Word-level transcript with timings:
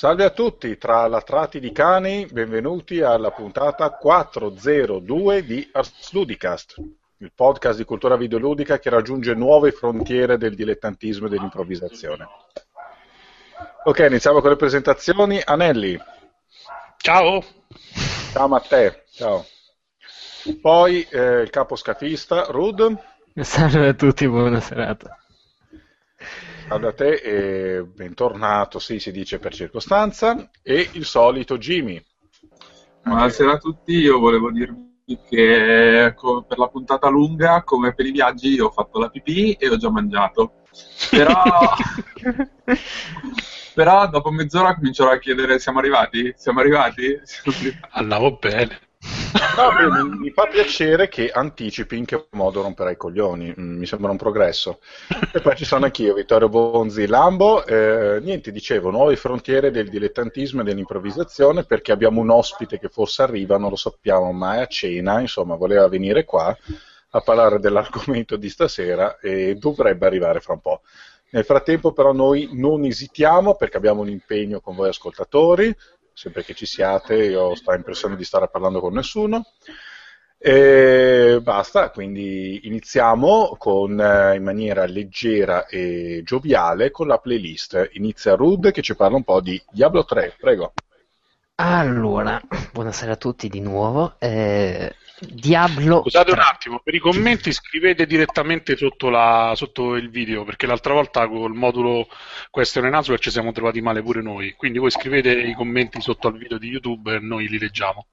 Salve 0.00 0.24
a 0.24 0.30
tutti, 0.30 0.78
tra 0.78 1.06
latrati 1.08 1.60
di 1.60 1.72
cani, 1.72 2.24
benvenuti 2.24 3.02
alla 3.02 3.32
puntata 3.32 3.90
402 3.90 5.44
di 5.44 5.68
Ars 5.72 6.12
Ludicast, 6.12 6.76
il 7.18 7.30
podcast 7.34 7.76
di 7.76 7.84
cultura 7.84 8.16
videoludica 8.16 8.78
che 8.78 8.88
raggiunge 8.88 9.34
nuove 9.34 9.72
frontiere 9.72 10.38
del 10.38 10.54
dilettantismo 10.54 11.26
e 11.26 11.28
dell'improvvisazione. 11.28 12.26
Ok, 13.84 13.98
iniziamo 14.08 14.40
con 14.40 14.48
le 14.48 14.56
presentazioni. 14.56 15.38
Anelli. 15.44 16.00
Ciao. 16.96 17.44
Ciao 18.32 18.48
Matteo. 18.48 19.02
Ciao. 19.12 19.44
Poi 20.62 21.06
eh, 21.10 21.42
il 21.42 21.50
capo 21.50 21.76
scafista, 21.76 22.44
Rud. 22.48 22.96
Salve 23.34 23.88
a 23.88 23.92
tutti, 23.92 24.26
buona 24.26 24.60
serata. 24.60 25.14
Salve 26.70 26.86
a 26.86 26.92
te 26.92 27.14
e 27.14 27.82
bentornato, 27.82 28.78
sì, 28.78 29.00
si 29.00 29.10
dice 29.10 29.40
per 29.40 29.52
circostanza, 29.52 30.50
e 30.62 30.88
il 30.92 31.04
solito 31.04 31.58
Jimmy. 31.58 32.00
Buonasera 33.02 33.54
a 33.54 33.58
tutti, 33.58 33.94
io 33.94 34.20
volevo 34.20 34.52
dirvi 34.52 35.18
che 35.28 36.14
per 36.46 36.58
la 36.58 36.68
puntata 36.68 37.08
lunga, 37.08 37.64
come 37.64 37.92
per 37.92 38.06
i 38.06 38.12
viaggi, 38.12 38.60
ho 38.60 38.70
fatto 38.70 39.00
la 39.00 39.08
pipì 39.08 39.54
e 39.54 39.68
ho 39.68 39.76
già 39.78 39.90
mangiato. 39.90 40.60
Però, 41.10 41.34
però 43.74 44.08
dopo 44.08 44.30
mezz'ora 44.30 44.76
comincerò 44.76 45.10
a 45.10 45.18
chiedere 45.18 45.58
siamo 45.58 45.80
arrivati? 45.80 46.32
Siamo 46.36 46.60
arrivati? 46.60 47.20
Andavo 47.90 48.36
bene. 48.36 48.89
No, 49.56 49.72
mi, 49.72 50.18
mi, 50.18 50.30
fa 50.30 50.46
piacere 50.46 51.08
che 51.08 51.30
anticipi 51.30 51.96
in 51.96 52.04
che 52.04 52.26
modo 52.30 52.62
romperai 52.62 52.94
i 52.94 52.96
coglioni, 52.96 53.54
mm, 53.58 53.78
mi 53.78 53.86
sembra 53.86 54.10
un 54.10 54.16
progresso. 54.16 54.80
E 55.32 55.40
poi 55.40 55.56
ci 55.56 55.64
sono 55.64 55.84
anch'io, 55.84 56.14
Vittorio 56.14 56.48
Bonzi, 56.48 57.06
Lambo. 57.06 57.64
Eh, 57.64 58.20
niente, 58.22 58.50
dicevo, 58.50 58.90
nuove 58.90 59.16
frontiere 59.16 59.70
del 59.70 59.88
dilettantismo 59.88 60.62
e 60.62 60.64
dell'improvvisazione 60.64 61.64
perché 61.64 61.92
abbiamo 61.92 62.20
un 62.20 62.30
ospite 62.30 62.78
che 62.78 62.88
forse 62.88 63.22
arriva, 63.22 63.58
non 63.58 63.70
lo 63.70 63.76
sappiamo, 63.76 64.32
ma 64.32 64.56
è 64.56 64.60
a 64.62 64.66
cena, 64.66 65.20
insomma, 65.20 65.54
voleva 65.56 65.88
venire 65.88 66.24
qua 66.24 66.56
a 67.12 67.20
parlare 67.20 67.58
dell'argomento 67.58 68.36
di 68.36 68.48
stasera 68.48 69.18
e 69.18 69.54
dovrebbe 69.54 70.06
arrivare 70.06 70.40
fra 70.40 70.54
un 70.54 70.60
po'. 70.60 70.80
Nel 71.32 71.44
frattempo 71.44 71.92
però 71.92 72.12
noi 72.12 72.48
non 72.52 72.84
esitiamo 72.84 73.54
perché 73.54 73.76
abbiamo 73.76 74.00
un 74.00 74.08
impegno 74.08 74.60
con 74.60 74.74
voi 74.74 74.88
ascoltatori, 74.88 75.74
sempre 76.20 76.44
che 76.44 76.52
ci 76.52 76.66
siate, 76.66 77.14
io 77.14 77.54
sto 77.54 77.72
impressione 77.72 78.14
di 78.14 78.24
stare 78.24 78.48
parlando 78.48 78.80
con 78.80 78.92
nessuno. 78.92 79.42
E 80.36 81.38
basta, 81.42 81.88
quindi 81.88 82.66
iniziamo 82.66 83.56
con, 83.56 83.98
eh, 83.98 84.36
in 84.36 84.42
maniera 84.42 84.84
leggera 84.84 85.66
e 85.66 86.20
gioviale 86.22 86.90
con 86.90 87.06
la 87.06 87.16
playlist. 87.16 87.88
Inizia 87.92 88.34
Rud 88.34 88.70
che 88.70 88.82
ci 88.82 88.94
parla 88.96 89.16
un 89.16 89.24
po' 89.24 89.40
di 89.40 89.60
Diablo 89.70 90.04
3, 90.04 90.36
prego. 90.38 90.74
Allora, 91.54 92.38
buonasera 92.72 93.12
a 93.12 93.16
tutti 93.16 93.48
di 93.48 93.60
nuovo. 93.60 94.16
Eh, 94.18 94.94
Diablo. 95.20 96.00
Scusate 96.00 96.32
un 96.32 96.38
attimo, 96.38 96.80
per 96.82 96.94
i 96.94 96.98
commenti 96.98 97.52
scrivete 97.52 98.06
direttamente 98.06 98.76
sotto, 98.76 99.10
la, 99.10 99.52
sotto, 99.54 99.94
il 99.96 100.10
video, 100.10 100.44
perché 100.44 100.66
l'altra 100.66 100.94
volta 100.94 101.28
col 101.28 101.52
modulo 101.52 102.08
question 102.50 102.86
and 102.86 102.94
answer 102.94 103.18
ci 103.18 103.30
siamo 103.30 103.52
trovati 103.52 103.80
male 103.80 104.02
pure 104.02 104.22
noi. 104.22 104.54
Quindi 104.56 104.78
voi 104.78 104.90
scrivete 104.90 105.30
i 105.30 105.54
commenti 105.54 106.00
sotto 106.00 106.28
al 106.28 106.38
video 106.38 106.58
di 106.58 106.68
YouTube 106.68 107.14
e 107.14 107.18
noi 107.18 107.48
li 107.48 107.58
leggiamo. 107.58 108.06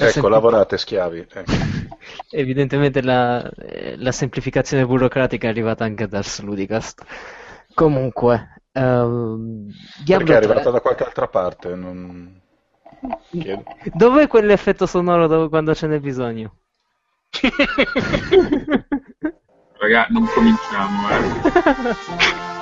Ecco, 0.00 0.10
sempl- 0.10 0.30
lavorate 0.30 0.78
schiavi. 0.78 1.26
Ecco. 1.30 1.52
Evidentemente 2.30 3.02
la, 3.02 3.48
la, 3.96 4.12
semplificazione 4.12 4.86
burocratica 4.86 5.46
è 5.46 5.50
arrivata 5.50 5.84
anche 5.84 6.06
da 6.06 6.22
Ludicast. 6.40 7.04
Comunque, 7.74 8.62
uh, 8.72 9.70
Diablo 10.04 10.26
Perché 10.26 10.32
è 10.32 10.36
arrivata 10.36 10.62
3... 10.62 10.70
da 10.72 10.80
qualche 10.80 11.04
altra 11.04 11.28
parte? 11.28 11.74
Non... 11.74 12.40
Chiedo. 13.30 13.64
Dov'è 13.92 14.26
quell'effetto 14.26 14.86
sonoro 14.86 15.26
dove, 15.26 15.48
quando 15.48 15.74
ce 15.74 15.86
n'è 15.86 16.00
bisogno? 16.00 16.56
Raga, 19.78 20.06
non 20.10 20.26
cominciamo, 20.26 21.08
eh. 21.10 22.56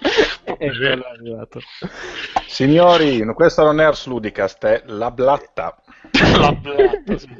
è 0.58 0.66
arrivato. 0.66 1.60
Signori, 2.46 3.24
questa 3.34 3.62
non 3.62 3.80
è 3.80 3.84
Ars 3.84 4.06
Ludicast, 4.06 4.64
è 4.64 4.82
la 4.86 5.10
blatta. 5.10 5.80
la 6.38 6.52
blatta 6.52 7.18
sì. 7.18 7.34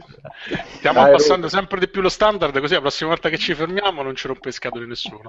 Stiamo 0.77 1.00
Dai, 1.00 1.09
abbassando 1.09 1.47
Rudy. 1.47 1.56
sempre 1.56 1.81
di 1.81 1.89
più 1.89 2.00
lo 2.00 2.09
standard, 2.09 2.59
così 2.59 2.75
la 2.75 2.81
prossima 2.81 3.10
volta 3.10 3.28
che 3.28 3.39
ci 3.39 3.55
fermiamo 3.55 4.03
non 4.03 4.15
ci 4.15 4.27
rompe 4.27 4.50
scatole 4.50 4.87
nessuno. 4.87 5.22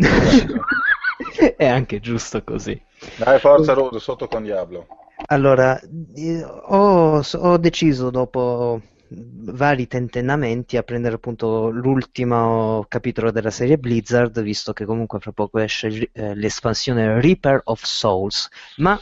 è 1.57 1.67
anche 1.67 1.99
giusto 1.99 2.43
così. 2.43 2.81
Dai, 3.17 3.39
forza 3.39 3.73
Rudo, 3.73 3.99
sotto 3.99 4.27
con 4.27 4.43
Diablo. 4.43 4.87
Allora, 5.25 5.79
ho, 6.67 7.21
ho 7.21 7.57
deciso 7.57 8.09
dopo 8.09 8.81
vari 9.13 9.87
tentennamenti 9.87 10.77
a 10.77 10.83
prendere 10.83 11.15
appunto 11.15 11.69
l'ultimo 11.69 12.85
capitolo 12.87 13.31
della 13.31 13.49
serie 13.49 13.77
Blizzard, 13.77 14.41
visto 14.41 14.73
che 14.73 14.85
comunque 14.85 15.19
fra 15.19 15.31
poco 15.31 15.59
esce 15.59 16.09
eh, 16.11 16.35
l'espansione 16.35 17.19
Reaper 17.19 17.61
of 17.65 17.83
Souls, 17.83 18.47
ma 18.77 18.99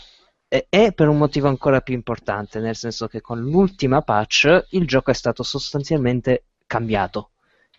è 0.47 0.91
per 0.94 1.08
un 1.08 1.18
motivo 1.18 1.47
ancora 1.47 1.81
più 1.81 1.94
importante, 1.94 2.59
nel 2.59 2.75
senso 2.75 3.08
che 3.08 3.22
con 3.22 3.40
l'ultima 3.40 4.02
patch 4.02 4.66
il 4.72 4.88
gioco 4.88 5.12
è 5.12 5.13
stato 5.13 5.44
sostanzialmente 5.44 6.46
cambiato 6.66 7.31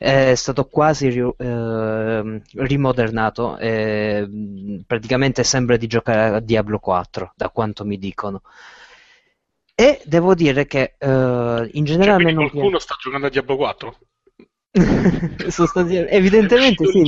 è 0.03 0.34
stato 0.34 0.65
quasi 0.65 1.09
eh, 1.09 2.43
rimodernato. 2.55 3.59
Eh, 3.59 4.27
praticamente 4.87 5.44
sembra 5.44 5.77
di 5.77 5.87
giocare 5.87 6.37
a 6.37 6.41
Diablo 6.41 6.78
4, 6.78 7.34
da 7.37 7.50
quanto 7.50 7.84
mi 7.84 7.99
dicono. 7.99 8.41
E 9.75 10.00
devo 10.06 10.34
dire 10.34 10.65
che 10.66 10.94
eh, 10.97 11.71
in 11.72 11.84
generale. 11.84 12.25
Cioè, 12.25 12.34
qualcuno 12.34 12.78
sta 12.78 12.97
giocando 12.99 13.27
a 13.27 13.28
Diablo 13.31 13.56
4? 13.56 13.99
Sostanzialmente, 15.49 16.17
evidentemente 16.17 16.87
sì. 16.87 17.05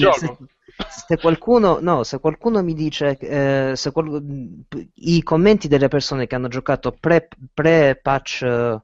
Se, 1.06 1.16
qualcuno, 1.16 1.78
no, 1.80 2.03
se 2.03 2.20
qualcuno 2.20 2.62
mi 2.62 2.74
dice, 2.74 3.16
eh, 3.16 3.72
se 3.74 3.91
qual, 3.91 4.22
i 4.97 5.22
commenti 5.22 5.66
delle 5.66 5.88
persone 5.88 6.26
che 6.26 6.34
hanno 6.34 6.48
giocato 6.48 6.94
pre, 7.00 7.26
pre-patch 7.54 8.82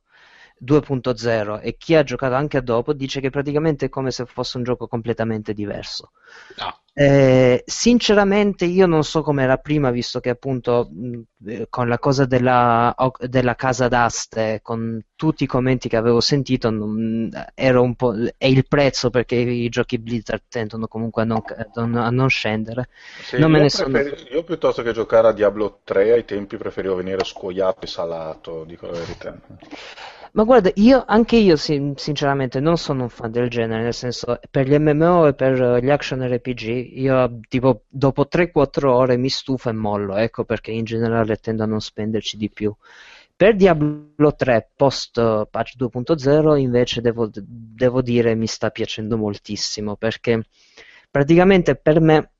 2.0 0.64 1.60
e 1.62 1.76
chi 1.76 1.94
ha 1.94 2.02
giocato 2.02 2.34
anche 2.34 2.62
dopo 2.62 2.92
dice 2.92 3.20
che 3.20 3.30
praticamente 3.30 3.86
è 3.86 3.88
come 3.88 4.10
se 4.10 4.26
fosse 4.26 4.56
un 4.56 4.64
gioco 4.64 4.86
completamente 4.86 5.52
diverso. 5.52 6.12
No. 6.58 6.80
Eh, 7.00 7.62
sinceramente 7.64 8.64
io 8.64 8.86
non 8.86 9.04
so 9.04 9.22
come 9.22 9.44
era 9.44 9.56
prima, 9.58 9.92
visto 9.92 10.18
che 10.18 10.30
appunto 10.30 10.90
mh, 10.90 11.20
eh, 11.46 11.66
con 11.70 11.86
la 11.86 12.00
cosa 12.00 12.24
della, 12.24 12.92
della, 13.20 13.54
casa 13.54 13.86
d'aste, 13.86 14.58
con 14.64 15.00
tutti 15.14 15.44
i 15.44 15.46
commenti 15.46 15.88
che 15.88 15.96
avevo 15.96 16.18
sentito, 16.18 16.70
non, 16.70 17.30
ero 17.54 17.82
un 17.82 17.94
po', 17.94 18.14
è 18.36 18.46
il 18.46 18.66
prezzo 18.66 19.10
perché 19.10 19.36
i 19.36 19.68
giochi 19.68 20.00
Blizzard 20.00 20.42
tendono 20.48 20.88
comunque 20.88 21.22
a 21.22 21.24
non, 21.24 21.94
a 21.94 22.10
non 22.10 22.28
scendere. 22.28 22.88
Sì, 23.22 23.38
non 23.38 23.52
io, 23.52 23.68
sono... 23.68 23.96
io, 23.96 24.42
piuttosto 24.42 24.82
che 24.82 24.90
giocare 24.90 25.28
a 25.28 25.32
Diablo 25.32 25.82
3 25.84 26.10
ai 26.10 26.24
tempi 26.24 26.56
preferivo 26.56 26.96
venire 26.96 27.22
scuoiato 27.22 27.84
e 27.84 27.86
salato, 27.86 28.64
dico 28.64 28.86
la 28.86 28.98
verità. 28.98 29.38
Ma 30.32 30.44
guarda, 30.44 30.70
io, 30.74 31.04
anche 31.06 31.36
io 31.36 31.56
sinceramente 31.56 32.60
non 32.60 32.76
sono 32.76 33.02
un 33.04 33.08
fan 33.08 33.30
del 33.30 33.48
genere, 33.48 33.82
nel 33.82 33.94
senso 33.94 34.38
per 34.50 34.68
gli 34.68 34.76
MMO 34.78 35.26
e 35.28 35.34
per 35.34 35.82
gli 35.82 35.90
action 35.90 36.20
RPG 36.26 36.92
io 36.96 37.40
tipo 37.48 37.84
dopo 37.88 38.26
3-4 38.26 38.86
ore 38.86 39.16
mi 39.16 39.28
stufo 39.30 39.68
e 39.70 39.72
mollo, 39.72 40.16
ecco 40.16 40.44
perché 40.44 40.70
in 40.70 40.84
generale 40.84 41.36
tendo 41.36 41.62
a 41.62 41.66
non 41.66 41.80
spenderci 41.80 42.36
di 42.36 42.50
più. 42.50 42.74
Per 43.34 43.54
Diablo 43.54 44.34
3 44.34 44.72
post 44.76 45.48
patch 45.48 45.76
2.0 45.76 46.58
invece 46.58 47.00
devo, 47.00 47.30
devo 47.32 48.02
dire 48.02 48.34
mi 48.34 48.46
sta 48.48 48.70
piacendo 48.70 49.16
moltissimo 49.16 49.96
perché 49.96 50.42
praticamente 51.10 51.76
per 51.76 52.00
me 52.00 52.32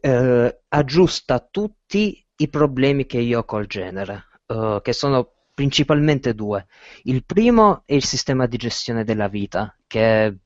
eh, 0.00 0.60
aggiusta 0.68 1.38
tutti 1.50 2.24
i 2.36 2.48
problemi 2.48 3.06
che 3.06 3.18
io 3.18 3.40
ho 3.40 3.44
col 3.44 3.66
genere, 3.66 4.24
uh, 4.46 4.80
che 4.80 4.92
sono 4.92 5.32
principalmente 5.54 6.34
due. 6.34 6.66
Il 7.04 7.24
primo 7.24 7.82
è 7.84 7.94
il 7.94 8.04
sistema 8.04 8.46
di 8.46 8.56
gestione 8.56 9.04
della 9.04 9.28
vita, 9.28 9.74
che 9.86 10.36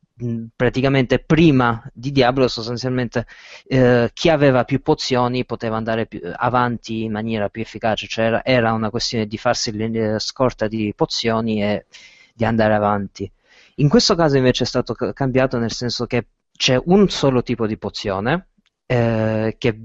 praticamente 0.54 1.18
prima 1.18 1.82
di 1.92 2.10
Diablo 2.10 2.48
sostanzialmente 2.48 3.26
eh, 3.66 4.10
chi 4.14 4.30
aveva 4.30 4.64
più 4.64 4.80
pozioni 4.80 5.44
poteva 5.44 5.76
andare 5.76 6.06
più 6.06 6.20
avanti 6.34 7.02
in 7.02 7.12
maniera 7.12 7.50
più 7.50 7.60
efficace, 7.60 8.06
cioè 8.06 8.26
era, 8.26 8.44
era 8.44 8.72
una 8.72 8.88
questione 8.90 9.26
di 9.26 9.36
farsi 9.36 9.76
la 9.76 10.18
scorta 10.18 10.68
di 10.68 10.92
pozioni 10.96 11.62
e 11.62 11.86
di 12.32 12.44
andare 12.44 12.74
avanti. 12.74 13.30
In 13.76 13.88
questo 13.90 14.14
caso 14.14 14.38
invece 14.38 14.64
è 14.64 14.66
stato 14.66 14.94
cambiato 14.94 15.58
nel 15.58 15.72
senso 15.72 16.06
che 16.06 16.28
c'è 16.56 16.80
un 16.82 17.08
solo 17.10 17.42
tipo 17.42 17.66
di 17.66 17.76
pozione 17.76 18.48
eh, 18.86 19.56
che 19.58 19.78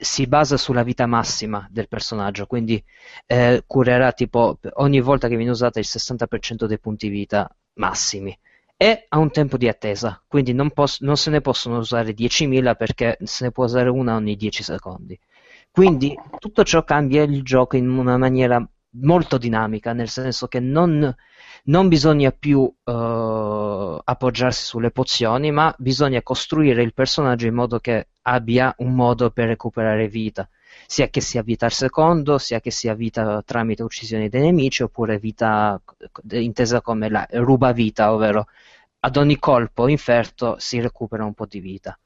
si 0.00 0.26
basa 0.26 0.56
sulla 0.56 0.82
vita 0.82 1.06
massima 1.06 1.66
del 1.70 1.88
personaggio, 1.88 2.46
quindi 2.46 2.82
eh, 3.26 3.62
curerà 3.66 4.12
tipo 4.12 4.58
ogni 4.74 5.00
volta 5.00 5.28
che 5.28 5.36
viene 5.36 5.50
usata 5.50 5.78
il 5.78 5.86
60% 5.86 6.66
dei 6.66 6.78
punti 6.78 7.08
vita 7.08 7.54
massimi 7.74 8.36
e 8.76 9.04
ha 9.08 9.18
un 9.18 9.30
tempo 9.30 9.58
di 9.58 9.68
attesa, 9.68 10.22
quindi 10.26 10.54
non, 10.54 10.70
poss- 10.70 11.00
non 11.00 11.16
se 11.16 11.30
ne 11.30 11.42
possono 11.42 11.78
usare 11.78 12.14
10.000 12.14 12.74
perché 12.76 13.18
se 13.24 13.44
ne 13.44 13.50
può 13.50 13.64
usare 13.64 13.90
una 13.90 14.14
ogni 14.16 14.36
10 14.36 14.62
secondi. 14.62 15.18
Quindi 15.70 16.18
tutto 16.38 16.64
ciò 16.64 16.82
cambia 16.82 17.22
il 17.22 17.42
gioco 17.42 17.76
in 17.76 17.88
una 17.88 18.16
maniera 18.16 18.66
molto 18.92 19.38
dinamica, 19.38 19.92
nel 19.92 20.08
senso 20.08 20.48
che 20.48 20.60
non, 20.60 21.14
non 21.64 21.88
bisogna 21.88 22.30
più 22.30 22.60
uh, 22.60 24.00
appoggiarsi 24.04 24.64
sulle 24.64 24.90
pozioni, 24.90 25.50
ma 25.50 25.74
bisogna 25.78 26.22
costruire 26.22 26.82
il 26.82 26.94
personaggio 26.94 27.46
in 27.46 27.54
modo 27.54 27.78
che 27.78 28.08
abbia 28.22 28.74
un 28.78 28.94
modo 28.94 29.30
per 29.30 29.48
recuperare 29.48 30.08
vita, 30.08 30.48
sia 30.86 31.08
che 31.08 31.20
sia 31.20 31.42
vita 31.42 31.66
al 31.66 31.72
secondo, 31.72 32.38
sia 32.38 32.60
che 32.60 32.70
sia 32.70 32.94
vita 32.94 33.42
tramite 33.44 33.82
uccisioni 33.82 34.28
dei 34.28 34.42
nemici, 34.42 34.82
oppure 34.82 35.18
vita 35.18 35.80
intesa 36.30 36.80
come 36.80 37.08
la 37.08 37.26
ruba 37.32 37.72
vita, 37.72 38.12
ovvero 38.12 38.46
ad 39.00 39.16
ogni 39.16 39.38
colpo 39.38 39.88
inferto 39.88 40.56
si 40.58 40.80
recupera 40.80 41.24
un 41.24 41.34
po' 41.34 41.46
di 41.46 41.60
vita. 41.60 41.98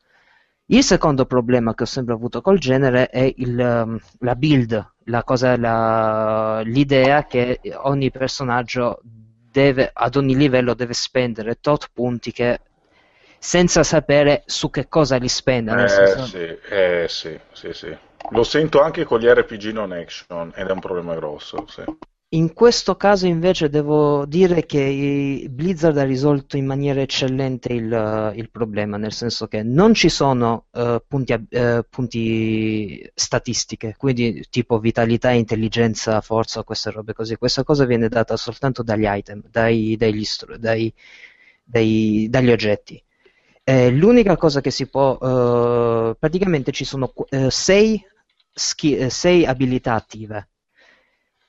Il 0.67 0.83
secondo 0.83 1.27
problema 1.27 1.75
che 1.75 1.83
ho 1.83 1.87
sempre 1.87 2.15
avuto 2.15 2.41
col 2.41 2.59
genere 2.59 3.09
è 3.09 3.31
il, 3.37 3.59
um, 3.59 3.99
la 4.21 4.35
build, 4.35 4.93
la 5.05 5.23
cosa, 5.23 5.59
la, 5.59 6.63
l'idea 6.63 7.27
che 7.27 7.61
ogni 7.83 8.11
personaggio 8.11 9.03
deve, 9.55 9.89
ad 9.93 10.17
ogni 10.17 10.35
livello 10.35 10.75
deve 10.75 10.95
spendere 10.95 11.61
tot 11.61 11.91
punti 11.93 12.33
che 12.33 12.59
senza 13.39 13.85
sapere 13.85 14.43
su 14.47 14.69
che 14.69 14.89
cosa 14.89 15.17
li 15.17 15.29
spenda. 15.29 15.85
Eh, 15.85 15.89
senso... 15.89 16.25
sì, 16.25 16.59
eh 16.71 17.07
sì, 17.09 17.39
sì, 17.53 17.73
sì. 17.73 17.97
Lo 18.31 18.43
sento 18.43 18.83
anche 18.83 19.05
con 19.05 19.21
gli 19.21 19.27
RPG 19.27 19.67
non 19.67 19.93
action 19.93 20.51
ed 20.57 20.67
è 20.67 20.73
un 20.73 20.81
problema 20.81 21.15
grosso. 21.15 21.67
Sì. 21.69 21.85
In 22.35 22.53
questo 22.53 22.97
caso 22.97 23.29
invece 23.29 23.69
devo 23.69 24.27
dire 24.27 24.67
che 24.67 25.47
Blizzard 25.49 25.97
ha 25.99 26.03
risolto 26.03 26.57
in 26.57 26.67
maniera 26.67 27.01
eccellente 27.01 27.73
il, 27.73 28.33
il 28.35 28.51
problema, 28.51 28.97
nel 28.97 29.13
senso 29.13 29.47
che 29.47 29.63
non 29.63 29.95
ci 29.95 30.09
sono 30.09 30.67
uh, 30.73 31.01
punti, 31.07 31.33
uh, 31.33 31.85
punti, 31.89 33.09
statistiche, 33.15 33.95
quindi 33.97 34.45
tipo 34.51 34.81
vitalità, 34.81 35.31
intelligenza, 35.31 36.21
forza, 36.23 36.65
queste 36.65 36.91
robe 36.91 37.13
così. 37.13 37.37
Questa 37.37 37.63
cosa 37.63 37.85
viene 37.85 38.09
data 38.09 38.37
soltanto 38.37 38.83
dagli 38.83 39.07
item, 39.07 39.41
dai, 39.49 39.95
dagli, 39.97 40.27
dai, 40.59 40.93
dai, 41.63 42.27
dagli 42.29 42.51
oggetti. 42.51 43.01
Eh, 43.63 43.91
l'unica 43.93 44.37
cosa 44.37 44.61
che 44.61 44.73
si 44.73 44.89
può, 44.89 45.13
uh, 45.19 46.17
praticamente 46.19 46.73
ci 46.73 46.85
sono 46.85 47.13
sei, 47.49 48.05
ski, 48.53 49.09
sei 49.09 49.47
abilità 49.47 49.95
attive 49.95 50.49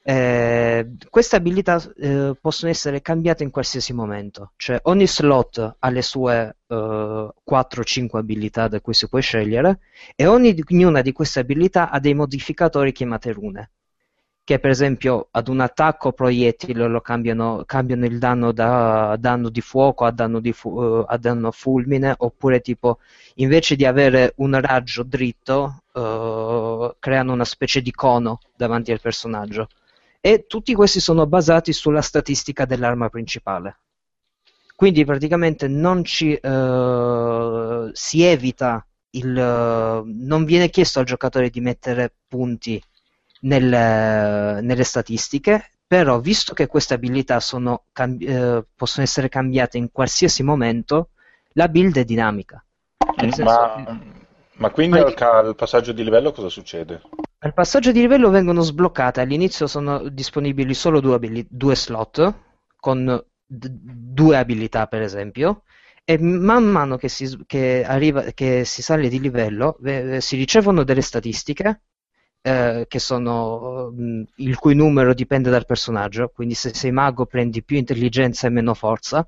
eh, 0.08 0.88
queste 1.10 1.36
abilità 1.36 1.82
eh, 1.98 2.38
possono 2.40 2.70
essere 2.70 3.02
cambiate 3.02 3.42
in 3.42 3.50
qualsiasi 3.50 3.92
momento, 3.92 4.52
cioè 4.56 4.80
ogni 4.84 5.08
slot 5.08 5.78
ha 5.80 5.90
le 5.90 6.02
sue 6.04 6.58
eh, 6.68 7.30
4-5 7.44 8.18
abilità 8.18 8.68
da 8.68 8.80
cui 8.82 8.94
si 8.94 9.10
può 9.10 9.20
scegliere 9.20 9.80
e 10.16 10.28
ognuna 10.28 11.02
di 11.02 11.12
queste 11.12 11.40
abilità 11.40 11.90
ha 11.90 12.00
dei 12.00 12.14
modificatori 12.14 12.92
chiamate 12.92 13.32
rune, 13.32 13.72
che 14.44 14.60
per 14.60 14.70
esempio 14.70 15.30
ad 15.32 15.48
un 15.48 15.60
attacco 15.62 16.12
proiettile 16.12 16.88
lo 16.88 17.02
cambiano, 17.02 17.64
cambiano 17.66 18.06
il 18.06 18.20
danno 18.20 18.52
da 18.52 19.16
danno 19.20 19.50
di 19.50 19.62
fuoco 19.62 20.06
a 20.06 20.12
danno, 20.12 20.40
di 20.40 20.54
fu- 20.54 20.70
uh, 20.70 21.06
a 21.08 21.18
danno 21.18 21.50
fulmine, 21.52 22.14
oppure 22.16 22.62
tipo 22.62 23.00
invece 23.36 23.76
di 23.76 23.86
avere 23.86 24.34
un 24.38 24.60
raggio 24.62 25.02
dritto 25.02 25.82
uh, 25.94 26.96
creano 27.00 27.34
una 27.34 27.46
specie 27.46 27.82
di 27.82 27.92
cono 27.92 28.40
davanti 28.56 28.92
al 28.92 29.02
personaggio 29.02 29.68
e 30.26 30.48
tutti 30.48 30.74
questi 30.74 31.00
sono 31.00 31.28
basati 31.28 31.72
sulla 31.72 32.02
statistica 32.02 32.66
dell'arma 32.66 33.10
principale. 33.10 33.82
Quindi 34.76 35.06
praticamente 35.06 35.68
non 35.68 36.04
ci, 36.04 36.32
uh, 36.42 37.92
si 37.94 38.24
evita 38.24 38.84
il, 39.12 40.04
non 40.04 40.44
viene 40.46 40.72
chiesto 40.72 40.98
al 40.98 41.06
giocatore 41.06 41.52
di 41.52 41.62
mettere 41.62 42.12
punti 42.28 42.82
nel, 43.42 44.64
nelle 44.64 44.84
statistiche, 44.84 45.70
però 45.86 46.20
visto 46.20 46.56
che 46.56 46.66
queste 46.66 46.96
abilità 46.96 47.40
sono, 47.40 47.84
uh, 47.96 48.66
possono 48.76 49.06
essere 49.06 49.30
cambiate 49.30 49.78
in 49.78 49.92
qualsiasi 49.92 50.42
momento, 50.42 51.10
la 51.52 51.68
build 51.68 51.98
è 51.98 52.04
dinamica. 52.04 52.66
Ma, 53.44 54.00
ma, 54.54 54.70
quindi 54.72 54.98
al, 54.98 55.14
al 55.16 55.56
passaggio 55.56 55.92
di 55.92 56.04
livello 56.04 56.32
cosa 56.32 56.50
succede? 56.50 57.04
Al 57.40 57.54
passaggio 57.54 57.92
di 57.92 58.02
livello 58.02 58.30
vengono 58.30 58.62
sbloccate, 58.62 59.22
all'inizio 59.22 59.68
sono 59.68 60.10
disponibili 60.10 60.74
solo 60.74 61.00
due, 61.00 61.16
abili- 61.16 61.46
due 61.50 61.76
slot, 61.76 62.34
con 62.76 63.24
d- 63.46 63.70
due 63.70 64.38
abilità 64.38 64.88
per 64.88 65.02
esempio, 65.02 65.64
e 66.04 66.18
man 66.20 66.64
mano 66.66 66.98
che 66.98 67.08
si, 67.08 67.44
che 67.46 67.84
arriva, 67.86 68.24
che 68.34 68.66
si 68.66 68.82
sale 68.82 69.08
di 69.10 69.20
livello 69.20 69.78
eh, 69.84 70.20
si 70.22 70.36
ricevono 70.36 70.84
delle 70.84 71.02
statistiche 71.02 71.82
eh, 72.42 72.86
sono, 72.98 73.92
mh, 73.92 74.24
il 74.38 74.58
cui 74.58 74.76
numero 74.76 75.14
dipende 75.14 75.50
dal 75.50 75.66
personaggio, 75.66 76.30
quindi 76.34 76.54
se 76.56 76.74
sei 76.74 76.92
mago 76.92 77.26
prendi 77.26 77.64
più 77.64 77.78
intelligenza 77.78 78.48
e 78.48 78.50
meno 78.52 78.74
forza, 78.74 79.28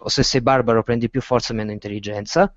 o 0.00 0.08
se 0.08 0.22
sei 0.22 0.40
barbaro 0.40 0.82
prendi 0.82 1.10
più 1.10 1.20
forza 1.20 1.52
e 1.52 1.56
meno 1.56 1.72
intelligenza. 1.72 2.54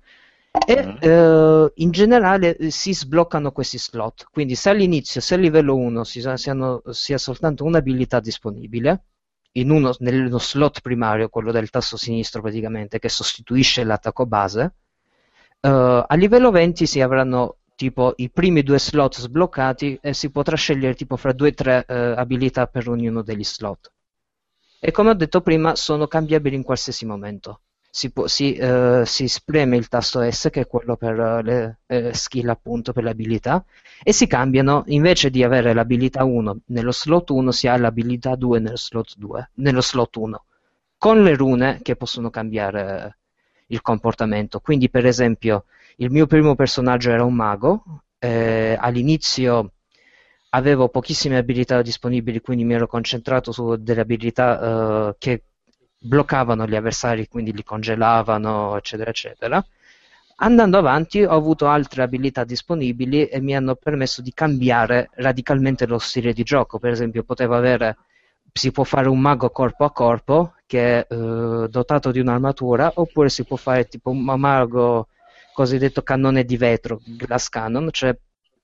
E 0.52 0.84
mm. 0.84 0.96
eh, 1.00 1.72
in 1.76 1.90
generale 1.90 2.56
eh, 2.56 2.70
si 2.70 2.92
sbloccano 2.92 3.52
questi 3.52 3.78
slot, 3.78 4.26
quindi 4.30 4.54
se 4.54 4.68
all'inizio, 4.68 5.22
se 5.22 5.34
a 5.34 5.38
livello 5.38 5.74
1 5.76 6.04
si, 6.04 6.22
siano, 6.34 6.82
sia 6.90 7.16
soltanto 7.16 7.64
un'abilità 7.64 8.20
disponibile, 8.20 9.04
uno, 9.54 9.94
nello 10.00 10.38
slot 10.38 10.80
primario, 10.82 11.30
quello 11.30 11.52
del 11.52 11.70
tasto 11.70 11.96
sinistro 11.96 12.42
praticamente, 12.42 12.98
che 12.98 13.08
sostituisce 13.08 13.82
l'attacco 13.82 14.26
base, 14.26 14.74
eh, 15.60 16.04
a 16.06 16.14
livello 16.16 16.50
20 16.50 16.86
si 16.86 17.00
avranno 17.00 17.56
tipo 17.74 18.12
i 18.16 18.30
primi 18.30 18.62
due 18.62 18.78
slot 18.78 19.20
sbloccati 19.20 19.98
e 20.02 20.12
si 20.12 20.30
potrà 20.30 20.56
scegliere 20.56 20.94
tipo 20.94 21.16
fra 21.16 21.32
due 21.32 21.48
o 21.48 21.54
tre 21.54 21.84
eh, 21.88 21.94
abilità 21.94 22.66
per 22.66 22.88
ognuno 22.90 23.22
degli 23.22 23.44
slot. 23.44 23.90
E 24.80 24.90
come 24.90 25.10
ho 25.10 25.14
detto 25.14 25.40
prima, 25.40 25.74
sono 25.76 26.06
cambiabili 26.06 26.56
in 26.56 26.62
qualsiasi 26.62 27.06
momento 27.06 27.60
si, 27.94 28.10
può, 28.10 28.26
si, 28.26 28.54
eh, 28.54 29.02
si, 29.04 29.28
spreme 29.28 29.76
il 29.76 29.88
tasto 29.88 30.22
S, 30.28 30.48
che 30.50 30.62
è 30.62 30.66
quello 30.66 30.96
per 30.96 31.20
eh, 31.20 31.42
le 31.42 31.78
eh, 31.86 32.14
skill, 32.14 32.48
appunto, 32.48 32.92
per 32.94 33.04
le 33.04 33.10
abilità, 33.10 33.62
e 34.02 34.14
si 34.14 34.26
cambiano, 34.26 34.84
invece 34.86 35.28
di 35.28 35.44
avere 35.44 35.74
l'abilità 35.74 36.24
1 36.24 36.60
nello 36.68 36.90
slot 36.90 37.28
1, 37.28 37.52
si 37.52 37.68
ha 37.68 37.76
l'abilità 37.76 38.34
2 38.34 38.60
nello 38.60 38.78
slot, 38.78 39.16
2, 39.18 39.50
nello 39.56 39.82
slot 39.82 40.16
1, 40.16 40.44
con 40.96 41.22
le 41.22 41.34
rune 41.36 41.80
che 41.82 41.94
possono 41.96 42.30
cambiare 42.30 43.18
il 43.66 43.82
comportamento. 43.82 44.60
Quindi, 44.60 44.88
per 44.88 45.04
esempio, 45.04 45.66
il 45.96 46.10
mio 46.10 46.26
primo 46.26 46.54
personaggio 46.54 47.10
era 47.10 47.24
un 47.24 47.34
mago, 47.34 47.84
eh, 48.18 48.74
all'inizio 48.80 49.72
avevo 50.54 50.88
pochissime 50.88 51.36
abilità 51.36 51.82
disponibili, 51.82 52.40
quindi 52.40 52.64
mi 52.64 52.72
ero 52.72 52.86
concentrato 52.86 53.52
su 53.52 53.76
delle 53.76 54.00
abilità 54.00 55.08
uh, 55.08 55.14
che 55.18 55.42
bloccavano 56.02 56.66
gli 56.66 56.74
avversari, 56.74 57.28
quindi 57.28 57.52
li 57.52 57.62
congelavano, 57.62 58.76
eccetera, 58.76 59.10
eccetera. 59.10 59.64
Andando 60.36 60.78
avanti 60.78 61.22
ho 61.22 61.30
avuto 61.30 61.68
altre 61.68 62.02
abilità 62.02 62.44
disponibili 62.44 63.26
e 63.26 63.40
mi 63.40 63.54
hanno 63.54 63.76
permesso 63.76 64.22
di 64.22 64.32
cambiare 64.32 65.10
radicalmente 65.14 65.86
lo 65.86 65.98
stile 65.98 66.32
di 66.32 66.42
gioco. 66.42 66.78
Per 66.78 66.90
esempio, 66.90 67.22
potevo 67.22 67.54
avere, 67.54 67.96
si 68.52 68.72
può 68.72 68.82
fare 68.84 69.08
un 69.08 69.20
mago 69.20 69.50
corpo 69.50 69.84
a 69.84 69.92
corpo 69.92 70.54
che 70.66 71.06
è 71.06 71.12
eh, 71.12 71.68
dotato 71.68 72.10
di 72.10 72.18
un'armatura, 72.18 72.92
oppure 72.94 73.28
si 73.28 73.44
può 73.44 73.56
fare 73.56 73.86
tipo 73.86 74.10
un 74.10 74.22
mago 74.22 75.08
cosiddetto 75.52 76.02
cannone 76.02 76.44
di 76.44 76.56
vetro, 76.56 77.00
glass 77.04 77.48
cannon, 77.48 77.88
cioè 77.92 78.16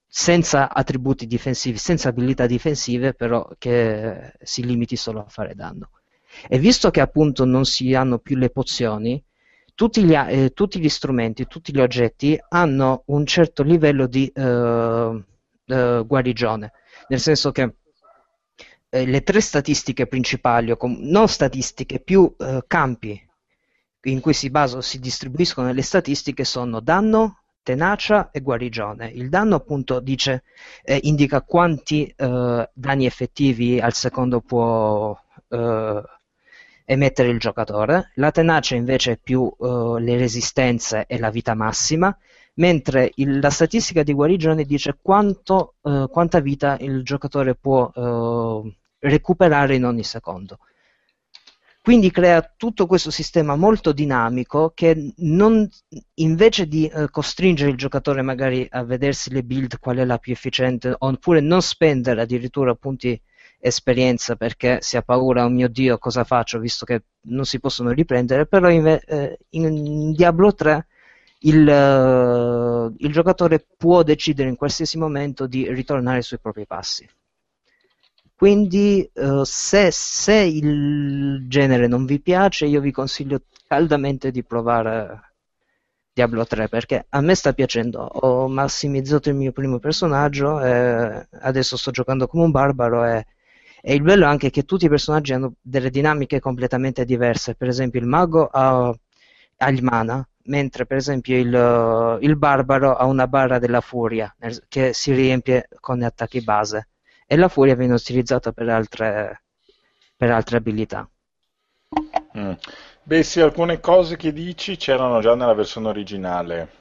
senza 0.07 0.73
attributi 0.73 1.27
difensivi, 1.27 1.77
senza 1.77 2.09
abilità 2.09 2.47
difensive, 2.47 3.13
però 3.13 3.47
che 3.57 4.33
si 4.41 4.65
limiti 4.65 4.95
solo 4.95 5.21
a 5.21 5.29
fare 5.29 5.53
danno. 5.55 5.91
E 6.47 6.59
visto 6.59 6.89
che 6.91 7.01
appunto 7.01 7.45
non 7.45 7.65
si 7.65 7.93
hanno 7.93 8.19
più 8.19 8.37
le 8.37 8.49
pozioni, 8.49 9.21
tutti 9.75 10.03
gli, 10.03 10.13
eh, 10.13 10.51
tutti 10.53 10.79
gli 10.79 10.89
strumenti, 10.89 11.47
tutti 11.47 11.71
gli 11.71 11.79
oggetti 11.79 12.37
hanno 12.49 13.03
un 13.07 13.25
certo 13.25 13.63
livello 13.63 14.07
di 14.07 14.27
eh, 14.27 15.23
eh, 15.65 16.03
guarigione, 16.05 16.71
nel 17.07 17.19
senso 17.19 17.51
che 17.51 17.75
eh, 18.89 19.05
le 19.05 19.23
tre 19.23 19.39
statistiche 19.39 20.07
principali, 20.07 20.71
o 20.71 20.77
com- 20.77 20.97
non 20.99 21.27
statistiche, 21.27 21.99
più 21.99 22.33
eh, 22.37 22.63
campi 22.67 23.25
in 24.03 24.19
cui 24.19 24.33
si, 24.33 24.49
baso, 24.49 24.81
si 24.81 24.99
distribuiscono 24.99 25.71
le 25.71 25.81
statistiche 25.81 26.43
sono 26.43 26.79
danno, 26.79 27.41
tenacia 27.63 28.31
e 28.31 28.41
guarigione. 28.41 29.09
Il 29.09 29.29
danno 29.29 29.55
appunto 29.55 29.99
dice, 29.99 30.43
eh, 30.83 30.99
indica 31.03 31.41
quanti 31.41 32.05
eh, 32.15 32.69
danni 32.73 33.05
effettivi 33.05 33.79
al 33.79 33.93
secondo 33.93 34.41
può 34.41 35.17
eh, 35.49 36.01
emettere 36.91 37.29
il 37.29 37.37
giocatore, 37.37 38.11
la 38.15 38.31
tenacia 38.31 38.73
invece 38.73 39.11
è 39.11 39.19
più 39.21 39.41
uh, 39.41 39.97
le 39.97 40.17
resistenze 40.17 41.05
e 41.05 41.19
la 41.19 41.29
vita 41.29 41.53
massima, 41.53 42.15
mentre 42.55 43.11
il, 43.17 43.37
la 43.37 43.51
statistica 43.51 44.01
di 44.01 44.11
guarigione 44.11 44.63
dice 44.63 44.97
quanto, 44.99 45.75
uh, 45.81 46.09
quanta 46.09 46.39
vita 46.39 46.77
il 46.79 47.03
giocatore 47.03 47.53
può 47.53 47.91
uh, 47.93 48.73
recuperare 49.01 49.75
in 49.75 49.85
ogni 49.85 50.03
secondo. 50.03 50.57
quindi 51.83 52.09
crea 52.09 52.41
tutto 52.57 52.87
questo 52.87 53.11
sistema 53.11 53.55
molto 53.55 53.91
dinamico 53.91 54.71
che 54.73 55.13
non, 55.17 55.67
invece 56.15 56.67
di 56.67 56.87
eh, 56.87 57.09
costringere 57.11 57.69
il 57.71 57.77
giocatore 57.77 58.21
magari 58.23 58.67
a 58.69 58.83
vedersi 58.83 59.31
le 59.31 59.43
build 59.43 59.79
qual 59.79 59.97
è 59.97 60.05
la 60.05 60.17
più 60.17 60.33
efficiente, 60.33 60.93
oppure 60.97 61.39
non 61.39 61.61
spendere 61.61 62.21
addirittura 62.21 62.73
punti 62.75 63.19
esperienza 63.59 64.35
perché 64.35 64.79
si 64.81 64.97
ha 64.97 65.01
paura, 65.01 65.45
oh 65.45 65.49
mio 65.49 65.67
Dio, 65.67 65.97
cosa 65.97 66.23
faccio, 66.23 66.59
visto 66.59 66.85
che 66.85 67.03
non 67.23 67.45
si 67.45 67.59
possono 67.59 67.91
riprendere, 67.91 68.45
però 68.45 68.69
in, 68.69 68.87
eh, 68.87 69.37
in 69.51 70.13
Diablo 70.13 70.53
3 70.53 70.87
il, 71.39 71.67
uh, 71.67 72.93
il, 72.97 73.11
giocatore 73.11 73.65
può 73.77 74.03
decidere 74.03 74.49
in 74.49 74.55
qualsiasi 74.55 74.97
momento 74.97 75.47
di 75.47 75.71
ritornare 75.71 76.21
sui 76.21 76.39
propri 76.39 76.65
passi. 76.65 77.07
Quindi 78.35 79.09
uh, 79.13 79.43
se, 79.43 79.89
se, 79.91 80.33
il 80.33 81.45
genere 81.47 81.87
non 81.87 82.05
vi 82.05 82.19
piace, 82.21 82.65
io 82.65 82.81
vi 82.81 82.91
consiglio 82.91 83.43
caldamente 83.67 84.31
di 84.31 84.43
provare 84.43 85.33
Diablo 86.13 86.45
3 86.45 86.67
perché 86.69 87.05
a 87.09 87.21
me 87.21 87.35
sta 87.35 87.53
piacendo. 87.53 87.99
Ho 87.99 88.47
massimizzato 88.47 89.29
il 89.29 89.35
mio 89.35 89.51
primo 89.51 89.79
personaggio 89.79 90.61
e 90.61 91.27
adesso 91.41 91.77
sto 91.77 91.91
giocando 91.91 92.27
come 92.27 92.43
un 92.43 92.51
barbaro 92.51 93.05
e 93.05 93.25
e 93.81 93.93
il 93.93 94.01
bello 94.01 94.25
è 94.25 94.27
anche 94.27 94.49
che 94.49 94.63
tutti 94.63 94.85
i 94.85 94.89
personaggi 94.89 95.33
hanno 95.33 95.53
delle 95.61 95.89
dinamiche 95.89 96.39
completamente 96.39 97.05
diverse. 97.05 97.55
Per 97.55 97.67
esempio, 97.67 97.99
il 97.99 98.05
mago 98.05 98.47
ha, 98.51 98.93
ha 99.57 99.69
il 99.69 99.83
mana, 99.83 100.27
mentre 100.43 100.85
per 100.85 100.97
esempio 100.97 101.37
il, 101.37 102.17
il, 102.21 102.35
barbaro 102.35 102.95
ha 102.95 103.05
una 103.05 103.27
barra 103.27 103.59
della 103.59 103.81
furia 103.81 104.33
che 104.67 104.93
si 104.93 105.13
riempie 105.13 105.67
con 105.79 106.01
attacchi 106.01 106.41
base 106.41 106.89
e 107.25 107.35
la 107.35 107.47
furia 107.47 107.75
viene 107.75 107.93
utilizzata 107.93 108.51
per 108.51 108.69
altre, 108.69 109.43
per 110.15 110.31
altre 110.31 110.57
abilità. 110.57 111.09
Mm. 112.37 112.53
Beh, 113.03 113.23
sì, 113.23 113.41
alcune 113.41 113.79
cose 113.79 114.17
che 114.17 114.31
dici 114.33 114.75
c'erano 114.75 115.19
già 115.21 115.35
nella 115.35 115.53
versione 115.53 115.87
originale 115.87 116.78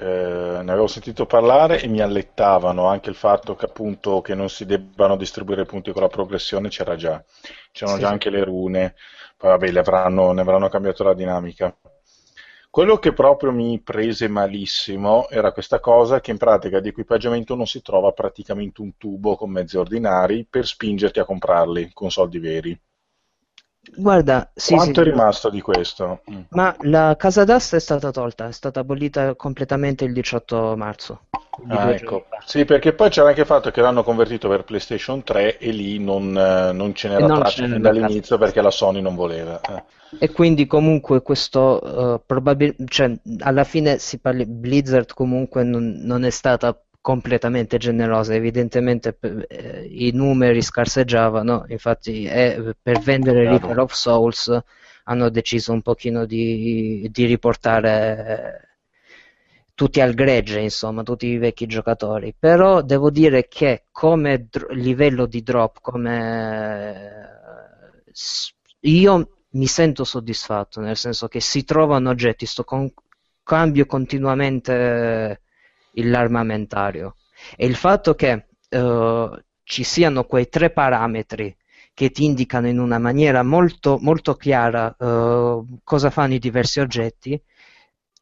eh, 0.00 0.62
ne 0.62 0.72
avevo 0.72 0.86
sentito 0.86 1.26
parlare 1.26 1.82
e 1.82 1.86
mi 1.86 2.00
allettavano 2.00 2.86
anche 2.86 3.10
il 3.10 3.14
fatto 3.14 3.54
che 3.54 3.66
appunto 3.66 4.22
che 4.22 4.34
non 4.34 4.48
si 4.48 4.64
debbano 4.64 5.14
distribuire 5.14 5.66
punti 5.66 5.92
con 5.92 6.00
la 6.00 6.08
progressione 6.08 6.70
c'era 6.70 6.96
già, 6.96 7.22
c'erano 7.70 7.98
sì, 7.98 8.02
già 8.02 8.08
anche 8.08 8.30
le 8.30 8.42
rune, 8.42 8.94
poi 9.36 9.50
vabbè 9.50 9.78
avranno, 9.78 10.32
ne 10.32 10.40
avranno 10.40 10.70
cambiato 10.70 11.04
la 11.04 11.12
dinamica. 11.12 11.76
Quello 12.70 12.96
che 12.96 13.12
proprio 13.12 13.52
mi 13.52 13.78
prese 13.80 14.26
malissimo 14.28 15.28
era 15.28 15.52
questa 15.52 15.80
cosa 15.80 16.20
che 16.20 16.30
in 16.30 16.38
pratica 16.38 16.80
di 16.80 16.88
equipaggiamento 16.88 17.54
non 17.54 17.66
si 17.66 17.82
trova 17.82 18.12
praticamente 18.12 18.80
un 18.80 18.96
tubo 18.96 19.36
con 19.36 19.50
mezzi 19.50 19.76
ordinari 19.76 20.46
per 20.48 20.66
spingerti 20.66 21.18
a 21.18 21.24
comprarli 21.26 21.90
con 21.92 22.10
soldi 22.10 22.38
veri. 22.38 22.80
Guarda, 23.96 24.50
sì, 24.54 24.74
Quanto 24.74 25.02
sì, 25.02 25.08
è 25.08 25.10
rimasto 25.10 25.48
di 25.48 25.60
questo? 25.60 26.20
Mm. 26.30 26.40
Ma 26.50 26.74
la 26.80 27.16
casa 27.18 27.44
d'asta 27.44 27.76
è 27.76 27.80
stata 27.80 28.10
tolta, 28.10 28.46
è 28.48 28.52
stata 28.52 28.80
abolita 28.80 29.34
completamente 29.34 30.04
il 30.04 30.12
18 30.12 30.76
marzo. 30.76 31.22
Ah, 31.68 31.90
ecco. 31.90 32.26
Sì, 32.44 32.64
perché 32.64 32.92
poi 32.92 33.10
c'era 33.10 33.28
anche 33.28 33.40
il 33.40 33.46
fatto 33.46 33.70
che 33.70 33.80
l'hanno 33.80 34.02
convertito 34.02 34.48
per 34.48 34.64
PlayStation 34.64 35.22
3 35.22 35.58
e 35.58 35.70
lì 35.70 35.98
non, 35.98 36.36
eh, 36.36 36.72
non 36.72 36.94
ce 36.94 37.08
n'era 37.08 37.26
traccia 37.26 37.66
fin 37.66 37.80
dall'inizio 37.80 38.38
perché 38.38 38.60
la 38.60 38.70
Sony 38.70 39.00
non 39.00 39.14
voleva. 39.14 39.60
Eh. 39.60 39.82
E 40.18 40.30
quindi 40.30 40.66
comunque 40.66 41.22
questo 41.22 41.80
uh, 41.82 42.22
probabilmente, 42.24 42.84
cioè, 42.86 43.16
alla 43.40 43.64
fine 43.64 43.98
si 43.98 44.18
parli, 44.18 44.44
Blizzard 44.46 45.12
comunque 45.14 45.62
non, 45.62 46.00
non 46.02 46.24
è 46.24 46.30
stata 46.30 46.78
completamente 47.00 47.78
generosa, 47.78 48.34
evidentemente 48.34 49.18
eh, 49.48 49.86
i 49.90 50.10
numeri 50.12 50.60
scarseggiavano, 50.60 51.64
infatti 51.68 52.24
eh, 52.24 52.74
per 52.80 53.00
vendere. 53.00 53.44
Reaper 53.44 53.78
of 53.78 53.92
Souls 53.92 54.62
hanno 55.04 55.30
deciso 55.30 55.72
un 55.72 55.82
pochino 55.82 56.26
di, 56.26 57.08
di 57.10 57.24
riportare 57.24 58.68
tutti 59.74 60.00
al 60.02 60.12
gregge, 60.12 60.60
insomma, 60.60 61.02
tutti 61.02 61.26
i 61.26 61.38
vecchi 61.38 61.66
giocatori. 61.66 62.34
Però 62.38 62.82
devo 62.82 63.10
dire 63.10 63.48
che 63.48 63.84
come 63.90 64.46
dr- 64.50 64.70
livello 64.72 65.24
di 65.24 65.42
drop, 65.42 65.78
come 65.80 67.28
io 68.80 69.28
mi 69.52 69.66
sento 69.66 70.04
soddisfatto, 70.04 70.80
nel 70.80 70.96
senso 70.96 71.28
che 71.28 71.40
si 71.40 71.64
trovano 71.64 72.10
oggetti, 72.10 72.44
sto 72.44 72.62
con- 72.64 72.92
cambio 73.42 73.86
continuamente 73.86 75.40
l'armamentario. 75.94 77.16
E 77.56 77.66
il 77.66 77.74
fatto 77.74 78.14
che 78.14 78.46
uh, 78.70 79.30
ci 79.62 79.84
siano 79.84 80.24
quei 80.24 80.48
tre 80.48 80.70
parametri 80.70 81.56
che 81.94 82.10
ti 82.10 82.24
indicano 82.24 82.68
in 82.68 82.78
una 82.78 82.98
maniera 82.98 83.42
molto, 83.42 83.98
molto 84.00 84.34
chiara 84.34 84.94
uh, 84.98 85.66
cosa 85.84 86.10
fanno 86.10 86.34
i 86.34 86.38
diversi 86.38 86.80
oggetti 86.80 87.40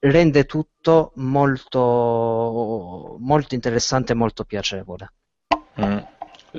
rende 0.01 0.45
tutto 0.45 1.13
molto, 1.17 3.17
molto 3.19 3.55
interessante 3.55 4.13
e 4.13 4.17
molto 4.17 4.45
piacevole. 4.45 5.13
Mm. 5.81 5.99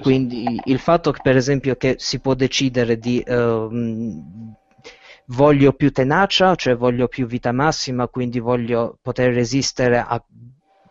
Quindi 0.01 0.59
il 0.65 0.79
fatto 0.79 1.11
che 1.11 1.21
per 1.21 1.35
esempio 1.35 1.75
che 1.75 1.95
si 1.97 2.19
può 2.19 2.35
decidere 2.35 2.97
di 2.97 3.23
uh, 3.25 4.55
voglio 5.27 5.73
più 5.73 5.91
tenacia, 5.91 6.55
cioè 6.55 6.75
voglio 6.75 7.07
più 7.07 7.25
vita 7.25 7.51
massima, 7.51 8.07
quindi 8.07 8.39
voglio 8.39 8.97
poter 9.01 9.33
resistere 9.33 9.99
a 9.99 10.23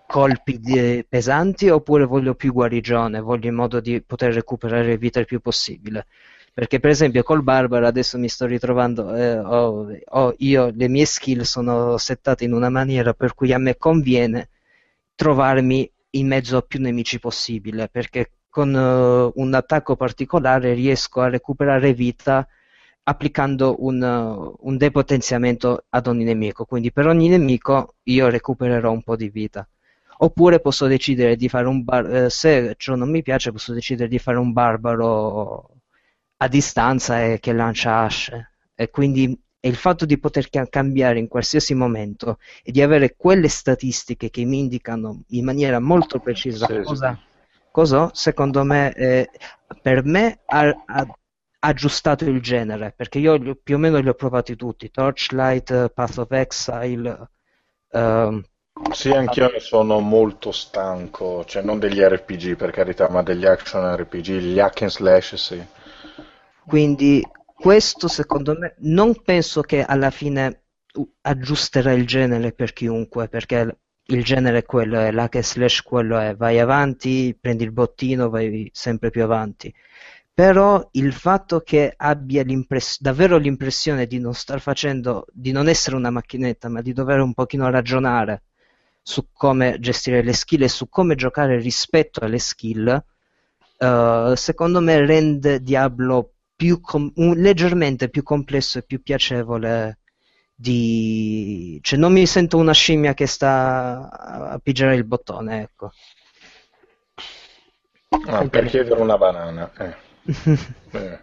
colpi 0.09 0.59
di, 0.59 1.05
pesanti 1.07 1.69
oppure 1.69 2.07
voglio 2.07 2.35
più 2.35 2.53
guarigione, 2.53 3.21
voglio 3.21 3.49
in 3.49 3.55
modo 3.55 3.79
di 3.79 4.01
poter 4.03 4.33
recuperare 4.33 4.97
vita 4.97 5.21
il 5.21 5.27
più 5.27 5.41
possibile. 5.41 6.07
Perché 6.55 6.81
per 6.81 6.91
esempio 6.91 7.23
col 7.23 7.43
Barbaro 7.43 7.87
adesso 7.87 8.19
mi 8.19 8.29
sto 8.29 8.47
ritrovando, 8.47 9.15
eh, 9.15 9.39
ho, 9.39 9.87
ho 10.05 10.35
io, 10.39 10.73
le 10.75 10.89
mie 10.89 11.05
skill 11.05 11.43
sono 11.43 11.99
settate 11.99 12.45
in 12.45 12.53
una 12.55 12.71
maniera 12.71 13.13
per 13.13 13.35
cui 13.35 13.53
a 13.53 13.59
me 13.59 13.77
conviene 13.77 14.49
trovarmi 15.15 15.91
in 16.13 16.27
mezzo 16.27 16.57
a 16.57 16.63
più 16.63 16.81
nemici 16.81 17.19
possibile, 17.21 17.89
perché 17.89 18.31
con 18.49 18.73
uh, 18.75 19.41
un 19.41 19.55
attacco 19.55 19.95
particolare 19.95 20.73
riesco 20.73 21.21
a 21.21 21.29
recuperare 21.29 21.93
vita 21.93 22.49
applicando 23.05 23.77
un, 23.85 24.03
uh, 24.03 24.57
un, 24.67 24.77
depotenziamento 24.79 25.85
ad 25.91 26.07
ogni 26.07 26.25
nemico. 26.25 26.65
Quindi 26.65 26.93
per 26.93 27.07
ogni 27.07 27.29
nemico 27.29 27.97
io 28.05 28.29
recupererò 28.29 28.91
un 28.91 29.03
po' 29.03 29.17
di 29.17 29.29
vita 29.29 29.69
oppure 30.19 30.61
posso 30.61 30.87
decidere 30.87 31.37
di 31.37 31.49
fare 31.49 31.67
un 31.67 31.85
bar- 31.85 32.15
eh, 32.15 32.31
se 32.31 32.75
ciò 32.77 32.95
non 32.95 33.11
mi 33.11 33.23
piace 33.23 33.53
posso 33.53 33.73
decidere 33.73 34.09
di 34.09 34.19
fare 34.19 34.39
un 34.39 34.53
barbaro 34.53 35.71
a 36.39 36.49
distanza 36.49 37.25
e 37.25 37.39
che 37.41 37.53
lancia 37.53 38.01
asce 38.01 38.51
e 38.75 38.91
quindi 38.91 39.39
il 39.61 39.75
fatto 39.75 40.07
di 40.07 40.19
poter 40.19 40.49
cambiare 40.69 41.19
in 41.19 41.27
qualsiasi 41.27 41.75
momento 41.75 42.39
e 42.63 42.71
di 42.71 42.81
avere 42.81 43.17
quelle 43.17 43.49
statistiche 43.49 44.31
che 44.31 44.45
mi 44.45 44.61
indicano 44.61 45.25
in 45.29 45.45
maniera 45.45 45.81
molto 45.81 46.21
precisa 46.21 46.67
sì, 46.67 46.81
cosa, 46.83 47.15
sì. 47.15 47.59
cosa 47.71 48.11
secondo 48.13 48.63
me 48.65 48.95
eh, 48.95 49.31
per 49.83 50.05
me 50.05 50.41
ha, 50.47 50.85
ha, 50.87 51.07
aggiustato 51.61 52.25
il 52.25 52.41
genere 52.41 52.93
perché 52.97 53.19
io 53.19 53.57
più 53.57 53.75
o 53.75 53.79
meno 53.79 53.99
li 53.99 54.09
ho 54.09 54.15
provati 54.15 54.55
tutti 54.55 54.91
Torchlight, 54.93 55.89
Path 55.89 56.19
of 56.19 56.31
Exile 56.31 57.29
uh, 57.91 58.41
sì, 58.93 59.11
anch'io 59.11 59.59
sono 59.59 60.01
molto 60.01 60.53
stanco, 60.53 61.45
cioè 61.45 61.63
non 61.63 61.79
degli 61.79 62.01
RPG 62.01 62.57
per 62.57 62.71
carità, 62.71 63.09
ma 63.09 63.23
degli 63.23 63.45
action 63.45 63.97
RPG, 63.97 64.27
gli 64.39 64.59
hack 64.59 64.83
and 64.83 64.91
slash, 64.91 65.35
sì. 65.35 65.67
Quindi 66.67 67.23
questo 67.55 68.09
secondo 68.09 68.57
me 68.59 68.75
non 68.79 69.23
penso 69.23 69.63
che 69.63 69.83
alla 69.83 70.11
fine 70.11 70.63
aggiusterà 71.23 71.93
il 71.93 72.07
genere 72.07 72.53
per 72.53 72.73
chiunque, 72.73 73.29
perché 73.29 73.79
il 74.11 74.25
genere 74.25 74.59
è 74.59 74.65
quello 74.65 74.99
è, 74.99 75.11
l'hack 75.11 75.37
and 75.37 75.45
slash 75.45 75.83
quello 75.83 76.19
è, 76.19 76.35
vai 76.35 76.59
avanti, 76.59 77.37
prendi 77.39 77.65
il 77.65 77.73
bottino, 77.73 78.29
vai 78.31 78.69
sempre 78.73 79.11
più 79.11 79.23
avanti. 79.23 79.73
Però 80.33 80.89
il 80.93 81.13
fatto 81.13 81.61
che 81.61 81.93
abbia 81.97 82.43
l'impress- 82.45 83.01
davvero 83.01 83.39
l'impressione 83.39 84.07
di 84.07 84.21
non 84.21 84.35
star 84.35 84.61
facendo, 84.61 85.27
di 85.33 85.51
non 85.53 85.69
essere 85.69 85.97
una 85.97 86.11
macchinetta, 86.11 86.69
ma 86.69 86.81
di 86.81 86.93
dover 86.93 87.21
un 87.21 87.35
pochino 87.35 87.69
ragionare 87.71 88.43
su 89.09 89.29
come 89.33 89.79
gestire 89.81 90.23
le 90.23 90.35
skill 90.35 90.65
e 90.65 90.69
su 90.69 90.91
come 90.91 91.15
giocare 91.15 91.59
rispetto 91.59 92.21
alle 92.21 92.39
skill, 92.39 93.03
uh, 93.79 94.35
secondo 94.35 94.81
me 94.81 95.07
rende 95.07 95.63
Diablo 95.63 96.33
più 96.55 96.79
com- 96.83 97.11
un, 97.15 97.33
leggermente 97.39 98.11
più 98.11 98.23
complesso 98.23 98.79
e 98.79 98.83
più 98.83 99.03
piacevole 99.03 100.01
di... 100.55 101.79
cioè 101.81 101.99
non 101.99 102.13
mi 102.13 102.27
sento 102.27 102.59
una 102.59 102.75
scimmia 102.75 103.15
che 103.15 103.27
sta 103.27 104.11
a 104.11 104.61
pigiare 104.63 104.95
il 104.97 105.05
bottone, 105.05 105.63
ecco. 105.63 105.91
Ah, 108.27 108.47
per 108.47 108.67
chiedere 108.67 109.01
una 109.01 109.17
banana. 109.17 109.73
Eh. 109.79 109.97
eh. 110.93 111.21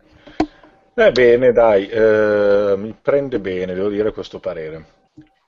eh 0.96 1.12
bene, 1.12 1.52
dai, 1.52 1.88
eh, 1.88 2.74
mi 2.78 2.98
prende 3.00 3.40
bene, 3.40 3.76
devo 3.76 3.90
dire 3.90 4.12
questo 4.12 4.40
parere 4.40 5.04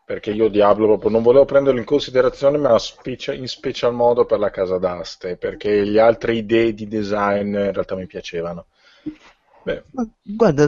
perché 0.07 0.31
io 0.31 0.47
Diablo 0.47 0.85
proprio 0.85 1.11
non 1.11 1.21
volevo 1.21 1.43
prenderlo 1.43 1.79
in 1.79 1.85
considerazione, 1.85 2.57
ma 2.57 2.77
in 3.33 3.47
special 3.49 3.93
modo 3.93 4.23
per 4.23 4.39
la 4.39 4.49
casa 4.49 4.77
d'aste, 4.77 5.35
perché 5.35 5.83
le 5.83 5.99
altre 5.99 6.33
idee 6.33 6.73
di 6.73 6.87
design 6.87 7.47
in 7.47 7.73
realtà 7.73 7.95
mi 7.95 8.05
piacevano. 8.05 8.67
Beh. 9.63 9.83
Guarda, 10.21 10.65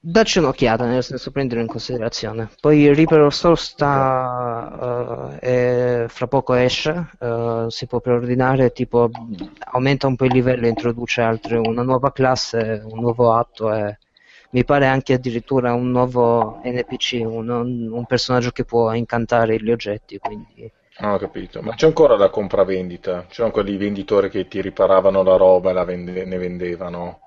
Dacci 0.00 0.38
un'occhiata, 0.38 0.84
nel 0.84 1.02
senso 1.02 1.30
prendere 1.30 1.62
in 1.62 1.66
considerazione. 1.66 2.50
Poi 2.60 2.92
Reaper 2.92 3.22
of 3.22 3.32
Soul 3.32 3.56
sta, 3.56 5.30
uh, 5.32 5.38
è, 5.38 6.04
fra 6.06 6.26
poco 6.26 6.52
esce, 6.52 7.10
uh, 7.20 7.70
si 7.70 7.86
può 7.86 8.00
preordinare, 8.00 8.70
tipo 8.72 9.08
aumenta 9.72 10.06
un 10.06 10.14
po' 10.14 10.26
il 10.26 10.34
livello, 10.34 10.66
introduce 10.66 11.22
altre, 11.22 11.56
una 11.56 11.82
nuova 11.82 12.12
classe, 12.12 12.82
un 12.84 13.00
nuovo 13.00 13.32
atto 13.32 13.72
e 13.72 13.96
mi 14.50 14.64
pare 14.64 14.86
anche 14.86 15.12
addirittura 15.12 15.74
un 15.74 15.90
nuovo 15.90 16.60
NPC, 16.64 17.20
un, 17.24 17.48
un 17.48 18.04
personaggio 18.06 18.50
che 18.50 18.64
può 18.64 18.92
incantare 18.92 19.60
gli 19.60 19.70
oggetti. 19.70 20.18
Quindi... 20.18 20.70
Ah, 21.00 21.14
ho 21.14 21.18
capito. 21.18 21.62
Ma 21.62 21.74
c'è 21.74 21.86
ancora 21.86 22.16
la 22.16 22.30
compravendita? 22.30 23.26
C'erano 23.28 23.52
quelli 23.52 23.76
venditori 23.76 24.30
che 24.30 24.48
ti 24.48 24.60
riparavano 24.60 25.22
la 25.22 25.36
roba 25.36 25.70
e 25.70 25.72
la 25.72 25.84
vende- 25.84 26.24
ne 26.24 26.38
vendevano? 26.38 27.20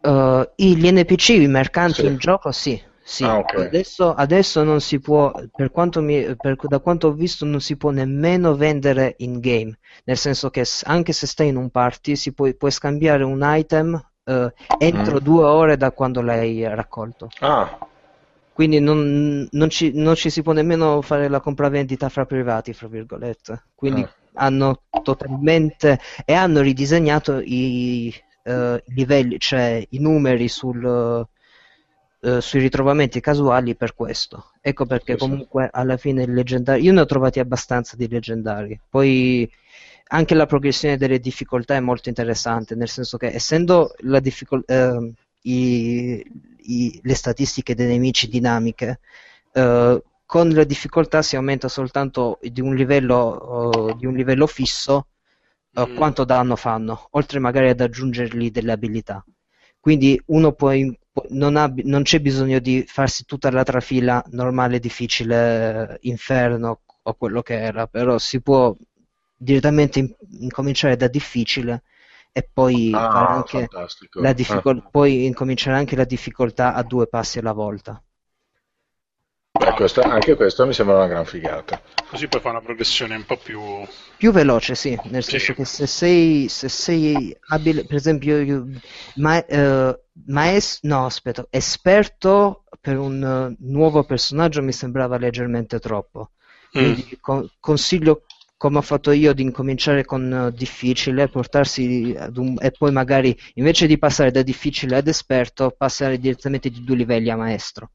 Uh, 0.00 0.42
gli 0.56 0.90
NPC, 0.90 1.28
i 1.28 1.46
mercanti 1.46 2.00
sì. 2.00 2.06
in 2.06 2.16
gioco, 2.16 2.50
sì. 2.50 2.82
sì. 3.04 3.22
Ah, 3.22 3.38
okay. 3.38 3.66
adesso, 3.66 4.12
adesso, 4.12 4.64
non 4.64 4.80
si 4.80 4.98
può, 4.98 5.30
per 5.54 5.70
quanto 5.70 6.00
mi, 6.00 6.34
per, 6.34 6.56
da 6.56 6.80
quanto 6.80 7.08
ho 7.08 7.12
visto, 7.12 7.44
non 7.44 7.60
si 7.60 7.76
può 7.76 7.90
nemmeno 7.90 8.56
vendere 8.56 9.14
in 9.18 9.38
game. 9.38 9.78
Nel 10.04 10.16
senso 10.16 10.50
che 10.50 10.64
anche 10.84 11.12
se 11.12 11.28
stai 11.28 11.48
in 11.48 11.56
un 11.56 11.70
party, 11.70 12.16
si 12.16 12.32
può, 12.32 12.50
puoi 12.54 12.72
scambiare 12.72 13.22
un 13.22 13.40
item 13.44 14.11
uh, 14.24 14.50
entro 14.78 15.16
mm. 15.16 15.24
due 15.24 15.44
ore 15.44 15.76
da 15.76 15.90
quando 15.90 16.20
l'hai 16.20 16.66
raccolto. 16.66 17.28
Ah. 17.40 17.78
Quindi 18.52 18.80
non, 18.80 19.48
non, 19.50 19.70
ci, 19.70 19.92
non, 19.94 20.14
ci, 20.14 20.28
si 20.28 20.42
può 20.42 20.52
nemmeno 20.52 21.00
fare 21.00 21.28
la 21.28 21.40
compravendita 21.40 22.08
fra 22.08 22.26
privati, 22.26 22.72
fra 22.74 22.86
virgolette. 22.88 23.64
Quindi 23.74 24.02
ah. 24.02 24.10
hanno 24.34 24.82
totalmente 25.02 25.98
e 26.24 26.34
hanno 26.34 26.60
ridisegnato 26.60 27.40
i 27.42 28.14
i 28.44 28.82
livelli, 28.94 29.38
cioè 29.38 29.84
i 29.90 29.98
numeri 29.98 30.48
sul, 30.48 30.84
uh, 32.20 32.38
sui 32.40 32.60
ritrovamenti 32.60 33.20
casuali 33.20 33.76
per 33.76 33.94
questo. 33.94 34.50
Ecco 34.60 34.86
perché 34.86 35.16
comunque 35.16 35.68
alla 35.70 35.96
fine 35.96 36.24
il 36.24 36.32
leggendario, 36.32 36.82
io 36.82 36.92
ne 36.92 37.00
ho 37.00 37.06
trovati 37.06 37.38
abbastanza 37.38 37.96
di 37.96 38.08
leggendari. 38.08 38.80
Poi 38.88 39.50
anche 40.12 40.34
la 40.34 40.46
progressione 40.46 40.96
delle 40.96 41.18
difficoltà 41.18 41.74
è 41.74 41.80
molto 41.80 42.08
interessante, 42.08 42.74
nel 42.74 42.88
senso 42.88 43.16
che 43.16 43.28
essendo 43.28 43.94
difficol- 44.20 44.64
uh, 44.66 45.12
i, 45.42 46.24
i, 46.58 47.00
le 47.02 47.14
statistiche 47.14 47.74
dei 47.74 47.86
nemici 47.86 48.28
dinamiche, 48.28 49.00
uh, 49.54 50.02
con 50.26 50.50
la 50.50 50.64
difficoltà 50.64 51.22
si 51.22 51.36
aumenta 51.36 51.68
soltanto 51.68 52.38
di 52.42 52.60
un 52.60 52.74
livello, 52.74 53.88
uh, 53.90 53.96
di 53.96 54.04
un 54.04 54.14
livello 54.14 54.46
fisso 54.46 55.08
mm. 55.78 55.96
quanto 55.96 56.24
danno 56.24 56.56
fanno, 56.56 57.08
oltre 57.12 57.38
magari 57.38 57.70
ad 57.70 57.80
aggiungergli 57.80 58.50
delle 58.50 58.72
abilità. 58.72 59.24
Quindi 59.80 60.20
uno 60.26 60.52
può, 60.52 60.72
non, 61.30 61.56
ha, 61.56 61.72
non, 61.84 62.02
c'è 62.02 62.20
bisogno 62.20 62.58
di 62.58 62.84
farsi 62.86 63.24
tutta 63.24 63.50
la 63.50 63.62
trafila 63.62 64.22
normale, 64.30 64.78
difficile, 64.78 65.96
inferno 66.02 66.82
o 67.02 67.14
quello 67.14 67.42
che 67.42 67.58
era, 67.60 67.86
però 67.86 68.18
si 68.18 68.40
può 68.40 68.76
direttamente 69.42 69.98
in, 69.98 70.14
incominciare 70.40 70.96
da 70.96 71.08
difficile 71.08 71.82
e 72.32 72.48
poi, 72.50 72.92
ah, 72.94 73.26
anche 73.26 73.68
la 74.12 74.32
difficol- 74.32 74.82
ah. 74.84 74.88
poi 74.90 75.26
incominciare 75.26 75.76
anche 75.76 75.96
la 75.96 76.04
difficoltà 76.04 76.74
a 76.74 76.82
due 76.82 77.06
passi 77.06 77.38
alla 77.38 77.52
volta. 77.52 78.02
Beh, 79.52 79.74
questa, 79.74 80.02
anche 80.02 80.34
questo 80.34 80.64
mi 80.64 80.72
sembra 80.72 80.96
una 80.96 81.06
gran 81.06 81.26
figata. 81.26 81.80
Così 82.08 82.26
puoi 82.26 82.40
fare 82.40 82.56
una 82.56 82.64
progressione 82.64 83.16
un 83.16 83.24
po' 83.24 83.36
più... 83.36 83.60
Più 84.16 84.32
veloce, 84.32 84.74
sì, 84.74 84.98
nel 85.04 85.22
senso 85.22 85.52
sì. 85.52 85.54
che 85.54 85.64
se 85.64 85.86
sei, 85.86 86.48
se 86.48 86.68
sei 86.68 87.36
abile, 87.48 87.84
per 87.84 87.96
esempio, 87.96 88.40
io, 88.40 88.66
ma, 89.16 89.44
uh, 89.46 89.98
maes- 90.26 90.80
no, 90.82 91.04
aspetta, 91.04 91.46
esperto 91.50 92.64
per 92.80 92.98
un 92.98 93.22
uh, 93.22 93.66
nuovo 93.68 94.04
personaggio 94.04 94.62
mi 94.62 94.72
sembrava 94.72 95.18
leggermente 95.18 95.78
troppo. 95.78 96.30
Quindi 96.70 97.06
mm. 97.06 97.20
con- 97.20 97.48
consiglio 97.60 98.24
come 98.62 98.78
ho 98.78 98.82
fatto 98.82 99.10
io 99.10 99.32
di 99.32 99.42
incominciare 99.42 100.04
con 100.04 100.30
uh, 100.30 100.56
difficile, 100.56 101.26
portarsi 101.26 102.14
ad 102.16 102.36
un, 102.36 102.54
e 102.60 102.70
poi 102.70 102.92
magari 102.92 103.36
invece 103.54 103.88
di 103.88 103.98
passare 103.98 104.30
da 104.30 104.42
difficile 104.42 104.98
ad 104.98 105.08
esperto, 105.08 105.74
passare 105.76 106.16
direttamente 106.16 106.70
di 106.70 106.84
due 106.84 106.94
livelli 106.94 107.28
a 107.28 107.36
maestro. 107.36 107.90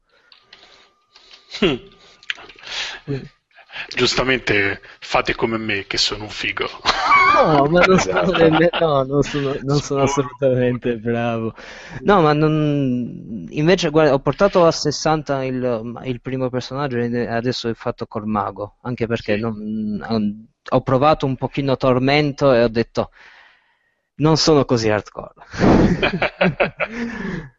Mm. 1.64 1.76
Giustamente 3.96 4.82
fate 5.00 5.34
come 5.34 5.56
me 5.56 5.86
che 5.86 5.96
sono 5.96 6.24
un 6.24 6.28
figo. 6.28 6.68
No, 7.34 7.64
ma 7.64 7.80
non 7.86 7.98
sono, 7.98 8.58
no, 8.78 9.02
non 9.04 9.22
sono, 9.22 9.56
non 9.62 9.78
sono 9.80 10.02
assolutamente 10.02 10.98
bravo. 10.98 11.54
No, 12.00 12.20
ma 12.20 12.34
non... 12.34 13.46
invece 13.48 13.88
guarda, 13.88 14.12
ho 14.12 14.18
portato 14.18 14.66
a 14.66 14.70
60 14.70 15.44
il, 15.44 16.00
il 16.04 16.20
primo 16.20 16.50
personaggio 16.50 16.98
e 16.98 17.26
adesso 17.26 17.68
ho 17.68 17.74
fatto 17.74 18.06
col 18.06 18.26
mago, 18.26 18.76
anche 18.82 19.06
perché 19.06 19.36
sì. 19.36 19.40
non, 19.40 20.46
ho 20.70 20.80
provato 20.82 21.26
un 21.26 21.36
pochino 21.36 21.76
tormento 21.76 22.52
e 22.52 22.62
ho 22.62 22.68
detto 22.68 23.10
non 24.16 24.36
sono 24.36 24.64
così 24.64 24.88
hardcore. 24.88 25.34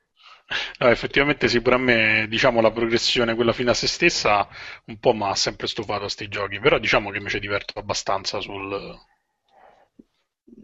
No, 0.80 0.88
effettivamente 0.88 1.48
sì, 1.48 1.62
pure 1.62 1.76
a 1.76 1.78
me 1.78 2.26
diciamo, 2.28 2.60
la 2.60 2.72
progressione, 2.72 3.36
quella 3.36 3.54
fino 3.54 3.70
a 3.70 3.76
se 3.76 3.86
stessa, 3.86 4.48
un 4.86 4.98
po' 4.98 5.14
mi 5.14 5.30
ha 5.30 5.36
sempre 5.36 5.68
stufato 5.68 6.00
a 6.00 6.02
questi 6.02 6.28
giochi, 6.28 6.60
però 6.60 6.80
diciamo 6.80 7.12
che 7.12 7.20
mi 7.20 7.30
ci 7.30 7.40
diverto 7.40 7.78
abbastanza 7.78 8.40
sul... 8.40 8.98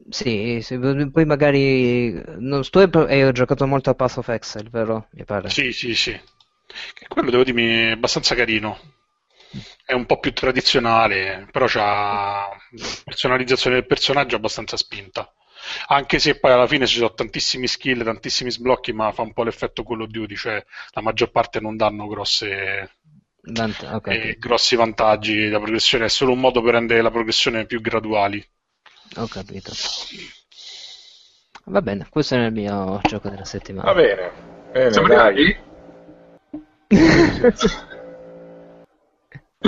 Sì, 0.10 0.60
sì, 0.62 0.78
poi 0.80 1.26
magari... 1.26 2.12
Non, 2.38 2.64
tu 2.68 2.80
hai, 2.80 3.32
giocato 3.34 3.68
molto 3.68 3.92
a 3.92 3.96
Path 3.96 4.18
of 4.18 4.28
Excel, 4.30 4.70
vero? 4.70 5.08
Mi 5.12 5.24
pare. 5.24 5.50
Sì, 5.50 5.72
sì, 5.72 5.94
sì. 5.94 6.20
Che 6.94 7.08
quello 7.08 7.30
devo 7.30 7.44
dirmi 7.44 7.66
è 7.66 7.92
abbastanza 7.92 8.34
carino. 8.34 8.80
È 9.86 9.94
un 9.94 10.06
po' 10.08 10.20
più 10.20 10.34
tradizionale, 10.34 11.48
però 11.52 11.68
c'ha 11.68 12.50
personalizzazione 13.04 13.76
del 13.76 13.86
personaggio 13.86 14.36
abbastanza 14.36 14.78
spinta. 14.78 15.32
Anche 15.88 16.20
se 16.20 16.40
poi 16.40 16.52
alla 16.52 16.68
fine 16.68 16.88
ci 16.88 16.98
sono 16.98 17.14
tantissimi 17.14 17.68
skill, 17.68 18.04
tantissimi 18.04 18.52
sblocchi, 18.52 18.94
ma 18.94 19.12
fa 19.12 19.22
un 19.22 19.34
po' 19.34 19.44
l'effetto 19.44 19.84
Call 19.84 20.02
of 20.02 20.08
Duty, 20.08 20.36
cioè 20.36 20.64
la 20.92 21.02
maggior 21.02 21.32
parte 21.32 21.60
non 21.60 21.76
danno 21.76 22.08
grosse, 22.08 22.98
okay. 23.44 24.30
eh, 24.30 24.36
grossi 24.40 24.76
vantaggi. 24.76 25.50
La 25.50 25.60
progressione 25.60 26.06
è 26.06 26.10
solo 26.10 26.32
un 26.32 26.40
modo 26.40 26.62
per 26.62 26.74
rendere 26.74 27.02
la 27.02 27.12
progressione 27.12 27.66
più 27.66 27.82
graduali. 27.82 28.44
Ho 29.18 29.28
capito. 29.28 29.72
Va 31.66 31.82
bene, 31.82 32.08
questo 32.10 32.36
è 32.36 32.46
il 32.46 32.52
mio 32.52 33.00
gioco 33.04 33.30
della 33.30 33.46
settimana. 33.46 33.92
Va 33.92 34.00
bene, 34.00 34.32
bene 34.72 34.92
Siamo 34.92 35.08
dai. 35.08 35.58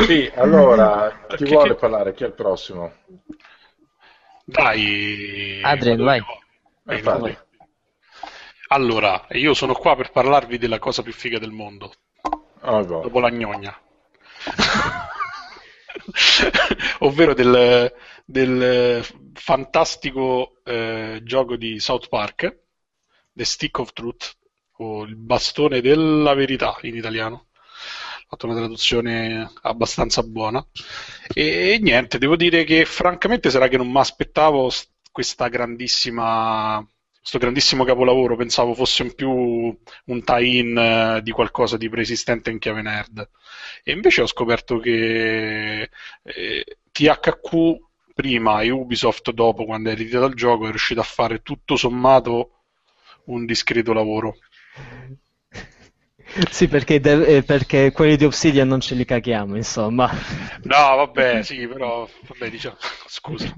sì, 0.06 0.32
allora, 0.36 1.26
chi 1.28 1.38
Perché 1.38 1.54
vuole 1.54 1.70
che... 1.70 1.76
parlare? 1.76 2.14
Chi 2.14 2.24
è 2.24 2.28
il 2.28 2.34
prossimo? 2.34 2.94
Dai, 4.44 5.62
Adrian, 5.64 6.04
vai. 6.04 6.22
vai, 6.84 7.02
vai. 7.02 7.38
Allora, 8.70 9.28
io 9.32 9.54
sono 9.54 9.74
qua 9.74 9.96
per 9.96 10.12
parlarvi 10.12 10.58
della 10.58 10.80
cosa 10.80 11.02
più 11.02 11.14
figa 11.14 11.40
del 11.40 11.52
mondo. 11.52 11.94
Oh, 12.62 12.84
dopo 12.84 13.20
la 13.20 13.30
gnogna. 13.30 13.80
Ovvero 17.00 17.34
del, 17.34 17.94
del 18.26 19.06
fantastico 19.34 20.60
eh, 20.64 21.22
gioco 21.24 21.56
di 21.56 21.80
South 21.80 22.10
Park, 22.10 22.60
The 23.32 23.46
Stick 23.46 23.80
of 23.80 23.94
Truth, 23.94 24.38
o 24.78 25.04
il 25.04 25.16
bastone 25.16 25.82
della 25.82 26.34
verità 26.34 26.78
in 26.82 26.96
italiano 26.96 27.47
fatto 28.28 28.46
una 28.46 28.56
traduzione 28.56 29.52
abbastanza 29.62 30.22
buona. 30.24 30.66
E, 31.34 31.80
niente, 31.82 32.18
devo 32.18 32.36
dire 32.36 32.64
che 32.64 32.86
francamente 32.86 33.50
sarà 33.50 33.68
che 33.68 33.78
non 33.78 33.90
mi 33.90 34.00
aspettavo 34.00 34.70
questa 35.12 35.48
grandissima 35.48 36.86
questo 37.28 37.40
grandissimo 37.46 37.84
capolavoro 37.84 38.38
pensavo 38.38 38.74
fosse 38.74 39.04
un 39.04 39.14
più 39.14 39.30
un 39.30 40.24
tie-in 40.24 40.78
eh, 40.78 41.22
di 41.24 41.32
qualcosa 41.32 41.76
di 41.76 41.90
preesistente 41.90 42.52
in 42.52 42.60
chiave 42.60 42.82
nerd 42.82 43.30
e 43.84 43.92
invece 43.92 44.22
ho 44.22 44.28
scoperto 44.28 44.78
che 44.80 45.90
eh, 46.24 46.78
THQ 46.92 47.80
prima 48.14 48.62
e 48.62 48.70
Ubisoft 48.70 49.32
dopo 49.32 49.66
quando 49.66 49.90
è 49.90 49.96
ritirato 49.96 50.28
il 50.28 50.36
gioco 50.36 50.68
è 50.68 50.70
riuscito 50.70 51.02
a 51.02 51.04
fare 51.04 51.42
tutto 51.42 51.76
sommato 51.76 52.62
un 53.26 53.46
discreto 53.46 53.92
lavoro 53.92 54.38
sì, 56.52 56.68
perché, 56.68 57.00
de- 57.00 57.38
eh, 57.38 57.44
perché, 57.44 57.92
quelli 57.92 58.16
di 58.16 58.26
Obsidian 58.26 58.68
non 58.68 58.80
ce 58.80 58.96
li 58.96 59.06
caghiamo, 59.06 59.56
insomma. 59.56 60.10
No, 60.64 60.96
vabbè, 60.98 61.44
sì, 61.44 61.66
però, 61.68 62.08
vabbè, 62.28 62.50
diciamo, 62.50 62.76
scusa. 63.08 63.54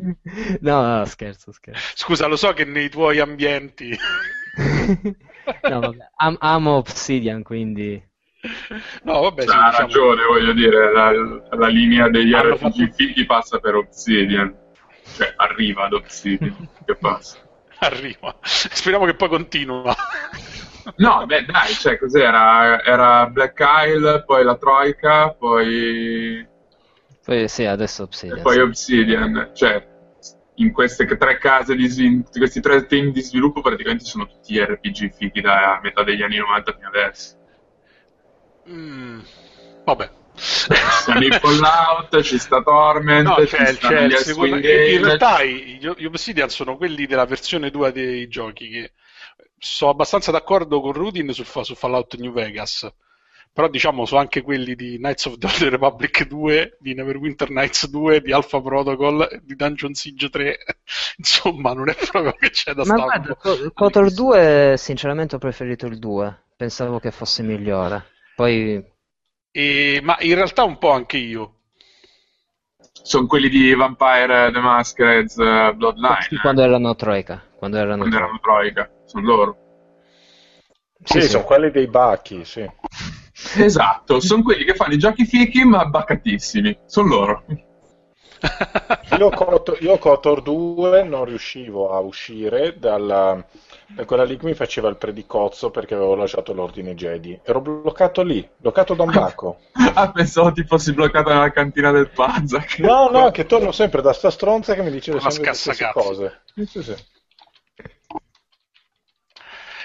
No, 0.61 0.97
no, 0.97 1.05
scherzo, 1.05 1.51
scherzo. 1.51 1.95
Scusa, 1.95 2.27
lo 2.27 2.35
so 2.35 2.53
che 2.53 2.65
nei 2.65 2.89
tuoi 2.89 3.19
ambienti... 3.19 3.97
no, 5.63 5.79
vabbè, 5.79 6.09
Am- 6.17 6.37
amo 6.39 6.75
Obsidian, 6.75 7.41
quindi... 7.43 8.01
No, 9.03 9.21
vabbè, 9.21 9.41
sì, 9.41 9.49
ha 9.49 9.69
diciamo... 9.69 9.77
ragione, 9.79 10.25
voglio 10.25 10.53
dire, 10.53 10.93
la, 10.93 11.11
la 11.11 11.67
linea 11.67 12.09
degli 12.09 12.31
RPG 12.31 12.57
fatto... 12.57 12.93
fighi 12.95 13.25
passa 13.25 13.59
per 13.59 13.75
Obsidian. 13.75 14.55
Cioè, 15.17 15.33
arriva 15.37 15.85
ad 15.85 15.93
Obsidian, 15.93 16.55
che 16.85 16.95
passa. 16.95 17.37
Arriva. 17.79 18.37
Speriamo 18.41 19.05
che 19.05 19.15
poi 19.15 19.29
continua. 19.29 19.95
No, 20.97 21.25
beh, 21.25 21.45
dai, 21.45 21.73
cioè, 21.73 21.97
cos'era? 21.97 22.83
Era 22.83 23.27
Black 23.27 23.59
Isle, 23.87 24.23
poi 24.25 24.43
la 24.43 24.55
Troika, 24.57 25.31
poi... 25.31 26.47
Poi 27.23 27.47
sì, 27.47 27.65
adesso 27.65 28.03
Obsidian. 28.03 28.39
E 28.39 28.41
poi 28.41 28.53
sì. 28.55 28.59
Obsidian. 28.59 29.51
Cioè, 29.53 29.87
in 30.55 30.71
queste 30.71 31.05
tre 31.17 31.37
case 31.37 31.75
di 31.75 32.23
questi 32.31 32.59
tre 32.59 32.85
team 32.85 33.11
di 33.11 33.21
sviluppo 33.21 33.61
praticamente 33.61 34.03
sono 34.03 34.27
tutti 34.27 34.59
RPG 34.59 35.13
fighi 35.13 35.41
da 35.41 35.79
metà 35.81 36.03
degli 36.03 36.21
anni 36.21 36.37
90 36.37 36.73
fino 36.73 36.87
adesso. 36.87 37.37
Mm, 38.69 39.19
vabbè. 39.85 40.09
Stanno 40.33 41.25
in 41.25 41.31
Fallout, 41.33 42.21
ci 42.21 42.37
sta 42.37 42.61
Torment, 42.61 43.27
No, 43.27 43.45
ci 43.45 43.55
c'è, 43.55 43.75
c'è 43.75 44.09
secondo- 44.17 44.55
in 44.55 45.03
realtà 45.03 45.43
gli 45.43 46.05
Obsidian 46.05 46.49
sono 46.49 46.77
quelli 46.77 47.05
della 47.05 47.25
versione 47.25 47.69
2 47.69 47.91
dei 47.91 48.27
giochi 48.27 48.69
che 48.69 48.91
sono 49.59 49.91
abbastanza 49.91 50.31
d'accordo 50.31 50.81
con 50.81 50.93
Rudin 50.93 51.31
su, 51.33 51.43
su 51.43 51.75
Fallout 51.75 52.15
New 52.17 52.31
Vegas 52.31 52.89
però 53.51 53.67
diciamo 53.67 54.05
sono 54.05 54.19
anche 54.21 54.41
quelli 54.41 54.75
di 54.75 54.97
Knights 54.97 55.25
of 55.25 55.37
the 55.37 55.47
Old 55.47 55.63
Republic 55.71 56.27
2 56.27 56.77
di 56.79 56.93
Neverwinter 56.93 57.49
Nights 57.49 57.87
2 57.89 58.21
di 58.21 58.31
Alpha 58.31 58.61
Protocol 58.61 59.41
di 59.43 59.55
Dungeon 59.55 59.93
Siege 59.93 60.29
3 60.29 60.57
insomma 61.17 61.73
non 61.73 61.89
è 61.89 61.95
proprio 61.95 62.33
che 62.33 62.51
c'è 62.51 62.73
da 62.73 62.83
Ma 62.83 62.93
stare. 62.97 63.03
guarda, 63.03 63.35
Co- 63.35 63.71
Kotor 63.73 64.11
2 64.13 64.75
sinceramente 64.77 65.35
ho 65.35 65.39
preferito 65.39 65.85
il 65.87 65.97
2, 65.99 66.43
pensavo 66.55 66.99
che 66.99 67.11
fosse 67.11 67.43
migliore. 67.43 68.05
Poi 68.35 68.83
E- 69.51 69.99
ma 70.03 70.17
in 70.21 70.35
realtà 70.35 70.63
un 70.63 70.77
po' 70.77 70.91
anche 70.91 71.17
io. 71.17 71.55
Sono 73.03 73.25
quelli 73.27 73.49
di 73.49 73.73
Vampire 73.73 74.51
The 74.51 74.59
Masquerade 74.59 75.33
eh, 75.69 75.73
Bloodline, 75.73 76.21
sì, 76.27 76.35
eh, 76.35 76.39
quando 76.39 76.61
erano 76.61 76.95
Troika, 76.95 77.43
quando 77.55 77.77
erano 77.77 78.07
quando 78.07 78.15
Troika. 78.15 78.25
erano 78.25 78.39
Troika, 78.39 78.89
sono 79.09 79.25
loro. 79.25 79.57
Sì, 81.03 81.21
sono 81.21 81.43
quelli 81.43 81.71
dei 81.71 81.87
bacchi, 81.87 82.45
sì. 82.45 82.69
Esatto, 83.55 84.19
sono 84.19 84.43
quelli 84.43 84.65
che 84.65 84.75
fanno 84.75 84.93
i 84.93 84.97
giochi 84.97 85.25
fichi 85.25 85.63
ma 85.63 85.85
baccatissimi, 85.85 86.77
sono 86.85 87.07
loro. 87.07 87.43
Io, 89.17 89.29
Kotor, 89.29 89.81
io 89.81 89.97
Kotor 89.97 90.41
2 90.41 91.03
non 91.03 91.25
riuscivo 91.25 91.91
a 91.91 91.99
uscire 91.99 92.77
dalla, 92.77 93.43
da 93.87 94.05
quella 94.05 94.23
lì 94.23 94.37
che 94.37 94.45
mi 94.45 94.53
faceva 94.53 94.87
il 94.87 94.95
predicozzo 94.95 95.71
perché 95.71 95.95
avevo 95.95 96.15
lasciato 96.15 96.53
l'ordine 96.53 96.95
Jedi. 96.95 97.37
Ero 97.43 97.59
bloccato 97.59 98.21
lì, 98.21 98.47
bloccato 98.55 98.93
da 98.93 99.03
un 99.03 99.11
bacco. 99.11 99.59
Ah, 99.93 100.11
pensavo 100.11 100.53
ti 100.53 100.63
fossi 100.63 100.93
bloccato 100.93 101.33
nella 101.33 101.51
cantina 101.51 101.91
del 101.91 102.09
Pazak. 102.11 102.79
No, 102.79 103.09
no, 103.09 103.29
che 103.31 103.45
torno 103.45 103.73
sempre 103.73 104.01
da 104.01 104.13
sta 104.13 104.29
stronza 104.29 104.73
che 104.73 104.83
mi 104.83 104.91
dice 104.91 105.11
Una 105.11 105.29
sempre 105.29 105.51
le 105.51 105.57
stesse 105.57 105.89
cose. 105.91 106.41
Sì, 106.65 106.81
sì. 106.81 106.91
E 106.91 107.18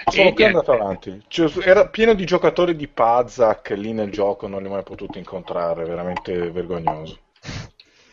Sono 0.07 0.33
più 0.33 0.45
andato 0.45 0.71
avanti. 0.71 1.21
Cioè, 1.27 1.51
era 1.67 1.89
pieno 1.89 2.13
di 2.13 2.25
giocatori 2.25 2.75
di 2.75 2.87
Pazak 2.87 3.71
lì 3.71 3.91
nel 3.93 4.11
gioco, 4.11 4.47
non 4.47 4.61
li 4.61 4.67
ho 4.67 4.71
mai 4.71 4.83
potuti 4.83 5.17
incontrare, 5.17 5.85
veramente 5.85 6.49
vergognoso. 6.51 7.19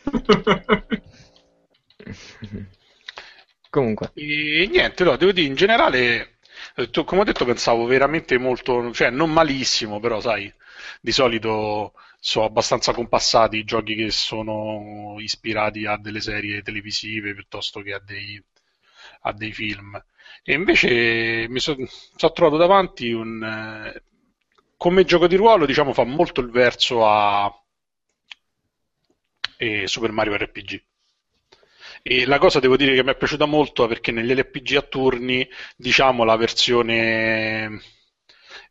Comunque, 3.69 4.13
E 4.15 4.67
niente, 4.69 5.03
no, 5.03 5.15
devo 5.17 5.31
dire, 5.31 5.47
in 5.47 5.55
generale, 5.55 6.37
eh, 6.75 6.89
tu- 6.89 7.03
come 7.03 7.21
ho 7.21 7.23
detto, 7.23 7.45
pensavo 7.45 7.85
veramente 7.85 8.37
molto, 8.37 8.91
cioè 8.93 9.09
non 9.09 9.31
malissimo, 9.31 9.99
però 9.99 10.19
sai, 10.21 10.51
di 11.01 11.11
solito 11.11 11.93
sono 12.19 12.45
abbastanza 12.45 12.93
compassati 12.93 13.57
i 13.57 13.63
giochi 13.63 13.95
che 13.95 14.11
sono 14.11 15.15
ispirati 15.19 15.85
a 15.85 15.97
delle 15.97 16.21
serie 16.21 16.61
televisive 16.61 17.33
piuttosto 17.33 17.81
che 17.81 17.93
a 17.93 17.99
dei, 17.99 18.41
a 19.21 19.33
dei 19.33 19.51
film. 19.51 20.01
E 20.45 20.53
invece 20.53 21.47
mi 21.49 21.59
sono 21.59 21.77
trovato 22.33 22.57
davanti 22.57 23.11
un... 23.11 23.41
eh, 23.43 24.03
come 24.77 25.05
gioco 25.05 25.27
di 25.27 25.35
ruolo, 25.37 25.65
diciamo, 25.65 25.93
fa 25.93 26.03
molto 26.03 26.41
il 26.41 26.49
verso 26.49 27.05
a 27.07 27.51
eh, 29.57 29.87
Super 29.87 30.11
Mario 30.11 30.35
RPG. 30.37 30.81
E 32.01 32.25
la 32.25 32.37
cosa 32.37 32.59
devo 32.59 32.75
dire 32.77 32.95
che 32.95 33.03
mi 33.03 33.11
è 33.11 33.15
piaciuta 33.17 33.45
molto 33.45 33.87
perché 33.87 34.11
negli 34.11 34.33
LPG 34.33 34.75
a 34.75 34.81
turni, 34.81 35.47
diciamo, 35.77 36.23
la 36.23 36.35
versione 36.35 37.81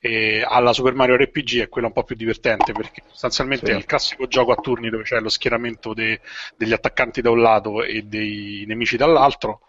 eh, 0.01 0.45
alla 0.47 0.73
Super 0.73 0.95
Mario 0.95 1.17
RPG 1.17 1.61
è 1.63 1.69
quella 1.69 1.87
un 1.87 1.93
po' 1.93 2.05
più 2.05 2.17
divertente 2.17 2.73
perché 2.73 3.03
sostanzialmente 3.09 3.67
Sì. 3.67 3.73
è 3.73 3.77
il 3.77 3.85
classico 3.87 4.27
gioco 4.27 4.53
a 4.53 4.57
turni 4.57 4.91
dove 4.91 5.05
c'è 5.05 5.21
lo 5.21 5.29
schieramento 5.29 5.95
de- 5.95 6.21
degli 6.57 6.73
attaccanti 6.73 7.21
da 7.23 7.31
un 7.31 7.41
lato 7.41 7.83
e 7.83 8.03
dei 8.03 8.65
nemici 8.67 8.97
dall'altro. 8.97 9.61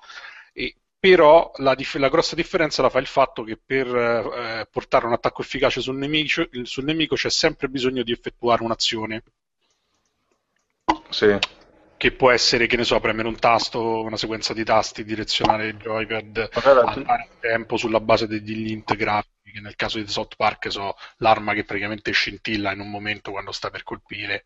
E 0.54 0.76
però 1.04 1.52
la, 1.58 1.76
dif- 1.76 1.96
la 1.98 2.08
grossa 2.08 2.34
differenza 2.34 2.82
la 2.82 2.90
fa 2.90 3.00
il 3.00 3.08
fatto 3.08 3.44
che 3.44 3.58
per 3.58 3.88
eh, 3.94 4.68
portare 4.72 5.06
un 5.06 5.12
attacco 5.12 5.42
efficace 5.42 5.82
sul 5.82 5.98
nemico, 5.98 6.48
sul 6.64 6.86
nemico 6.86 7.16
c'è 7.16 7.30
sempre 7.30 7.68
bisogno 7.68 8.04
di 8.04 8.14
effettuare 8.14 8.64
un'azione 8.64 9.22
Sì. 11.10 11.38
che 11.98 12.12
può 12.12 12.32
essere, 12.32 12.68
che 12.68 12.76
ne 12.76 12.84
so, 12.84 13.00
premere 13.00 13.28
un 13.28 13.38
tasto, 13.40 14.02
una 14.02 14.18
sequenza 14.18 14.54
di 14.54 14.64
tasti, 14.64 15.04
direzionare 15.06 15.68
il 15.68 15.78
joypad, 15.78 16.50
andare 16.84 17.24
a 17.24 17.28
tempo 17.40 17.78
sulla 17.78 18.00
base 18.02 18.28
degli 18.28 18.72
int 18.72 18.94
grafici, 18.96 19.43
che 19.52 19.60
nel 19.60 19.76
caso 19.76 20.00
di 20.00 20.08
South 20.08 20.36
Park 20.36 20.72
so 20.72 20.96
l'arma 21.18 21.54
che 21.54 21.64
praticamente 21.64 22.12
scintilla 22.12 22.72
in 22.72 22.80
un 22.80 22.90
momento 22.90 23.32
quando 23.32 23.52
sta 23.52 23.70
per 23.70 23.84
colpire 23.84 24.46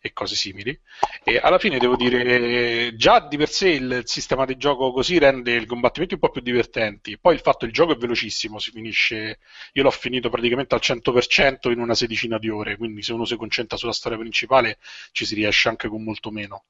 e 0.00 0.12
cose 0.12 0.34
simili. 0.34 0.78
E 1.22 1.38
alla 1.38 1.58
fine 1.58 1.78
devo 1.78 1.96
dire, 1.96 2.94
già 2.96 3.20
di 3.20 3.36
per 3.36 3.48
sé 3.48 3.70
il 3.70 4.02
sistema 4.04 4.44
di 4.44 4.56
gioco 4.56 4.92
così 4.92 5.18
rende 5.18 5.52
il 5.52 5.66
combattimento 5.66 6.14
un 6.14 6.20
po' 6.20 6.30
più 6.30 6.40
divertenti. 6.40 7.18
Poi 7.18 7.34
il 7.34 7.40
fatto 7.40 7.58
che 7.60 7.66
il 7.66 7.72
gioco 7.72 7.92
è 7.92 7.96
velocissimo, 7.96 8.58
si 8.58 8.70
finisce, 8.72 9.38
io 9.72 9.82
l'ho 9.82 9.90
finito 9.90 10.28
praticamente 10.28 10.74
al 10.74 10.80
100% 10.82 11.70
in 11.70 11.78
una 11.78 11.94
sedicina 11.94 12.38
di 12.38 12.48
ore, 12.48 12.76
quindi 12.76 13.02
se 13.02 13.12
uno 13.12 13.24
si 13.24 13.36
concentra 13.36 13.76
sulla 13.76 13.92
storia 13.92 14.18
principale 14.18 14.78
ci 15.12 15.24
si 15.24 15.34
riesce 15.34 15.68
anche 15.68 15.88
con 15.88 16.02
molto 16.02 16.30
meno. 16.30 16.64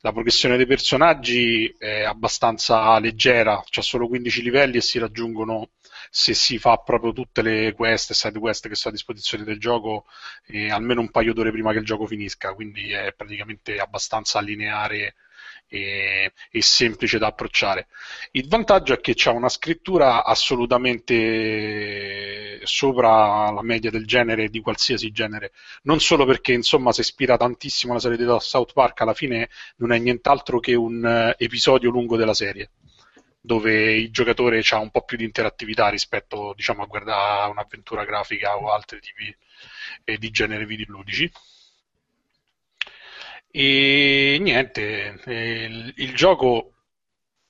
La 0.00 0.12
progressione 0.12 0.56
dei 0.56 0.66
personaggi 0.66 1.74
è 1.76 2.02
abbastanza 2.04 2.98
leggera, 2.98 3.62
c'ha 3.68 3.82
solo 3.82 4.08
15 4.08 4.42
livelli 4.42 4.78
e 4.78 4.80
si 4.80 4.98
raggiungono 4.98 5.70
se 6.10 6.34
si 6.34 6.58
fa 6.58 6.76
proprio 6.78 7.12
tutte 7.12 7.42
le 7.42 7.72
quest 7.72 8.10
e 8.10 8.14
side 8.14 8.38
quest 8.38 8.68
che 8.68 8.74
sono 8.74 8.94
a 8.94 8.96
disposizione 8.96 9.44
del 9.44 9.58
gioco 9.58 10.06
eh, 10.46 10.70
almeno 10.70 11.00
un 11.00 11.10
paio 11.10 11.32
d'ore 11.32 11.50
prima 11.50 11.72
che 11.72 11.78
il 11.78 11.84
gioco 11.84 12.06
finisca, 12.06 12.54
quindi 12.54 12.92
è 12.92 13.12
praticamente 13.14 13.78
abbastanza 13.78 14.40
lineare 14.40 15.14
e, 15.68 16.32
e 16.50 16.62
semplice 16.62 17.18
da 17.18 17.26
approcciare. 17.28 17.86
Il 18.32 18.48
vantaggio 18.48 18.94
è 18.94 19.00
che 19.00 19.12
c'ha 19.14 19.30
una 19.32 19.48
scrittura 19.48 20.24
assolutamente 20.24 22.60
sopra 22.64 23.50
la 23.50 23.62
media 23.62 23.90
del 23.90 24.06
genere, 24.06 24.48
di 24.48 24.60
qualsiasi 24.60 25.10
genere, 25.10 25.52
non 25.82 26.00
solo 26.00 26.24
perché 26.24 26.52
insomma 26.52 26.92
si 26.92 27.00
ispira 27.00 27.36
tantissimo 27.36 27.92
alla 27.92 28.00
serie 28.00 28.16
di 28.16 28.24
South 28.40 28.72
Park, 28.72 29.00
alla 29.00 29.14
fine 29.14 29.48
non 29.76 29.92
è 29.92 29.98
nient'altro 29.98 30.60
che 30.60 30.74
un 30.74 31.04
eh, 31.04 31.34
episodio 31.38 31.90
lungo 31.90 32.16
della 32.16 32.34
serie 32.34 32.70
dove 33.46 33.94
il 33.94 34.10
giocatore 34.10 34.60
ha 34.70 34.78
un 34.78 34.90
po' 34.90 35.02
più 35.02 35.16
di 35.16 35.22
interattività 35.22 35.88
rispetto 35.88 36.52
diciamo, 36.56 36.82
a 36.82 36.86
guardare 36.86 37.50
un'avventura 37.50 38.04
grafica 38.04 38.56
o 38.56 38.72
altri 38.72 38.98
tipi 39.00 39.34
eh, 40.02 40.18
di 40.18 40.30
genere 40.30 40.66
videoludici. 40.66 41.30
E 43.52 44.38
niente, 44.40 45.20
eh, 45.24 45.64
il, 45.64 45.92
il 45.96 46.14
gioco 46.14 46.72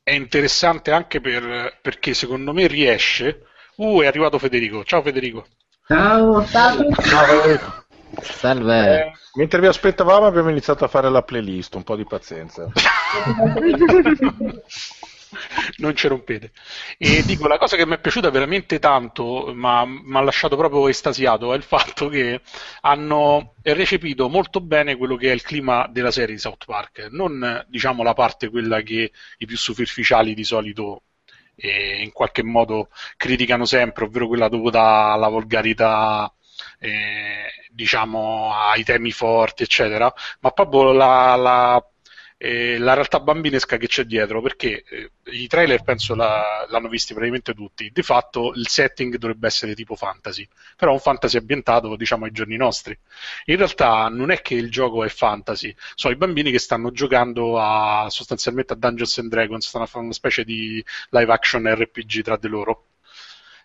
è 0.02 0.12
interessante 0.12 0.92
anche 0.92 1.22
per- 1.22 1.78
perché 1.80 2.12
secondo 2.12 2.52
me 2.52 2.66
riesce. 2.66 3.46
Uh, 3.76 4.02
è 4.02 4.06
arrivato 4.06 4.38
Federico. 4.38 4.84
Ciao 4.84 5.02
Federico. 5.02 5.46
Ciao. 5.86 6.44
Ciao, 6.44 6.92
Federico. 6.92 7.84
salve. 8.20 9.00
Eh, 9.00 9.12
mentre 9.34 9.60
vi 9.60 9.66
aspettavamo 9.66 10.26
abbiamo 10.26 10.50
iniziato 10.50 10.84
a 10.84 10.88
fare 10.88 11.10
la 11.10 11.22
playlist, 11.22 11.74
un 11.74 11.84
po' 11.84 11.96
di 11.96 12.04
pazienza. 12.04 12.70
non 15.76 15.94
ci 15.96 16.08
rompete. 16.08 16.52
E 16.98 17.22
dico, 17.24 17.46
la 17.46 17.58
cosa 17.58 17.76
che 17.76 17.86
mi 17.86 17.94
è 17.94 18.00
piaciuta 18.00 18.30
veramente 18.30 18.78
tanto, 18.78 19.52
ma 19.54 19.84
mi 19.84 20.16
ha 20.16 20.20
lasciato 20.20 20.56
proprio 20.56 20.88
estasiato, 20.88 21.52
è 21.52 21.56
il 21.56 21.62
fatto 21.62 22.08
che 22.08 22.40
hanno 22.82 23.54
recepito 23.62 24.28
molto 24.28 24.60
bene 24.60 24.96
quello 24.96 25.16
che 25.16 25.30
è 25.30 25.34
il 25.34 25.42
clima 25.42 25.88
della 25.90 26.10
serie 26.10 26.34
di 26.34 26.40
South 26.40 26.64
Park. 26.64 27.08
Non, 27.10 27.64
diciamo, 27.68 28.02
la 28.02 28.14
parte 28.14 28.50
quella 28.50 28.80
che 28.82 29.12
i 29.38 29.46
più 29.46 29.56
superficiali 29.56 30.34
di 30.34 30.44
solito 30.44 31.02
eh, 31.56 32.02
in 32.02 32.12
qualche 32.12 32.42
modo 32.42 32.88
criticano 33.16 33.64
sempre, 33.64 34.04
ovvero 34.04 34.28
quella 34.28 34.48
dovuta 34.48 35.12
alla 35.12 35.28
volgarità, 35.28 36.32
eh, 36.78 37.46
diciamo, 37.70 38.52
ai 38.54 38.84
temi 38.84 39.10
forti, 39.10 39.62
eccetera, 39.62 40.12
ma 40.40 40.50
proprio 40.50 40.92
la, 40.92 41.34
la 41.36 41.84
eh, 42.38 42.78
la 42.78 42.92
realtà 42.94 43.20
bambinesca 43.20 43.76
che 43.78 43.86
c'è 43.86 44.04
dietro, 44.04 44.42
perché 44.42 44.84
eh, 44.84 45.10
i 45.32 45.46
trailer 45.46 45.82
penso 45.82 46.14
la- 46.14 46.66
l'hanno 46.68 46.88
visti 46.88 47.12
praticamente 47.14 47.54
tutti. 47.54 47.90
Di 47.92 48.02
fatto 48.02 48.52
il 48.54 48.68
setting 48.68 49.16
dovrebbe 49.16 49.46
essere 49.46 49.74
tipo 49.74 49.94
fantasy, 49.96 50.46
però 50.76 50.92
un 50.92 50.98
fantasy 51.00 51.38
ambientato 51.38 51.96
diciamo 51.96 52.24
ai 52.26 52.32
giorni 52.32 52.56
nostri. 52.56 52.96
In 53.46 53.56
realtà 53.56 54.08
non 54.08 54.30
è 54.30 54.40
che 54.42 54.54
il 54.54 54.70
gioco 54.70 55.04
è 55.04 55.08
fantasy, 55.08 55.74
sono 55.94 56.12
i 56.14 56.16
bambini 56.16 56.50
che 56.50 56.58
stanno 56.58 56.90
giocando 56.92 57.58
a, 57.58 58.06
sostanzialmente 58.10 58.72
a 58.74 58.76
Dungeons 58.76 59.18
and 59.18 59.30
Dragons, 59.30 59.66
stanno 59.66 59.84
a 59.84 59.86
fare 59.86 60.04
una 60.04 60.12
specie 60.14 60.44
di 60.44 60.84
live 61.10 61.32
action 61.32 61.66
RPG 61.74 62.22
tra 62.22 62.36
di 62.36 62.48
loro. 62.48 62.84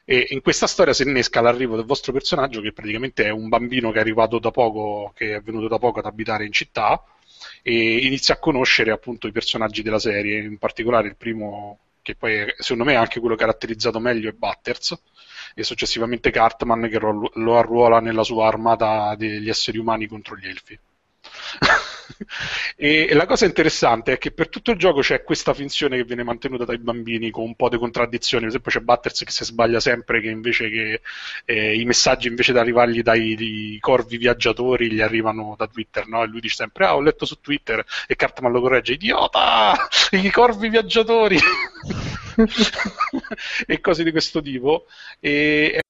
E 0.04 0.28
in 0.30 0.42
questa 0.42 0.68
storia 0.68 0.94
si 0.94 1.04
innesca 1.04 1.42
l'arrivo 1.42 1.76
del 1.76 1.86
vostro 1.86 2.12
personaggio, 2.12 2.62
che 2.62 2.74
praticamente 2.74 3.24
è 3.26 3.30
un 3.30 3.48
bambino 3.50 3.92
che 3.92 3.98
è 3.98 4.02
arrivato 4.02 4.40
da 4.40 4.52
poco, 4.52 5.12
che 5.16 5.36
è 5.36 5.42
venuto 5.42 5.68
da 5.68 5.78
poco 5.78 6.00
ad 6.00 6.06
abitare 6.06 6.46
in 6.46 6.52
città, 6.52 7.02
e 7.62 8.06
inizia 8.06 8.36
a 8.36 8.40
conoscere 8.40 8.92
appunto 8.92 9.28
i 9.28 9.32
personaggi 9.32 9.82
della 9.82 10.00
serie, 10.00 10.42
in 10.42 10.58
particolare 10.58 11.08
il 11.08 11.16
primo, 11.16 11.80
che 12.02 12.16
poi 12.16 12.46
secondo 12.58 12.84
me 12.84 12.94
è 12.94 12.98
anche 12.98 13.20
quello 13.20 13.36
caratterizzato 13.36 14.00
meglio, 14.00 14.30
è 14.30 14.34
Butters, 14.34 15.00
e 15.54 15.64
successivamente 15.64 16.32
Cartman 16.32 16.88
che 16.90 17.00
lo 17.00 17.58
arruola 17.58 18.00
nella 18.00 18.24
sua 18.24 18.48
armata 18.48 19.16
degli 19.16 19.50
esseri 19.50 19.78
umani 19.78 20.08
contro 20.08 20.36
gli 20.38 20.48
elfi. 20.48 20.80
e 22.76 23.14
la 23.14 23.26
cosa 23.26 23.46
interessante 23.46 24.14
è 24.14 24.18
che 24.18 24.32
per 24.32 24.50
tutto 24.50 24.72
il 24.72 24.78
gioco 24.78 25.02
c'è 25.02 25.24
questa 25.24 25.54
finzione 25.54 25.98
che 25.98 26.04
viene 26.04 26.24
mantenuta 26.24 26.66
dai 26.66 26.78
bambini 26.78 27.30
con 27.30 27.44
un 27.44 27.56
po' 27.56 27.70
di 27.70 27.78
contraddizioni. 27.78 28.44
Per 28.44 28.50
esempio, 28.50 28.72
c'è 28.72 28.80
Butters 28.80 29.24
che 29.24 29.32
si 29.32 29.44
sbaglia 29.46 29.80
sempre, 29.80 30.22
che 30.22 30.30
invece 30.30 30.70
che 30.70 31.02
eh, 31.46 31.76
i 31.80 31.86
messaggi 31.86 32.28
invece 32.28 32.54
di 32.54 32.60
arrivargli 32.60 33.02
dai 33.02 33.78
corvi 33.80 34.18
viaggiatori 34.18 34.92
gli 34.92 35.02
arrivano 35.02 35.56
da 35.58 35.68
Twitter, 35.68 36.08
no? 36.08 36.24
E 36.24 36.28
lui 36.28 36.42
dice 36.42 36.56
sempre: 36.56 36.86
Ah, 36.86 36.96
ho 36.96 37.02
letto 37.02 37.26
su 37.26 37.40
Twitter 37.40 37.84
e 38.08 38.16
Cartman 38.16 38.52
lo 38.52 38.62
corregge: 38.62 38.94
Idiota! 38.94 39.88
I 40.12 40.30
corvi 40.30 40.70
viaggiatori! 40.70 41.38
e 43.66 43.80
cose 43.80 44.04
di 44.04 44.12
questo 44.12 44.42
tipo. 44.42 44.86
E 45.20 45.82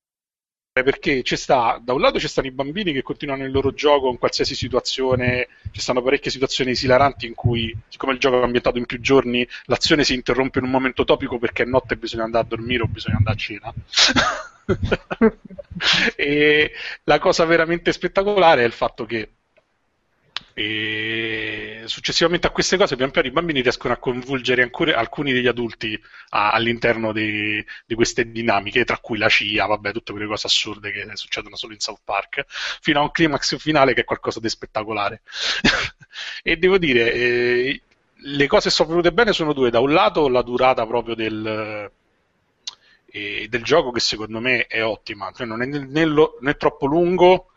perché 0.71 1.21
ci 1.23 1.36
sta, 1.36 1.81
da 1.84 1.93
un 1.93 1.99
lato 1.99 2.17
ci 2.17 2.29
stanno 2.29 2.47
i 2.47 2.51
bambini 2.51 2.93
che 2.93 3.01
continuano 3.01 3.43
il 3.43 3.51
loro 3.51 3.73
gioco 3.73 4.10
in 4.10 4.17
qualsiasi 4.17 4.55
situazione, 4.55 5.49
ci 5.71 5.81
stanno 5.81 6.01
parecchie 6.01 6.31
situazioni 6.31 6.71
esilaranti 6.71 7.25
in 7.25 7.34
cui, 7.34 7.75
siccome 7.89 8.13
il 8.13 8.19
gioco 8.19 8.39
è 8.39 8.43
ambientato 8.43 8.77
in 8.77 8.86
più 8.86 9.01
giorni, 9.01 9.45
l'azione 9.65 10.05
si 10.05 10.13
interrompe 10.13 10.60
in 10.60 10.65
un 10.65 10.71
momento 10.71 11.03
topico 11.03 11.38
perché 11.38 11.63
è 11.63 11.65
notte 11.65 11.95
e 11.95 11.97
bisogna 11.97 12.23
andare 12.23 12.45
a 12.45 12.47
dormire 12.47 12.84
o 12.84 12.88
bisogna 12.88 13.17
andare 13.17 13.36
a 13.36 13.39
cena. 13.39 13.73
e 16.15 16.71
la 17.03 17.19
cosa 17.19 17.45
veramente 17.45 17.91
spettacolare 17.91 18.63
è 18.63 18.65
il 18.65 18.71
fatto 18.71 19.05
che 19.05 19.29
e 20.54 21.84
successivamente 21.86 22.48
a 22.48 22.50
queste 22.52 22.78
cose, 22.78 22.96
pian 22.96 23.12
piano 23.12 23.28
i 23.28 23.32
bambini 23.32 23.62
riescono 23.62 23.94
a 23.94 23.98
coinvolgere 23.98 24.62
ancora 24.62 24.98
alcuni 24.98 25.32
degli 25.32 25.48
adulti 25.48 26.00
a, 26.30 26.52
all'interno 26.52 27.14
di, 27.14 27.64
di, 27.86 27.96
queste 27.96 28.30
dinamiche, 28.32 28.84
tra 28.84 28.98
cui 28.98 29.18
la 29.18 29.30
CIA, 29.30 29.66
vabbè, 29.66 29.92
tutte 29.92 30.12
quelle 30.12 30.28
cose 30.28 30.48
assurde 30.48 30.92
che 30.92 31.10
succedono 31.14 31.56
solo 31.56 31.74
in 31.74 31.80
South 31.80 32.02
Park, 32.04 32.46
fino 32.48 33.00
a 33.00 33.04
un 33.04 33.12
climax 33.12 33.58
finale 33.58 33.94
che 33.94 34.02
è 34.02 34.06
qualcosa 34.06 34.40
di 34.40 34.50
spettacolare. 34.50 35.22
e 36.44 36.58
devo 36.58 36.78
dire, 36.78 37.14
eh, 37.14 37.82
le 38.16 38.48
cose 38.48 38.70
che 38.70 38.76
sono 38.76 38.90
venute 38.90 39.14
bene 39.14 39.34
sono 39.34 39.54
due: 39.54 39.70
da 39.70 39.80
un 39.80 39.94
lato 39.94 40.28
la 40.28 40.42
durata 40.42 40.86
proprio 40.86 41.16
del, 41.16 41.92
eh, 43.12 43.48
del 43.50 43.64
gioco, 43.64 43.92
che 43.92 44.00
secondo 44.00 44.40
me 44.40 44.68
è 44.68 44.84
ottima, 44.84 45.32
cioè 45.34 45.48
non 45.48 45.62
è 45.62 45.66
né, 45.66 46.06
né 46.40 46.56
troppo 46.56 46.86
lungo 46.86 47.48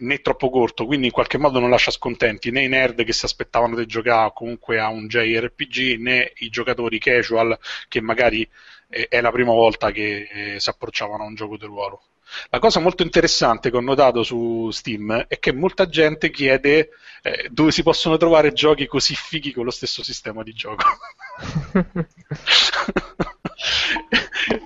né 0.00 0.20
troppo 0.20 0.50
corto, 0.50 0.84
quindi 0.84 1.06
in 1.06 1.12
qualche 1.12 1.38
modo 1.38 1.58
non 1.58 1.70
lascia 1.70 1.90
scontenti 1.90 2.50
né 2.50 2.64
i 2.64 2.68
nerd 2.68 3.04
che 3.04 3.12
si 3.12 3.24
aspettavano 3.24 3.76
di 3.76 3.86
giocare 3.86 4.32
comunque 4.34 4.78
a 4.78 4.88
un 4.88 5.06
JRPG 5.06 5.98
né 5.98 6.32
i 6.36 6.50
giocatori 6.50 6.98
casual 6.98 7.58
che 7.88 8.00
magari 8.00 8.48
eh, 8.88 9.08
è 9.08 9.20
la 9.20 9.30
prima 9.32 9.52
volta 9.52 9.90
che 9.90 10.54
eh, 10.54 10.60
si 10.60 10.68
approcciavano 10.68 11.24
a 11.24 11.26
un 11.26 11.34
gioco 11.34 11.56
di 11.56 11.64
ruolo. 11.66 12.02
La 12.50 12.58
cosa 12.58 12.80
molto 12.80 13.02
interessante 13.02 13.70
che 13.70 13.76
ho 13.76 13.80
notato 13.80 14.22
su 14.22 14.70
Steam 14.70 15.26
è 15.28 15.38
che 15.38 15.52
molta 15.52 15.88
gente 15.88 16.30
chiede 16.30 16.90
eh, 17.22 17.48
dove 17.50 17.70
si 17.70 17.82
possono 17.82 18.16
trovare 18.16 18.52
giochi 18.52 18.86
così 18.86 19.14
fighi 19.14 19.52
con 19.52 19.64
lo 19.64 19.70
stesso 19.70 20.02
sistema 20.02 20.42
di 20.42 20.52
gioco. 20.52 20.84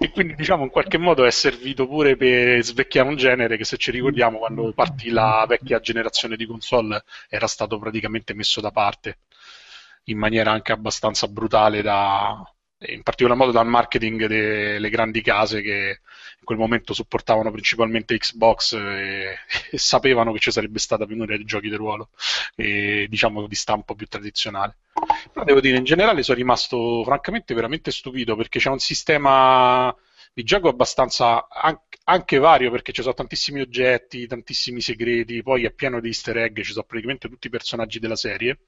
e 0.00 0.10
quindi 0.10 0.34
diciamo 0.34 0.64
in 0.64 0.70
qualche 0.70 0.98
modo 0.98 1.24
è 1.24 1.30
servito 1.30 1.86
pure 1.86 2.16
per 2.16 2.62
svecchiare 2.64 3.08
un 3.08 3.16
genere 3.16 3.56
che 3.56 3.64
se 3.64 3.76
ci 3.76 3.90
ricordiamo 3.90 4.38
quando 4.38 4.72
partì 4.72 5.10
la 5.10 5.44
vecchia 5.46 5.80
generazione 5.80 6.36
di 6.36 6.46
console 6.46 7.04
era 7.28 7.46
stato 7.46 7.78
praticamente 7.78 8.34
messo 8.34 8.60
da 8.60 8.70
parte 8.70 9.18
in 10.04 10.18
maniera 10.18 10.52
anche 10.52 10.72
abbastanza 10.72 11.26
brutale 11.28 11.82
da, 11.82 12.42
in 12.80 13.02
particolar 13.02 13.36
modo 13.36 13.52
dal 13.52 13.66
marketing 13.66 14.26
delle 14.26 14.90
grandi 14.90 15.22
case 15.22 15.62
che 15.62 16.00
in 16.38 16.44
quel 16.44 16.58
momento 16.58 16.92
supportavano 16.92 17.50
principalmente 17.50 18.16
Xbox 18.18 18.74
e, 18.74 19.38
e 19.70 19.78
sapevano 19.78 20.32
che 20.32 20.38
ci 20.38 20.50
sarebbe 20.50 20.78
stata 20.78 21.06
penuria 21.06 21.38
di 21.38 21.44
giochi 21.44 21.70
di 21.70 21.76
ruolo 21.76 22.10
e, 22.54 23.06
diciamo 23.08 23.46
di 23.46 23.54
stampo 23.54 23.94
più 23.94 24.06
tradizionale. 24.06 24.76
Però 25.32 25.44
devo 25.44 25.60
dire, 25.60 25.78
in 25.78 25.84
generale 25.84 26.22
sono 26.22 26.38
rimasto 26.38 27.02
francamente 27.04 27.54
veramente 27.54 27.90
stupito 27.90 28.36
perché 28.36 28.58
c'è 28.58 28.70
un 28.70 28.78
sistema 28.78 29.94
di 30.34 30.42
gioco 30.42 30.68
abbastanza 30.68 31.46
anche 32.04 32.38
vario 32.38 32.70
perché 32.70 32.92
ci 32.92 33.00
sono 33.00 33.14
tantissimi 33.14 33.60
oggetti, 33.60 34.26
tantissimi 34.26 34.82
segreti, 34.82 35.42
poi 35.42 35.64
è 35.64 35.70
pieno 35.72 35.98
di 35.98 36.08
easter 36.08 36.36
egg, 36.36 36.60
ci 36.60 36.72
sono 36.72 36.84
praticamente 36.84 37.28
tutti 37.28 37.46
i 37.46 37.50
personaggi 37.50 37.98
della 37.98 38.16
serie 38.16 38.58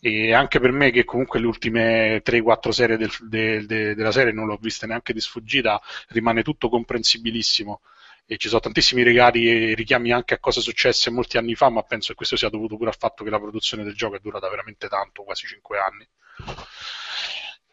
e 0.00 0.32
anche 0.32 0.58
per 0.58 0.72
me 0.72 0.90
che 0.90 1.04
comunque 1.04 1.38
le 1.38 1.46
ultime 1.46 2.22
3-4 2.24 2.70
serie 2.70 2.96
del, 2.96 3.10
de, 3.20 3.66
de, 3.66 3.94
della 3.94 4.12
serie 4.12 4.32
non 4.32 4.46
l'ho 4.46 4.58
vista 4.60 4.86
neanche 4.86 5.12
di 5.12 5.20
sfuggita, 5.20 5.80
rimane 6.08 6.42
tutto 6.42 6.68
comprensibilissimo 6.70 7.82
e 8.24 8.36
ci 8.38 8.48
sono 8.48 8.60
tantissimi 8.60 9.02
regali 9.02 9.48
e 9.48 9.74
richiami 9.74 10.12
anche 10.12 10.34
a 10.34 10.38
cose 10.38 10.60
successe 10.60 11.10
molti 11.10 11.36
anni 11.36 11.54
fa, 11.54 11.68
ma 11.68 11.82
penso 11.82 12.08
che 12.08 12.14
questo 12.14 12.36
sia 12.36 12.48
dovuto 12.48 12.76
pure 12.76 12.90
al 12.90 12.96
fatto 12.96 13.24
che 13.24 13.30
la 13.30 13.40
produzione 13.40 13.84
del 13.84 13.94
gioco 13.94 14.16
è 14.16 14.20
durata 14.20 14.48
veramente 14.48 14.88
tanto, 14.88 15.22
quasi 15.22 15.46
5 15.46 15.78
anni. 15.78 16.08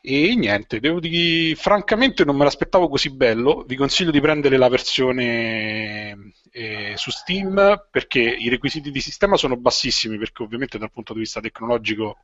E 0.01 0.35
niente, 0.35 0.79
devo 0.79 0.99
dire, 1.01 1.53
francamente 1.55 2.23
non 2.23 2.37
me 2.37 2.45
l'aspettavo 2.45 2.87
così 2.87 3.09
bello. 3.09 3.63
Vi 3.67 3.75
consiglio 3.75 4.11
di 4.11 4.21
prendere 4.21 4.57
la 4.57 4.69
versione 4.69 6.33
eh, 6.51 6.93
su 6.95 7.11
Steam 7.11 7.87
perché 7.91 8.21
i 8.21 8.47
requisiti 8.47 8.89
di 8.89 9.01
sistema 9.01 9.35
sono 9.35 9.57
bassissimi, 9.57 10.17
perché 10.17 10.43
ovviamente 10.43 10.77
dal 10.77 10.91
punto 10.91 11.13
di 11.13 11.19
vista 11.19 11.41
tecnologico 11.41 12.17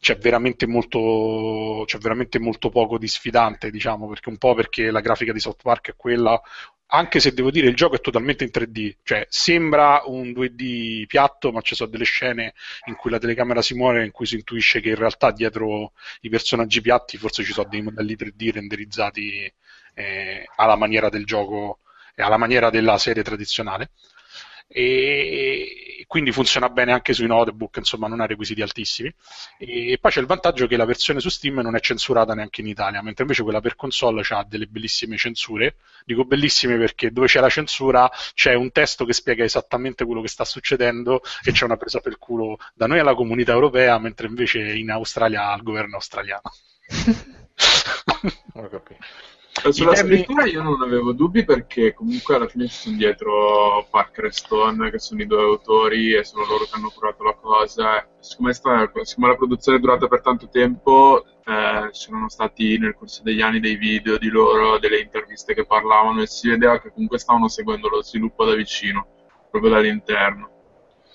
c'è 0.00 0.16
veramente 0.16 0.66
molto, 0.66 1.84
c'è 1.86 1.98
veramente 1.98 2.38
molto 2.38 2.70
poco 2.70 2.96
di 2.98 3.06
sfidante, 3.06 3.70
diciamo, 3.70 4.08
perché 4.08 4.30
un 4.30 4.38
po' 4.38 4.54
perché 4.54 4.90
la 4.90 5.00
grafica 5.00 5.32
di 5.32 5.40
South 5.40 5.62
Park 5.62 5.90
è 5.90 5.96
quella, 5.96 6.40
anche 6.88 7.20
se 7.20 7.32
devo 7.32 7.50
dire 7.50 7.68
il 7.68 7.74
gioco 7.74 7.96
è 7.96 8.00
totalmente 8.00 8.44
in 8.44 8.50
3D, 8.52 8.96
cioè 9.02 9.26
sembra 9.28 10.02
un 10.06 10.30
2D 10.30 11.06
piatto, 11.06 11.50
ma 11.50 11.60
ci 11.60 11.74
sono 11.74 11.90
delle 11.90 12.04
scene 12.04 12.54
in 12.86 12.94
cui 12.94 13.10
la 13.10 13.18
telecamera 13.18 13.62
si 13.62 13.74
muove, 13.74 14.04
in 14.04 14.12
cui 14.12 14.26
si 14.26 14.36
intuisce 14.36 14.80
che 14.80 14.90
in 14.90 14.94
realtà 14.96 15.30
dietro 15.32 15.92
i 16.20 16.28
personaggi 16.28 16.80
piatti 16.80 17.16
forse 17.16 17.42
ci 17.42 17.52
sono 17.52 17.68
dei 17.68 17.82
modelli 17.82 18.14
3D 18.14 18.52
renderizzati 18.52 19.52
eh, 19.94 20.48
alla 20.56 20.76
maniera 20.76 21.08
del 21.08 21.24
gioco 21.24 21.80
e 22.14 22.22
alla 22.22 22.36
maniera 22.36 22.70
della 22.70 22.98
serie 22.98 23.22
tradizionale 23.22 23.90
e 24.68 26.04
quindi 26.06 26.32
funziona 26.32 26.68
bene 26.68 26.92
anche 26.92 27.12
sui 27.12 27.26
notebook, 27.26 27.76
insomma 27.78 28.06
non 28.06 28.20
ha 28.20 28.26
requisiti 28.26 28.62
altissimi. 28.62 29.12
E 29.58 29.98
poi 30.00 30.10
c'è 30.10 30.20
il 30.20 30.26
vantaggio 30.26 30.66
che 30.66 30.76
la 30.76 30.84
versione 30.84 31.20
su 31.20 31.28
Steam 31.28 31.58
non 31.60 31.74
è 31.74 31.80
censurata 31.80 32.34
neanche 32.34 32.60
in 32.60 32.68
Italia, 32.68 33.02
mentre 33.02 33.22
invece 33.22 33.42
quella 33.42 33.60
per 33.60 33.76
console 33.76 34.22
ha 34.28 34.44
delle 34.44 34.66
bellissime 34.66 35.16
censure. 35.16 35.76
Dico 36.04 36.24
bellissime 36.24 36.78
perché 36.78 37.10
dove 37.10 37.26
c'è 37.26 37.40
la 37.40 37.48
censura 37.48 38.08
c'è 38.34 38.54
un 38.54 38.70
testo 38.70 39.04
che 39.04 39.12
spiega 39.12 39.44
esattamente 39.44 40.04
quello 40.04 40.20
che 40.22 40.28
sta 40.28 40.44
succedendo 40.44 41.22
e 41.44 41.52
c'è 41.52 41.64
una 41.64 41.76
presa 41.76 42.00
per 42.00 42.18
culo 42.18 42.56
da 42.74 42.86
noi 42.86 43.00
alla 43.00 43.14
comunità 43.14 43.52
europea, 43.52 43.98
mentre 43.98 44.28
invece 44.28 44.60
in 44.60 44.90
Australia 44.90 45.50
al 45.50 45.62
governo 45.62 45.96
australiano. 45.96 46.42
Sulla 49.70 49.92
termini... 49.92 50.22
scrittura 50.22 50.46
io 50.46 50.62
non 50.62 50.82
avevo 50.82 51.12
dubbi 51.12 51.44
perché 51.44 51.94
comunque 51.94 52.34
alla 52.34 52.46
fine 52.46 52.68
ci 52.68 52.74
sono 52.74 52.96
dietro 52.96 53.86
Parker 53.90 54.26
e 54.26 54.32
Stone 54.32 54.90
che 54.90 54.98
sono 54.98 55.22
i 55.22 55.26
due 55.26 55.40
autori 55.40 56.14
e 56.14 56.24
sono 56.24 56.44
loro 56.46 56.64
che 56.64 56.70
hanno 56.72 56.92
curato 56.94 57.24
la 57.24 57.34
cosa. 57.34 58.06
Siccome, 58.20 58.52
sta, 58.52 58.90
siccome 59.02 59.28
la 59.28 59.36
produzione 59.36 59.78
è 59.78 59.80
durata 59.80 60.08
per 60.08 60.20
tanto 60.20 60.48
tempo, 60.48 61.24
eh, 61.44 61.90
c'erano 61.90 62.28
stati 62.28 62.78
nel 62.78 62.94
corso 62.94 63.22
degli 63.22 63.40
anni 63.40 63.60
dei 63.60 63.76
video 63.76 64.18
di 64.18 64.28
loro, 64.28 64.78
delle 64.78 65.00
interviste 65.00 65.54
che 65.54 65.64
parlavano 65.64 66.22
e 66.22 66.26
si 66.26 66.48
vedeva 66.48 66.80
che 66.80 66.92
comunque 66.92 67.18
stavano 67.18 67.48
seguendo 67.48 67.88
lo 67.88 68.02
sviluppo 68.02 68.44
da 68.44 68.54
vicino, 68.54 69.06
proprio 69.50 69.72
dall'interno. 69.72 70.50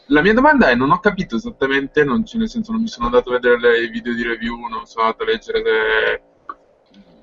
La 0.07 0.21
mia 0.21 0.33
domanda 0.33 0.69
è, 0.69 0.75
non 0.75 0.91
ho 0.91 0.99
capito 0.99 1.35
esattamente, 1.37 2.03
non, 2.03 2.23
nel 2.33 2.49
senso 2.49 2.71
non 2.71 2.81
mi 2.81 2.87
sono 2.87 3.05
andato 3.05 3.29
a 3.29 3.39
vedere 3.39 3.79
i 3.79 3.89
video 3.89 4.13
di 4.13 4.23
review, 4.23 4.57
non 4.67 4.85
sono 4.85 5.05
andato 5.05 5.23
a 5.23 5.25
leggere 5.27 5.61
le, 5.61 6.23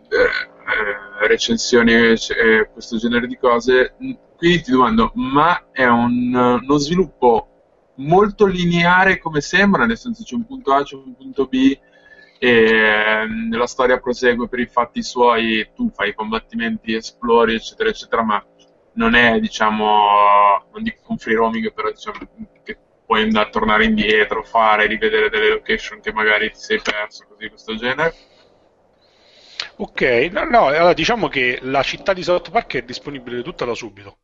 eh, 0.08 0.48
eh, 0.68 1.26
recensioni 1.26 1.92
e 1.92 2.68
questo 2.72 2.96
genere 2.96 3.26
di 3.26 3.36
cose. 3.36 3.94
Quindi 4.36 4.62
ti 4.62 4.70
domando, 4.70 5.10
ma 5.14 5.68
è 5.72 5.84
un, 5.86 6.34
uno 6.34 6.76
sviluppo 6.76 7.48
molto 7.96 8.46
lineare 8.46 9.18
come 9.18 9.40
sembra, 9.40 9.86
nel 9.86 9.98
senso 9.98 10.22
c'è 10.22 10.34
un 10.34 10.46
punto 10.46 10.72
A, 10.72 10.82
c'è 10.82 10.94
un 10.94 11.16
punto 11.16 11.46
B 11.46 11.76
e 12.38 13.24
mm, 13.26 13.52
la 13.54 13.66
storia 13.66 13.98
prosegue 13.98 14.48
per 14.48 14.60
i 14.60 14.66
fatti 14.66 15.02
suoi, 15.02 15.70
tu 15.74 15.90
fai 15.90 16.10
i 16.10 16.14
combattimenti, 16.14 16.94
esplori, 16.94 17.54
eccetera, 17.54 17.88
eccetera, 17.88 18.22
ma 18.22 18.44
non 18.92 19.14
è, 19.14 19.40
diciamo, 19.40 19.86
non 20.72 20.82
dico 20.82 21.00
con 21.02 21.18
free 21.18 21.36
roaming, 21.36 21.72
però 21.72 21.90
diciamo 21.90 22.18
che 22.62 22.78
puoi 23.04 23.22
andare 23.22 23.48
a 23.48 23.50
tornare 23.50 23.84
indietro, 23.84 24.44
fare, 24.44 24.86
rivedere 24.86 25.30
delle 25.30 25.50
location 25.50 26.00
che 26.00 26.12
magari 26.12 26.50
ti 26.50 26.58
sei 26.58 26.80
perso, 26.80 27.24
così 27.28 27.48
questo 27.48 27.74
genere 27.74 28.14
Ok, 29.80 30.00
no, 30.32 30.44
no, 30.44 30.66
allora 30.66 30.92
diciamo 30.92 31.28
che 31.28 31.58
la 31.62 31.82
città 31.82 32.12
di 32.12 32.22
South 32.22 32.50
Park 32.50 32.74
è 32.76 32.82
disponibile 32.82 33.42
tutta 33.42 33.64
da 33.64 33.74
subito. 33.74 34.18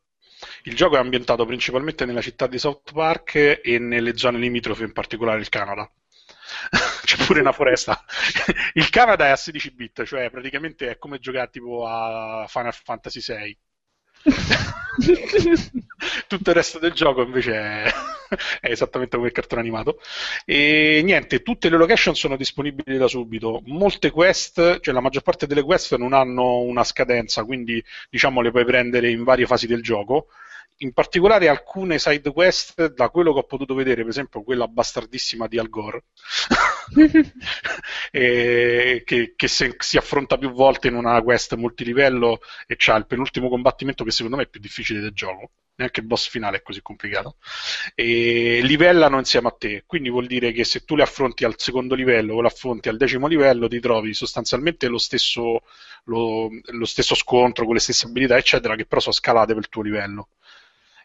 Il 0.63 0.75
gioco 0.75 0.95
è 0.95 0.99
ambientato 0.99 1.45
principalmente 1.45 2.05
nella 2.05 2.21
città 2.21 2.47
di 2.47 2.57
South 2.57 2.91
Park 2.91 3.61
e 3.63 3.79
nelle 3.79 4.17
zone 4.17 4.37
limitrofe, 4.37 4.83
in 4.83 4.91
particolare 4.91 5.39
il 5.39 5.49
Canada. 5.49 5.89
C'è 7.05 7.25
pure 7.25 7.39
una 7.39 7.53
foresta. 7.53 8.03
il 8.73 8.89
Canada 8.89 9.27
è 9.27 9.29
a 9.29 9.35
16 9.35 9.71
bit, 9.71 10.03
cioè 10.03 10.29
praticamente 10.29 10.89
è 10.89 10.97
come 10.97 11.19
giocare 11.19 11.49
tipo 11.49 11.87
a 11.87 12.45
Final 12.47 12.73
Fantasy 12.73 13.21
VI. 13.21 13.57
Tutto 16.27 16.49
il 16.49 16.55
resto 16.55 16.79
del 16.79 16.93
gioco 16.93 17.21
invece 17.21 17.53
è, 17.53 17.83
è, 18.61 18.71
esattamente 18.71 19.15
come 19.15 19.29
il 19.29 19.33
cartone 19.33 19.61
animato. 19.61 19.99
E 20.45 21.01
niente, 21.03 21.41
tutte 21.41 21.69
le 21.69 21.77
location 21.77 22.15
sono 22.15 22.35
disponibili 22.35 22.97
da 22.97 23.07
subito. 23.07 23.61
Molte 23.65 24.11
quest, 24.11 24.79
cioè 24.79 24.93
la 24.93 25.01
maggior 25.01 25.21
parte 25.21 25.47
delle 25.47 25.63
quest 25.63 25.95
non 25.95 26.13
hanno 26.13 26.61
una 26.61 26.83
scadenza, 26.83 27.43
quindi 27.43 27.83
diciamo 28.09 28.41
le 28.41 28.51
puoi 28.51 28.65
prendere 28.65 29.09
in 29.09 29.23
varie 29.23 29.45
fasi 29.45 29.67
del 29.67 29.81
gioco 29.81 30.27
in 30.77 30.93
particolare 30.93 31.47
alcune 31.47 31.99
side 31.99 32.31
quest, 32.31 32.93
da 32.93 33.09
quello 33.09 33.33
che 33.33 33.39
ho 33.39 33.43
potuto 33.43 33.73
vedere, 33.73 34.01
per 34.01 34.09
esempio 34.09 34.43
quella 34.43 34.67
bastardissima 34.67 35.47
di 35.47 35.57
Al 35.57 35.69
Gore, 35.69 36.05
che, 38.11 39.33
che 39.35 39.47
se, 39.47 39.75
si 39.79 39.97
affronta 39.97 40.37
più 40.37 40.51
volte 40.51 40.87
in 40.87 40.95
una 40.95 41.21
quest 41.21 41.55
multilivello 41.55 42.39
e 42.67 42.75
c'ha 42.77 42.95
il 42.95 43.07
penultimo 43.07 43.49
combattimento 43.49 44.03
che 44.03 44.11
secondo 44.11 44.37
me 44.37 44.43
è 44.43 44.47
più 44.47 44.59
difficile 44.59 44.99
del 44.99 45.13
gioco. 45.13 45.51
Neanche 45.77 45.99
il 45.99 46.05
boss 46.05 46.29
finale 46.29 46.57
è 46.57 46.61
così 46.61 46.81
complicato. 46.81 47.35
E 47.95 48.61
livellano 48.63 49.17
insieme 49.17 49.49
a 49.49 49.55
te. 49.57 49.83
Quindi 49.85 50.09
vuol 50.09 50.25
dire 50.25 50.53
che 50.53 50.63
se 50.63 50.85
tu 50.85 50.95
le 50.95 51.03
affronti 51.03 51.43
al 51.43 51.55
secondo 51.57 51.95
livello 51.95 52.35
o 52.35 52.41
le 52.41 52.47
affronti 52.47 52.87
al 52.87 52.95
decimo 52.95 53.27
livello, 53.27 53.67
ti 53.67 53.81
trovi 53.81 54.13
sostanzialmente 54.13 54.87
lo 54.87 54.97
stesso, 54.97 55.63
lo, 56.05 56.49
lo 56.63 56.85
stesso 56.85 57.13
scontro 57.13 57.65
con 57.65 57.73
le 57.73 57.81
stesse 57.81 58.05
abilità, 58.05 58.37
eccetera, 58.37 58.75
che 58.75 58.85
però 58.85 59.01
sono 59.01 59.15
scalate 59.15 59.53
per 59.53 59.63
il 59.63 59.69
tuo 59.69 59.81
livello. 59.81 60.29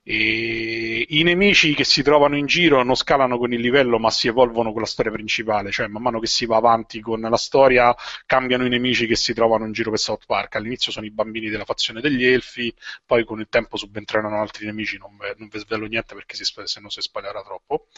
E 0.02 1.04
I 1.10 1.22
nemici 1.22 1.74
che 1.74 1.84
si 1.84 2.02
trovano 2.02 2.36
in 2.36 2.46
giro 2.46 2.82
non 2.82 2.94
scalano 2.94 3.36
con 3.36 3.52
il 3.52 3.60
livello, 3.60 3.98
ma 3.98 4.10
si 4.10 4.28
evolvono 4.28 4.72
con 4.72 4.80
la 4.80 4.86
storia 4.86 5.12
principale, 5.12 5.70
cioè 5.70 5.88
man 5.88 6.02
mano 6.02 6.20
che 6.20 6.26
si 6.26 6.46
va 6.46 6.56
avanti 6.56 7.00
con 7.00 7.20
la 7.20 7.36
storia 7.36 7.94
cambiano 8.24 8.64
i 8.64 8.70
nemici 8.70 9.06
che 9.06 9.14
si 9.16 9.34
trovano 9.34 9.66
in 9.66 9.72
giro 9.72 9.90
per 9.90 9.98
South 9.98 10.24
Park. 10.24 10.56
All'inizio 10.56 10.90
sono 10.90 11.04
i 11.04 11.10
bambini 11.10 11.50
della 11.50 11.64
fazione 11.64 12.00
degli 12.00 12.24
elfi, 12.24 12.72
poi 13.04 13.24
con 13.24 13.40
il 13.40 13.48
tempo 13.50 13.76
subentreranno 13.76 14.40
altri 14.40 14.64
nemici, 14.66 14.96
non, 14.96 15.16
non 15.36 15.48
vi 15.48 15.58
svelo 15.58 15.86
niente 15.86 16.14
perché 16.14 16.34
si, 16.34 16.44
se 16.44 16.80
no 16.80 16.88
si 16.88 17.00
spoilerà 17.02 17.42
troppo. 17.42 17.88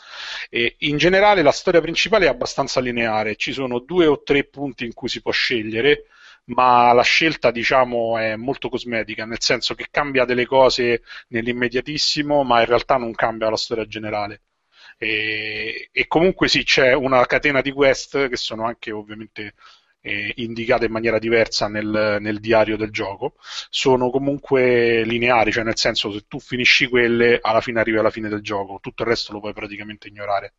E 0.50 0.74
in 0.78 0.96
generale 0.96 1.42
la 1.42 1.52
storia 1.52 1.80
principale 1.80 2.26
è 2.26 2.28
abbastanza 2.28 2.80
lineare, 2.80 3.36
ci 3.36 3.52
sono 3.52 3.78
due 3.78 4.06
o 4.06 4.22
tre 4.22 4.44
punti 4.44 4.84
in 4.84 4.92
cui 4.92 5.08
si 5.08 5.22
può 5.22 5.30
scegliere 5.30 6.06
ma 6.46 6.92
la 6.92 7.02
scelta 7.02 7.50
diciamo 7.50 8.18
è 8.18 8.36
molto 8.36 8.68
cosmetica, 8.68 9.24
nel 9.24 9.40
senso 9.40 9.74
che 9.74 9.86
cambia 9.90 10.24
delle 10.24 10.46
cose 10.46 11.02
nell'immediatissimo, 11.28 12.42
ma 12.44 12.60
in 12.60 12.66
realtà 12.66 12.96
non 12.96 13.12
cambia 13.14 13.50
la 13.50 13.56
storia 13.56 13.86
generale. 13.86 14.42
E, 14.98 15.88
e 15.92 16.06
comunque 16.06 16.48
sì, 16.48 16.64
c'è 16.64 16.92
una 16.94 17.24
catena 17.26 17.60
di 17.60 17.72
quest 17.72 18.28
che 18.28 18.36
sono 18.36 18.64
anche 18.64 18.92
ovviamente 18.92 19.54
eh, 20.00 20.32
indicate 20.36 20.86
in 20.86 20.92
maniera 20.92 21.18
diversa 21.18 21.68
nel, 21.68 22.18
nel, 22.20 22.40
diario 22.40 22.76
del 22.76 22.90
gioco, 22.90 23.34
sono 23.70 24.10
comunque 24.10 25.04
lineari, 25.04 25.52
cioè 25.52 25.64
nel 25.64 25.76
senso 25.76 26.12
se 26.12 26.24
tu 26.28 26.40
finisci 26.40 26.88
quelle 26.88 27.38
alla 27.40 27.60
fine 27.60 27.80
arrivi 27.80 27.98
alla 27.98 28.10
fine 28.10 28.28
del 28.28 28.42
gioco, 28.42 28.78
tutto 28.80 29.02
il 29.02 29.08
resto 29.08 29.32
lo 29.32 29.40
puoi 29.40 29.52
praticamente 29.52 30.08
ignorare. 30.08 30.54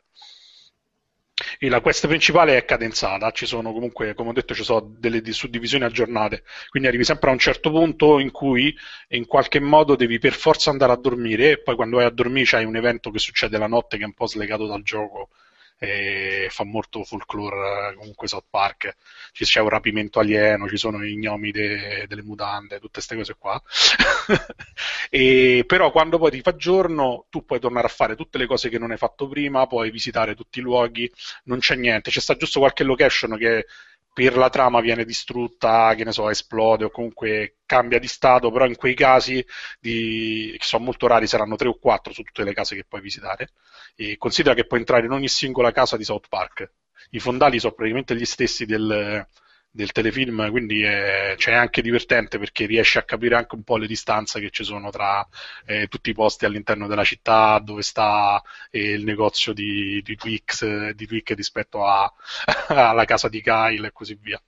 E 1.58 1.68
la 1.68 1.80
quest 1.80 2.06
principale 2.06 2.56
è 2.56 2.64
cadenzata, 2.64 3.30
ci 3.30 3.46
sono 3.46 3.72
comunque, 3.72 4.14
come 4.14 4.30
ho 4.30 4.32
detto, 4.32 4.54
ci 4.54 4.64
sono 4.64 4.94
delle 4.98 5.22
suddivisioni 5.32 5.84
aggiornate, 5.84 6.44
quindi 6.68 6.88
arrivi 6.88 7.04
sempre 7.04 7.30
a 7.30 7.32
un 7.32 7.38
certo 7.38 7.70
punto 7.70 8.18
in 8.18 8.30
cui 8.30 8.74
in 9.08 9.26
qualche 9.26 9.60
modo 9.60 9.96
devi 9.96 10.18
per 10.18 10.32
forza 10.32 10.70
andare 10.70 10.92
a 10.92 10.96
dormire 10.96 11.50
e 11.50 11.62
poi 11.62 11.76
quando 11.76 11.96
vai 11.96 12.06
a 12.06 12.10
dormire 12.10 12.46
c'hai 12.46 12.64
un 12.64 12.76
evento 12.76 13.10
che 13.10 13.18
succede 13.18 13.58
la 13.58 13.66
notte 13.66 13.96
che 13.96 14.02
è 14.02 14.06
un 14.06 14.14
po' 14.14 14.26
slegato 14.26 14.66
dal 14.66 14.82
gioco 14.82 15.30
e 15.78 16.48
fa 16.50 16.64
molto 16.64 17.04
folklore 17.04 17.94
comunque 17.96 18.28
South 18.28 18.46
Park. 18.48 18.96
C'è 19.32 19.60
un 19.60 19.68
rapimento 19.68 20.20
alieno 20.20 20.68
ci 20.68 20.76
sono 20.76 21.04
i 21.04 21.16
gnomi 21.16 21.50
de, 21.50 22.06
delle 22.06 22.22
mutande 22.22 22.76
tutte 22.76 22.92
queste 22.92 23.16
cose 23.16 23.36
qua. 23.38 23.62
E, 25.10 25.62
però 25.66 25.92
quando 25.92 26.18
poi 26.18 26.32
ti 26.32 26.40
fa 26.40 26.56
giorno 26.56 27.26
tu 27.28 27.44
puoi 27.44 27.60
tornare 27.60 27.86
a 27.86 27.90
fare 27.90 28.16
tutte 28.16 28.36
le 28.36 28.46
cose 28.46 28.68
che 28.68 28.78
non 28.78 28.90
hai 28.90 28.96
fatto 28.96 29.28
prima 29.28 29.66
puoi 29.66 29.90
visitare 29.90 30.34
tutti 30.34 30.58
i 30.58 30.62
luoghi 30.62 31.08
non 31.44 31.60
c'è 31.60 31.76
niente. 31.76 32.10
C'è 32.10 32.20
sta 32.20 32.34
giusto 32.36 32.58
qualche 32.58 32.82
location 32.82 33.36
che 33.36 33.66
per 34.14 34.36
la 34.36 34.48
trama 34.48 34.80
viene 34.80 35.04
distrutta, 35.04 35.92
che 35.96 36.04
ne 36.04 36.12
so, 36.12 36.30
esplode 36.30 36.84
o 36.84 36.90
comunque 36.90 37.56
cambia 37.66 37.98
di 37.98 38.06
stato, 38.06 38.50
però 38.52 38.64
in 38.64 38.76
quei 38.76 38.94
casi, 38.94 39.44
di, 39.80 40.54
che 40.56 40.64
sono 40.64 40.84
molto 40.84 41.08
rari, 41.08 41.26
saranno 41.26 41.56
tre 41.56 41.68
o 41.68 41.74
quattro 41.74 42.12
su 42.12 42.22
tutte 42.22 42.44
le 42.44 42.54
case 42.54 42.76
che 42.76 42.84
puoi 42.88 43.00
visitare. 43.00 43.50
E 43.96 44.16
considera 44.16 44.54
che 44.54 44.66
puoi 44.66 44.80
entrare 44.80 45.06
in 45.06 45.12
ogni 45.12 45.28
singola 45.28 45.72
casa 45.72 45.96
di 45.96 46.04
South 46.04 46.28
Park. 46.28 46.70
I 47.10 47.18
fondali 47.18 47.58
sono 47.58 47.74
praticamente 47.74 48.14
gli 48.14 48.24
stessi 48.24 48.64
del, 48.64 49.26
del 49.74 49.90
telefilm, 49.90 50.52
quindi 50.52 50.82
è, 50.82 51.34
cioè, 51.36 51.54
è, 51.54 51.56
anche 51.56 51.82
divertente 51.82 52.38
perché 52.38 52.64
riesce 52.64 53.00
a 53.00 53.02
capire 53.02 53.34
anche 53.34 53.56
un 53.56 53.64
po' 53.64 53.76
le 53.76 53.88
distanze 53.88 54.38
che 54.38 54.50
ci 54.50 54.62
sono 54.62 54.88
tra 54.90 55.26
eh, 55.66 55.88
tutti 55.88 56.10
i 56.10 56.14
posti 56.14 56.44
all'interno 56.44 56.86
della 56.86 57.02
città, 57.02 57.58
dove 57.58 57.82
sta 57.82 58.40
eh, 58.70 58.92
il 58.92 59.02
negozio 59.02 59.52
di, 59.52 60.00
di, 60.04 60.14
Twix, 60.14 60.90
di 60.90 61.06
Twix 61.06 61.34
rispetto 61.34 61.84
a, 61.84 62.10
alla 62.68 63.04
casa 63.04 63.28
di 63.28 63.42
Kyle 63.42 63.88
e 63.88 63.92
così 63.92 64.16
via. 64.20 64.40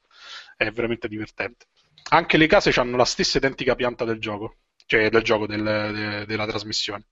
È 0.57 0.71
veramente 0.71 1.09
divertente. 1.09 1.67
Anche 2.11 2.37
le 2.37 2.47
case 2.47 2.71
hanno 2.79 2.97
la 2.97 3.05
stessa 3.05 3.39
identica 3.39 3.75
pianta 3.75 4.05
del 4.05 4.21
gioco, 4.21 4.59
cioè 4.87 5.11
del 5.11 5.23
gioco 5.23 5.49
del, 5.49 5.65
de, 5.65 6.25
della 6.25 6.47
trasmissione. 6.47 7.05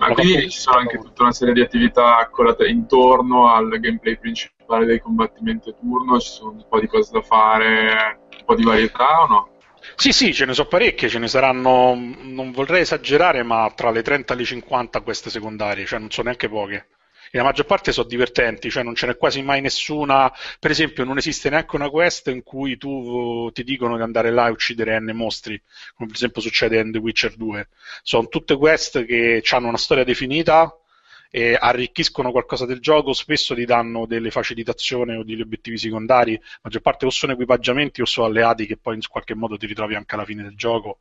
Ma 0.00 0.08
quindi 0.08 0.50
ci 0.50 0.58
sono 0.58 0.78
anche 0.78 0.98
tutta 0.98 1.22
una 1.22 1.32
serie 1.32 1.54
di 1.54 1.60
attività 1.60 2.28
intorno 2.68 3.54
al 3.54 3.68
gameplay 3.78 4.18
principale 4.18 4.53
dei 4.84 5.00
combattimenti 5.00 5.70
a 5.70 5.72
turno, 5.72 6.18
ci 6.20 6.30
sono 6.30 6.50
un 6.52 6.66
po' 6.68 6.80
di 6.80 6.86
cose 6.86 7.10
da 7.12 7.22
fare, 7.22 8.18
un 8.38 8.44
po' 8.44 8.54
di 8.54 8.64
varietà 8.64 9.22
o 9.22 9.26
no? 9.26 9.48
Sì, 9.96 10.12
sì, 10.12 10.32
ce 10.32 10.46
ne 10.46 10.54
sono 10.54 10.68
parecchie, 10.68 11.08
ce 11.08 11.18
ne 11.18 11.28
saranno, 11.28 11.94
non 11.94 12.52
vorrei 12.52 12.80
esagerare, 12.80 13.42
ma 13.42 13.70
tra 13.74 13.90
le 13.90 14.02
30 14.02 14.32
e 14.32 14.36
le 14.36 14.44
50 14.44 15.00
queste 15.02 15.30
secondarie, 15.30 15.84
cioè 15.84 15.98
non 15.98 16.10
sono 16.10 16.28
neanche 16.28 16.48
poche 16.48 16.88
e 17.34 17.38
la 17.38 17.42
maggior 17.42 17.66
parte 17.66 17.90
sono 17.90 18.06
divertenti, 18.06 18.70
cioè 18.70 18.84
non 18.84 18.94
ce 18.94 19.08
n'è 19.08 19.16
quasi 19.16 19.42
mai 19.42 19.60
nessuna, 19.60 20.32
per 20.60 20.70
esempio 20.70 21.02
non 21.02 21.16
esiste 21.16 21.50
neanche 21.50 21.74
una 21.74 21.90
quest 21.90 22.28
in 22.28 22.44
cui 22.44 22.76
tu 22.76 23.50
ti 23.52 23.64
dicono 23.64 23.96
di 23.96 24.02
andare 24.02 24.30
là 24.30 24.46
e 24.46 24.50
uccidere 24.50 25.00
N 25.00 25.10
mostri, 25.14 25.60
come 25.96 26.06
per 26.06 26.14
esempio 26.14 26.40
succede 26.40 26.78
in 26.78 26.92
The 26.92 26.98
Witcher 26.98 27.34
2. 27.34 27.68
Sono 28.04 28.28
tutte 28.28 28.56
quest 28.56 29.04
che 29.04 29.42
hanno 29.50 29.66
una 29.66 29.76
storia 29.76 30.04
definita 30.04 30.78
e 31.36 31.56
arricchiscono 31.58 32.30
qualcosa 32.30 32.64
del 32.64 32.78
gioco, 32.78 33.12
spesso 33.12 33.56
ti 33.56 33.64
danno 33.64 34.06
delle 34.06 34.30
facilitazioni 34.30 35.16
o 35.16 35.24
degli 35.24 35.40
obiettivi 35.40 35.76
secondari, 35.76 36.34
la 36.34 36.58
maggior 36.62 36.80
parte 36.80 37.06
o 37.06 37.10
sono 37.10 37.32
equipaggiamenti 37.32 38.00
o 38.00 38.04
sono 38.04 38.28
alleati 38.28 38.66
che 38.66 38.76
poi 38.76 38.94
in 38.94 39.00
qualche 39.08 39.34
modo 39.34 39.56
ti 39.56 39.66
ritrovi 39.66 39.96
anche 39.96 40.14
alla 40.14 40.24
fine 40.24 40.44
del 40.44 40.54
gioco 40.54 41.00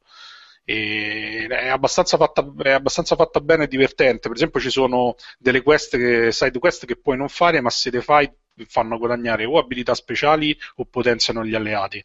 e 0.65 1.45
è 1.47 1.67
abbastanza, 1.67 2.17
fatta, 2.17 2.51
è 2.63 2.71
abbastanza 2.71 3.15
fatta 3.15 3.41
bene 3.41 3.65
e 3.65 3.67
divertente. 3.67 4.27
Per 4.27 4.35
esempio, 4.35 4.59
ci 4.59 4.71
sono 4.71 5.15
delle 5.37 5.61
quest 5.61 5.97
che, 5.97 6.31
side 6.31 6.57
quest 6.57 6.87
che 6.87 6.95
puoi 6.95 7.15
non 7.15 7.29
fare, 7.29 7.61
ma 7.61 7.69
se 7.69 7.91
le 7.91 8.01
fai 8.01 8.27
fanno 8.65 8.97
guadagnare 8.97 9.45
o 9.45 9.59
abilità 9.59 9.93
speciali 9.93 10.57
o 10.77 10.85
potenziano 10.85 11.45
gli 11.45 11.53
alleati. 11.53 12.03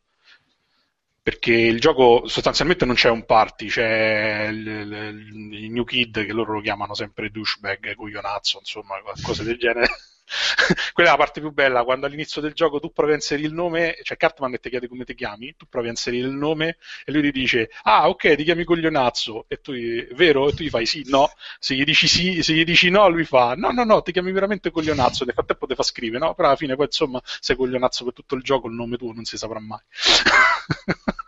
Perché 1.29 1.53
il 1.53 1.79
gioco 1.79 2.27
sostanzialmente 2.27 2.87
non 2.87 2.95
c'è 2.95 3.11
un 3.11 3.27
party, 3.27 3.67
c'è 3.67 4.49
il, 4.51 4.67
il, 4.67 5.53
il 5.53 5.71
New 5.71 5.85
Kid 5.85 6.25
che 6.25 6.33
loro 6.33 6.55
lo 6.55 6.63
chiamano 6.63 6.95
sempre 6.95 7.29
douchebag, 7.29 7.97
coglionazzo, 7.97 8.61
insomma, 8.61 8.95
cose 9.21 9.45
del 9.45 9.59
genere. 9.59 9.89
Quella 10.93 11.11
è 11.11 11.13
la 11.13 11.19
parte 11.19 11.41
più 11.41 11.51
bella, 11.53 11.85
quando 11.85 12.07
all'inizio 12.07 12.41
del 12.41 12.53
gioco 12.53 12.81
tu 12.81 12.93
provi 12.93 13.13
a 13.13 13.15
inserire 13.15 13.49
il 13.49 13.55
nome, 13.55 13.97
cioè 14.03 14.17
Cartman 14.17 14.59
ti 14.61 14.69
chiede 14.69 14.89
come 14.89 15.05
ti 15.05 15.15
chiami, 15.15 15.55
tu 15.57 15.67
provi 15.69 15.87
a 15.89 15.91
inserire 15.91 16.27
il 16.29 16.35
nome 16.35 16.77
e 17.05 17.13
lui 17.13 17.23
ti 17.23 17.31
dice 17.31 17.71
ah 17.85 18.09
ok 18.09 18.37
ti 18.37 18.45
chiami 18.45 18.65
Coglionazzo 18.65 19.47
e 19.49 19.61
tu, 19.61 19.73
vero? 20.15 20.49
E 20.49 20.53
tu 20.55 20.63
gli 20.63 20.69
fai 20.69 20.87
sì, 20.87 21.05
no, 21.07 21.31
se 21.59 21.75
gli 21.75 21.85
dici 21.85 22.07
sì, 22.09 22.43
se 22.43 22.53
gli 22.53 22.65
dici 22.65 22.91
no 22.91 23.09
lui 23.09 23.25
fa 23.25 23.55
no, 23.55 23.71
no, 23.71 23.85
no, 23.85 24.03
ti 24.03 24.13
chiami 24.13 24.33
veramente 24.33 24.71
Coglionazzo 24.71 25.25
nel 25.25 25.35
frattempo 25.35 25.67
ti 25.67 25.75
fa 25.75 25.83
scrivere, 25.83 26.25
no? 26.25 26.35
Però 26.35 26.49
alla 26.49 26.57
fine 26.57 26.77
poi 26.77 26.87
insomma 26.87 27.21
sei 27.41 27.57
Coglionazzo 27.57 28.05
per 28.05 28.13
tutto 28.13 28.35
il 28.35 28.43
gioco, 28.43 28.69
il 28.69 28.75
nome 28.75 28.97
tuo 28.97 29.13
non 29.13 29.25
si 29.25 29.37
saprà 29.37 29.61
mai. 29.61 29.81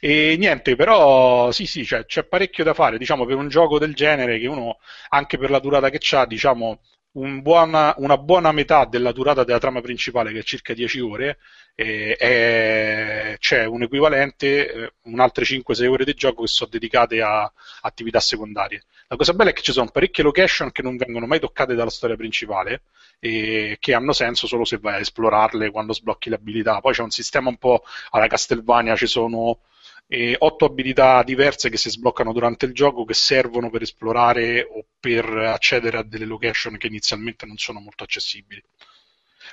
E 0.00 0.36
niente, 0.38 0.76
però 0.76 1.50
sì, 1.50 1.66
sì, 1.66 1.84
cioè, 1.84 2.04
c'è 2.06 2.24
parecchio 2.24 2.62
da 2.64 2.74
fare, 2.74 2.98
diciamo, 2.98 3.24
per 3.24 3.36
un 3.36 3.48
gioco 3.48 3.78
del 3.78 3.94
genere 3.94 4.38
che 4.38 4.46
uno, 4.46 4.78
anche 5.10 5.38
per 5.38 5.50
la 5.50 5.58
durata 5.58 5.90
che 5.90 6.16
ha, 6.16 6.26
diciamo, 6.26 6.80
un 7.16 7.40
buona, 7.42 7.94
una 7.98 8.18
buona 8.18 8.52
metà 8.52 8.84
della 8.84 9.12
durata 9.12 9.44
della 9.44 9.58
trama 9.58 9.80
principale, 9.80 10.32
che 10.32 10.40
è 10.40 10.42
circa 10.42 10.74
10 10.74 11.00
ore, 11.00 11.38
c'è 11.74 13.64
un 13.66 13.82
equivalente, 13.82 14.72
eh, 14.72 14.92
un 15.02 15.20
altre 15.20 15.44
5-6 15.44 15.86
ore 15.86 16.04
di 16.04 16.14
gioco 16.14 16.42
che 16.42 16.48
sono 16.48 16.70
dedicate 16.70 17.20
a 17.22 17.50
attività 17.82 18.20
secondarie. 18.20 18.82
La 19.08 19.16
cosa 19.16 19.32
bella 19.34 19.50
è 19.50 19.52
che 19.52 19.62
ci 19.62 19.72
sono 19.72 19.90
parecchie 19.90 20.24
location 20.24 20.72
che 20.72 20.82
non 20.82 20.96
vengono 20.96 21.26
mai 21.26 21.38
toccate 21.40 21.74
dalla 21.74 21.90
storia 21.90 22.16
principale 22.16 22.82
e 23.18 23.76
che 23.80 23.94
hanno 23.94 24.12
senso 24.12 24.46
solo 24.46 24.64
se 24.64 24.78
vai 24.78 24.94
a 24.94 24.98
esplorarle 24.98 25.70
quando 25.70 25.92
sblocchi 25.92 26.28
le 26.28 26.36
abilità. 26.36 26.80
Poi 26.80 26.92
c'è 26.92 27.02
un 27.02 27.10
sistema 27.10 27.48
un 27.48 27.56
po' 27.56 27.82
alla 28.10 28.26
Castlevania, 28.26 28.96
ci 28.96 29.06
sono 29.06 29.60
eh, 30.08 30.36
otto 30.38 30.64
abilità 30.64 31.22
diverse 31.22 31.68
che 31.68 31.76
si 31.76 31.90
sbloccano 31.90 32.32
durante 32.32 32.66
il 32.66 32.72
gioco 32.72 33.04
che 33.04 33.14
servono 33.14 33.70
per 33.70 33.82
esplorare 33.82 34.62
o 34.62 34.86
per 34.98 35.26
accedere 35.26 35.98
a 35.98 36.02
delle 36.02 36.24
location 36.24 36.76
che 36.76 36.86
inizialmente 36.86 37.46
non 37.46 37.56
sono 37.56 37.80
molto 37.80 38.04
accessibili. 38.04 38.62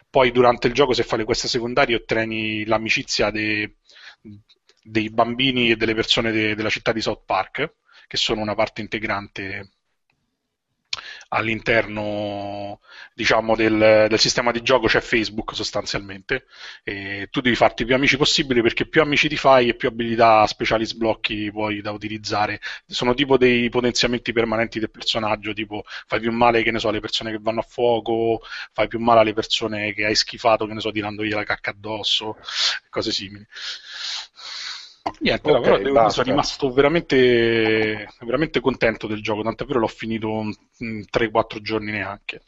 Poi 0.10 0.32
durante 0.32 0.68
il 0.68 0.74
gioco, 0.74 0.93
se 0.93 1.04
fai 1.04 1.20
le 1.20 1.26
queste 1.26 1.47
secondarie, 1.47 1.95
ottieni 1.95 2.66
l'amicizia 2.66 3.32
dei, 3.32 3.72
dei 4.82 5.10
bambini 5.10 5.72
e 5.72 5.76
delle 5.76 5.95
persone 5.95 6.32
de, 6.32 6.56
della 6.56 6.70
città 6.70 6.91
di 6.91 7.01
South 7.01 7.24
Park, 7.26 7.74
che 8.08 8.18
sono 8.18 8.41
una 8.41 8.56
parte 8.56 8.82
integrante 8.82 9.73
all'interno 11.34 12.80
diciamo, 13.14 13.56
del, 13.56 14.08
del, 14.08 14.20
sistema 14.20 14.52
di 14.52 14.62
gioco 14.62 14.88
c'è 14.88 15.02
Facebook 15.02 15.56
sostanzialmente 15.56 16.46
e 16.84 17.28
tu 17.32 17.42
devi 17.42 17.56
farti 17.56 17.86
più 17.86 17.96
amici 17.96 18.18
possibili 18.18 18.62
perché 18.62 18.88
più 18.88 19.02
amici 19.02 19.28
ti 19.28 19.36
fai 19.36 19.70
e 19.70 19.76
più 19.76 19.88
abilità 19.88 20.46
speciali 20.48 20.86
sblocchi 20.86 21.52
puoi 21.52 21.82
da 21.82 21.92
utilizzare. 21.92 22.60
Sono 22.86 23.14
tipo 23.14 23.38
dei 23.38 23.70
potenziamenti 23.70 24.32
permanenti 24.32 24.80
del 24.80 24.92
personaggio 24.92 25.54
tipo 25.54 25.84
fai 26.08 26.20
più 26.20 26.32
male 26.32 26.64
che 26.64 26.72
ne 26.72 26.80
so 26.80 26.90
alle 26.90 27.00
persone 27.00 27.32
che 27.32 27.40
vanno 27.42 27.60
a 27.62 27.66
fuoco 27.68 28.42
fai 28.72 28.88
più 28.88 29.00
male 29.00 29.22
alle 29.22 29.34
persone 29.34 29.94
che 29.94 30.06
hai 30.06 30.16
schifato 30.16 30.66
che 30.68 30.74
ne 30.74 30.80
so 30.80 30.92
tirandogli 30.92 31.32
la 31.32 31.44
cacca 31.44 31.72
addosso 31.72 32.38
cose 32.90 33.12
simili 33.12 33.46
Niente, 35.20 35.51
okay, 35.51 35.82
però 35.82 36.10
sono 36.10 36.28
rimasto 36.28 36.72
veramente, 36.72 38.08
veramente 38.22 38.62
contento 38.62 39.06
del 39.06 39.22
gioco, 39.22 39.41
tant'è 39.41 39.66
vero 39.66 39.80
l'ho 39.80 39.88
finito 39.88 40.28
3-4 40.80 41.62
giorni 41.62 41.91
neanche. 41.91 42.41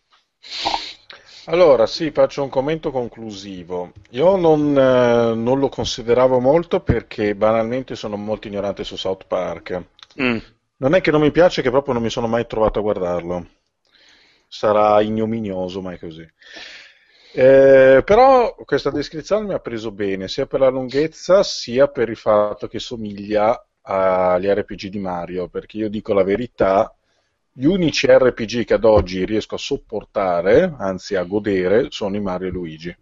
Allora, 1.46 1.86
sì, 1.86 2.12
faccio 2.12 2.44
un 2.44 2.50
commento 2.50 2.92
conclusivo. 2.92 3.92
Io 4.12 4.36
non, 4.36 4.70
eh, 4.70 5.36
non, 5.36 5.60
lo 5.60 5.70
consideravo 5.70 6.40
molto 6.40 6.80
perché 6.80 7.36
banalmente 7.36 7.96
sono 7.96 8.16
molto 8.16 8.48
ignorante 8.48 8.84
su 8.84 8.96
South 8.96 9.26
Park. 9.28 9.84
Mm. 10.22 10.38
Non 10.78 10.96
è 10.96 11.02
che 11.02 11.12
non 11.12 11.22
mi 11.22 11.32
piace, 11.32 11.62
che 11.62 11.70
proprio 11.70 11.94
non 11.94 12.04
mi 12.04 12.10
sono 12.10 12.28
mai 12.28 12.48
trovato 12.48 12.80
a 12.80 12.82
guardarlo. 12.82 13.48
Sarà 14.48 15.00
ignominioso, 15.02 15.82
ma 15.82 15.94
è 15.94 16.00
così. 16.00 16.28
Eh, 17.38 18.02
però 18.06 18.56
questa 18.64 18.90
descrizione 18.92 19.46
mi 19.46 19.54
ha 19.54 19.60
preso 19.60 19.92
bene, 19.92 20.30
sia 20.30 20.46
per 20.46 20.62
la 20.62 20.70
lunghezza, 20.70 21.44
sia 21.44 21.90
per 21.90 22.08
il 22.08 22.16
fatto 22.16 22.68
che 22.68 22.80
somiglia 22.80 23.68
agli 23.82 24.48
RPG 24.48 24.86
di 24.88 25.00
Mario, 25.00 25.50
perché 25.50 25.78
io 25.78 25.90
dico 25.90 26.14
la 26.14 26.24
verità, 26.24 26.96
gli 27.52 27.66
unici 27.66 28.08
RPG 28.08 28.64
che 28.64 28.76
ad 28.76 28.86
oggi 28.86 29.26
riesco 29.26 29.56
a 29.56 29.58
sopportare, 29.58 30.76
anzi 30.78 31.16
a 31.16 31.24
godere, 31.24 31.88
sono 31.90 32.16
i 32.16 32.22
Mario 32.22 32.48
e 32.48 32.52
Luigi. 32.52 32.98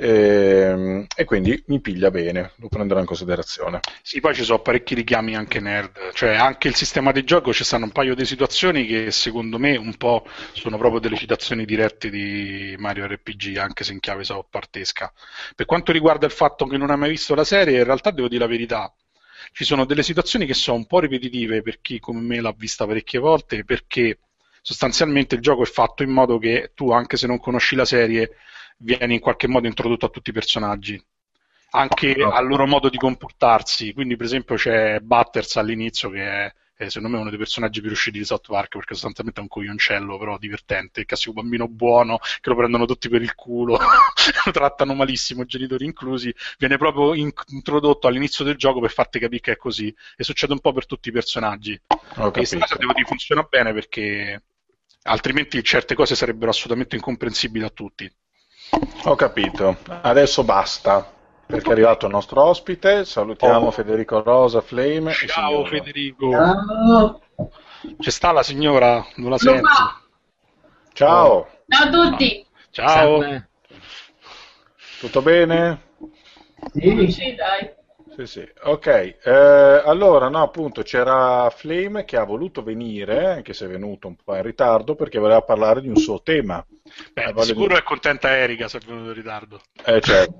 E, 0.00 0.08
ehm, 0.08 1.06
e, 1.16 1.24
quindi 1.24 1.60
mi 1.66 1.80
piglia 1.80 2.12
bene, 2.12 2.52
lo 2.56 2.68
prenderò 2.68 3.00
in 3.00 3.06
considerazione. 3.06 3.80
Sì, 4.00 4.20
poi 4.20 4.32
ci 4.32 4.44
sono 4.44 4.60
parecchi 4.60 4.94
richiami 4.94 5.34
anche 5.34 5.58
nerd, 5.58 6.12
cioè 6.12 6.36
anche 6.36 6.68
il 6.68 6.76
sistema 6.76 7.10
di 7.10 7.24
gioco 7.24 7.52
ci 7.52 7.64
stanno 7.64 7.86
un 7.86 7.90
paio 7.90 8.14
di 8.14 8.24
situazioni 8.24 8.86
che 8.86 9.10
secondo 9.10 9.58
me 9.58 9.76
un 9.76 9.96
po' 9.96 10.24
sono 10.52 10.78
proprio 10.78 11.00
delle 11.00 11.16
citazioni 11.16 11.64
dirette 11.64 12.10
di 12.10 12.76
Mario 12.78 13.06
RPG, 13.08 13.56
anche 13.56 13.82
se 13.82 13.92
in 13.92 13.98
chiave 13.98 14.24
partesca. 14.48 15.12
Per 15.56 15.66
quanto 15.66 15.90
riguarda 15.90 16.26
il 16.26 16.32
fatto 16.32 16.66
che 16.66 16.76
non 16.76 16.90
hai 16.90 16.96
mai 16.96 17.10
visto 17.10 17.34
la 17.34 17.44
serie, 17.44 17.78
in 17.78 17.84
realtà 17.84 18.12
devo 18.12 18.28
dire 18.28 18.40
la 18.44 18.50
verità. 18.50 18.94
Ci 19.52 19.64
sono 19.64 19.84
delle 19.84 20.04
situazioni 20.04 20.46
che 20.46 20.54
sono 20.54 20.76
un 20.76 20.86
po' 20.86 21.00
ripetitive 21.00 21.62
per 21.62 21.80
chi 21.80 21.98
come 21.98 22.20
me 22.20 22.40
l'ha 22.40 22.54
vista 22.56 22.86
parecchie 22.86 23.18
volte, 23.18 23.64
perché 23.64 24.18
sostanzialmente 24.62 25.34
il 25.34 25.40
gioco 25.40 25.62
è 25.62 25.66
fatto 25.66 26.02
in 26.02 26.10
modo 26.10 26.38
che 26.38 26.72
tu, 26.74 26.90
anche 26.92 27.16
se 27.16 27.26
non 27.26 27.40
conosci 27.40 27.74
la 27.74 27.84
serie, 27.84 28.36
viene 28.78 29.14
in 29.14 29.20
qualche 29.20 29.48
modo 29.48 29.66
introdotto 29.66 30.06
a 30.06 30.10
tutti 30.10 30.30
i 30.30 30.32
personaggi 30.32 31.02
anche 31.70 32.14
no. 32.16 32.30
al 32.30 32.46
loro 32.46 32.66
modo 32.66 32.88
di 32.88 32.96
comportarsi. 32.96 33.92
Quindi, 33.92 34.16
per 34.16 34.26
esempio, 34.26 34.56
c'è 34.56 35.00
Butters 35.00 35.56
all'inizio 35.56 36.10
che 36.10 36.22
è, 36.22 36.52
è, 36.74 36.88
secondo 36.88 37.14
me 37.14 37.20
uno 37.20 37.30
dei 37.30 37.38
personaggi 37.38 37.80
più 37.80 37.88
riusciti 37.88 38.18
di 38.18 38.24
South 38.24 38.46
Park 38.46 38.76
perché 38.76 38.94
sostanzialmente 38.94 39.40
è 39.40 39.42
un 39.42 39.48
coglioncello, 39.48 40.18
però 40.18 40.38
divertente, 40.38 41.00
il 41.00 41.06
classico 41.06 41.32
bambino 41.34 41.68
buono 41.68 42.18
che 42.18 42.48
lo 42.48 42.56
prendono 42.56 42.86
tutti 42.86 43.08
per 43.08 43.20
il 43.22 43.34
culo, 43.34 43.78
lo 44.44 44.50
trattano 44.52 44.94
malissimo, 44.94 45.44
genitori 45.44 45.84
inclusi. 45.84 46.34
Viene 46.56 46.78
proprio 46.78 47.14
in- 47.14 47.32
introdotto 47.48 48.06
all'inizio 48.06 48.44
del 48.44 48.56
gioco 48.56 48.80
per 48.80 48.90
farti 48.90 49.18
capire 49.18 49.40
che 49.40 49.52
è 49.52 49.56
così. 49.56 49.94
E 50.16 50.24
succede 50.24 50.52
un 50.52 50.60
po' 50.60 50.72
per 50.72 50.86
tutti 50.86 51.08
i 51.08 51.12
personaggi. 51.12 51.72
e 51.72 52.30
questa 52.30 52.58
cosa 52.58 52.76
devo 52.76 52.92
dire 52.92 53.06
funziona 53.06 53.42
bene 53.42 53.72
perché 53.72 54.42
altrimenti 55.02 55.62
certe 55.62 55.94
cose 55.94 56.14
sarebbero 56.14 56.50
assolutamente 56.50 56.96
incomprensibili 56.96 57.64
a 57.64 57.70
tutti. 57.70 58.10
Ho 59.04 59.14
capito, 59.14 59.76
adesso 60.02 60.44
basta. 60.44 61.12
Perché 61.46 61.70
è 61.70 61.72
arrivato 61.72 62.04
il 62.04 62.12
nostro 62.12 62.42
ospite, 62.42 63.06
salutiamo 63.06 63.68
oh. 63.68 63.70
Federico 63.70 64.22
Rosa, 64.22 64.60
Flame. 64.60 65.12
Ciao 65.12 65.64
Federico. 65.64 66.30
Ciao. 66.30 67.20
C'è 67.98 68.10
sta 68.10 68.32
la 68.32 68.42
signora, 68.42 69.02
non 69.16 69.30
la 69.30 69.38
senti? 69.38 69.62
Ciao. 70.92 71.48
Ciao 71.66 71.86
a 71.86 71.90
tutti. 71.90 72.46
Ciao. 72.70 73.46
Tutto 75.00 75.22
bene? 75.22 75.82
Sì, 76.74 77.10
sì, 77.10 77.34
dai. 77.34 77.72
Sì, 78.18 78.26
sì. 78.26 78.44
Ok, 78.64 78.86
eh, 79.22 79.30
allora 79.30 80.28
no, 80.28 80.42
appunto 80.42 80.82
c'era 80.82 81.48
Flame 81.50 82.04
che 82.04 82.16
ha 82.16 82.24
voluto 82.24 82.64
venire, 82.64 83.34
anche 83.34 83.52
se 83.52 83.66
è 83.66 83.68
venuto 83.68 84.08
un 84.08 84.16
po' 84.16 84.34
in 84.34 84.42
ritardo, 84.42 84.96
perché 84.96 85.20
voleva 85.20 85.40
parlare 85.42 85.80
di 85.80 85.86
un 85.86 85.94
suo 85.94 86.20
tema. 86.20 86.66
Beh, 87.12 87.32
di 87.32 87.42
sicuro 87.42 87.74
di... 87.74 87.80
è 87.80 87.84
contenta 87.84 88.36
Erika 88.36 88.66
se 88.66 88.78
è 88.78 88.80
venuto 88.84 89.10
in 89.10 89.14
ritardo. 89.14 89.60
Eh, 89.84 90.00
certo. 90.00 90.34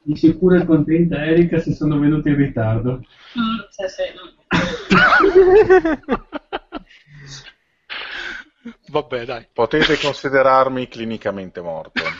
di 0.00 0.16
sicuro 0.16 0.58
è 0.58 0.64
contenta 0.64 1.22
Erika 1.22 1.58
se 1.58 1.74
sono 1.74 1.98
venuto 1.98 2.28
in 2.28 2.36
ritardo. 2.36 3.04
Mm, 3.38 3.58
sì, 3.68 3.84
sì. 3.88 4.04
Vabbè, 8.90 9.24
dai. 9.24 9.46
Potete 9.52 9.96
considerarmi 9.98 10.88
clinicamente 10.88 11.60
morto. 11.60 12.02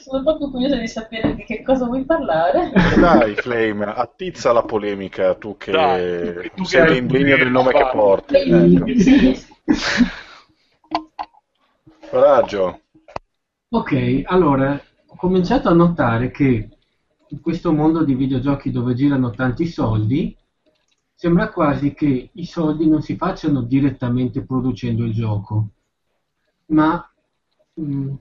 Sono 0.00 0.22
proprio 0.22 0.50
curiosa 0.50 0.76
di 0.76 0.88
sapere 0.88 1.34
di 1.34 1.44
che 1.44 1.62
cosa 1.62 1.84
vuoi 1.84 2.06
parlare. 2.06 2.72
Dai, 2.96 3.34
Flame, 3.34 3.84
attizza 3.84 4.52
la 4.52 4.62
polemica, 4.62 5.34
tu 5.34 5.58
che 5.58 5.70
dai, 5.70 6.50
tu 6.54 6.64
sei 6.64 6.96
indegno 6.96 7.36
del 7.36 7.50
nome 7.50 7.72
che 7.72 7.90
porti. 7.92 8.36
Ecco. 8.36 8.86
Coraggio. 12.08 12.80
Ok, 13.68 14.22
allora, 14.24 14.80
ho 15.08 15.16
cominciato 15.16 15.68
a 15.68 15.74
notare 15.74 16.30
che 16.30 16.70
in 17.28 17.40
questo 17.42 17.70
mondo 17.70 18.02
di 18.02 18.14
videogiochi 18.14 18.70
dove 18.70 18.94
girano 18.94 19.28
tanti 19.32 19.66
soldi, 19.66 20.34
sembra 21.20 21.50
quasi 21.50 21.94
che 21.94 22.30
i 22.32 22.44
soldi 22.44 22.88
non 22.88 23.02
si 23.02 23.16
facciano 23.16 23.62
direttamente 23.62 24.44
producendo 24.44 25.02
il 25.02 25.12
gioco, 25.12 25.70
ma 26.66 27.10
mh, 27.74 27.82
mm, 27.82 28.14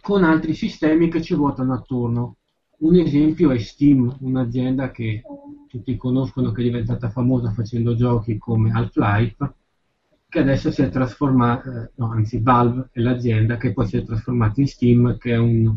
con 0.00 0.24
altri 0.24 0.54
sistemi 0.54 1.10
che 1.10 1.20
ci 1.20 1.34
ruotano 1.34 1.74
attorno. 1.74 2.36
Un 2.78 2.96
esempio 2.96 3.50
è 3.50 3.58
Steam, 3.58 4.16
un'azienda 4.20 4.90
che 4.90 5.20
tutti 5.68 5.94
conoscono 5.98 6.52
che 6.52 6.62
è 6.62 6.64
diventata 6.64 7.10
famosa 7.10 7.50
facendo 7.50 7.94
giochi 7.94 8.38
come 8.38 8.70
Half-Life, 8.72 9.54
che 10.26 10.38
adesso 10.38 10.70
si 10.70 10.80
è 10.80 10.88
trasformata, 10.88 11.82
eh, 11.82 11.90
no, 11.96 12.12
anzi 12.12 12.38
Valve 12.38 12.88
è 12.92 13.00
l'azienda 13.00 13.58
che 13.58 13.74
poi 13.74 13.86
si 13.86 13.98
è 13.98 14.04
trasformata 14.04 14.58
in 14.62 14.68
Steam, 14.68 15.18
che 15.18 15.32
è 15.32 15.36
un, 15.36 15.76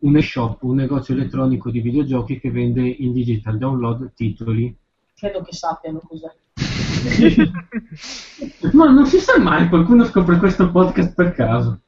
un 0.00 0.16
e-shop, 0.16 0.64
un 0.64 0.74
negozio 0.74 1.14
elettronico 1.14 1.70
di 1.70 1.78
videogiochi 1.78 2.40
che 2.40 2.50
vende 2.50 2.84
in 2.84 3.12
digital 3.12 3.56
download 3.56 4.14
titoli 4.14 4.76
credo 5.24 5.42
che 5.42 5.54
sappiano 5.54 6.02
cos'è. 6.06 6.30
Ma 8.72 8.90
non 8.90 9.06
si 9.06 9.18
sa 9.18 9.38
mai, 9.38 9.68
qualcuno 9.68 10.04
scopre 10.04 10.38
questo 10.38 10.70
podcast 10.70 11.14
per 11.14 11.32
caso. 11.32 11.80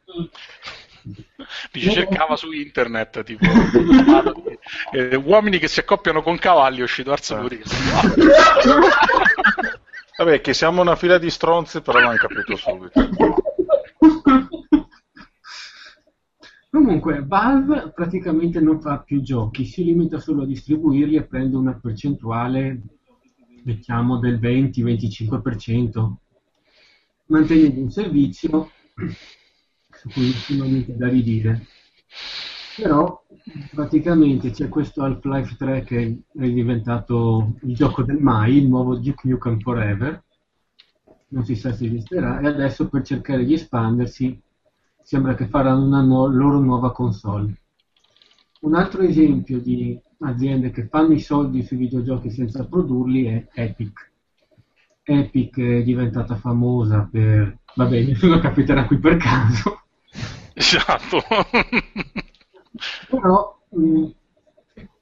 Dice, 1.70 1.90
cercava 1.90 2.34
su 2.34 2.50
internet 2.50 3.22
tipo 3.22 3.44
eh, 4.90 5.14
uomini 5.14 5.58
che 5.58 5.68
si 5.68 5.78
accoppiano 5.78 6.20
con 6.20 6.36
cavalli 6.36 6.80
è 6.80 6.82
uscito 6.82 7.12
Arzamuri 7.12 7.62
vabbè 10.18 10.40
che 10.40 10.52
siamo 10.52 10.80
una 10.80 10.96
fila 10.96 11.18
di 11.18 11.30
stronzi 11.30 11.80
però 11.82 12.00
l'hanno 12.00 12.16
capito 12.16 12.56
subito 12.56 13.08
Comunque, 16.76 17.24
Valve 17.24 17.90
praticamente 17.94 18.60
non 18.60 18.82
fa 18.82 18.98
più 18.98 19.22
giochi, 19.22 19.64
si 19.64 19.82
limita 19.82 20.18
solo 20.18 20.42
a 20.42 20.46
distribuirli 20.46 21.16
e 21.16 21.24
prende 21.24 21.56
una 21.56 21.78
percentuale 21.80 22.82
mettiamo 23.66 24.18
del 24.18 24.38
20-25%, 24.38 26.14
mantenendo 27.26 27.80
un 27.80 27.90
servizio 27.90 28.70
su 29.90 30.08
cui 30.10 30.32
non 30.56 30.84
c'è 30.86 30.92
da 30.92 31.08
ridire. 31.08 31.66
Però 32.76 33.24
praticamente 33.74 34.50
c'è 34.50 34.68
questo 34.68 35.02
Half-Life 35.02 35.56
3 35.56 35.82
che 35.82 36.22
è 36.32 36.48
diventato 36.48 37.56
il 37.62 37.74
gioco 37.74 38.04
del 38.04 38.18
mai, 38.18 38.58
il 38.58 38.68
nuovo 38.68 38.96
Duke 38.96 39.28
Nukem 39.28 39.58
Forever, 39.58 40.22
non 41.28 41.44
si 41.44 41.56
sa 41.56 41.72
se 41.72 41.86
esisterà, 41.86 42.38
e 42.38 42.46
adesso 42.46 42.88
per 42.88 43.02
cercare 43.02 43.44
di 43.44 43.54
espandersi 43.54 44.40
sembra 45.02 45.34
che 45.34 45.48
faranno 45.48 45.86
una 45.86 46.02
nu- 46.02 46.28
loro 46.28 46.60
nuova 46.60 46.92
console. 46.92 47.62
Un 48.60 48.74
altro 48.74 49.02
esempio 49.02 49.58
di 49.60 50.00
aziende 50.20 50.70
che 50.70 50.86
fanno 50.88 51.12
i 51.12 51.20
soldi 51.20 51.62
sui 51.62 51.76
videogiochi 51.76 52.30
senza 52.30 52.66
produrli 52.66 53.24
è 53.26 53.46
Epic. 53.52 54.12
Epic 55.02 55.58
è 55.60 55.82
diventata 55.82 56.36
famosa 56.36 57.08
per... 57.10 57.58
vabbè, 57.74 58.04
nessuno 58.04 58.38
capiterà 58.38 58.86
qui 58.86 58.98
per 58.98 59.16
caso. 59.16 59.82
Esatto. 60.54 61.20
Però, 63.08 63.60
mh, 63.70 64.06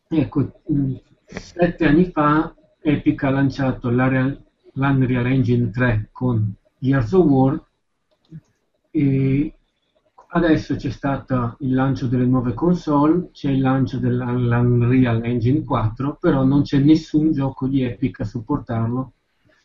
ecco, 0.09 0.61
mh, 0.67 0.95
sette 1.27 1.87
anni 1.87 2.11
fa 2.11 2.55
Epic 2.81 3.23
ha 3.23 3.31
lanciato 3.31 3.89
l'Unreal, 3.89 4.45
l'Unreal 4.73 5.27
Engine 5.27 5.71
3 5.71 6.09
con 6.13 6.55
Gears 6.79 7.13
of 7.13 7.27
War 7.27 7.65
e 8.91 9.55
adesso 10.35 10.75
c'è 10.75 10.91
stato 10.91 11.57
il 11.61 11.73
lancio 11.73 12.09
delle 12.09 12.27
nuove 12.27 12.55
console, 12.55 13.31
c'è 13.33 13.51
il 13.51 13.61
lancio 13.61 13.99
dell'Unreal 13.99 15.25
Engine 15.25 15.63
4, 15.63 16.17
però 16.21 16.43
non 16.45 16.63
c'è 16.63 16.79
nessun 16.79 17.33
gioco 17.33 17.69
di 17.69 17.83
Epic 17.83 18.21
a 18.21 18.25
supportarlo 18.25 19.13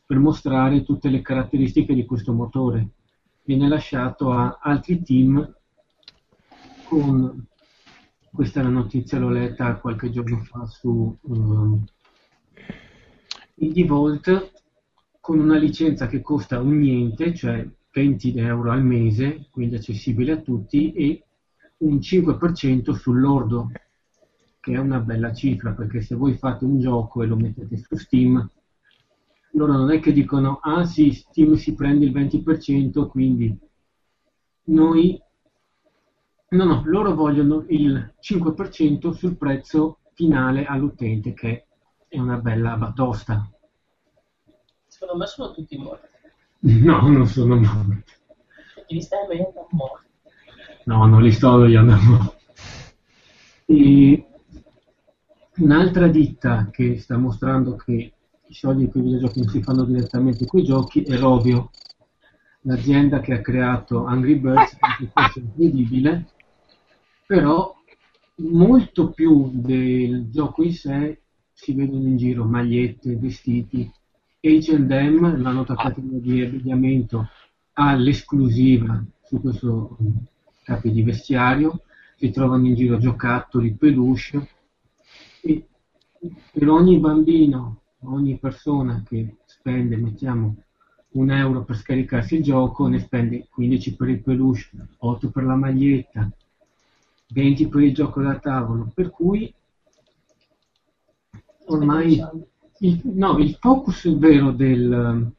per 0.05 0.19
mostrare 0.19 0.83
tutte 0.83 1.09
le 1.09 1.21
caratteristiche 1.21 1.95
di 1.95 2.05
questo 2.05 2.33
motore. 2.33 2.89
Viene 3.43 3.67
lasciato 3.67 4.31
a 4.31 4.59
altri 4.61 5.01
team 5.01 5.55
con 6.85 7.47
questa 8.31 8.59
è 8.59 8.63
la 8.63 8.69
notizia, 8.69 9.17
l'ho 9.17 9.29
letta 9.29 9.75
qualche 9.77 10.11
giorno 10.11 10.37
fa 10.43 10.65
su 10.67 11.17
um, 11.19 11.83
Volt 13.87 14.51
con 15.19 15.39
una 15.39 15.57
licenza 15.57 16.07
che 16.07 16.21
costa 16.21 16.59
un 16.59 16.77
niente, 16.77 17.33
cioè 17.33 17.67
20 17.91 18.37
euro 18.37 18.71
al 18.71 18.83
mese, 18.83 19.47
quindi 19.51 19.75
accessibile 19.75 20.33
a 20.33 20.37
tutti, 20.37 20.93
e 20.93 21.23
un 21.77 21.97
5% 21.97 22.91
sull'ordo, 22.91 23.71
che 24.59 24.73
è 24.73 24.77
una 24.77 24.99
bella 24.99 25.33
cifra, 25.33 25.71
perché 25.71 26.01
se 26.01 26.15
voi 26.15 26.35
fate 26.35 26.65
un 26.65 26.79
gioco 26.79 27.23
e 27.23 27.27
lo 27.27 27.35
mettete 27.35 27.77
su 27.77 27.95
Steam, 27.95 28.49
loro 29.53 29.73
non 29.73 29.91
è 29.91 29.99
che 29.99 30.11
dicono, 30.11 30.59
ah 30.61 30.85
sì, 30.85 31.11
Steam 31.11 31.53
si 31.55 31.73
prende 31.73 32.05
il 32.05 32.11
20%, 32.11 33.07
quindi 33.07 33.57
noi 34.65 35.21
No, 36.51 36.63
no, 36.63 36.81
loro 36.85 37.13
vogliono 37.13 37.63
il 37.67 38.15
5% 38.19 39.11
sul 39.11 39.37
prezzo 39.37 39.99
finale 40.13 40.65
all'utente, 40.65 41.33
che 41.33 41.67
è 42.07 42.17
una 42.17 42.37
bella 42.37 42.75
batosta. 42.75 43.47
Secondo 44.87 45.17
me 45.17 45.27
sono 45.27 45.51
tutti 45.51 45.77
morti. 45.77 46.07
No, 46.61 47.07
non 47.07 47.25
sono 47.25 47.55
morti. 47.55 48.11
Li 48.87 49.01
stai 49.01 49.27
vedendo 49.27 49.67
morti. 49.71 50.07
No, 50.85 51.05
non 51.05 51.21
li 51.21 51.31
sto 51.31 51.57
vedendo 51.57 51.95
morti. 51.95 52.37
E 53.65 54.25
un'altra 55.57 56.07
ditta 56.07 56.69
che 56.71 56.97
sta 56.99 57.17
mostrando 57.17 57.75
che 57.75 58.13
i 58.45 58.53
soldi 58.53 58.87
per 58.87 59.01
i 59.01 59.05
videogiochi 59.05 59.39
non 59.39 59.49
si 59.49 59.61
fanno 59.61 59.83
direttamente 59.83 60.45
con 60.45 60.59
i 60.59 60.63
giochi 60.65 61.03
è 61.03 61.15
Rovio, 61.17 61.69
l'azienda 62.61 63.19
che 63.19 63.33
ha 63.33 63.41
creato 63.41 64.05
Angry 64.05 64.35
Birds, 64.35 64.75
che 64.75 65.11
è 65.13 65.39
incredibile, 65.39 66.25
però 67.25 67.75
molto 68.37 69.11
più 69.11 69.51
del 69.53 70.29
gioco 70.29 70.63
in 70.63 70.73
sé 70.73 71.21
si 71.53 71.73
vedono 71.73 72.07
in 72.07 72.17
giro 72.17 72.43
magliette, 72.45 73.15
vestiti. 73.15 73.91
H&M, 74.41 75.41
la 75.41 75.51
nota 75.51 75.75
catena 75.75 76.17
di 76.17 76.41
abbigliamento, 76.41 77.29
ha 77.73 77.93
l'esclusiva 77.95 79.03
su 79.23 79.41
questo 79.41 79.97
capi 80.63 80.91
di 80.91 81.03
vestiario, 81.03 81.83
si 82.15 82.31
trovano 82.31 82.67
in 82.67 82.75
giro 82.75 82.97
giocattoli, 82.97 83.73
peluche. 83.73 84.49
E 85.41 85.65
per 86.51 86.69
ogni 86.69 86.99
bambino, 86.99 87.81
ogni 88.03 88.37
persona 88.37 89.03
che 89.05 89.37
spende, 89.45 89.97
mettiamo, 89.97 90.55
un 91.11 91.31
euro 91.31 91.63
per 91.63 91.75
scaricarsi 91.75 92.35
il 92.35 92.43
gioco, 92.43 92.87
ne 92.87 92.99
spende 92.99 93.47
15 93.49 93.95
per 93.95 94.09
il 94.09 94.21
peluche, 94.21 94.69
8 94.97 95.29
per 95.31 95.43
la 95.43 95.55
maglietta, 95.55 96.31
20 97.29 97.67
per 97.67 97.81
il 97.81 97.93
gioco 97.93 98.21
da 98.21 98.37
tavolo, 98.37 98.91
per 98.93 99.09
cui 99.09 99.53
ormai 101.65 102.21
il, 102.79 103.01
no, 103.03 103.37
il 103.37 103.55
focus 103.59 104.15
vero 104.17 104.51
del, 104.51 105.31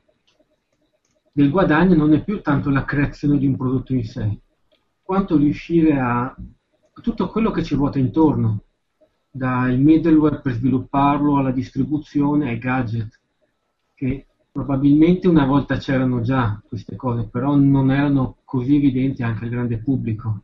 del 1.33 1.51
guadagno 1.51 1.95
non 1.95 2.13
è 2.13 2.23
più 2.23 2.41
tanto 2.41 2.71
la 2.71 2.85
creazione 2.85 3.39
di 3.39 3.47
un 3.47 3.57
prodotto 3.57 3.95
in 3.95 4.05
sé, 4.05 4.39
quanto 5.03 5.37
riuscire 5.37 5.99
a 5.99 6.35
tutto 7.03 7.29
quello 7.29 7.51
che 7.51 7.63
ci 7.63 7.75
ruota 7.75 7.99
intorno, 7.99 8.63
dal 9.31 9.79
middleware 9.79 10.41
per 10.41 10.55
svilupparlo 10.55 11.37
alla 11.37 11.53
distribuzione 11.53 12.51
ai 12.51 12.59
gadget, 12.59 13.19
che 13.95 14.27
probabilmente 14.51 15.29
una 15.29 15.47
volta 15.47 15.77
c'erano 15.77 16.21
già 16.21 16.61
queste 16.67 16.97
cose, 16.97 17.29
però 17.29 17.55
non 17.55 17.91
erano 17.91 18.39
così 18.45 18.77
evidenti 18.77 19.23
anche 19.23 19.45
al 19.45 19.51
grande 19.51 19.79
pubblico. 19.79 20.43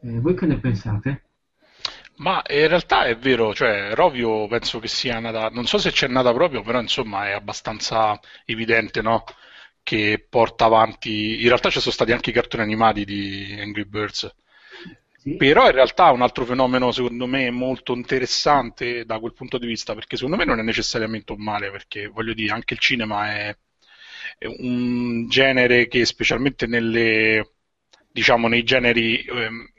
Eh, 0.00 0.18
voi 0.18 0.34
che 0.34 0.46
ne 0.46 0.58
pensate? 0.58 1.22
Ma 2.22 2.42
in 2.48 2.68
realtà 2.68 3.04
è 3.04 3.16
vero, 3.16 3.52
cioè 3.52 3.94
Rovio 3.94 4.46
penso 4.46 4.78
che 4.78 4.86
sia 4.88 5.18
nata, 5.18 5.48
non 5.50 5.66
so 5.66 5.78
se 5.78 5.90
c'è 5.90 6.06
nata 6.06 6.32
proprio, 6.32 6.62
però 6.62 6.80
insomma 6.80 7.28
è 7.28 7.32
abbastanza 7.32 8.18
evidente, 8.44 9.02
no? 9.02 9.24
Che 9.82 10.24
porta 10.30 10.66
avanti, 10.66 11.40
in 11.42 11.48
realtà 11.48 11.68
ci 11.68 11.80
sono 11.80 11.92
stati 11.92 12.12
anche 12.12 12.30
i 12.30 12.32
cartoni 12.32 12.62
animati 12.62 13.04
di 13.04 13.56
Angry 13.60 13.84
Birds, 13.84 14.32
sì. 15.16 15.34
però 15.36 15.66
in 15.66 15.72
realtà 15.72 16.08
è 16.10 16.12
un 16.12 16.22
altro 16.22 16.44
fenomeno 16.44 16.92
secondo 16.92 17.26
me 17.26 17.50
molto 17.50 17.92
interessante 17.94 19.04
da 19.04 19.18
quel 19.18 19.32
punto 19.32 19.58
di 19.58 19.66
vista, 19.66 19.94
perché 19.94 20.14
secondo 20.16 20.36
me 20.36 20.44
non 20.44 20.60
è 20.60 20.62
necessariamente 20.62 21.32
un 21.32 21.42
male, 21.42 21.70
perché 21.72 22.06
voglio 22.06 22.34
dire, 22.34 22.52
anche 22.52 22.74
il 22.74 22.80
cinema 22.80 23.32
è, 23.34 23.56
è 24.38 24.46
un 24.46 25.28
genere 25.28 25.88
che 25.88 26.04
specialmente 26.04 26.66
nelle 26.66 27.50
diciamo 28.12 28.46
nei 28.48 28.62
generi 28.62 29.24
ehm, 29.24 29.72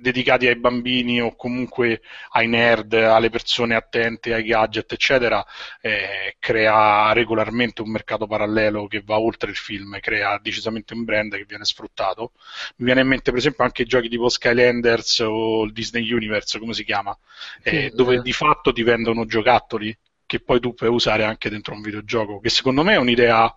dedicati 0.00 0.46
ai 0.46 0.56
bambini 0.56 1.20
o 1.20 1.34
comunque 1.36 2.02
ai 2.30 2.46
nerd, 2.48 2.92
alle 2.94 3.30
persone 3.30 3.74
attente 3.74 4.34
ai 4.34 4.44
gadget, 4.44 4.92
eccetera, 4.92 5.44
eh, 5.80 6.36
crea 6.38 7.12
regolarmente 7.12 7.82
un 7.82 7.90
mercato 7.90 8.26
parallelo 8.26 8.86
che 8.86 9.02
va 9.04 9.18
oltre 9.18 9.50
il 9.50 9.56
film, 9.56 9.98
crea 10.00 10.38
decisamente 10.40 10.94
un 10.94 11.04
brand 11.04 11.34
che 11.34 11.44
viene 11.44 11.64
sfruttato. 11.64 12.32
Mi 12.76 12.86
viene 12.86 13.00
in 13.02 13.08
mente 13.08 13.30
per 13.30 13.38
esempio 13.38 13.64
anche 13.64 13.82
i 13.82 13.86
giochi 13.86 14.08
tipo 14.08 14.28
Skylanders 14.28 15.20
o 15.20 15.64
il 15.64 15.72
Disney 15.72 16.10
Universe, 16.10 16.58
come 16.58 16.74
si 16.74 16.84
chiama, 16.84 17.16
eh, 17.62 17.88
sì, 17.90 17.96
dove 17.96 18.16
eh. 18.16 18.22
di 18.22 18.32
fatto 18.32 18.72
ti 18.72 18.82
vendono 18.82 19.26
giocattoli 19.26 19.96
che 20.26 20.40
poi 20.40 20.60
tu 20.60 20.74
puoi 20.74 20.90
usare 20.90 21.24
anche 21.24 21.48
dentro 21.48 21.74
un 21.74 21.80
videogioco, 21.80 22.38
che 22.38 22.50
secondo 22.50 22.84
me 22.84 22.94
è 22.94 22.98
un'idea 22.98 23.52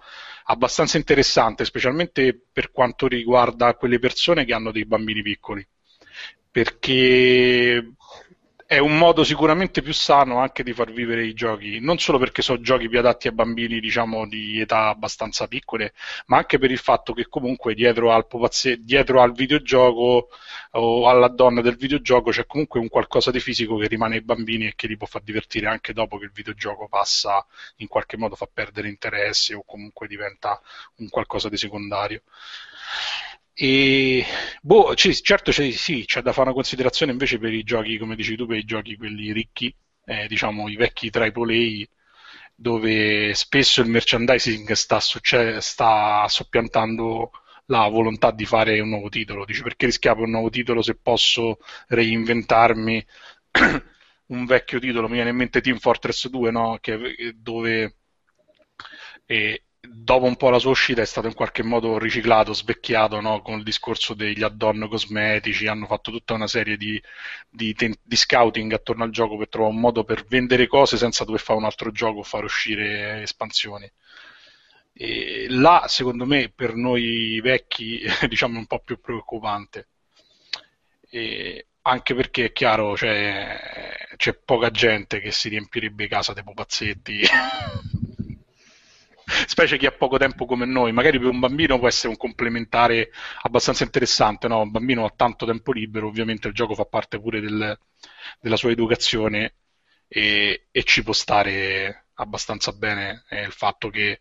abbastanza 0.46 0.98
interessante, 0.98 1.66
specialmente 1.66 2.46
per 2.52 2.72
quanto 2.72 3.08
riguarda 3.08 3.76
quelle 3.76 4.00
persone 4.00 4.46
che 4.46 4.54
hanno 4.54 4.72
dei 4.72 4.86
bambini 4.86 5.22
piccoli 5.22 5.66
perché 6.52 7.94
è 8.66 8.78
un 8.78 8.98
modo 8.98 9.26
sicuramente 9.26 9.82
più 9.82 9.92
sano 9.94 10.40
anche 10.40 10.64
di 10.64 10.72
far 10.72 10.92
vivere 10.94 11.26
i 11.26 11.34
giochi, 11.34 11.80
non 11.82 11.98
solo 12.00 12.18
perché 12.18 12.42
sono 12.42 12.62
giochi 12.62 12.88
più 12.88 13.00
adatti 13.00 13.28
a 13.28 13.34
bambini 13.34 13.82
diciamo 13.82 14.26
di 14.28 14.62
età 14.62 14.88
abbastanza 14.88 15.48
piccole, 15.48 15.94
ma 16.28 16.38
anche 16.38 16.58
per 16.58 16.72
il 16.72 16.78
fatto 16.78 17.12
che 17.14 17.28
comunque 17.28 17.74
dietro 17.74 18.14
al, 18.14 18.28
pupazze- 18.28 18.78
dietro 18.80 19.22
al 19.22 19.34
videogioco 19.34 20.30
o 20.72 21.10
alla 21.10 21.28
donna 21.28 21.60
del 21.62 21.76
videogioco 21.76 22.32
c'è 22.32 22.46
comunque 22.46 22.80
un 22.80 22.88
qualcosa 22.88 23.30
di 23.30 23.42
fisico 23.42 23.76
che 23.78 23.88
rimane 23.88 24.16
ai 24.16 24.22
bambini 24.22 24.68
e 24.68 24.74
che 24.76 24.88
li 24.88 24.96
può 24.96 25.08
far 25.08 25.22
divertire 25.22 25.68
anche 25.68 25.92
dopo 25.94 26.18
che 26.18 26.26
il 26.26 26.32
videogioco 26.34 26.88
passa 26.88 27.46
in 27.78 27.88
qualche 27.88 28.16
modo 28.18 28.36
fa 28.36 28.48
perdere 28.52 28.88
interesse 28.88 29.54
o 29.54 29.64
comunque 29.66 30.08
diventa 30.08 30.62
un 30.98 31.10
qualcosa 31.10 31.50
di 31.50 31.58
secondario. 31.58 32.22
E 33.54 34.26
boh, 34.62 34.94
c- 34.96 35.22
certo 35.22 35.52
c- 35.52 35.74
sì, 35.74 36.06
c'è 36.06 36.22
da 36.22 36.32
fare 36.34 36.48
una 36.48 36.54
considerazione 36.56 37.12
invece 37.12 37.38
per 37.38 37.54
i 37.54 37.64
giochi, 37.64 37.98
come 37.98 38.16
dici 38.16 38.36
tu, 38.36 38.46
per 38.48 38.58
i 38.58 38.64
giochi 38.66 38.96
quelli 38.98 39.32
ricchi, 39.32 39.74
eh, 40.06 40.28
diciamo 40.28 40.68
i 40.70 40.76
vecchi 40.76 41.10
AAA, 41.12 41.88
dove 42.56 43.34
spesso 43.36 43.82
il 43.82 43.90
merchandising 43.90 44.72
sta, 44.74 45.00
succe- 45.00 45.62
sta 45.62 46.26
soppiantando 46.28 47.32
la 47.68 47.88
volontà 47.88 48.32
di 48.32 48.46
fare 48.46 48.80
un 48.80 48.90
nuovo 48.90 49.10
titolo. 49.10 49.46
Dice 49.46 49.64
perché 49.64 49.86
rischiare 49.88 50.22
un 50.22 50.32
nuovo 50.32 50.50
titolo 50.50 50.82
se 50.82 50.96
posso 50.96 51.58
reinventarmi 51.88 53.06
un 54.28 54.46
vecchio 54.46 54.80
titolo? 54.80 55.08
Mi 55.08 55.16
viene 55.16 55.30
in 55.32 55.36
mente 55.36 55.62
Team 55.62 55.78
Fortress 55.78 56.28
2, 56.30 56.52
no? 56.52 56.78
che, 56.82 57.34
dove 57.36 57.96
eh, 59.28 59.64
dopo 59.82 60.26
un 60.26 60.36
po' 60.36 60.50
la 60.50 60.60
sua 60.60 60.72
uscita 60.72 61.02
è 61.02 61.06
stato 61.06 61.28
in 61.28 61.34
qualche 61.34 61.64
modo 61.64 61.98
riciclato, 61.98 62.54
svecchiato 62.54 63.20
no? 63.20 63.42
con 63.42 63.58
il 63.58 63.64
discorso 63.64 64.14
degli 64.14 64.44
add-on 64.44 64.88
cosmetici, 64.88 65.68
hanno 65.68 65.88
fatto 65.88 66.12
tutta 66.12 66.36
una 66.36 66.48
serie 66.48 66.78
di, 66.78 67.02
di, 67.50 67.76
di, 67.76 68.16
scouting 68.16 68.74
attorno 68.74 69.04
al 69.04 69.10
gioco 69.10 69.38
per 69.38 69.50
trovare 69.50 69.74
un 69.74 69.80
modo 69.80 70.04
per 70.04 70.26
vendere 70.26 70.68
cose 70.68 70.98
senza 70.98 71.24
dover 71.24 71.42
fare 71.42 71.60
un 71.60 71.66
altro 71.66 71.92
gioco 71.92 72.20
o 72.20 72.24
far 72.24 72.44
uscire 72.44 73.22
espansioni. 73.24 73.92
E 74.94 75.48
là, 75.50 75.86
secondo 75.88 76.26
me, 76.26 76.52
per 76.54 76.76
noi 76.76 77.40
vecchi, 77.42 78.02
diciamo, 78.28 78.56
è 78.56 78.60
un 78.60 78.68
po' 78.68 78.80
più 78.80 79.00
preoccupante. 79.00 79.88
E 81.10 81.68
anche 81.84 82.14
perché 82.14 82.46
è 82.46 82.52
chiaro, 82.52 82.96
cioè, 82.96 84.06
c'è 84.18 84.34
poca 84.36 84.70
gente 84.70 85.20
che 85.20 85.32
si 85.32 85.50
riempirebbe 85.50 86.08
casa 86.08 86.34
dei 86.34 86.44
pupazzetti. 86.44 87.22
specie 89.48 89.78
chi 89.78 89.86
ha 89.86 89.92
poco 89.92 90.18
tempo 90.18 90.46
come 90.46 90.66
noi, 90.66 90.92
magari 90.92 91.20
per 91.20 91.30
un 91.30 91.40
bambino 91.40 91.80
può 91.80 91.88
essere 91.88 92.10
un 92.10 92.18
complementare 92.18 93.12
abbastanza 93.42 93.84
interessante, 93.84 94.48
no? 94.48 94.62
Un 94.62 94.72
bambino 94.72 95.06
ha 95.06 95.14
tanto 95.16 95.46
tempo 95.46 95.72
libero, 95.72 96.08
ovviamente 96.08 96.48
il 96.48 96.54
gioco 96.54 96.76
fa 96.76 96.86
parte 96.86 97.20
pure 97.20 97.40
del, 97.40 97.78
della 98.40 98.56
sua 98.58 98.72
educazione 98.72 99.56
e, 100.08 100.68
e, 100.72 100.84
ci 100.84 101.04
può 101.04 101.14
stare 101.14 102.08
abbastanza 102.16 102.72
bene 102.74 103.24
eh, 103.30 103.44
il 103.44 103.52
fatto 103.52 103.90
che, 103.90 104.20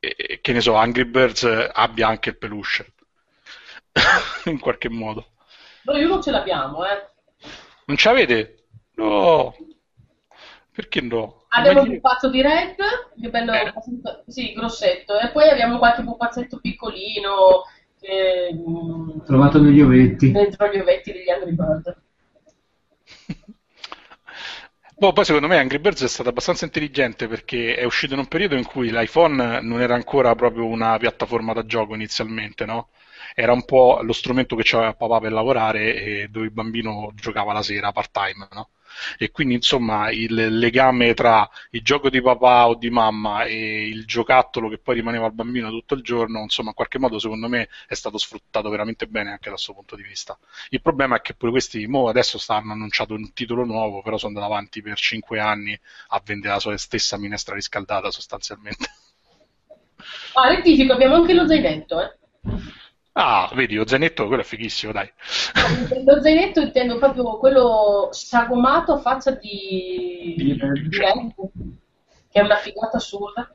eh, 0.00 0.38
che 0.40 0.52
ne 0.52 0.60
so, 0.60 0.74
Angry 0.74 1.04
Birds 1.04 1.44
abbia 1.72 2.08
anche 2.08 2.30
il 2.30 2.38
peluche, 2.38 2.92
in 4.46 4.58
qualche 4.58 4.88
modo. 4.88 5.32
Noi 5.82 6.04
non 6.06 6.20
ce 6.20 6.30
l'abbiamo, 6.30 6.84
eh. 6.84 7.08
Non 7.86 7.96
ce 7.96 8.08
l'avete? 8.08 8.64
No. 8.96 9.54
Perché 10.80 11.02
no? 11.02 11.44
Abbiamo 11.48 11.82
un 11.82 11.92
pupazzo 11.92 12.30
di 12.30 12.40
Red, 12.40 12.76
che 13.20 13.28
bello, 13.28 13.52
eh. 13.52 13.72
sì, 14.26 14.54
grossetto, 14.54 15.18
e 15.18 15.28
poi 15.30 15.50
abbiamo 15.50 15.76
qualche 15.76 16.02
pupazzetto 16.02 16.58
piccolino. 16.58 17.64
Che, 18.00 18.50
mm, 18.54 19.20
Trovato 19.26 19.60
negli 19.60 19.82
ovetti. 19.82 20.30
Dentro 20.30 20.68
gli 20.68 20.78
ovetti 20.78 21.12
degli 21.12 21.28
Angry 21.28 21.52
Bird. 21.52 22.02
Boh, 24.96 25.12
poi 25.12 25.24
secondo 25.26 25.48
me 25.48 25.58
Angry 25.58 25.78
Birds 25.78 26.02
è 26.02 26.08
stato 26.08 26.30
abbastanza 26.30 26.64
intelligente 26.64 27.28
perché 27.28 27.74
è 27.76 27.84
uscito 27.84 28.14
in 28.14 28.20
un 28.20 28.28
periodo 28.28 28.56
in 28.56 28.64
cui 28.64 28.90
l'iPhone 28.90 29.60
non 29.60 29.82
era 29.82 29.94
ancora 29.94 30.34
proprio 30.34 30.64
una 30.64 30.96
piattaforma 30.96 31.52
da 31.52 31.66
gioco 31.66 31.94
inizialmente, 31.94 32.64
no? 32.64 32.88
Era 33.34 33.52
un 33.52 33.66
po' 33.66 34.00
lo 34.02 34.14
strumento 34.14 34.56
che 34.56 34.62
c'aveva 34.64 34.94
papà 34.94 35.20
per 35.20 35.32
lavorare 35.32 35.94
e 35.94 36.28
dove 36.30 36.46
il 36.46 36.52
bambino 36.52 37.10
giocava 37.14 37.52
la 37.52 37.62
sera 37.62 37.92
part 37.92 38.10
time, 38.12 38.48
no? 38.52 38.70
E 39.18 39.30
quindi 39.30 39.54
insomma 39.54 40.10
il 40.10 40.58
legame 40.58 41.14
tra 41.14 41.48
il 41.70 41.82
gioco 41.82 42.10
di 42.10 42.20
papà 42.20 42.68
o 42.68 42.74
di 42.74 42.90
mamma 42.90 43.44
e 43.44 43.86
il 43.86 44.04
giocattolo 44.04 44.68
che 44.68 44.78
poi 44.78 44.96
rimaneva 44.96 45.26
al 45.26 45.32
bambino 45.32 45.70
tutto 45.70 45.94
il 45.94 46.02
giorno, 46.02 46.40
insomma 46.40 46.70
in 46.70 46.74
qualche 46.74 46.98
modo 46.98 47.18
secondo 47.18 47.48
me 47.48 47.68
è 47.86 47.94
stato 47.94 48.18
sfruttato 48.18 48.68
veramente 48.68 49.06
bene 49.06 49.30
anche 49.30 49.48
dal 49.48 49.58
suo 49.58 49.74
punto 49.74 49.96
di 49.96 50.02
vista. 50.02 50.38
Il 50.70 50.80
problema 50.80 51.16
è 51.16 51.20
che 51.20 51.34
pure 51.34 51.50
questi 51.50 51.86
mo 51.86 52.08
adesso 52.08 52.38
stanno 52.38 52.72
annunciato 52.72 53.14
un 53.14 53.32
titolo 53.32 53.64
nuovo, 53.64 54.02
però 54.02 54.16
sono 54.16 54.34
andati 54.34 54.52
avanti 54.52 54.82
per 54.82 54.96
5 54.96 55.38
anni 55.40 55.78
a 56.08 56.22
vendere 56.24 56.54
la 56.54 56.60
sua 56.60 56.76
stessa 56.76 57.18
minestra 57.18 57.54
riscaldata 57.54 58.10
sostanzialmente. 58.10 58.88
Ah, 60.34 60.48
rettifico, 60.48 60.92
abbiamo 60.92 61.16
anche 61.16 61.34
lo 61.34 61.46
zainetto, 61.46 62.00
eh. 62.00 62.16
Ah, 63.12 63.50
vedi, 63.54 63.74
lo 63.74 63.86
zainetto, 63.86 64.26
quello 64.26 64.42
è 64.42 64.44
fighissimo, 64.44 64.92
dai. 64.92 65.10
Lo 66.04 66.22
zainetto 66.22 66.60
intendo 66.60 66.98
proprio 66.98 67.38
quello 67.38 68.08
sagomato 68.12 68.92
a 68.92 68.98
faccia 68.98 69.32
di, 69.32 70.34
di, 70.36 70.54
di 70.54 70.88
che 72.30 72.40
è 72.40 72.40
una 72.40 72.56
figata 72.56 72.96
assurda. 72.98 73.52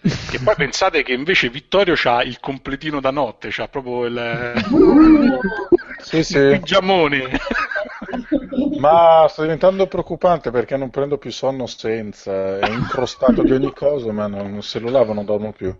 Che 0.00 0.40
poi 0.40 0.54
pensate 0.56 1.02
che 1.02 1.12
invece 1.12 1.48
Vittorio 1.48 1.94
ha 2.04 2.22
il 2.22 2.38
completino 2.40 3.00
da 3.00 3.10
notte, 3.10 3.48
c'ha 3.50 3.68
proprio 3.68 4.04
il, 4.06 4.52
sì, 6.02 6.22
sì. 6.22 6.38
il 6.38 6.58
pigiamone. 6.60 7.30
Ma 8.78 9.26
sta 9.28 9.42
diventando 9.42 9.86
preoccupante 9.86 10.50
perché 10.50 10.76
non 10.76 10.90
prendo 10.90 11.18
più 11.18 11.30
sonno 11.30 11.66
senza, 11.66 12.58
è 12.58 12.68
incrostato 12.70 13.42
di 13.42 13.52
ogni 13.52 13.72
cosa, 13.72 14.12
ma 14.12 14.26
non, 14.26 14.62
se 14.62 14.78
lo 14.78 14.90
lavo 14.90 15.12
non 15.12 15.24
dormo 15.24 15.52
più. 15.52 15.74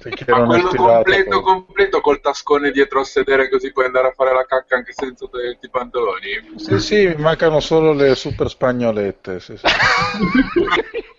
Perché 0.00 0.24
Ma 0.30 0.44
quello 0.44 0.68
completo, 0.68 1.40
completo 1.40 2.00
col 2.00 2.20
tascone 2.20 2.70
dietro 2.70 3.00
al 3.00 3.06
sedere 3.06 3.48
così 3.48 3.72
puoi 3.72 3.86
andare 3.86 4.08
a 4.08 4.12
fare 4.12 4.34
la 4.34 4.44
cacca 4.44 4.76
anche 4.76 4.92
senza 4.92 5.26
toglierti 5.26 5.66
i 5.66 5.70
pantaloni? 5.70 6.52
Sì, 6.56 6.78
sì, 6.78 7.14
mancano 7.16 7.60
solo 7.60 7.92
le 7.92 8.14
super 8.14 8.48
spagnolette. 8.48 9.40
Sì, 9.40 9.56
sì. 9.56 9.64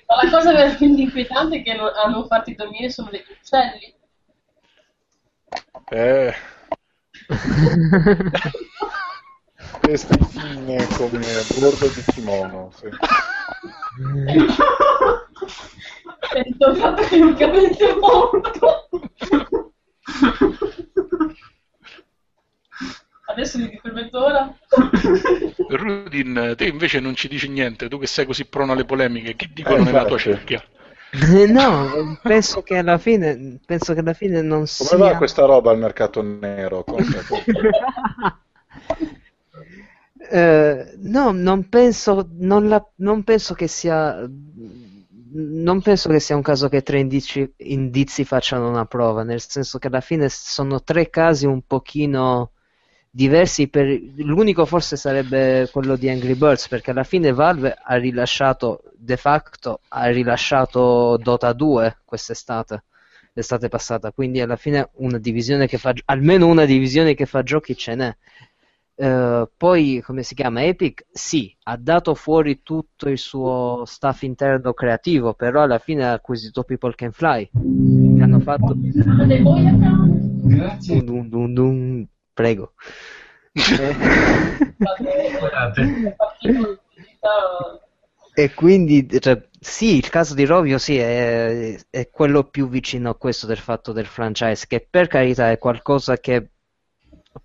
Ma 0.08 0.24
la 0.24 0.30
cosa 0.30 0.53
veramente 0.53 1.01
inquietante 1.01 1.58
è 1.58 1.64
che 1.64 1.72
a 1.72 2.10
non 2.10 2.28
farti 2.28 2.53
dormire 2.53 2.89
sono 2.89 3.10
degli 3.10 3.26
uccelli. 3.28 3.93
Eh. 5.89 6.34
Queste 9.82 10.18
fine 10.30 10.88
come 10.95 11.43
bordo 11.58 11.88
di 11.88 12.03
kimono. 12.14 12.72
Sì. 12.76 12.88
Sento 16.32 16.73
praticamente 16.73 17.95
morto. 17.95 18.89
Adesso 23.28 23.57
mi 23.57 23.80
il 23.84 23.93
mezz'ora. 23.93 24.55
Rudin, 25.69 26.53
te 26.55 26.65
invece 26.65 26.99
non 26.99 27.15
ci 27.15 27.28
dici 27.28 27.49
niente, 27.49 27.89
tu 27.89 27.97
che 27.99 28.07
sei 28.07 28.26
così 28.26 28.45
prona 28.45 28.73
alle 28.73 28.86
polemiche, 28.86 29.36
che 29.36 29.49
dicono 29.51 29.78
eh, 29.78 29.84
nella 29.84 30.05
tua 30.05 30.17
cerchia? 30.17 30.63
No, 31.47 32.17
penso 32.21 32.61
che 32.61 32.78
alla 32.78 32.97
fine, 32.97 33.59
penso 33.65 33.93
che 33.93 33.99
alla 34.01 34.13
fine 34.13 34.41
non 34.41 34.59
Come 34.59 34.67
sia... 34.67 34.97
va 34.97 35.15
questa 35.17 35.45
roba 35.45 35.71
al 35.71 35.80
mercato 35.80 36.21
nero? 36.21 36.86
eh, 40.30 40.93
no, 40.97 41.32
non 41.32 41.69
penso, 41.69 42.30
non, 42.38 42.67
la, 42.67 42.86
non 42.95 43.23
penso 43.23 43.53
che 43.53 43.67
sia 43.67 44.30
non 45.38 45.81
penso 45.81 46.09
che 46.09 46.19
sia 46.19 46.36
un 46.36 46.41
caso 46.41 46.69
che 46.69 46.81
tre 46.81 46.99
indizi, 46.99 47.53
indizi, 47.57 48.23
facciano 48.23 48.69
una 48.69 48.86
prova, 48.86 49.23
nel 49.23 49.41
senso 49.41 49.79
che 49.79 49.88
alla 49.88 50.01
fine 50.01 50.29
sono 50.29 50.81
tre 50.81 51.09
casi 51.09 51.45
un 51.45 51.61
pochino 51.65 52.51
diversi. 53.09 53.67
Per... 53.67 53.86
L'unico 54.17 54.65
forse 54.65 54.95
sarebbe 54.95 55.69
quello 55.71 55.97
di 55.97 56.09
Angry 56.09 56.36
Birds, 56.36 56.69
perché 56.69 56.91
alla 56.91 57.03
fine 57.03 57.33
Valve 57.33 57.75
ha 57.83 57.95
rilasciato, 57.95 58.83
de 58.95 59.17
facto, 59.17 59.81
ha 59.89 60.07
rilasciato 60.07 61.17
Dota 61.17 61.51
2 61.51 61.97
quest'estate, 62.05 62.83
l'estate 63.33 63.67
passata, 63.67 64.11
quindi 64.13 64.39
alla 64.39 64.55
fine 64.55 64.89
una 64.95 65.17
divisione 65.17 65.67
che 65.67 65.77
fa, 65.77 65.93
almeno 66.05 66.47
una 66.47 66.65
divisione 66.65 67.13
che 67.13 67.25
fa 67.25 67.43
giochi 67.43 67.75
ce 67.75 67.95
n'è. 67.95 68.15
Uh, 68.97 69.45
poi, 69.57 70.01
come 70.01 70.23
si 70.23 70.35
chiama? 70.35 70.63
Epic, 70.63 71.05
sì, 71.11 71.53
ha 71.63 71.75
dato 71.75 72.15
fuori 72.15 72.61
tutto 72.63 73.09
il 73.09 73.17
suo 73.17 73.83
staff 73.85 74.21
interno 74.21 74.73
creativo, 74.73 75.33
però 75.33 75.63
alla 75.63 75.79
fine 75.79 76.05
ha 76.05 76.13
acquisito 76.13 76.63
People 76.63 76.95
Can 76.95 77.11
Fly, 77.11 77.49
che 77.51 78.23
hanno 78.23 78.39
fatto... 78.39 78.73
Grazie. 80.47 81.03
Dun, 81.03 81.27
dun, 81.27 81.53
dun, 81.53 82.07
Prego. 82.33 82.73
e 88.33 88.53
quindi, 88.53 89.07
cioè, 89.19 89.41
sì, 89.59 89.95
il 89.95 90.09
caso 90.09 90.35
di 90.35 90.45
Rovio 90.45 90.77
sì, 90.77 90.97
è, 90.97 91.77
è 91.89 92.09
quello 92.09 92.43
più 92.43 92.69
vicino 92.69 93.09
a 93.09 93.15
questo 93.15 93.45
del 93.45 93.57
fatto 93.57 93.91
del 93.91 94.05
franchise, 94.05 94.67
che 94.67 94.87
per 94.89 95.07
carità 95.07 95.51
è 95.51 95.57
qualcosa 95.57 96.17
che 96.17 96.51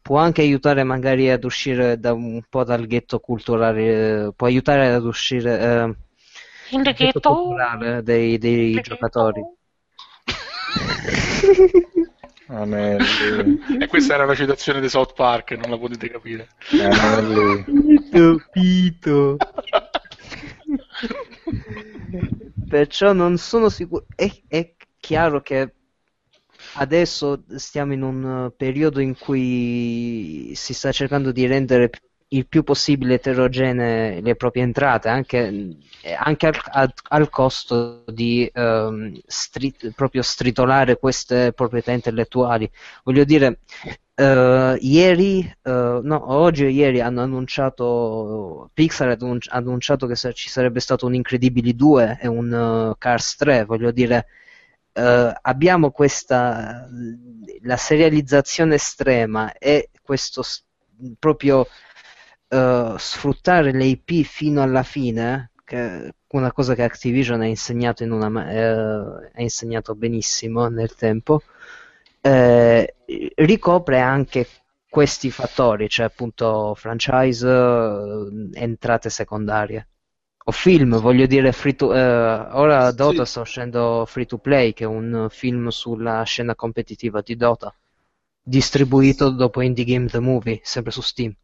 può 0.00 0.18
anche 0.18 0.42
aiutare 0.42 0.84
magari 0.84 1.30
ad 1.30 1.44
uscire 1.44 1.98
da 1.98 2.12
un 2.12 2.42
po' 2.48 2.64
dal 2.64 2.86
ghetto 2.86 3.18
culturale, 3.20 4.32
può 4.34 4.46
aiutare 4.46 4.92
ad 4.92 5.04
uscire 5.04 5.60
eh, 5.60 5.94
the 6.82 6.92
ghetto 6.92 7.20
culturale 7.20 8.02
dei, 8.02 8.38
dei 8.38 8.80
giocatori. 8.80 9.42
Anelli. 12.46 13.60
E 13.80 13.86
questa 13.86 14.14
era 14.14 14.24
la 14.24 14.34
citazione 14.34 14.80
di 14.80 14.88
South 14.88 15.12
Park, 15.14 15.52
non 15.52 15.70
la 15.70 15.78
potete 15.78 16.10
capire. 16.10 16.48
Anelli. 16.72 18.08
Capito. 18.10 19.36
Perciò 22.68 23.12
non 23.12 23.38
sono 23.38 23.68
sicuro. 23.68 24.04
È, 24.14 24.28
è 24.48 24.72
chiaro 24.98 25.40
che 25.42 25.74
adesso 26.74 27.44
stiamo 27.56 27.92
in 27.92 28.02
un 28.02 28.52
periodo 28.56 29.00
in 29.00 29.16
cui 29.16 30.52
si 30.54 30.74
sta 30.74 30.92
cercando 30.92 31.32
di 31.32 31.46
rendere 31.46 31.90
il 32.32 32.46
più 32.46 32.62
possibile 32.62 33.14
eterogenee 33.14 34.20
le 34.20 34.36
proprie 34.36 34.62
entrate, 34.62 35.08
anche, 35.08 35.76
anche 36.16 36.46
al, 36.46 36.54
al, 36.70 36.92
al, 37.08 37.28
costo 37.28 38.04
di 38.06 38.48
um, 38.54 39.18
strit, 39.26 39.90
proprio 39.94 40.22
stritolare 40.22 40.98
queste 40.98 41.52
proprietà 41.52 41.90
intellettuali. 41.92 42.70
Voglio 43.02 43.24
dire, 43.24 43.60
uh, 44.14 44.76
ieri, 44.78 45.40
uh, 45.62 46.00
no, 46.02 46.32
oggi 46.32 46.64
o 46.64 46.68
ieri 46.68 47.00
hanno 47.00 47.22
annunciato, 47.22 48.70
Pixar 48.74 49.08
ha 49.08 49.56
annunciato 49.56 50.06
che 50.06 50.14
ci 50.32 50.48
sarebbe 50.48 50.78
stato 50.78 51.06
un 51.06 51.14
Incredibili 51.14 51.74
2 51.74 52.18
e 52.20 52.28
un 52.28 52.52
uh, 52.52 52.94
Cars 52.96 53.36
3, 53.36 53.64
voglio 53.64 53.90
dire, 53.90 54.26
eh, 54.92 55.32
abbiamo 55.40 55.90
questa 55.90 56.88
la 57.62 57.76
serializzazione 57.76 58.76
estrema 58.76 59.52
e 59.52 59.90
questo 60.02 60.42
proprio 61.18 61.66
uh, 62.48 62.96
sfruttare 62.96 63.72
le 63.72 63.84
IP 63.84 64.24
fino 64.24 64.62
alla 64.62 64.82
fine, 64.82 65.52
che 65.64 66.14
una 66.28 66.52
cosa 66.52 66.74
che 66.74 66.82
Activision 66.82 67.40
ha 67.40 67.46
insegnato, 67.46 68.04
una, 68.04 68.26
uh, 68.28 69.30
ha 69.32 69.40
insegnato 69.40 69.94
benissimo 69.94 70.68
nel 70.68 70.94
tempo, 70.94 71.42
eh, 72.20 72.94
ricopre 73.36 74.00
anche 74.00 74.46
questi 74.88 75.30
fattori, 75.30 75.88
cioè 75.88 76.06
appunto 76.06 76.74
franchise, 76.74 77.46
uh, 77.46 78.50
entrate 78.52 79.10
secondarie. 79.10 79.86
O 80.44 80.52
film, 80.52 80.98
voglio 80.98 81.26
dire, 81.26 81.52
free 81.52 81.74
to, 81.74 81.88
uh, 81.88 82.56
ora 82.58 82.90
Dota 82.92 83.24
sì. 83.24 83.30
sta 83.30 83.40
uscendo 83.40 84.04
Free 84.06 84.24
to 84.26 84.38
Play, 84.38 84.72
che 84.72 84.84
è 84.84 84.86
un 84.86 85.26
film 85.30 85.68
sulla 85.68 86.22
scena 86.22 86.54
competitiva 86.54 87.20
di 87.20 87.36
Dota, 87.36 87.74
distribuito 88.42 89.30
dopo 89.30 89.60
Indie 89.60 89.84
Game 89.84 90.06
The 90.06 90.18
Movie, 90.18 90.60
sempre 90.62 90.92
su 90.92 91.02
Steam. 91.02 91.34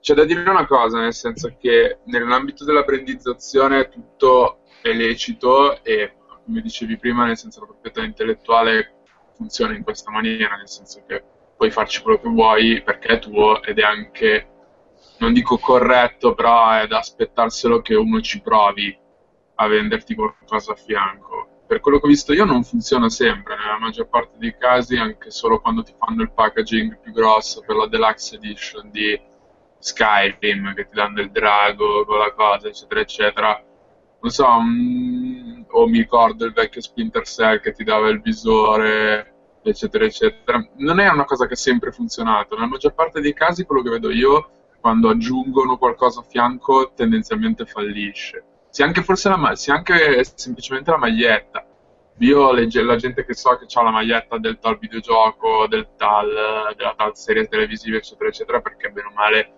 C'è 0.00 0.14
da 0.14 0.24
dire 0.24 0.48
una 0.48 0.66
cosa, 0.66 1.00
nel 1.00 1.14
senso 1.14 1.56
che 1.58 1.98
nell'ambito 2.04 2.64
della 2.64 2.82
brandizzazione 2.82 3.88
tutto 3.88 4.60
è 4.82 4.92
lecito 4.92 5.82
e, 5.82 6.14
come 6.44 6.60
dicevi 6.60 6.98
prima, 6.98 7.26
nel 7.26 7.36
senso 7.36 7.60
la 7.60 7.66
proprietà 7.66 8.02
intellettuale 8.02 9.04
funziona 9.34 9.74
in 9.74 9.82
questa 9.82 10.10
maniera, 10.10 10.56
nel 10.56 10.68
senso 10.68 11.02
che 11.06 11.22
puoi 11.56 11.70
farci 11.70 12.02
quello 12.02 12.20
che 12.20 12.28
vuoi 12.28 12.82
perché 12.82 13.08
è 13.08 13.18
tuo 13.18 13.62
ed 13.62 13.78
è 13.78 13.82
anche, 13.82 14.48
non 15.18 15.32
dico 15.32 15.58
corretto, 15.58 16.34
però 16.34 16.70
è 16.72 16.86
da 16.86 16.98
aspettarselo 16.98 17.80
che 17.80 17.94
uno 17.94 18.20
ci 18.20 18.40
provi 18.40 18.96
a 19.56 19.66
venderti 19.66 20.14
qualcosa 20.14 20.72
a 20.72 20.76
fianco. 20.76 21.62
Per 21.66 21.80
quello 21.80 21.98
che 21.98 22.06
ho 22.06 22.08
visto 22.08 22.32
io 22.32 22.44
non 22.44 22.62
funziona 22.62 23.08
sempre, 23.08 23.56
nella 23.56 23.78
maggior 23.78 24.08
parte 24.08 24.36
dei 24.38 24.56
casi, 24.58 24.96
anche 24.96 25.30
solo 25.30 25.60
quando 25.60 25.82
ti 25.82 25.94
fanno 25.96 26.22
il 26.22 26.32
packaging 26.32 26.98
più 27.00 27.12
grosso 27.12 27.60
per 27.60 27.76
la 27.76 27.86
deluxe 27.86 28.36
edition 28.36 28.90
di 28.90 29.18
Skyrim, 29.78 30.74
che 30.74 30.86
ti 30.88 30.94
danno 30.94 31.20
il 31.20 31.30
drago 31.30 32.04
con 32.04 32.18
la 32.18 32.32
cosa, 32.32 32.68
eccetera, 32.68 33.00
eccetera. 33.00 33.64
Non 34.20 34.30
so, 34.30 34.46
um, 34.46 35.64
o 35.68 35.86
mi 35.86 35.98
ricordo 35.98 36.44
il 36.44 36.52
vecchio 36.52 36.80
Splinter 36.80 37.26
Cell 37.26 37.60
che 37.60 37.72
ti 37.72 37.84
dava 37.84 38.08
il 38.08 38.20
visore, 38.20 39.58
eccetera, 39.62 40.04
eccetera. 40.04 40.66
Non 40.76 41.00
è 41.00 41.08
una 41.08 41.24
cosa 41.24 41.46
che 41.46 41.54
ha 41.54 41.56
sempre 41.56 41.92
funzionato. 41.92 42.54
Nella 42.54 42.68
maggior 42.68 42.94
parte 42.94 43.20
dei 43.20 43.34
casi, 43.34 43.64
quello 43.64 43.82
che 43.82 43.90
vedo 43.90 44.10
io, 44.10 44.50
quando 44.84 45.08
aggiungono 45.08 45.78
qualcosa 45.78 46.20
a 46.20 46.24
fianco, 46.24 46.92
tendenzialmente 46.94 47.64
fallisce. 47.64 48.44
Sia 48.68 48.84
anche 48.84 49.02
la, 49.06 49.54
sia 49.54 49.72
anche 49.76 50.22
semplicemente 50.34 50.90
la 50.90 50.98
maglietta. 50.98 51.66
Io 52.18 52.52
legge, 52.52 52.82
la 52.82 52.96
gente 52.96 53.24
che 53.24 53.32
so 53.32 53.56
che 53.56 53.64
ha 53.72 53.82
la 53.82 53.90
maglietta 53.90 54.36
del 54.36 54.58
tal 54.58 54.76
videogioco, 54.76 55.66
del 55.68 55.88
tal, 55.96 56.74
della 56.76 56.92
tal 56.98 57.16
serie 57.16 57.48
televisiva, 57.48 57.96
eccetera, 57.96 58.28
eccetera, 58.28 58.60
perché 58.60 58.90
bene 58.90 59.08
o 59.08 59.12
male, 59.14 59.52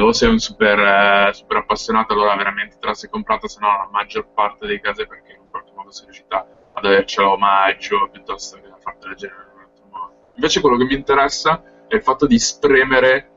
o 0.00 0.12
sei 0.12 0.28
un 0.28 0.40
super, 0.40 0.76
eh, 0.76 1.32
super 1.34 1.58
appassionato, 1.58 2.14
allora 2.14 2.34
veramente 2.34 2.78
te 2.80 2.86
la 2.88 2.94
sei 2.94 3.10
comprata, 3.10 3.46
se 3.46 3.60
no 3.60 3.68
la 3.68 3.88
maggior 3.92 4.26
parte 4.34 4.66
dei 4.66 4.80
casi 4.80 5.02
è 5.02 5.06
perché 5.06 5.34
in 5.34 5.48
qualche 5.48 5.70
modo 5.72 5.92
sei 5.92 6.06
riuscita 6.06 6.44
ad 6.72 6.84
avercela 6.84 7.30
omaggio 7.30 8.08
piuttosto 8.10 8.58
che 8.60 8.66
a 8.66 8.76
fartela 8.76 9.14
generare 9.14 9.50
in 9.52 9.56
un 9.56 9.62
altro 9.62 9.84
modo. 9.88 10.14
Invece 10.34 10.60
quello 10.60 10.76
che 10.76 10.84
mi 10.84 10.94
interessa 10.94 11.62
è 11.86 11.94
il 11.94 12.02
fatto 12.02 12.26
di 12.26 12.40
spremere 12.40 13.36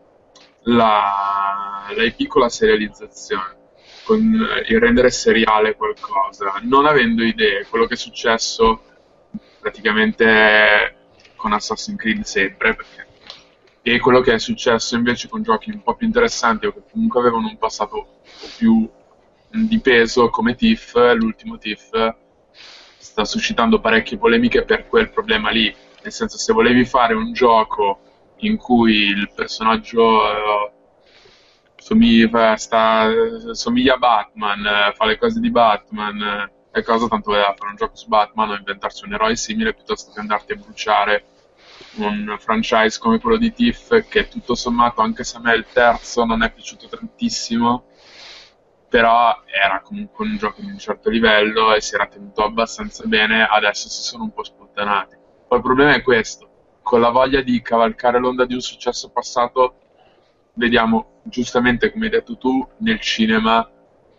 la, 0.64 1.86
la 1.95 2.12
piccola 2.16 2.49
serializzazione, 2.49 3.57
con 4.03 4.20
il 4.68 4.80
rendere 4.80 5.09
seriale 5.12 5.76
qualcosa, 5.76 6.59
non 6.64 6.86
avendo 6.86 7.24
idee. 7.24 7.66
Quello 7.68 7.86
che 7.86 7.93
è 7.95 7.97
successo 7.97 8.84
praticamente 9.59 10.95
con 11.36 11.53
Assassin's 11.53 11.97
Creed 11.97 12.22
sempre, 12.24 12.76
perché 12.76 13.09
e 13.84 13.99
quello 13.99 14.22
che 14.22 14.34
è 14.34 14.39
successo 14.39 14.95
invece 14.95 15.28
con 15.28 15.41
giochi 15.41 15.72
un 15.72 15.82
po' 15.82 15.95
più 15.95 16.05
interessanti 16.05 16.68
o 16.68 16.74
che 16.74 16.84
comunque 16.91 17.20
avevano 17.20 17.47
un 17.47 17.57
passato 17.57 18.20
più 18.57 18.88
di 19.49 19.80
peso 19.80 20.30
come 20.30 20.55
Tiff, 20.55 20.95
l'ultimo 21.16 21.57
Tiff 21.57 21.89
sta 22.97 23.26
suscitando 23.26 23.80
parecchie 23.80 24.18
polemiche 24.18 24.64
per 24.64 24.88
quel 24.88 25.09
problema 25.09 25.49
lì. 25.49 25.74
Nel 26.03 26.12
senso, 26.12 26.38
se 26.38 26.53
volevi 26.53 26.86
fare 26.86 27.14
un 27.16 27.34
gioco 27.34 27.99
in 28.42 28.58
cui 28.58 28.94
il 29.08 29.32
personaggio 29.34 30.30
eh, 30.30 30.72
somiglia, 31.76 32.56
sta, 32.58 33.08
somiglia, 33.52 33.96
a 33.96 33.98
Batman, 33.98 34.66
eh, 34.66 34.94
fa 34.96 35.06
le 35.06 35.18
cose 35.18 35.39
di 35.39 35.52
Batman 35.52 36.22
eh, 36.22 36.80
e 36.80 36.84
cosa, 36.84 37.08
tanto 37.08 37.32
voleva 37.32 37.54
fare 37.58 37.72
un 37.72 37.76
gioco 37.76 37.96
su 37.96 38.08
Batman 38.08 38.52
o 38.52 38.56
inventarsi 38.56 39.06
un 39.06 39.14
eroe 39.14 39.36
simile 39.36 39.74
piuttosto 39.74 40.12
che 40.14 40.20
andarti 40.20 40.54
a 40.54 40.56
bruciare 40.56 41.26
un 41.96 42.36
franchise 42.39 43.00
come 43.00 43.20
quello 43.20 43.38
di 43.38 43.52
Tiff 43.52 44.08
che 44.08 44.28
tutto 44.28 44.56
sommato, 44.56 45.02
anche 45.02 45.24
se 45.24 45.38
a 45.38 45.39
me 45.42 45.56
il 45.56 45.66
terzo 45.72 46.24
non 46.24 46.44
è 46.44 46.52
piaciuto 46.52 46.88
tantissimo, 46.88 47.86
però 48.88 49.42
era 49.46 49.82
comunque 49.82 50.26
un 50.26 50.38
gioco 50.38 50.62
di 50.62 50.68
un 50.68 50.78
certo 50.78 51.10
livello 51.10 51.74
e 51.74 51.82
si 51.82 51.96
era 51.96 52.08
tenuto 52.08 52.44
abbastanza 52.44 53.06
bene, 53.06 53.46
adesso 53.50 53.89
si 53.89 54.02
sono 54.02 54.24
un 54.24 54.34
po' 54.34 54.44
sputtanati. 54.44 55.16
Poi 55.48 55.58
il 55.58 55.64
problema 55.64 55.94
è 55.94 56.02
questo, 56.02 56.51
con 56.82 56.99
la 56.99 57.09
voglia 57.09 57.41
di 57.41 57.61
cavalcare 57.61 58.19
l'onda 58.19 58.45
di 58.45 58.53
un 58.53 58.61
successo 58.61 59.09
passato, 59.09 59.75
vediamo 60.53 61.21
giustamente 61.23 61.91
come 61.91 62.05
hai 62.05 62.11
detto 62.11 62.38
tu, 62.38 62.67
nel 62.77 62.99
cinema 62.99 63.69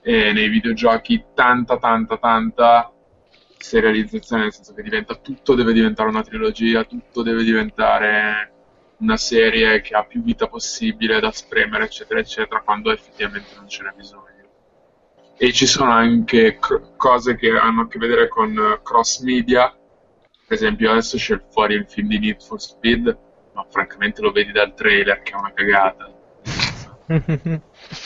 e 0.01 0.33
nei 0.33 0.49
videogiochi 0.49 1.25
tanta 1.35 1.79
tanta 1.79 2.19
tanta 2.19 2.93
serializzazione, 3.59 4.43
nel 4.43 4.53
senso 4.53 4.75
che 4.75 4.83
diventa, 4.83 5.15
tutto 5.15 5.55
deve 5.55 5.73
diventare 5.73 6.09
una 6.09 6.23
trilogia, 6.23 6.85
tutto 6.85 7.23
deve 7.23 7.45
diventare 7.45 8.51
una 8.99 9.17
serie 9.17 9.81
che 9.81 9.95
ha 9.95 10.05
più 10.05 10.23
vita 10.23 10.49
possibile 10.49 11.21
da 11.21 11.31
spremere, 11.31 11.85
eccetera, 11.85 12.21
eccetera, 12.21 12.63
quando 12.63 12.91
effettivamente 12.91 13.51
non 13.57 13.69
ce 13.69 13.83
n'è 13.83 13.93
bisogno 13.97 14.33
e 15.43 15.53
ci 15.53 15.67
sono 15.67 15.91
anche 15.91 16.57
cr- 16.61 16.97
cose 16.97 17.35
che 17.35 17.51
hanno 17.51 17.83
a 17.83 17.89
che 17.89 17.99
vedere 17.99 18.29
con 18.29 18.57
uh, 18.57 18.81
cross 18.81 19.23
media. 19.23 19.77
Per 20.53 20.61
esempio, 20.61 20.91
adesso 20.91 21.17
c'è 21.17 21.41
fuori 21.51 21.77
il 21.77 21.87
film 21.89 22.09
di 22.09 22.19
Need 22.19 22.43
for 22.43 22.61
Speed, 22.61 23.19
ma 23.55 23.65
francamente 23.71 24.21
lo 24.21 24.33
vedi 24.33 24.53
dal 24.53 24.75
trailer 24.75 25.23
che 25.23 25.33
è 25.33 25.35
una 25.35 25.51
cagata. 25.51 26.13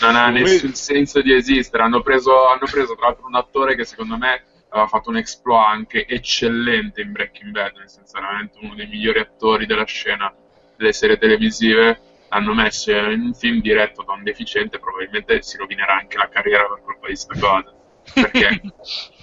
non 0.01 0.15
ha 0.15 0.29
nessun 0.29 0.73
senso 0.73 1.21
di 1.23 1.35
esistere. 1.35 1.83
Hanno 1.83 2.03
preso, 2.03 2.47
hanno 2.47 2.69
preso 2.71 2.95
tra 2.95 3.09
l'altro 3.09 3.27
un 3.27 3.35
attore 3.35 3.75
che 3.75 3.85
secondo 3.85 4.17
me 4.17 4.45
aveva 4.69 4.87
fatto 4.87 5.11
un 5.11 5.17
exploit 5.17 5.67
anche 5.67 6.07
eccellente 6.07 7.01
in 7.01 7.11
Breaking 7.11 7.51
Bad, 7.51 7.75
nel 7.79 7.91
senso 7.91 8.17
era 8.17 8.29
veramente 8.29 8.59
uno 8.63 8.77
dei 8.77 8.87
migliori 8.87 9.19
attori 9.19 9.67
della 9.67 9.85
scena 9.85 10.33
delle 10.77 10.93
serie 10.93 11.19
televisive 11.19 12.01
hanno 12.29 12.55
messo 12.55 12.93
in 12.93 13.23
un 13.23 13.35
film 13.35 13.61
diretto 13.61 14.05
da 14.05 14.13
un 14.13 14.23
deficiente, 14.23 14.79
probabilmente 14.79 15.43
si 15.43 15.57
rovinerà 15.57 15.97
anche 15.97 16.17
la 16.17 16.29
carriera 16.29 16.69
per 16.69 16.85
colpa 16.85 17.09
di 17.09 17.17
sta 17.17 17.37
cosa. 17.37 17.75
Perché? 18.15 18.61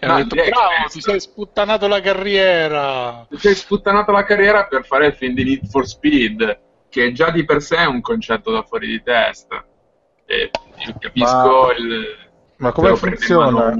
no, 0.00 0.16
detto, 0.16 0.34
bravo, 0.34 0.88
ti 0.90 1.00
sei 1.00 1.20
sputtanato 1.20 1.88
la 1.88 2.00
carriera. 2.00 3.26
Ti 3.28 3.38
sei 3.38 3.54
sputtanato 3.54 4.12
la 4.12 4.24
carriera 4.24 4.66
per 4.66 4.84
fare 4.84 5.06
il 5.06 5.14
film 5.14 5.34
di 5.34 5.44
Need 5.44 5.66
for 5.68 5.86
Speed, 5.86 6.60
che 6.90 7.12
già 7.12 7.30
di 7.30 7.44
per 7.44 7.62
sé 7.62 7.76
è 7.76 7.86
un 7.86 8.00
concetto 8.00 8.50
da 8.50 8.62
fuori 8.62 8.86
di 8.86 9.02
testa. 9.02 9.64
E 10.26 10.50
io 10.86 10.94
capisco 10.98 11.66
ma, 11.66 11.72
il... 11.76 12.04
Ma 12.56 12.72
come 12.72 12.96
funziona? 12.96 13.74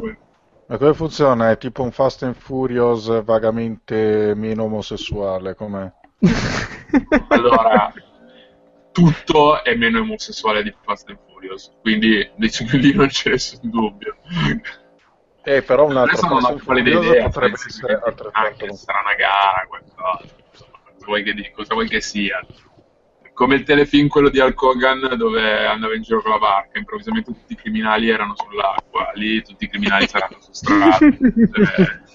Ma 0.66 0.78
come 0.78 0.95
funziona? 0.95 1.51
È 1.51 1.59
tipo 1.59 1.82
un 1.82 1.93
Fast 1.93 2.22
and 2.22 2.35
Furious 2.35 3.22
vagamente 3.22 4.32
meno 4.35 4.64
omosessuale, 4.64 5.55
com'è? 5.55 5.93
allora, 7.28 7.93
tutto 8.91 9.62
è 9.62 9.74
meno 9.74 10.01
omosessuale 10.01 10.62
di 10.62 10.74
Fast 10.82 11.11
and 11.11 11.18
Furious, 11.26 11.70
quindi 11.82 12.26
lì 12.37 12.95
non 12.95 13.09
c'è 13.09 13.30
nessun 13.30 13.68
dubbio. 13.68 14.16
Eh, 15.45 15.63
però 15.63 15.85
un 15.85 15.97
altro 15.99 16.27
Adesso 16.27 16.27
non 16.27 16.45
ho 16.45 16.61
quale 16.65 16.81
idea, 16.81 17.25
potrebbe 17.25 17.59
essere 17.67 18.01
anche 18.33 18.75
sarà 18.75 19.01
una 19.01 19.15
gara, 19.15 19.67
qualcosa, 19.69 20.25
cosa 20.51 21.05
vuoi 21.05 21.23
che, 21.23 21.53
cosa 21.55 21.75
vuoi 21.75 21.87
che 21.87 22.01
sia. 22.01 22.41
Come 23.35 23.57
il 23.57 23.65
telefilm 23.65 24.09
quello 24.09 24.31
di 24.31 24.39
Hulk 24.39 24.63
Hogan 24.63 25.17
dove 25.17 25.67
andava 25.67 25.95
in 25.95 26.03
giro 26.03 26.23
con 26.23 26.31
la 26.31 26.39
barca, 26.39 26.79
improvvisamente 26.79 27.33
tutti 27.33 27.53
i 27.53 27.57
criminali 27.57 28.09
erano 28.09 28.35
sull'acqua, 28.37 29.11
lì 29.15 29.43
tutti 29.43 29.65
i 29.65 29.69
criminali 29.69 30.09
saranno 30.09 30.39
su 30.41 30.53
strada. 30.53 30.99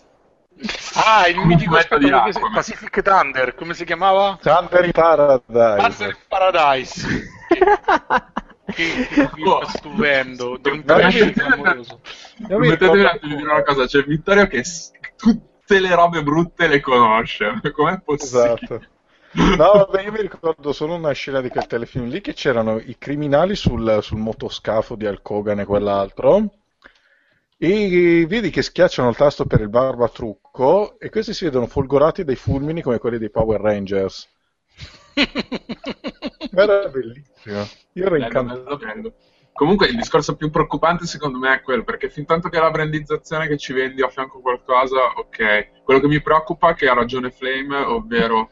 Ah, 0.96 1.26
il 1.28 1.38
mitico 1.46 1.78
di 1.98 2.12
Pacific 2.54 3.02
Thunder, 3.02 3.56
come 3.56 3.74
si 3.74 3.86
chiamava? 3.86 4.38
Thunder 4.42 4.84
in 4.84 4.92
Paradise. 4.92 5.46
Thunder 5.48 6.10
in 6.10 6.18
Paradise. 6.28 7.08
che, 8.80 9.08
che, 9.08 9.30
che 9.30 9.44
oh. 9.50 9.68
stupendo. 9.68 10.58
Permettetemi 12.48 13.20
di 13.22 13.36
dire 13.36 13.52
una 13.52 13.64
cosa, 13.64 13.86
c'è 13.86 14.04
Vittorio 14.04 14.48
che 14.48 14.64
tutte 15.18 15.80
le 15.80 15.94
robe 15.94 16.24
brutte 16.24 16.68
le 16.68 16.80
conosce. 16.80 17.60
Com'è 17.74 18.00
possibile? 18.02 18.54
Esatto. 18.54 18.82
No, 19.32 19.72
vabbè, 19.74 20.02
io 20.02 20.12
mi 20.12 20.22
ricordo 20.22 20.72
solo 20.72 20.96
una 20.96 21.12
scena 21.12 21.40
di 21.40 21.50
quel 21.50 21.68
telefilm 21.68 22.08
lì 22.08 22.20
che 22.20 22.34
c'erano 22.34 22.80
i 22.80 22.96
criminali 22.98 23.56
sul, 23.56 24.00
sul 24.02 24.18
motoscafo 24.18 24.96
di 24.96 25.06
Alcogan 25.06 25.60
e 25.60 25.66
quell'altro 25.66 26.50
I 27.58 28.26
vedi 28.26 28.50
che 28.50 28.64
schiacciano 28.64 29.10
il 29.10 29.16
tasto 29.16 29.46
per 29.46 29.60
il 29.62 29.70
barbatrucco 29.70 30.98
e 30.98 31.12
questi 31.12 31.36
si 31.36 31.44
vedono 31.44 31.68
folgorati 31.68 32.24
dai 32.24 32.36
fulmini 32.36 32.82
come 32.82 32.98
quelli 32.98 33.20
dei 33.20 33.30
Power 33.30 33.62
Rangers. 33.62 34.28
Era 36.52 36.88
bellissimo. 36.88 37.68
Io 37.94 38.06
ero 38.06 38.16
incantato. 38.16 38.80
Comunque 39.54 39.88
il 39.88 39.98
discorso 39.98 40.36
più 40.38 40.50
preoccupante 40.50 41.06
secondo 41.06 41.38
me 41.38 41.56
è 41.56 41.62
quello, 41.62 41.84
perché 41.84 42.10
fin 42.10 42.26
tanto 42.26 42.48
che 42.48 42.58
è 42.58 42.62
la 42.62 42.72
brandizzazione 42.72 43.48
che 43.48 43.58
ci 43.58 43.74
vendi 43.74 44.02
a 44.02 44.08
fianco 44.08 44.40
qualcosa, 44.40 45.00
ok. 45.16 45.84
Quello 45.84 46.00
che 46.00 46.08
mi 46.08 46.22
preoccupa 46.22 46.70
è 46.70 46.74
che 46.76 46.88
ha 46.88 46.94
ragione 46.94 47.30
Flame, 47.30 47.76
ovvero 47.76 48.50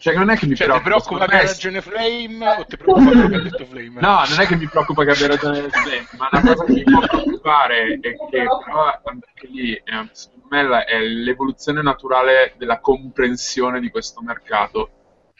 cioè, 0.00 0.14
non 0.14 0.30
è 0.30 0.36
che 0.36 0.46
mi 0.46 0.54
cioè, 0.54 0.66
preoccupa. 0.66 0.94
Ti 0.94 1.02
preoccupa 1.02 1.26
che 1.26 1.34
abbia 1.34 1.46
ragione 1.46 1.80
Flame 1.82 2.48
o 2.48 2.64
ti 2.64 2.76
preoccupa 2.78 3.10
che 3.10 3.18
abbia 3.18 3.40
detto 3.40 3.64
Flame? 3.66 4.00
No, 4.00 4.22
non 4.28 4.40
è 4.40 4.46
che 4.46 4.56
mi 4.56 4.66
preoccupa 4.66 5.04
che 5.04 5.10
abbia 5.10 5.26
ragione 5.26 5.68
Flame, 5.68 6.06
ma 6.16 6.28
una 6.32 6.40
cosa 6.40 6.64
che 6.64 6.72
mi 6.72 6.82
può 6.84 7.00
preoccupare 7.00 7.98
è 8.00 8.00
che 8.00 8.16
però 8.64 9.00
anche 9.02 9.46
lì, 9.48 9.74
eh, 9.74 10.08
secondo 10.12 10.46
me, 10.48 10.84
è 10.84 11.00
l'evoluzione 11.00 11.82
naturale 11.82 12.54
della 12.56 12.80
comprensione 12.80 13.78
di 13.78 13.90
questo 13.90 14.22
mercato. 14.22 14.90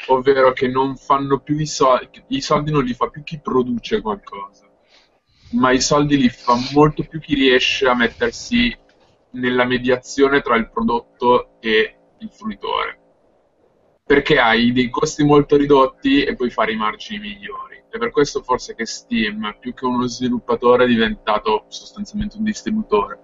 Ovvero 0.07 0.53
che 0.53 0.67
non 0.69 0.97
fanno 0.97 1.41
più 1.41 1.59
i 1.59 1.67
soldi, 1.67 2.23
i 2.29 2.41
soldi 2.41 2.71
non 2.71 2.85
li 2.85 2.95
fa 2.95 3.09
più 3.09 3.23
chi 3.23 3.39
produce 3.39 4.01
qualcosa 4.01 4.71
ma 5.51 5.73
i 5.73 5.81
soldi 5.81 6.17
li 6.17 6.29
fa 6.29 6.55
molto 6.73 7.03
più 7.03 7.19
chi 7.21 7.35
riesce 7.35 7.87
a 7.87 7.95
mettersi 7.95 8.77
nella 9.33 9.65
mediazione 9.65 10.41
tra 10.43 10.57
il 10.57 10.71
prodotto 10.71 11.61
e 11.61 11.97
il 12.19 12.31
fruitore. 12.31 12.99
Perché 14.05 14.39
hai 14.39 14.73
dei 14.73 14.91
costi 14.91 15.25
molto 15.25 15.57
ridotti 15.57 16.25
e 16.25 16.35
puoi 16.35 16.51
fare 16.51 16.73
i 16.73 16.77
margini 16.77 17.21
migliori. 17.21 17.83
È 17.89 17.99
per 17.99 18.11
questo 18.11 18.43
forse 18.43 18.75
che 18.75 18.87
Steam, 18.87 19.57
più 19.59 19.73
che 19.73 19.85
uno 19.85 20.07
sviluppatore, 20.07 20.85
è 20.85 20.89
diventato 20.89 21.65
sostanzialmente 21.69 22.37
un 22.37 22.45
distributore. 22.45 23.19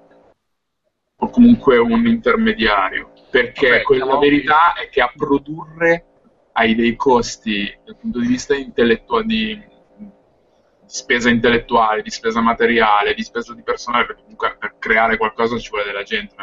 O 1.18 1.30
comunque 1.30 1.78
un 1.78 2.06
intermediario. 2.06 3.12
Perché 3.30 3.82
Vabbè, 3.82 4.04
la 4.04 4.18
verità 4.18 4.74
è 4.74 4.88
che 4.88 5.00
a 5.00 5.12
produrre 5.14 6.15
hai 6.58 6.74
dei 6.74 6.96
costi 6.96 7.72
dal 7.84 7.96
punto 7.96 8.18
di 8.18 8.26
vista 8.26 8.54
intellettuale 8.54 9.24
di 9.24 9.74
di 10.86 10.92
spesa 10.92 11.28
intellettuale, 11.28 12.02
di 12.02 12.10
spesa 12.10 12.40
materiale, 12.40 13.14
di 13.14 13.22
spesa 13.22 13.52
di 13.52 13.62
personale, 13.62 14.06
perché 14.06 14.22
comunque 14.22 14.56
per 14.58 14.76
creare 14.78 15.16
qualcosa 15.16 15.58
ci 15.58 15.68
vuole 15.68 15.84
della 15.84 16.04
gente, 16.04 16.34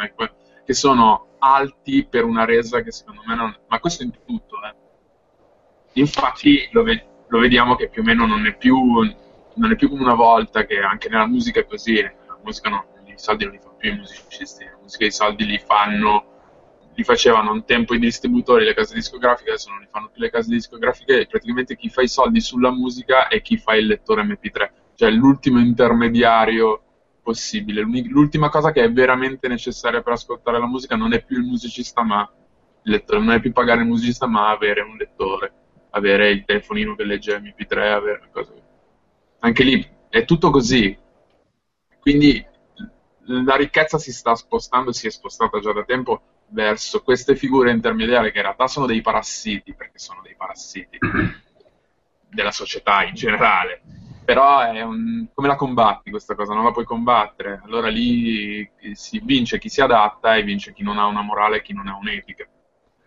che 0.66 0.74
sono 0.74 1.36
alti 1.39 2.05
per 2.05 2.26
una 2.26 2.45
resa 2.45 2.82
che 2.82 2.91
secondo 2.91 3.22
me 3.26 3.36
non... 3.36 3.57
Ma 3.68 3.80
questo 3.80 4.03
in 4.03 4.11
tutto, 4.26 4.57
eh. 4.64 4.76
Infatti 5.93 6.68
lo, 6.72 6.84
ve- 6.84 7.05
lo, 7.28 7.39
vediamo 7.39 7.76
che 7.76 7.89
più 7.89 8.01
o 8.01 8.05
meno 8.05 8.26
non 8.26 8.45
è 8.45 8.55
più, 8.55 8.78
non 9.55 9.72
è 9.72 9.76
più 9.76 9.89
come 9.89 10.01
una 10.01 10.16
volta, 10.16 10.66
che 10.66 10.80
anche 10.80 11.09
nella 11.09 11.28
musica 11.28 11.59
è 11.59 11.66
così, 11.66 12.01
la 12.01 12.38
musica 12.43 12.70
no, 12.70 12.86
i 13.05 13.14
soldi 13.16 13.45
non 13.45 13.53
li 13.53 13.59
fanno 13.59 13.76
più 13.78 13.91
i 13.91 13.97
musicisti, 13.97 14.66
la 14.66 14.78
musica 14.82 15.05
i 15.05 15.11
soldi 15.11 15.45
li 15.45 15.59
fanno 15.59 16.32
li 16.96 17.04
facevano 17.04 17.52
un 17.52 17.66
tempo 17.66 17.94
i 17.94 18.00
distributori, 18.00 18.66
le 18.66 18.74
case 18.74 18.94
discografiche, 18.94 19.50
adesso 19.50 19.70
non 19.70 19.80
li 19.80 19.88
fanno 19.89 20.10
più 20.10 20.22
le 20.22 20.30
case 20.30 20.50
discografiche, 20.50 21.28
praticamente 21.28 21.76
chi 21.76 21.89
fa 21.89 22.02
i 22.02 22.08
soldi 22.08 22.39
sulla 22.39 22.72
musica 22.72 23.28
è 23.28 23.41
chi 23.41 23.58
fa 23.58 23.76
il 23.76 23.88
lettore 23.88 24.24
MP3, 24.24 24.72
cioè 24.96 25.10
l'ultimo 25.12 25.60
intermediario 25.60 26.82
possibile. 27.24 27.82
L'ultima 27.82 28.50
cosa 28.50 28.72
che 28.72 28.84
è 28.84 28.91
veramente 28.91 29.48
necessaria 29.48 30.02
per 30.02 30.14
ascoltare 30.14 30.60
la 30.60 30.68
musica 30.68 30.96
non 30.96 31.14
è 31.14 31.24
più 31.24 31.38
il 31.38 31.46
musicista, 31.46 32.04
ma 32.04 32.30
il 32.84 32.91
lettore, 32.91 33.20
non 33.20 33.32
è 33.32 33.39
più 33.39 33.52
pagare 33.52 33.82
il 33.82 33.88
musicista, 33.88 34.28
ma 34.28 34.50
avere 34.50 34.82
un 34.82 34.96
lettore, 34.98 35.54
avere 35.91 36.30
il 36.30 36.44
telefonino 36.46 36.96
che 36.96 37.04
legge 37.06 37.39
MP3, 37.39 37.91
avere 37.91 38.30
cose. 38.32 38.54
Anche 39.39 39.64
lì 39.64 39.89
è 40.10 40.26
tutto 40.26 40.52
così. 40.52 40.96
Quindi 42.00 42.46
la 43.26 43.56
ricchezza 43.56 43.98
si 43.98 44.12
sta 44.12 44.36
spostando, 44.36 44.91
si 44.91 45.08
è 45.08 45.10
spostata 45.10 45.60
già 45.60 45.72
da 45.72 45.86
tempo 45.86 46.22
verso 46.54 47.01
queste 47.01 47.36
figure 47.36 47.72
intermediarie 47.72 48.32
che 48.32 48.38
in 48.38 48.43
realtà 48.43 48.68
sono 48.68 48.86
dei 48.86 49.01
parassiti, 49.01 49.74
perché 49.74 49.97
sono 49.97 50.22
dei 50.24 50.36
parassiti 50.36 50.97
della 52.30 52.51
società 52.51 53.04
in 53.04 53.16
generale. 53.16 53.82
Però 54.24 54.62
è 54.62 54.82
un... 54.82 55.28
come 55.34 55.47
la 55.47 55.56
combatti 55.56 56.10
questa 56.10 56.36
cosa? 56.36 56.54
Non 56.54 56.64
la 56.64 56.72
puoi 56.72 56.86
combattere. 56.86 57.62
Allora 57.66 57.89
lì 57.89 58.70
si 58.93 59.20
vince 59.22 59.60
chi 59.60 59.68
si 59.68 59.82
adatta 59.82 60.36
e 60.36 60.43
vince 60.43 60.74
chi 60.74 60.84
non 60.84 60.97
ha 60.97 61.06
una 61.06 61.22
morale 61.22 61.58
e 61.58 61.62
chi 61.62 61.74
non 61.74 61.88
ha 61.88 61.97
un'etica. 61.97 62.47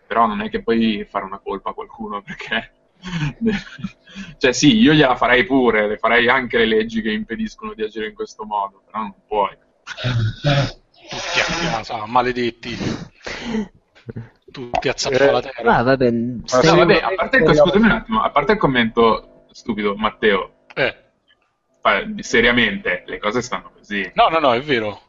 Però 0.07 0.27
non 0.27 0.43
è 0.43 0.51
che 0.51 0.63
puoi 0.63 1.07
fare 1.09 1.25
una 1.25 1.39
colpa 1.39 1.71
a 1.71 1.75
qualcuno 1.75 2.21
perché... 2.27 2.73
cioè 4.39 4.53
sì, 4.53 4.77
io 4.79 4.93
gliela 4.93 5.17
farei 5.17 5.45
pure, 5.45 5.87
le 5.87 5.99
farei 5.99 6.29
anche 6.29 6.59
le 6.59 6.67
leggi 6.67 7.03
che 7.03 7.13
impediscono 7.13 7.75
di 7.75 7.83
agire 7.83 8.09
in 8.09 8.15
questo 8.15 8.45
modo, 8.45 8.83
però 8.85 9.01
non 9.01 9.15
puoi. 9.27 9.57
Tutti 11.09 11.41
a 11.41 11.71
casa, 11.71 12.07
maledetti. 12.07 12.77
Tutti 14.51 14.89
a 14.89 14.95
zappa 14.97 15.39
eh, 15.39 15.41
terra. 15.43 15.77
Ah, 15.77 15.83
vabbè, 15.83 16.11
no, 16.11 16.43
vabbè, 16.43 17.01
a 17.01 17.15
parte 17.15 17.37
il, 17.39 17.55
scusami 17.55 17.85
un 17.85 17.91
attimo, 17.91 18.23
a 18.23 18.31
parte 18.31 18.53
il 18.53 18.59
commento 18.59 19.45
stupido, 19.51 19.95
Matteo. 19.97 20.67
Eh. 20.75 21.05
Seriamente, 22.19 23.05
le 23.07 23.19
cose 23.19 23.43
stanno 23.43 23.71
così. 23.73 24.11
No, 24.15 24.29
no, 24.29 24.39
no, 24.39 24.55
è 24.55 24.61
vero. 24.61 25.01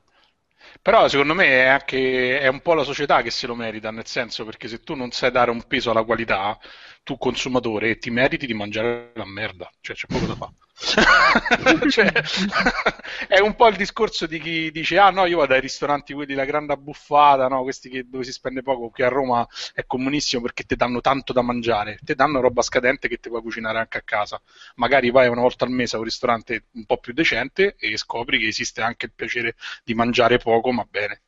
Però 0.82 1.08
secondo 1.08 1.34
me 1.34 1.48
è 1.48 1.66
anche 1.66 2.40
è 2.40 2.48
un 2.48 2.62
po' 2.62 2.74
la 2.74 2.84
società 2.84 3.22
che 3.22 3.32
se 3.32 3.48
lo 3.48 3.56
merita, 3.56 3.92
nel 3.92 4.06
senso 4.06 4.46
perché 4.46 4.68
se 4.68 4.82
tu 4.84 4.96
non 4.96 5.12
sai 5.12 5.32
dare 5.32 5.52
un 5.52 5.64
peso 5.64 5.92
alla 5.92 6.04
qualità, 6.04 6.58
tu 7.04 7.18
consumatore 7.18 7.98
ti 7.98 8.10
meriti 8.10 8.46
di 8.46 8.54
mangiare 8.54 9.12
la 9.16 9.26
merda, 9.26 9.70
cioè 9.82 9.96
c'è 9.96 10.08
poco 10.08 10.26
da 10.26 10.36
fare. 10.36 10.54
cioè, 11.90 12.12
è 13.28 13.40
un 13.40 13.56
po' 13.56 13.68
il 13.68 13.76
discorso 13.76 14.28
di 14.28 14.40
chi 14.40 14.70
dice 14.70 15.00
ah 15.00 15.10
no 15.10 15.26
io 15.26 15.38
vado 15.38 15.56
ai 15.56 15.60
ristoranti 15.60 16.14
quelli 16.14 16.36
la 16.36 16.46
grande 16.46 16.74
abbuffata 16.74 17.48
no? 17.48 17.64
questi 17.64 17.90
che, 17.90 18.06
dove 18.08 18.24
si 18.24 18.32
spende 18.32 18.62
poco 18.62 18.90
qui 18.90 19.04
a 19.04 19.08
Roma 19.08 19.48
è 19.74 19.86
comunissimo 19.88 20.44
perché 20.44 20.66
ti 20.66 20.76
danno 20.76 21.02
tanto 21.02 21.34
da 21.34 21.42
mangiare 21.42 21.98
ti 22.04 22.14
danno 22.14 22.42
roba 22.42 22.62
scadente 22.62 23.08
che 23.08 23.18
ti 23.18 23.30
puoi 23.30 23.42
cucinare 23.42 23.80
anche 23.80 23.98
a 23.98 24.04
casa 24.06 24.40
magari 24.76 25.10
vai 25.10 25.28
una 25.28 25.42
volta 25.42 25.66
al 25.66 25.72
mese 25.72 25.96
a 25.96 26.00
un 26.00 26.06
ristorante 26.06 26.66
un 26.74 26.86
po' 26.86 26.98
più 26.98 27.12
decente 27.12 27.76
e 27.80 27.98
scopri 27.98 28.38
che 28.38 28.48
esiste 28.48 28.84
anche 28.84 29.08
il 29.08 29.14
piacere 29.16 29.56
di 29.84 29.96
mangiare 29.96 30.38
poco 30.38 30.72
ma 30.72 30.86
bene 30.88 31.22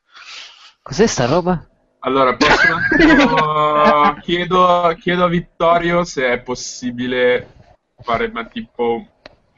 cos'è 0.83 1.07
sta 1.07 1.25
roba? 1.25 1.67
Allora, 2.01 2.33
posso 2.37 2.53
chiedo, 4.21 4.95
chiedo 4.97 5.25
a 5.25 5.27
Vittorio 5.27 6.05
se 6.05 6.31
è 6.31 6.39
possibile 6.39 7.73
fare 8.01 8.31
ma, 8.31 8.45
tipo 8.45 9.05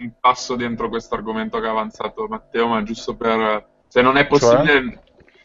un 0.02 0.14
passo 0.20 0.56
dentro 0.56 0.90
questo 0.90 1.16
argomento 1.16 1.60
che 1.60 1.68
ha 1.68 1.72
avanzato 1.72 2.28
Matteo, 2.28 2.68
ma 2.68 2.84
giusto 2.84 3.16
per... 3.16 3.68
se 3.88 4.02
non 4.02 4.18
è 4.18 4.28
possibile... 4.28 4.72
Cioè? 4.72 5.00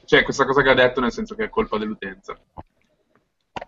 cioè, 0.07 0.23
questa 0.23 0.47
cosa 0.47 0.63
che 0.63 0.71
ha 0.71 0.75
detto 0.75 1.01
nel 1.01 1.13
senso 1.13 1.35
che 1.35 1.45
è 1.45 1.49
colpa 1.49 1.79
dell'utenza, 1.79 2.39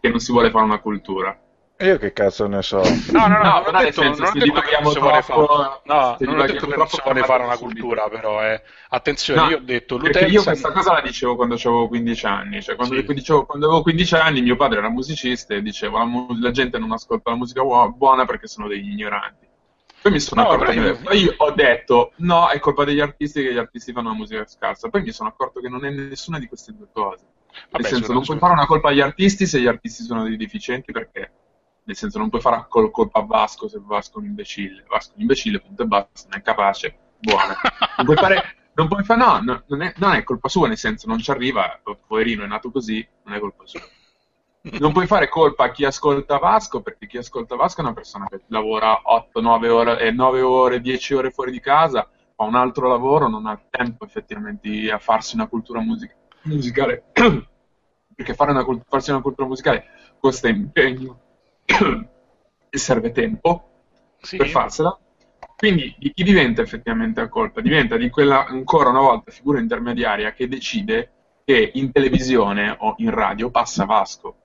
che 0.00 0.08
non 0.08 0.20
si 0.20 0.32
vuole 0.32 0.50
fare 0.50 0.64
una 0.64 0.78
cultura. 0.78 1.38
E 1.80 1.86
io 1.86 1.98
che 1.98 2.12
cazzo 2.12 2.48
ne 2.48 2.60
so? 2.62 2.82
No, 3.12 3.28
no, 3.28 3.38
no, 3.38 3.42
no 3.42 3.70
non, 3.70 3.82
detto, 3.82 4.02
senso, 4.02 4.22
non 4.22 4.32
ho 4.34 4.38
detto 4.38 4.60
che 4.60 4.78
non 4.80 4.92
si 4.92 4.98
vuole 4.98 5.22
fare, 5.22 5.40
no, 5.84 6.16
non 6.18 6.38
ho 6.40 6.46
detto 6.46 6.66
che 6.66 6.76
non 6.76 6.88
si 6.88 7.00
vuole 7.04 7.22
fare 7.22 7.44
una 7.44 7.56
cultura, 7.56 8.02
subito. 8.02 8.20
però 8.20 8.44
eh. 8.44 8.62
attenzione, 8.88 9.40
no, 9.40 9.48
io 9.48 9.56
ho 9.58 9.60
detto 9.60 9.96
l'utenza... 9.96 10.26
io 10.26 10.42
questa 10.42 10.72
cosa 10.72 10.94
la 10.94 11.00
dicevo 11.00 11.36
quando 11.36 11.54
avevo 11.54 11.86
15 11.86 12.26
anni, 12.26 12.62
cioè 12.62 12.74
quando, 12.74 12.96
sì. 12.96 13.14
dicevo, 13.14 13.46
quando, 13.46 13.66
avevo 13.66 13.82
15 13.82 14.14
anni 14.16 14.42
mio 14.42 14.56
padre 14.56 14.78
era 14.78 14.88
musicista 14.88 15.54
e 15.54 15.62
diceva 15.62 16.00
la, 16.00 16.10
la 16.40 16.50
gente 16.50 16.78
non 16.78 16.90
ascolta 16.90 17.30
la 17.30 17.36
musica 17.36 17.62
buona 17.62 18.24
perché 18.24 18.48
sono 18.48 18.66
degli 18.66 18.90
ignoranti. 18.90 19.47
Poi 20.00 20.12
mi 20.12 20.20
sono 20.20 20.42
no, 20.42 20.48
accorto 20.48 20.72
che 20.72 20.94
poi 20.94 21.34
ho 21.36 21.50
detto 21.50 22.12
no, 22.16 22.48
è 22.48 22.58
colpa 22.60 22.84
degli 22.84 23.00
artisti 23.00 23.42
che 23.42 23.52
gli 23.52 23.58
artisti 23.58 23.92
fanno 23.92 24.10
una 24.10 24.18
musica 24.18 24.46
scarsa. 24.46 24.88
Poi 24.88 25.02
mi 25.02 25.12
sono 25.12 25.28
accorto 25.28 25.60
che 25.60 25.68
non 25.68 25.84
è 25.84 25.90
nessuna 25.90 26.38
di 26.38 26.46
queste 26.46 26.72
due 26.72 26.86
cose. 26.92 27.24
Vabbè, 27.70 27.82
nel 27.82 27.92
senso, 27.92 28.12
non 28.12 28.24
puoi 28.24 28.38
fare 28.38 28.52
una 28.52 28.66
colpa 28.66 28.90
agli 28.90 29.00
artisti 29.00 29.46
se 29.46 29.60
gli 29.60 29.66
artisti 29.66 30.04
sono 30.04 30.22
dei 30.22 30.36
deficienti 30.36 30.92
perché 30.92 31.32
nel 31.82 31.96
senso 31.96 32.18
non 32.18 32.28
puoi 32.28 32.40
fare 32.40 32.66
colpa 32.68 33.18
a 33.18 33.22
Vasco 33.22 33.66
se 33.66 33.80
Vasco 33.82 34.18
è 34.18 34.22
un 34.22 34.28
imbecille. 34.28 34.84
Vasco 34.86 35.12
è 35.12 35.14
un 35.16 35.22
imbecille, 35.22 35.60
punto 35.60 35.82
e 35.82 35.86
basta, 35.86 36.28
non 36.28 36.38
è 36.38 36.42
capace, 36.42 36.96
buono. 37.18 37.54
Non 37.96 38.06
puoi 38.06 38.16
fare 38.16 38.56
non 38.74 38.86
puoi 38.86 39.02
fare, 39.02 39.18
no, 39.18 39.40
no 39.42 39.62
non, 39.66 39.82
è, 39.82 39.92
non, 39.96 40.12
è, 40.12 40.22
colpa 40.22 40.48
sua, 40.48 40.68
nel 40.68 40.78
senso 40.78 41.08
non 41.08 41.18
ci 41.18 41.32
arriva, 41.32 41.80
poverino 42.06 42.44
è 42.44 42.46
nato 42.46 42.70
così, 42.70 43.04
non 43.24 43.34
è 43.34 43.40
colpa 43.40 43.66
sua 43.66 43.80
non 44.78 44.92
puoi 44.92 45.06
fare 45.06 45.28
colpa 45.28 45.64
a 45.64 45.70
chi 45.70 45.84
ascolta 45.84 46.38
Vasco, 46.38 46.80
perché 46.80 47.06
chi 47.06 47.18
ascolta 47.18 47.56
Vasco 47.56 47.80
è 47.80 47.84
una 47.84 47.92
persona 47.92 48.26
che 48.28 48.40
lavora 48.48 49.00
8, 49.02 49.40
9 49.40 49.68
ore, 49.68 50.00
eh, 50.00 50.10
9 50.10 50.40
ore 50.40 50.80
10 50.80 51.14
ore 51.14 51.30
fuori 51.30 51.50
di 51.50 51.60
casa, 51.60 52.08
fa 52.34 52.44
un 52.44 52.54
altro 52.54 52.88
lavoro, 52.88 53.28
non 53.28 53.46
ha 53.46 53.60
tempo 53.70 54.04
effettivamente 54.04 54.90
a 54.90 54.98
farsi 54.98 55.34
una 55.34 55.46
cultura 55.46 55.80
music- 55.80 56.14
musicale, 56.42 57.04
perché 57.12 58.34
una, 58.38 58.66
farsi 58.88 59.10
una 59.10 59.20
cultura 59.20 59.46
musicale 59.46 59.84
costa 60.18 60.48
impegno 60.48 61.20
e 62.70 62.78
serve 62.78 63.12
tempo 63.12 63.70
sì. 64.20 64.36
per 64.36 64.48
farsela. 64.48 64.98
Quindi 65.56 65.94
di 65.98 66.12
chi 66.12 66.22
diventa 66.22 66.62
effettivamente 66.62 67.20
la 67.20 67.28
colpa? 67.28 67.60
Diventa 67.60 67.96
di 67.96 68.10
quella, 68.10 68.46
ancora 68.46 68.90
una 68.90 69.00
volta, 69.00 69.32
figura 69.32 69.58
intermediaria 69.58 70.32
che 70.32 70.46
decide 70.46 71.12
che 71.44 71.70
in 71.74 71.90
televisione 71.90 72.76
o 72.78 72.94
in 72.98 73.10
radio 73.10 73.50
passa 73.50 73.84
Vasco 73.84 74.36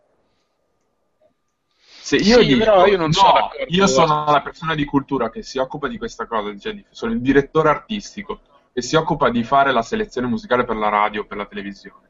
se 2.04 2.18
io 2.18 2.42
sì, 2.42 2.48
dico, 2.48 2.60
però 2.60 2.86
io 2.86 2.98
non 2.98 3.08
no, 3.08 3.14
sono 3.14 3.50
io 3.68 3.88
sono 3.88 4.26
la 4.26 4.42
persona 4.42 4.76
di 4.76 4.84
cultura 4.84 5.30
che 5.30 5.42
si 5.42 5.58
occupa 5.58 5.88
di 5.88 5.98
questa 5.98 6.28
cosa, 6.28 6.54
cioè 6.58 6.84
sono 6.90 7.14
il 7.14 7.22
direttore 7.22 7.70
artistico. 7.70 8.42
che 8.74 8.82
si 8.82 8.98
occupa 8.98 9.30
di 9.30 9.44
fare 9.44 9.72
la 9.72 9.84
selezione 9.84 10.28
musicale 10.28 10.66
per 10.66 10.76
la 10.76 10.90
radio 10.90 11.22
o 11.22 11.26
per 11.26 11.38
la 11.38 11.46
televisione. 11.46 12.10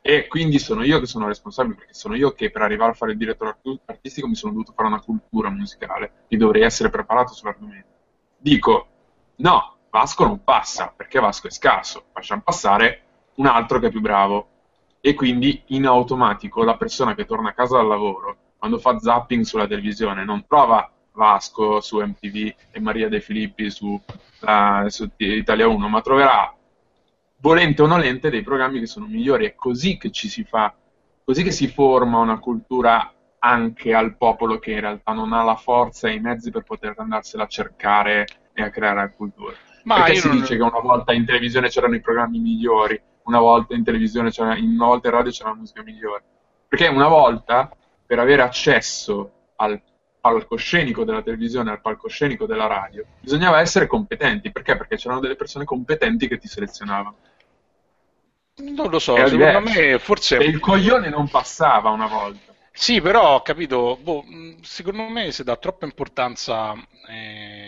E 0.00 0.28
quindi 0.28 0.58
sono 0.58 0.82
io 0.82 0.98
che 0.98 1.06
sono 1.06 1.26
responsabile, 1.26 1.74
perché 1.74 1.92
sono 1.92 2.14
io 2.14 2.32
che 2.32 2.50
per 2.50 2.62
arrivare 2.62 2.92
a 2.92 2.94
fare 2.94 3.12
il 3.12 3.18
direttore 3.18 3.58
artistico 3.84 4.28
mi 4.28 4.34
sono 4.34 4.52
dovuto 4.52 4.72
fare 4.74 4.88
una 4.88 5.00
cultura 5.00 5.50
musicale, 5.50 6.24
e 6.28 6.36
dovrei 6.38 6.62
essere 6.62 6.88
preparato 6.88 7.34
sull'argomento. 7.34 7.88
Dico, 8.38 8.86
no, 9.36 9.76
Vasco 9.90 10.24
non 10.24 10.42
passa, 10.42 10.92
perché 10.96 11.20
Vasco 11.20 11.48
è 11.48 11.50
scarso, 11.50 12.04
facciamo 12.12 12.40
passare 12.42 13.02
un 13.34 13.46
altro 13.46 13.78
che 13.78 13.88
è 13.88 13.90
più 13.90 14.00
bravo. 14.00 14.48
E 15.00 15.12
quindi 15.12 15.64
in 15.66 15.84
automatico 15.84 16.62
la 16.62 16.76
persona 16.76 17.14
che 17.14 17.26
torna 17.26 17.50
a 17.50 17.52
casa 17.52 17.76
dal 17.76 17.88
lavoro, 17.88 18.36
quando 18.64 18.78
fa 18.78 18.98
zapping 18.98 19.44
sulla 19.44 19.66
televisione, 19.66 20.24
non 20.24 20.46
trova 20.46 20.90
Vasco 21.12 21.82
su 21.82 22.00
MTV 22.00 22.54
e 22.70 22.80
Maria 22.80 23.10
De 23.10 23.20
Filippi 23.20 23.68
su, 23.68 23.88
uh, 23.88 24.88
su 24.88 25.10
Italia 25.18 25.68
1, 25.68 25.86
ma 25.86 26.00
troverà 26.00 26.50
volente 27.40 27.82
o 27.82 27.86
nolente 27.86 28.30
dei 28.30 28.42
programmi 28.42 28.80
che 28.80 28.86
sono 28.86 29.04
migliori. 29.04 29.44
È 29.44 29.54
così 29.54 29.98
che 29.98 30.10
ci 30.10 30.30
si 30.30 30.44
fa, 30.44 30.74
così 31.22 31.42
che 31.42 31.50
si 31.50 31.68
forma 31.68 32.20
una 32.20 32.38
cultura 32.38 33.12
anche 33.38 33.92
al 33.92 34.16
popolo 34.16 34.58
che 34.58 34.72
in 34.72 34.80
realtà 34.80 35.12
non 35.12 35.34
ha 35.34 35.42
la 35.42 35.56
forza 35.56 36.08
e 36.08 36.14
i 36.14 36.20
mezzi 36.20 36.50
per 36.50 36.62
poter 36.62 36.94
andarsela 36.96 37.42
a 37.42 37.48
cercare 37.48 38.26
e 38.54 38.62
a 38.62 38.70
creare 38.70 38.96
la 38.96 39.10
cultura. 39.10 39.52
Ma 39.82 39.96
Perché 39.96 40.14
si 40.14 40.28
non... 40.28 40.38
dice 40.38 40.56
che 40.56 40.62
una 40.62 40.80
volta 40.80 41.12
in 41.12 41.26
televisione 41.26 41.68
c'erano 41.68 41.96
i 41.96 42.00
programmi 42.00 42.38
migliori, 42.38 42.98
una 43.24 43.40
volta 43.40 43.74
in 43.74 43.84
televisione 43.84 44.30
c'era, 44.30 44.56
una 44.58 44.86
volta 44.86 45.08
in 45.08 45.14
radio 45.14 45.30
c'era 45.30 45.50
la 45.50 45.56
musica 45.56 45.82
migliore? 45.82 46.24
Perché 46.66 46.88
una 46.88 47.08
volta, 47.08 47.70
per 48.14 48.22
avere 48.22 48.42
accesso 48.42 49.32
al 49.56 49.82
palcoscenico 50.20 51.02
della 51.02 51.20
televisione, 51.20 51.72
al 51.72 51.80
palcoscenico 51.80 52.46
della 52.46 52.66
radio, 52.66 53.04
bisognava 53.18 53.58
essere 53.58 53.88
competenti. 53.88 54.52
Perché? 54.52 54.76
Perché 54.76 54.96
c'erano 54.96 55.18
delle 55.18 55.34
persone 55.34 55.64
competenti 55.64 56.28
che 56.28 56.38
ti 56.38 56.46
selezionavano. 56.46 57.16
Non 58.58 58.88
lo 58.88 59.00
so, 59.00 59.16
Era 59.16 59.28
secondo 59.28 59.58
diverso. 59.58 59.80
me 59.80 59.98
forse... 59.98 60.36
E 60.38 60.44
il 60.44 60.60
coglione 60.60 61.08
non 61.08 61.28
passava 61.28 61.90
una 61.90 62.06
volta. 62.06 62.54
Sì, 62.70 63.00
però 63.00 63.34
ho 63.34 63.42
capito, 63.42 63.98
boh, 64.00 64.24
secondo 64.62 65.02
me 65.08 65.32
si 65.32 65.42
dà 65.42 65.56
troppa 65.56 65.84
importanza, 65.84 66.72
eh, 67.08 67.63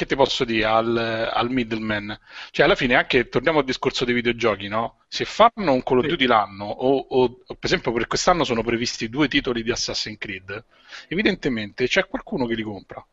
che 0.00 0.06
ti 0.06 0.16
posso 0.16 0.44
dire, 0.44 0.64
al, 0.64 0.96
al, 0.96 1.50
middleman. 1.50 2.18
Cioè, 2.50 2.64
alla 2.64 2.74
fine, 2.74 2.94
anche 2.94 3.28
torniamo 3.28 3.58
al 3.58 3.66
discorso 3.66 4.06
dei 4.06 4.14
videogiochi, 4.14 4.66
no? 4.66 5.00
Se 5.08 5.26
fanno 5.26 5.72
un 5.72 5.82
Call 5.82 5.98
of 5.98 6.06
Duty 6.06 6.24
l'anno, 6.24 6.64
o, 6.64 7.06
o, 7.06 7.28
per 7.44 7.58
esempio 7.60 7.92
per 7.92 8.06
quest'anno 8.06 8.44
sono 8.44 8.62
previsti 8.62 9.10
due 9.10 9.28
titoli 9.28 9.62
di 9.62 9.70
Assassin's 9.70 10.16
Creed, 10.18 10.64
evidentemente 11.08 11.86
c'è 11.86 12.06
qualcuno 12.06 12.46
che 12.46 12.54
li 12.54 12.62
compra. 12.62 13.04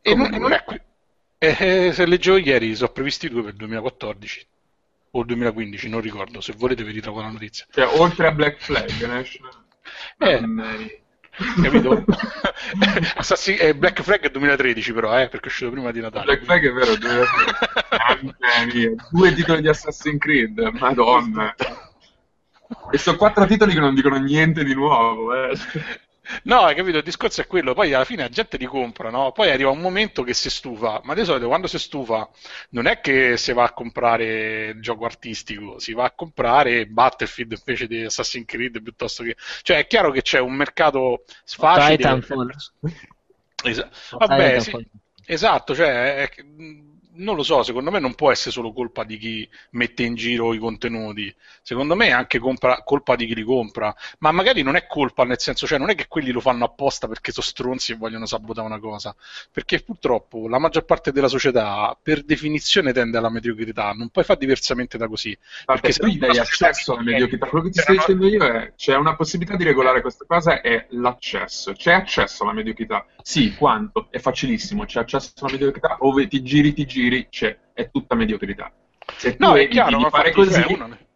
E 0.00 0.14
non, 0.14 0.30
non, 0.30 0.52
è 0.52 0.62
qui. 0.62 0.80
Eh, 1.38 1.90
se 1.92 2.06
leggevo 2.06 2.36
ieri, 2.36 2.76
sono 2.76 2.92
previsti 2.92 3.28
due 3.28 3.42
per 3.42 3.50
il 3.50 3.56
2014 3.56 4.46
o 5.10 5.20
il 5.20 5.26
2015, 5.26 5.88
non 5.88 6.00
ricordo, 6.00 6.40
se 6.40 6.52
volete 6.56 6.84
vi 6.84 6.92
ritrovo 6.92 7.20
la 7.20 7.30
notizia. 7.30 7.66
Cioè, 7.70 7.98
oltre 7.98 8.28
a 8.28 8.30
Black 8.32 8.62
Flag, 8.62 9.04
ne 9.04 9.26
eh, 10.18 11.01
capito? 11.62 12.04
Assassin, 13.16 13.56
eh, 13.58 13.74
Black 13.74 14.02
Flag 14.02 14.20
è 14.20 14.30
2013 14.30 14.92
però, 14.92 15.18
eh, 15.18 15.28
perché 15.28 15.46
è 15.46 15.48
uscito 15.48 15.70
prima 15.70 15.90
di 15.90 16.00
Natale. 16.00 16.24
Black 16.24 16.44
Flag 16.44 16.68
è 16.68 16.72
vero, 16.72 16.96
2013. 16.96 18.94
Due 19.10 19.34
titoli 19.34 19.62
di 19.62 19.68
Assassin's 19.68 20.18
Creed, 20.18 20.58
madonna. 20.78 21.54
E 22.90 22.98
sono 22.98 23.16
quattro 23.16 23.46
titoli 23.46 23.72
che 23.72 23.80
non 23.80 23.94
dicono 23.94 24.18
niente 24.18 24.64
di 24.64 24.74
nuovo, 24.74 25.34
eh. 25.34 25.52
No, 26.44 26.60
hai 26.60 26.74
capito? 26.76 26.98
Il 26.98 27.02
discorso 27.02 27.40
è 27.40 27.46
quello, 27.46 27.74
poi 27.74 27.92
alla 27.92 28.04
fine 28.04 28.22
la 28.22 28.28
gente 28.28 28.56
li 28.56 28.66
compra, 28.66 29.10
no? 29.10 29.32
Poi 29.32 29.50
arriva 29.50 29.70
un 29.70 29.80
momento 29.80 30.22
che 30.22 30.34
si 30.34 30.50
stufa, 30.50 31.00
ma 31.02 31.14
di 31.14 31.24
solito 31.24 31.48
quando 31.48 31.66
si 31.66 31.78
stufa 31.78 32.28
non 32.70 32.86
è 32.86 33.00
che 33.00 33.36
si 33.36 33.52
va 33.52 33.64
a 33.64 33.72
comprare 33.72 34.68
il 34.68 34.80
gioco 34.80 35.04
artistico, 35.04 35.78
si 35.80 35.92
va 35.92 36.04
a 36.04 36.12
comprare 36.12 36.86
Battlefield 36.86 37.56
invece 37.58 37.86
di 37.88 38.04
Assassin's 38.04 38.46
Creed 38.46 38.82
piuttosto 38.82 39.24
che... 39.24 39.36
Cioè 39.62 39.78
è 39.78 39.86
chiaro 39.86 40.10
che 40.12 40.22
c'è 40.22 40.38
un 40.38 40.54
mercato 40.54 41.24
facile... 41.44 41.96
Titanfall. 41.96 42.54
Esa... 43.64 43.90
Vabbè, 44.10 44.60
sì, 44.60 44.88
esatto, 45.26 45.74
cioè... 45.74 46.28
È 46.28 46.30
non 47.14 47.36
lo 47.36 47.42
so, 47.42 47.62
secondo 47.62 47.90
me 47.90 47.98
non 47.98 48.14
può 48.14 48.30
essere 48.30 48.50
solo 48.50 48.72
colpa 48.72 49.04
di 49.04 49.18
chi 49.18 49.48
mette 49.70 50.02
in 50.02 50.14
giro 50.14 50.54
i 50.54 50.58
contenuti, 50.58 51.34
secondo 51.62 51.94
me 51.94 52.06
è 52.06 52.10
anche 52.10 52.38
compra, 52.38 52.82
colpa 52.82 53.16
di 53.16 53.26
chi 53.26 53.34
li 53.34 53.42
compra, 53.42 53.94
ma 54.18 54.30
magari 54.32 54.62
non 54.62 54.76
è 54.76 54.86
colpa 54.86 55.24
nel 55.24 55.38
senso, 55.38 55.66
cioè 55.66 55.78
non 55.78 55.90
è 55.90 55.94
che 55.94 56.06
quelli 56.08 56.30
lo 56.30 56.40
fanno 56.40 56.64
apposta 56.64 57.08
perché 57.08 57.32
sono 57.32 57.46
stronzi 57.46 57.92
e 57.92 57.96
vogliono 57.96 58.26
sabotare 58.26 58.66
una 58.66 58.78
cosa, 58.78 59.14
perché 59.50 59.80
purtroppo 59.80 60.48
la 60.48 60.58
maggior 60.58 60.84
parte 60.84 61.12
della 61.12 61.28
società 61.28 61.96
per 62.00 62.22
definizione 62.22 62.92
tende 62.92 63.18
alla 63.18 63.30
mediocrità, 63.30 63.92
non 63.92 64.08
puoi 64.08 64.24
fare 64.24 64.38
diversamente 64.38 64.96
da 64.96 65.08
così. 65.08 65.36
Perché, 65.64 65.80
perché 65.80 65.92
se 65.92 66.18
tu 66.18 66.24
hai 66.24 66.38
accesso 66.38 66.92
alla 66.92 67.02
mediocrità, 67.02 67.46
quello 67.46 67.64
che 67.64 67.70
ti 67.70 67.80
sto 67.80 67.92
dicendo 67.92 68.26
io 68.26 68.44
è 68.44 68.72
c'è 68.76 68.96
una 68.96 69.16
possibilità 69.16 69.56
di 69.56 69.64
regolare 69.64 70.00
questa 70.00 70.24
cosa 70.26 70.60
è 70.60 70.86
l'accesso, 70.90 71.72
c'è 71.72 71.92
accesso 71.92 72.42
alla 72.42 72.52
mediocrità, 72.52 73.06
sì, 73.22 73.54
quanto? 73.54 74.08
È 74.10 74.18
facilissimo, 74.18 74.84
c'è 74.84 75.00
accesso 75.00 75.32
alla 75.40 75.52
mediocrità, 75.52 75.96
ove 76.00 76.26
ti 76.26 76.42
giri, 76.42 76.72
ti 76.72 76.86
giri 76.86 77.01
giri 77.02 77.28
c'è, 77.28 77.56
è 77.72 77.90
tutta 77.90 78.14
mediocrità. 78.14 78.72
Se 79.16 79.36
tu 79.36 79.44
no, 79.44 79.54
è 79.56 79.68
chiaro, 79.68 79.98
di 79.98 80.06
fare 80.08 80.30
così, 80.30 80.62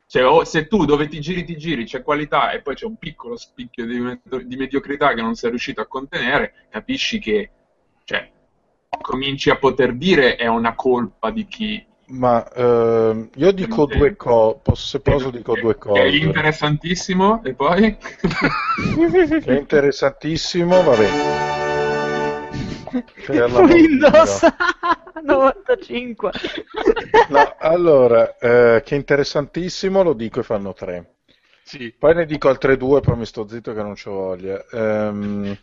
cioè, 0.07 0.27
oh, 0.27 0.45
se 0.45 0.67
tu 0.67 0.85
dove 0.85 1.09
ti 1.09 1.21
giri 1.21 1.45
ti 1.45 1.57
giri 1.57 1.85
c'è 1.85 2.03
qualità 2.03 2.51
e 2.51 2.61
poi 2.61 2.75
c'è 2.75 2.87
un 2.87 2.97
piccolo 2.97 3.37
spicchio 3.37 3.87
di, 3.87 4.21
di 4.45 4.57
mediocrità 4.57 5.15
che 5.15 5.23
non 5.23 5.35
sei 5.35 5.51
riuscito 5.51 5.81
a 5.81 5.87
contenere, 5.87 6.67
capisci 6.71 7.19
che 7.19 7.51
cioè, 8.05 8.31
cominci 9.01 9.51
a 9.51 9.57
poter 9.57 9.95
dire 9.95 10.37
è 10.37 10.47
una 10.47 10.75
colpa 10.75 11.31
di 11.31 11.47
chi 11.47 11.87
ma 12.09 12.49
eh, 12.53 13.29
io 13.35 13.51
dico 13.51 13.87
due 13.87 14.15
cose, 14.15 14.61
se 14.75 15.01
posso 15.01 15.31
dico 15.31 15.55
che, 15.55 15.61
due 15.61 15.77
cose. 15.77 16.03
È 16.03 16.07
interessantissimo 16.07 17.43
e 17.43 17.55
poi? 17.55 17.97
è 19.45 19.53
interessantissimo, 19.53 20.83
va 20.85 20.97
bene. 20.97 21.66
Windows 23.29 24.41
95 25.23 26.31
no, 27.29 27.55
allora 27.59 28.37
eh, 28.39 28.83
che 28.85 28.95
interessantissimo 28.95 30.03
lo 30.03 30.13
dico 30.13 30.41
e 30.41 30.43
fanno 30.43 30.73
tre. 30.73 31.15
Sì. 31.63 31.93
poi 31.99 32.15
ne 32.15 32.27
dico 32.27 32.49
altre 32.49 32.77
due 32.77 33.01
poi 33.01 33.17
mi 33.17 33.27
sto 33.27 33.49
zitto 33.49 33.75
che 33.75 33.83
non 33.83 33.95
c'ho 33.95 34.13
voglia. 34.13 34.65
Um, 34.71 35.59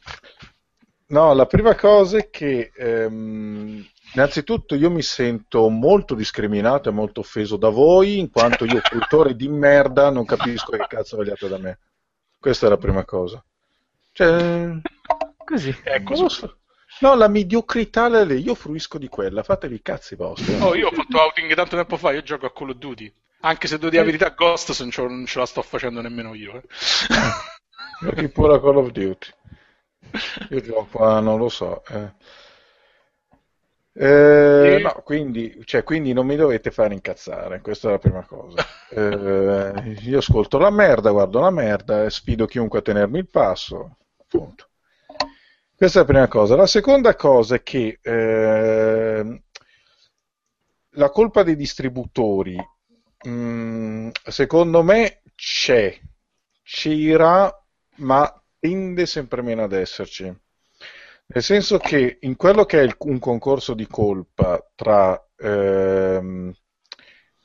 no 1.07 1.33
la 1.33 1.45
prima 1.45 1.75
cosa 1.75 2.17
è 2.17 2.29
che 2.29 2.71
um, 2.77 3.81
innanzitutto 4.13 4.75
io 4.75 4.91
mi 4.91 5.01
sento 5.01 5.69
molto 5.69 6.13
discriminato 6.13 6.89
e 6.89 6.91
molto 6.91 7.21
offeso 7.21 7.55
da 7.55 7.69
voi 7.69 8.19
in 8.19 8.29
quanto 8.29 8.65
io 8.65 8.81
fruitore 8.81 9.35
di 9.35 9.47
merda 9.47 10.09
non 10.09 10.25
capisco 10.25 10.71
che 10.71 10.85
cazzo 10.87 11.15
vogliate 11.15 11.47
da 11.47 11.57
me. 11.57 11.79
Questa 12.37 12.65
è 12.65 12.69
la 12.69 12.77
prima 12.77 13.05
cosa. 13.05 13.41
Cioè 14.11 14.73
così. 15.45 15.75
ecco, 15.83 16.27
so. 16.27 16.57
No, 16.99 17.15
la 17.15 17.27
mediocrità 17.27 18.07
io 18.07 18.55
fruisco 18.55 18.97
di 18.97 19.07
quella, 19.07 19.43
fatevi 19.43 19.75
i 19.75 19.81
cazzi 19.81 20.15
vostri. 20.15 20.55
Oh, 20.61 20.75
io 20.75 20.87
ho 20.87 20.91
fatto 20.91 21.19
outing 21.19 21.53
tanto 21.53 21.75
tempo 21.75 21.97
fa, 21.97 22.11
io 22.11 22.21
gioco 22.21 22.45
a 22.45 22.51
Call 22.53 22.69
of 22.69 22.77
Duty. 22.77 23.13
Anche 23.41 23.67
se 23.67 23.75
devo 23.77 23.89
dire 23.89 24.01
la 24.01 24.07
verità, 24.07 24.29
Ghost 24.29 24.79
non, 24.81 24.91
non 25.09 25.25
ce 25.25 25.39
la 25.39 25.45
sto 25.45 25.61
facendo 25.61 26.01
nemmeno 26.01 26.33
io. 26.33 26.55
Eh. 26.55 26.63
Giochi 27.99 28.29
pure 28.29 28.55
a 28.55 28.61
Call 28.61 28.77
of 28.77 28.91
Duty. 28.91 29.29
Io 30.51 30.61
gioco 30.61 31.03
a, 31.03 31.19
non 31.19 31.37
lo 31.37 31.49
so. 31.49 31.83
Eh. 31.89 32.11
Eh, 33.95 34.79
no, 34.81 35.01
quindi, 35.03 35.61
cioè, 35.65 35.83
quindi, 35.83 36.13
non 36.13 36.25
mi 36.25 36.35
dovete 36.35 36.71
fare 36.71 36.93
incazzare, 36.93 37.61
questa 37.61 37.89
è 37.89 37.91
la 37.91 37.99
prima 37.99 38.25
cosa. 38.25 38.65
Eh, 38.89 39.97
io 40.03 40.17
ascolto 40.17 40.57
la 40.57 40.71
merda, 40.71 41.11
guardo 41.11 41.39
la 41.39 41.51
merda 41.51 42.03
e 42.03 42.09
sfido 42.09 42.45
chiunque 42.45 42.79
a 42.79 42.81
tenermi 42.81 43.19
il 43.19 43.27
passo. 43.27 43.97
Punto. 44.27 44.67
Questa 45.83 45.99
è 45.99 46.05
la 46.05 46.09
prima 46.13 46.27
cosa. 46.29 46.55
La 46.55 46.65
seconda 46.65 47.13
cosa 47.13 47.55
è 47.55 47.61
che 47.61 47.99
eh, 48.01 49.41
la 50.91 51.09
colpa 51.09 51.43
dei 51.43 51.57
distributori, 51.57 52.55
mh, 53.25 53.29
mm, 53.29 54.09
secondo 54.29 54.81
me, 54.81 55.23
c'è, 55.35 55.99
c'era, 56.63 57.53
ma 57.97 58.43
tende 58.59 59.05
sempre 59.05 59.41
meno 59.41 59.63
ad 59.63 59.73
esserci. 59.73 60.23
Nel 60.23 61.43
senso 61.43 61.79
che 61.79 62.17
in 62.21 62.37
quello 62.37 62.63
che 62.63 62.79
è 62.79 62.83
il, 62.83 62.95
un 62.99 63.19
concorso 63.19 63.73
di 63.73 63.85
colpa 63.85 64.65
tra 64.75 65.21
ehm, 65.35 66.53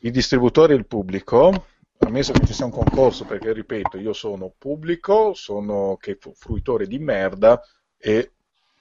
i 0.03 0.11
distributori 0.12 0.74
e 0.74 0.76
il 0.76 0.86
pubblico, 0.86 1.66
ammesso 1.99 2.30
che 2.30 2.47
ci 2.47 2.55
sia 2.55 2.66
un 2.66 2.70
concorso, 2.70 3.24
perché 3.24 3.53
ripeto, 3.53 3.99
io 3.99 4.12
sono 4.12 4.55
pubblico, 4.57 5.34
sono 5.34 5.97
che 6.01 6.16
fruitore 6.36 6.86
di 6.86 7.01
merda, 7.01 7.61
e 7.99 8.30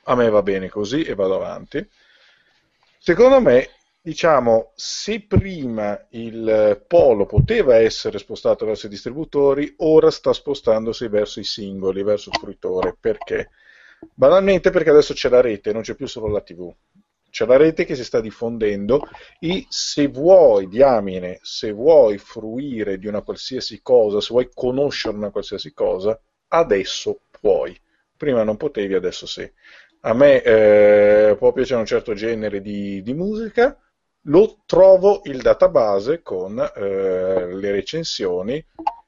a 0.03 0.15
me 0.15 0.29
va 0.29 0.41
bene 0.41 0.69
così 0.69 1.03
e 1.03 1.13
vado 1.15 1.35
avanti. 1.35 1.87
Secondo 2.99 3.39
me, 3.41 3.69
diciamo, 4.01 4.71
se 4.75 5.21
prima 5.21 6.05
il 6.11 6.83
polo 6.87 7.25
poteva 7.25 7.77
essere 7.77 8.19
spostato 8.19 8.65
verso 8.65 8.87
i 8.87 8.89
distributori, 8.89 9.73
ora 9.77 10.11
sta 10.11 10.33
spostandosi 10.33 11.07
verso 11.07 11.39
i 11.39 11.43
singoli, 11.43 12.03
verso 12.03 12.29
il 12.29 12.35
fruitore. 12.39 12.95
Perché? 12.99 13.49
Banalmente 14.13 14.69
perché 14.69 14.89
adesso 14.89 15.13
c'è 15.13 15.29
la 15.29 15.41
rete, 15.41 15.73
non 15.73 15.81
c'è 15.81 15.95
più 15.95 16.07
solo 16.07 16.27
la 16.27 16.41
TV. 16.41 16.73
c'è 17.29 17.45
la 17.45 17.57
rete 17.57 17.85
che 17.85 17.95
si 17.95 18.03
sta 18.03 18.19
diffondendo 18.19 19.01
e 19.39 19.65
se 19.69 20.07
vuoi, 20.07 20.67
diamine, 20.67 21.39
se 21.41 21.71
vuoi 21.71 22.17
fruire 22.17 22.97
di 22.97 23.07
una 23.07 23.21
qualsiasi 23.21 23.81
cosa, 23.81 24.21
se 24.21 24.29
vuoi 24.31 24.49
conoscere 24.53 25.15
una 25.15 25.29
qualsiasi 25.31 25.73
cosa, 25.73 26.19
adesso 26.49 27.19
puoi. 27.39 27.79
Prima 28.17 28.43
non 28.43 28.57
potevi, 28.57 28.95
adesso 28.95 29.25
sì. 29.27 29.49
A 30.01 30.13
me 30.13 30.41
eh, 30.41 31.35
può 31.37 31.51
piacere 31.51 31.79
un 31.79 31.85
certo 31.85 32.13
genere 32.13 32.61
di, 32.61 33.01
di 33.01 33.13
musica, 33.13 33.77
lo 34.23 34.61
trovo 34.65 35.21
il 35.25 35.41
database 35.41 36.21
con 36.21 36.59
eh, 36.59 37.53
le 37.53 37.71
recensioni, 37.71 38.63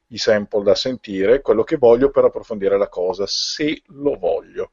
i 0.07 0.17
sample 0.17 0.63
da 0.63 0.75
sentire, 0.75 1.41
quello 1.41 1.63
che 1.63 1.77
voglio 1.77 2.09
per 2.09 2.25
approfondire 2.25 2.77
la 2.77 2.87
cosa, 2.87 3.25
se 3.27 3.81
lo 3.87 4.17
voglio. 4.17 4.71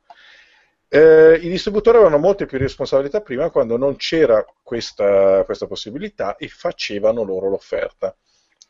Eh, 0.89 1.39
I 1.43 1.49
distributori 1.49 1.97
avevano 1.97 2.19
molte 2.19 2.47
più 2.47 2.59
responsabilità 2.59 3.21
prima 3.21 3.51
quando 3.51 3.77
non 3.77 3.97
c'era 3.97 4.45
questa, 4.63 5.43
questa 5.45 5.67
possibilità 5.67 6.37
e 6.37 6.49
facevano 6.49 7.23
loro 7.25 7.49
l'offerta, 7.49 8.17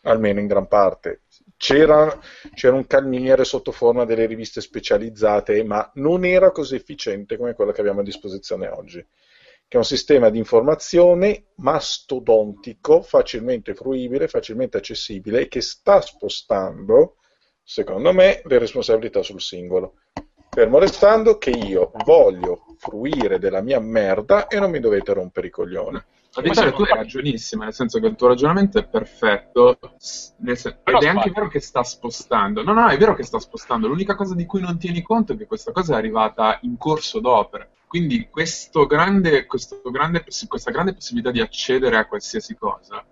almeno 0.03 0.41
in 0.41 0.47
gran 0.47 0.67
parte. 0.67 1.23
C'era, 1.57 2.19
c'era, 2.55 2.75
un 2.75 2.87
calmiere 2.87 3.45
sotto 3.45 3.73
forma 3.73 4.05
delle 4.05 4.27
riviste 4.27 4.61
specializzate, 4.61 5.63
ma 5.65 5.91
non 5.95 6.25
era 6.25 6.51
così 6.51 6.75
efficiente 6.75 7.37
come 7.37 7.55
quello 7.55 7.73
che 7.73 7.81
abbiamo 7.81 8.01
a 8.01 8.05
disposizione 8.05 8.69
oggi, 8.69 8.99
che 8.99 9.77
è 9.77 9.77
un 9.77 9.85
sistema 9.85 10.29
di 10.29 10.39
informazione 10.39 11.47
mastodontico, 11.57 13.01
facilmente 13.01 13.75
fruibile, 13.75 14.29
facilmente 14.29 14.77
accessibile 14.77 15.43
e 15.43 15.49
che 15.49 15.61
sta 15.61 16.01
spostando, 16.01 17.17
secondo 17.63 18.13
me, 18.13 18.43
le 18.45 18.59
responsabilità 18.59 19.23
sul 19.23 19.41
singolo. 19.41 19.95
Fermo 20.51 20.79
restando 20.79 21.39
che 21.39 21.51
io 21.51 21.93
voglio 22.05 22.65
fruire 22.79 23.39
della 23.39 23.61
mia 23.61 23.79
merda 23.79 24.47
e 24.49 24.59
non 24.59 24.71
mi 24.71 24.81
dovete 24.81 25.13
rompere 25.13 25.47
i 25.47 25.51
coglioni. 25.51 26.03
Vittorio, 26.43 26.73
tu 26.73 26.83
hai 26.83 26.95
ragionissima, 26.95 27.65
nel 27.65 27.73
senso 27.73 28.01
che 28.01 28.07
il 28.07 28.15
tuo 28.15 28.29
ragionamento 28.29 28.79
è 28.79 28.87
perfetto, 28.87 29.79
sen- 29.97 30.79
ed 30.85 31.03
è 31.03 31.09
anche 31.09 31.31
vero 31.31 31.49
che 31.49 31.61
sta 31.61 31.83
spostando. 31.83 32.63
No, 32.63 32.73
no, 32.73 32.89
è 32.89 32.97
vero 32.97 33.15
che 33.15 33.23
sta 33.23 33.39
spostando. 33.39 33.89
L'unica 33.89 34.15
cosa 34.15 34.35
di 34.35 34.47
cui 34.47 34.61
non 34.61 34.79
tieni 34.79 35.03
conto 35.03 35.33
è 35.33 35.37
che 35.37 35.47
questa 35.47 35.73
cosa 35.73 35.95
è 35.95 35.97
arrivata 35.97 36.59
in 36.63 36.77
corso 36.77 37.21
d'opera. 37.21 37.69
Quindi 37.87 38.29
grande, 38.87 39.47
grande, 39.91 40.25
questa 40.49 40.71
grande 40.71 40.93
possibilità 40.95 41.31
di 41.31 41.41
accedere 41.41 41.97
a 41.97 42.07
qualsiasi 42.07 42.57
cosa 42.57 43.05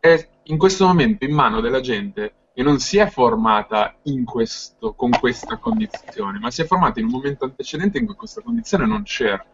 è 0.00 0.28
in 0.44 0.56
questo 0.56 0.86
momento 0.86 1.24
in 1.24 1.32
mano 1.32 1.60
della 1.60 1.80
gente 1.80 2.34
che 2.54 2.62
non 2.62 2.78
si 2.78 2.98
è 2.98 3.08
formata 3.08 3.96
questo, 4.24 4.94
con 4.94 5.10
questa 5.10 5.58
condizione, 5.58 6.38
ma 6.38 6.50
si 6.50 6.62
è 6.62 6.64
formata 6.64 6.98
in 6.98 7.06
un 7.06 7.12
momento 7.12 7.44
antecedente 7.44 7.98
in 7.98 8.06
cui 8.06 8.16
questa 8.16 8.40
condizione 8.40 8.86
non 8.86 9.02
c'era. 9.04 9.44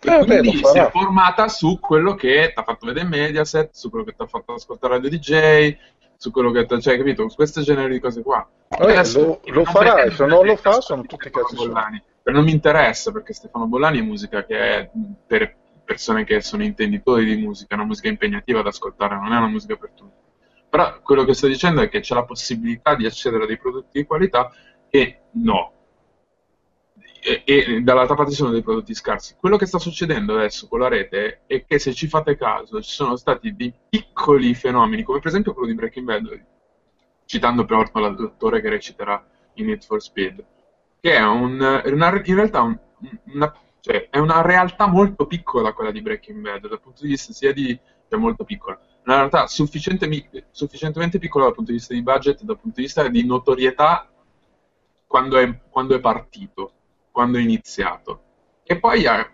E 0.00 0.14
eh, 0.14 0.24
quindi 0.24 0.60
beh, 0.60 0.68
si 0.68 0.78
è 0.78 0.90
formata 0.90 1.48
su 1.48 1.78
quello 1.80 2.14
che 2.14 2.52
ti 2.54 2.60
ha 2.60 2.62
fatto 2.62 2.86
vedere 2.86 3.06
Mediaset, 3.06 3.70
su 3.72 3.90
quello 3.90 4.04
che 4.04 4.14
ti 4.14 4.22
ha 4.22 4.26
fatto 4.26 4.54
ascoltare 4.54 4.94
Radio 4.94 5.10
DJ, 5.10 5.76
su 6.16 6.30
quello 6.30 6.50
che 6.50 6.66
ti 6.66 6.74
ha 6.74 6.80
cioè, 6.80 6.96
capito, 6.96 7.28
su 7.28 7.36
questo 7.36 7.62
genere 7.62 7.92
di 7.92 8.00
cose 8.00 8.22
qua. 8.22 8.48
Vabbè, 8.68 9.02
lo, 9.14 9.40
lo 9.44 9.64
farà, 9.64 10.10
se 10.10 10.26
non 10.26 10.44
lo 10.44 10.56
fa 10.56 10.80
sono 10.80 11.02
tutti 11.02 11.30
cazzi 11.30 11.54
Bollani. 11.54 12.02
Però 12.22 12.36
non 12.36 12.44
mi 12.44 12.52
interessa 12.52 13.10
perché 13.10 13.32
Stefano 13.32 13.66
Bollani 13.66 13.98
è 13.98 14.02
musica 14.02 14.44
che 14.44 14.58
è 14.58 14.90
per 15.26 15.56
persone 15.84 16.24
che 16.24 16.42
sono 16.42 16.62
intenditori 16.62 17.24
di 17.24 17.40
musica, 17.42 17.74
è 17.74 17.78
una 17.78 17.86
musica 17.86 18.08
impegnativa 18.08 18.60
da 18.60 18.68
ascoltare, 18.68 19.14
non 19.14 19.32
è 19.32 19.38
una 19.38 19.48
musica 19.48 19.76
per 19.76 19.90
tutti. 19.94 20.26
Però 20.68 21.00
quello 21.00 21.24
che 21.24 21.32
sto 21.32 21.46
dicendo 21.46 21.80
è 21.80 21.88
che 21.88 22.00
c'è 22.00 22.14
la 22.14 22.24
possibilità 22.24 22.94
di 22.94 23.06
accedere 23.06 23.44
a 23.44 23.46
dei 23.46 23.58
prodotti 23.58 23.98
di 23.98 24.04
qualità 24.04 24.52
e 24.90 25.20
no. 25.32 25.72
E, 27.28 27.42
e 27.44 27.82
dall'altra 27.82 28.14
parte 28.14 28.32
sono 28.32 28.50
dei 28.50 28.62
prodotti 28.62 28.94
scarsi. 28.94 29.34
Quello 29.38 29.58
che 29.58 29.66
sta 29.66 29.78
succedendo 29.78 30.34
adesso 30.34 30.66
con 30.66 30.78
la 30.78 30.88
rete 30.88 31.42
è 31.46 31.66
che 31.66 31.78
se 31.78 31.92
ci 31.92 32.08
fate 32.08 32.38
caso 32.38 32.80
ci 32.80 32.90
sono 32.90 33.16
stati 33.16 33.54
dei 33.54 33.70
piccoli 33.90 34.54
fenomeni, 34.54 35.02
come 35.02 35.18
per 35.18 35.28
esempio 35.28 35.52
quello 35.52 35.68
di 35.68 35.74
Breaking 35.74 36.06
Bad, 36.06 36.44
citando 37.26 37.66
per 37.66 37.90
l'attore 37.92 38.62
che 38.62 38.70
reciterà 38.70 39.22
in 39.54 39.66
Need 39.66 39.84
for 39.84 40.00
Speed, 40.00 40.42
che 41.00 41.14
è 41.16 41.22
un, 41.22 41.60
una, 41.84 42.22
in 42.24 42.34
realtà 42.34 42.62
un, 42.62 42.78
una, 43.34 43.54
cioè, 43.80 44.08
è 44.08 44.16
una 44.16 44.40
realtà 44.40 44.86
molto 44.86 45.26
piccola 45.26 45.74
quella 45.74 45.90
di 45.90 46.00
Breaking 46.00 46.40
Bad, 46.40 46.66
dal 46.66 46.80
punto 46.80 47.02
di 47.02 47.08
vista 47.08 47.34
sia 47.34 47.52
di... 47.52 47.78
cioè 48.08 48.18
molto 48.18 48.44
piccola, 48.44 48.80
una 49.04 49.16
realtà 49.16 49.46
sufficientemente 49.48 51.18
piccola 51.18 51.44
dal 51.44 51.54
punto 51.54 51.72
di 51.72 51.76
vista 51.76 51.92
di 51.92 52.02
budget, 52.02 52.40
dal 52.42 52.58
punto 52.58 52.76
di 52.76 52.86
vista 52.86 53.06
di 53.06 53.26
notorietà 53.26 54.10
quando 55.06 55.36
è, 55.36 55.60
quando 55.68 55.94
è 55.94 56.00
partito, 56.00 56.72
quando 57.18 57.38
è 57.38 57.40
iniziato. 57.40 58.22
E 58.62 58.78
poi 58.78 59.04
ha 59.04 59.28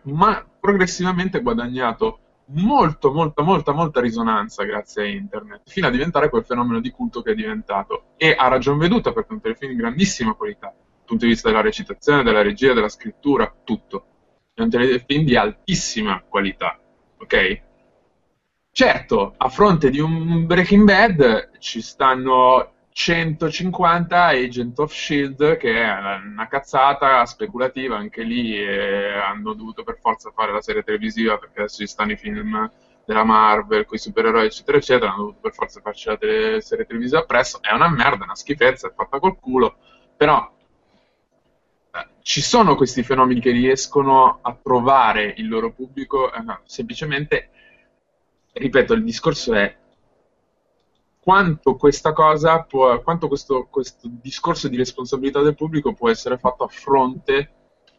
progressivamente 0.58 1.42
guadagnato 1.42 2.20
molto, 2.46 3.12
molta, 3.12 3.42
molta, 3.42 3.72
molta 3.72 4.00
risonanza 4.00 4.64
grazie 4.64 5.02
a 5.02 5.06
internet, 5.06 5.68
fino 5.68 5.88
a 5.88 5.90
diventare 5.90 6.30
quel 6.30 6.46
fenomeno 6.46 6.80
di 6.80 6.88
culto 6.88 7.20
che 7.20 7.32
è 7.32 7.34
diventato. 7.34 8.14
E 8.16 8.34
a 8.34 8.48
ragion 8.48 8.78
veduta 8.78 9.12
perché 9.12 9.28
è 9.28 9.32
un 9.34 9.42
telefilm 9.42 9.72
di 9.72 9.76
grandissima 9.76 10.32
qualità, 10.32 10.68
dal 10.68 11.04
punto 11.04 11.26
di 11.26 11.32
vista 11.32 11.50
della 11.50 11.60
recitazione, 11.60 12.22
della 12.22 12.40
regia, 12.40 12.72
della 12.72 12.88
scrittura, 12.88 13.54
tutto. 13.62 14.06
È 14.54 14.62
un 14.62 14.70
telefilm 14.70 15.24
di 15.26 15.36
altissima 15.36 16.22
qualità, 16.26 16.80
ok? 17.18 17.62
Certo, 18.72 19.34
a 19.36 19.48
fronte 19.50 19.90
di 19.90 20.00
un 20.00 20.46
Breaking 20.46 20.84
Bad 20.84 21.58
ci 21.58 21.82
stanno 21.82 22.73
150 22.94 24.24
Agent 24.26 24.78
of 24.78 24.92
Shield, 24.92 25.56
che 25.56 25.82
è 25.82 26.16
una 26.16 26.46
cazzata 26.46 27.26
speculativa, 27.26 27.96
anche 27.96 28.22
lì 28.22 28.56
eh, 28.56 29.14
hanno 29.14 29.52
dovuto 29.52 29.82
per 29.82 29.98
forza 30.00 30.30
fare 30.30 30.52
la 30.52 30.62
serie 30.62 30.84
televisiva 30.84 31.36
perché 31.36 31.58
adesso 31.58 31.78
ci 31.78 31.88
stanno 31.88 32.12
i 32.12 32.16
film 32.16 32.70
della 33.04 33.24
Marvel 33.24 33.84
con 33.84 33.96
i 33.96 34.00
supereroi, 34.00 34.46
eccetera, 34.46 34.78
eccetera, 34.78 35.10
hanno 35.10 35.22
dovuto 35.22 35.40
per 35.40 35.52
forza 35.54 35.80
farci 35.80 36.08
la 36.08 36.16
tele- 36.16 36.60
serie 36.60 36.86
televisiva 36.86 37.18
appresso. 37.20 37.60
È 37.60 37.72
una 37.72 37.88
merda, 37.90 38.24
una 38.24 38.36
schifezza, 38.36 38.86
è 38.88 38.92
fatta 38.94 39.18
col 39.18 39.40
culo, 39.40 39.76
però 40.16 40.48
eh, 41.90 42.06
ci 42.22 42.40
sono 42.40 42.76
questi 42.76 43.02
fenomeni 43.02 43.40
che 43.40 43.50
riescono 43.50 44.38
a 44.40 44.56
trovare 44.62 45.34
il 45.36 45.48
loro 45.48 45.72
pubblico 45.72 46.32
eh, 46.32 46.42
semplicemente 46.64 47.50
ripeto, 48.52 48.94
il 48.94 49.02
discorso 49.02 49.52
è 49.54 49.76
quanto 51.24 51.76
questa 51.76 52.12
cosa 52.12 52.64
può, 52.64 53.00
quanto 53.00 53.28
questo, 53.28 53.66
questo 53.70 54.10
discorso 54.20 54.68
di 54.68 54.76
responsabilità 54.76 55.40
del 55.40 55.54
pubblico 55.54 55.94
può 55.94 56.10
essere 56.10 56.36
fatto 56.36 56.64
a 56.64 56.68
fronte 56.68 57.50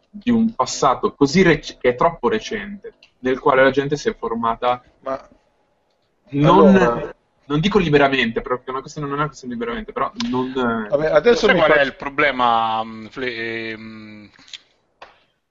di 0.08 0.30
un 0.30 0.54
passato 0.54 1.12
così 1.12 1.42
rec- 1.42 1.76
che 1.76 1.88
è 1.88 1.94
troppo 1.96 2.28
recente, 2.28 2.94
nel 3.18 3.40
quale 3.40 3.64
la 3.64 3.72
gente 3.72 3.96
si 3.96 4.08
è 4.08 4.14
formata 4.14 4.80
Ma... 5.00 5.28
non, 6.30 6.76
allora... 6.76 7.14
non 7.46 7.58
dico 7.58 7.80
liberamente, 7.80 8.42
perché 8.42 8.70
una 8.70 8.78
questione 8.80 9.08
non 9.08 9.16
è 9.16 9.18
una 9.18 9.28
questione 9.28 9.54
liberamente, 9.54 9.90
però 9.90 10.12
non... 10.30 10.52
Vabbè, 10.88 11.06
adesso 11.06 11.46
qual 11.46 11.58
faccio... 11.58 11.80
è 11.80 11.82
il 11.82 11.96
problema? 11.96 12.84
Fle- 13.10 13.74
um... 13.74 14.30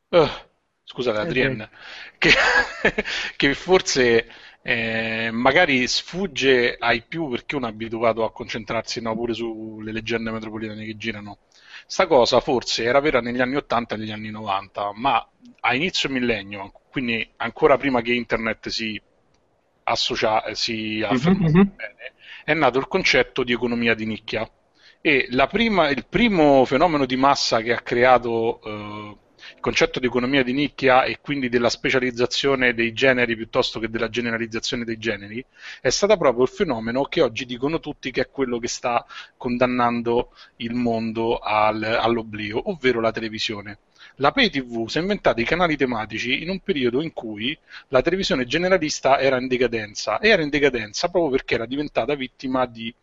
Uh, 0.07 0.29
scusate, 0.85 1.17
Adrien, 1.17 1.69
che, 2.17 2.29
che 3.35 3.53
forse 3.53 4.29
eh, 4.67 5.29
magari 5.31 5.87
sfugge 5.87 6.75
ai 6.79 7.03
più 7.03 7.29
perché 7.29 7.55
uno 7.55 7.67
è 7.67 7.69
abituato 7.69 8.23
a 8.23 8.31
concentrarsi 8.31 8.99
no, 8.99 9.13
pure 9.13 9.35
sulle 9.35 9.91
leggende 9.91 10.31
metropolitane 10.31 10.85
che 10.85 10.97
girano. 10.97 11.37
Sta 11.85 12.07
cosa 12.07 12.39
forse 12.39 12.83
era 12.83 12.99
vera 12.99 13.21
negli 13.21 13.39
anni 13.41 13.57
80 13.57 13.93
e 13.93 13.97
negli 13.99 14.11
anni 14.11 14.31
90, 14.31 14.93
ma 14.95 15.23
a 15.59 15.75
inizio 15.75 16.09
millennio, 16.09 16.71
quindi 16.89 17.29
ancora 17.35 17.77
prima 17.77 18.01
che 18.01 18.13
internet 18.13 18.69
si 18.69 18.99
associa, 19.83 20.43
si 20.55 21.05
afferma 21.07 21.47
mm-hmm. 21.47 21.61
bene, 21.75 22.13
è 22.43 22.55
nato 22.55 22.79
il 22.79 22.87
concetto 22.87 23.43
di 23.43 23.53
economia 23.53 23.93
di 23.93 24.07
nicchia. 24.07 24.49
E 24.99 25.29
prima, 25.47 25.89
il 25.89 26.07
primo 26.07 26.65
fenomeno 26.65 27.05
di 27.05 27.15
massa 27.15 27.61
che 27.61 27.71
ha 27.71 27.81
creato 27.81 28.59
eh, 28.63 29.17
il 29.53 29.59
concetto 29.59 29.99
di 29.99 30.07
economia 30.07 30.43
di 30.43 30.53
nicchia 30.53 31.03
e 31.03 31.19
quindi 31.21 31.49
della 31.49 31.69
specializzazione 31.69 32.73
dei 32.73 32.93
generi 32.93 33.35
piuttosto 33.35 33.79
che 33.79 33.89
della 33.89 34.09
generalizzazione 34.09 34.83
dei 34.83 34.97
generi 34.97 35.43
è 35.81 35.89
stato 35.89 36.17
proprio 36.17 36.43
il 36.43 36.49
fenomeno 36.49 37.03
che 37.03 37.21
oggi 37.21 37.45
dicono 37.45 37.79
tutti 37.79 38.11
che 38.11 38.21
è 38.21 38.29
quello 38.29 38.59
che 38.59 38.67
sta 38.67 39.05
condannando 39.37 40.33
il 40.57 40.73
mondo 40.73 41.37
al, 41.39 41.83
all'oblio, 41.83 42.69
ovvero 42.69 42.99
la 42.99 43.11
televisione. 43.11 43.79
La 44.19 44.31
Pay 44.31 44.49
TV 44.49 44.87
si 44.87 44.97
è 44.97 45.01
inventata 45.01 45.41
i 45.41 45.45
canali 45.45 45.75
tematici 45.75 46.41
in 46.41 46.49
un 46.49 46.59
periodo 46.59 47.01
in 47.01 47.11
cui 47.11 47.57
la 47.89 48.01
televisione 48.01 48.45
generalista 48.45 49.19
era 49.19 49.37
in 49.39 49.47
decadenza 49.47 50.19
e 50.19 50.29
era 50.29 50.41
in 50.41 50.49
decadenza 50.49 51.09
proprio 51.09 51.31
perché 51.31 51.55
era 51.55 51.65
diventata 51.65 52.15
vittima 52.15 52.65
di 52.65 52.93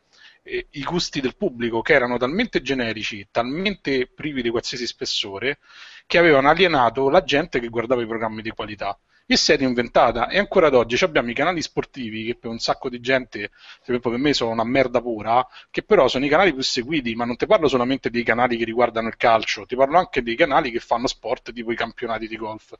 eh, 0.43 0.67
i 0.71 0.83
gusti 0.83 1.21
del 1.21 1.37
pubblico 1.37 1.81
che 1.83 1.93
erano 1.95 2.17
talmente 2.19 2.63
generici, 2.63 3.29
talmente 3.31 4.07
privi 4.07 4.43
di 4.43 4.51
qualsiasi 4.51 4.87
spessore, 4.87 5.59
che 6.07 6.19
avevano 6.19 6.49
alienato 6.49 7.09
la 7.09 7.23
gente 7.25 7.61
che 7.61 7.69
guardava 7.69 8.03
i 8.03 8.07
programmi 8.07 8.43
di 8.43 8.51
qualità. 8.51 8.99
E 9.25 9.37
si 9.37 9.53
è 9.53 9.57
reinventata 9.57 10.29
e 10.29 10.39
ancora 10.39 10.67
ad 10.67 10.75
oggi 10.75 11.03
abbiamo 11.03 11.31
i 11.31 11.35
canali 11.35 11.63
sportivi 11.63 12.25
che 12.25 12.35
per 12.35 12.51
un 12.51 12.59
sacco 12.59 12.89
di 12.91 13.01
gente, 13.01 13.51
per 13.85 14.01
me 14.19 14.35
sono 14.35 14.51
una 14.51 14.65
merda 14.65 15.01
pura, 15.01 15.47
che 15.71 15.83
però 15.83 16.09
sono 16.09 16.25
i 16.27 16.29
canali 16.29 16.53
più 16.53 16.63
seguiti, 16.63 17.15
ma 17.15 17.25
non 17.25 17.37
ti 17.37 17.47
parlo 17.47 17.69
solamente 17.69 18.11
dei 18.11 18.25
canali 18.25 18.57
che 18.57 18.65
riguardano 18.65 19.09
il 19.09 19.17
calcio, 19.17 19.65
ti 19.65 19.77
parlo 19.77 19.97
anche 19.99 20.23
dei 20.23 20.35
canali 20.35 20.71
che 20.71 20.81
fanno 20.81 21.07
sport 21.07 21.53
tipo 21.53 21.73
i 21.73 21.77
campionati 21.77 22.27
di 22.29 22.37
golf. 22.37 22.75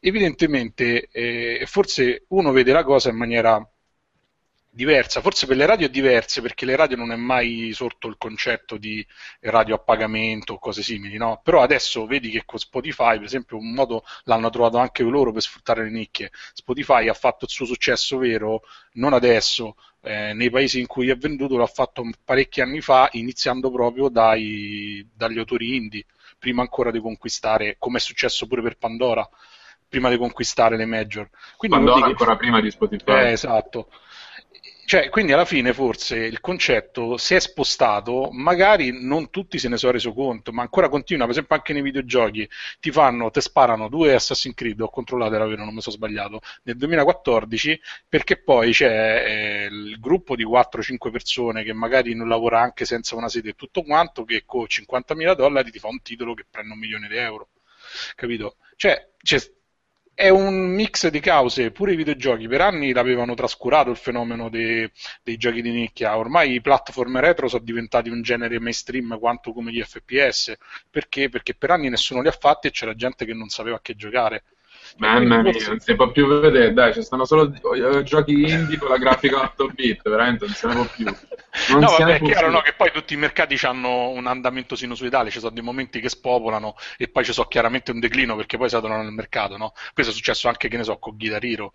evidentemente 0.00 1.08
eh, 1.12 1.64
forse 1.66 2.24
uno 2.28 2.50
vede 2.52 2.72
la 2.72 2.82
cosa 2.82 3.10
in 3.10 3.16
maniera 3.16 3.71
diversa, 4.74 5.20
forse 5.20 5.46
per 5.46 5.56
le 5.56 5.66
radio 5.66 5.86
è 5.86 5.90
diversa 5.90 6.40
perché 6.40 6.64
le 6.64 6.76
radio 6.76 6.96
non 6.96 7.12
è 7.12 7.16
mai 7.16 7.72
sorto 7.74 8.08
il 8.08 8.16
concetto 8.16 8.78
di 8.78 9.06
radio 9.40 9.74
a 9.74 9.78
pagamento 9.78 10.54
o 10.54 10.58
cose 10.58 10.82
simili, 10.82 11.18
no? 11.18 11.40
Però 11.44 11.60
adesso 11.60 12.06
vedi 12.06 12.30
che 12.30 12.44
con 12.46 12.58
Spotify, 12.58 13.16
per 13.16 13.24
esempio, 13.24 13.58
un 13.58 13.72
modo 13.72 14.02
l'hanno 14.24 14.48
trovato 14.48 14.78
anche 14.78 15.02
loro 15.02 15.30
per 15.30 15.42
sfruttare 15.42 15.84
le 15.84 15.90
nicchie. 15.90 16.30
Spotify 16.54 17.08
ha 17.08 17.14
fatto 17.14 17.44
il 17.44 17.50
suo 17.50 17.66
successo 17.66 18.16
vero, 18.16 18.62
non 18.94 19.12
adesso, 19.12 19.76
eh, 20.00 20.32
nei 20.32 20.48
paesi 20.48 20.80
in 20.80 20.86
cui 20.86 21.10
è 21.10 21.16
venduto 21.16 21.58
l'ha 21.58 21.66
fatto 21.66 22.02
parecchi 22.24 22.62
anni 22.62 22.80
fa, 22.80 23.10
iniziando 23.12 23.70
proprio 23.70 24.08
dai, 24.08 25.06
dagli 25.14 25.38
autori 25.38 25.76
indie, 25.76 26.06
prima 26.38 26.62
ancora 26.62 26.90
di 26.90 27.00
conquistare, 27.00 27.76
come 27.78 27.98
è 27.98 28.00
successo 28.00 28.46
pure 28.46 28.62
per 28.62 28.78
Pandora, 28.78 29.28
prima 29.86 30.08
di 30.08 30.16
conquistare 30.16 30.78
le 30.78 30.86
major. 30.86 31.28
Quindi 31.58 31.76
Pandora 31.76 32.06
ancora 32.06 32.36
prima 32.36 32.62
di 32.62 32.70
Spotify. 32.70 33.10
Eh, 33.10 33.32
esatto. 33.32 33.90
Cioè, 34.84 35.08
quindi 35.08 35.32
alla 35.32 35.44
fine 35.46 35.72
forse 35.72 36.16
il 36.16 36.40
concetto 36.40 37.16
si 37.16 37.34
è 37.34 37.40
spostato, 37.40 38.28
magari 38.32 38.90
non 38.92 39.30
tutti 39.30 39.58
se 39.58 39.68
ne 39.68 39.76
sono 39.78 39.92
reso 39.92 40.12
conto, 40.12 40.52
ma 40.52 40.62
ancora 40.62 40.88
continua, 40.88 41.24
per 41.24 41.32
esempio 41.32 41.56
anche 41.56 41.72
nei 41.72 41.80
videogiochi, 41.82 42.46
ti 42.78 42.90
fanno, 42.90 43.30
ti 43.30 43.40
sparano 43.40 43.88
due 43.88 44.12
Assassin's 44.14 44.54
Creed, 44.54 44.80
ho 44.80 44.90
controllato 44.90 45.34
era 45.34 45.46
vero, 45.46 45.64
non 45.64 45.72
mi 45.74 45.80
sono 45.80 45.94
sbagliato, 45.96 46.40
nel 46.64 46.76
2014, 46.76 47.80
perché 48.08 48.42
poi 48.42 48.72
c'è 48.72 49.24
eh, 49.26 49.64
il 49.66 49.98
gruppo 49.98 50.36
di 50.36 50.44
4-5 50.44 51.10
persone 51.10 51.62
che 51.62 51.72
magari 51.72 52.14
non 52.14 52.28
lavora 52.28 52.60
anche 52.60 52.84
senza 52.84 53.16
una 53.16 53.28
sede 53.28 53.50
e 53.50 53.54
tutto 53.54 53.82
quanto, 53.82 54.24
che 54.24 54.42
con 54.44 54.66
50.000 54.68 55.34
dollari 55.34 55.70
ti 55.70 55.78
fa 55.78 55.88
un 55.88 56.02
titolo 56.02 56.34
che 56.34 56.44
prende 56.50 56.72
un 56.74 56.78
milione 56.78 57.08
di 57.08 57.16
euro, 57.16 57.48
capito? 58.14 58.56
Cioè, 58.76 59.10
c'è 59.22 59.38
è 60.14 60.28
un 60.28 60.54
mix 60.74 61.08
di 61.08 61.20
cause, 61.20 61.70
pure 61.70 61.92
i 61.92 61.96
videogiochi 61.96 62.46
per 62.46 62.60
anni 62.60 62.92
l'avevano 62.92 63.34
trascurato 63.34 63.90
il 63.90 63.96
fenomeno 63.96 64.48
dei, 64.48 64.90
dei 65.22 65.36
giochi 65.36 65.62
di 65.62 65.70
nicchia, 65.70 66.16
ormai 66.16 66.52
i 66.54 66.60
platform 66.60 67.18
retro 67.20 67.48
sono 67.48 67.64
diventati 67.64 68.08
un 68.08 68.22
genere 68.22 68.60
mainstream 68.60 69.18
quanto 69.18 69.52
come 69.52 69.72
gli 69.72 69.82
FPS, 69.82 70.54
perché? 70.90 71.28
Perché 71.28 71.54
per 71.54 71.70
anni 71.70 71.88
nessuno 71.88 72.20
li 72.20 72.28
ha 72.28 72.32
fatti 72.32 72.68
e 72.68 72.70
c'era 72.70 72.94
gente 72.94 73.24
che 73.24 73.34
non 73.34 73.48
sapeva 73.48 73.76
a 73.76 73.80
che 73.80 73.96
giocare. 73.96 74.44
Mamma 74.98 75.42
mia, 75.42 75.52
non 75.68 75.80
si 75.80 75.94
può 75.94 76.10
più 76.10 76.26
vedere, 76.26 76.72
dai, 76.72 76.92
ci 76.92 77.02
stanno 77.02 77.24
solo 77.24 77.52
eh, 77.74 78.02
giochi 78.02 78.32
indie 78.50 78.78
con 78.78 78.88
la 78.88 78.98
grafica 78.98 79.40
8 79.40 79.68
bit, 79.68 80.08
veramente 80.08 80.44
non 80.44 80.54
se 80.54 80.66
ne 80.66 80.74
può 80.74 80.84
più. 80.84 81.04
Non 81.70 81.80
no, 81.80 81.96
vabbè, 81.98 82.14
è 82.14 82.20
chiaro 82.20 82.50
no, 82.50 82.60
che 82.60 82.74
poi 82.74 82.90
tutti 82.92 83.14
i 83.14 83.16
mercati 83.16 83.58
hanno 83.64 84.10
un 84.10 84.26
andamento 84.26 84.76
sinusoidale, 84.76 85.30
ci 85.30 85.38
sono 85.38 85.52
dei 85.52 85.62
momenti 85.62 86.00
che 86.00 86.08
spopolano 86.08 86.74
e 86.96 87.08
poi 87.08 87.24
ci 87.24 87.32
sono 87.32 87.48
chiaramente 87.48 87.90
un 87.90 88.00
declino 88.00 88.36
perché 88.36 88.56
poi 88.56 88.68
si 88.68 88.76
adoperano 88.76 89.04
nel 89.04 89.12
mercato, 89.12 89.56
no? 89.56 89.72
Questo 89.92 90.12
è 90.12 90.14
successo 90.14 90.48
anche, 90.48 90.68
che 90.68 90.76
ne 90.76 90.84
so, 90.84 90.98
con 90.98 91.16
Guitar 91.16 91.44
Hero. 91.44 91.74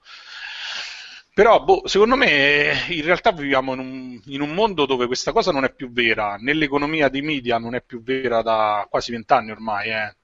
Però, 1.38 1.64
boh, 1.64 1.84
secondo 1.86 2.16
me, 2.16 2.86
in 2.88 3.04
realtà 3.04 3.32
viviamo 3.32 3.74
in 3.74 3.80
un, 3.80 4.22
in 4.26 4.42
un, 4.42 4.56
mondo 4.56 4.88
dove 4.88 5.06
questa 5.06 5.32
cosa 5.32 5.52
non 5.52 5.64
è 5.66 5.72
più 5.72 5.92
vera. 5.92 6.36
Nell'economia 6.40 7.10
dei 7.10 7.22
media 7.22 7.60
non 7.60 7.76
è 7.76 7.84
più 7.84 8.02
vera 8.02 8.42
da 8.42 8.88
quasi 8.90 9.12
vent'anni 9.12 9.52
ormai, 9.52 9.90
eh. 9.92 10.16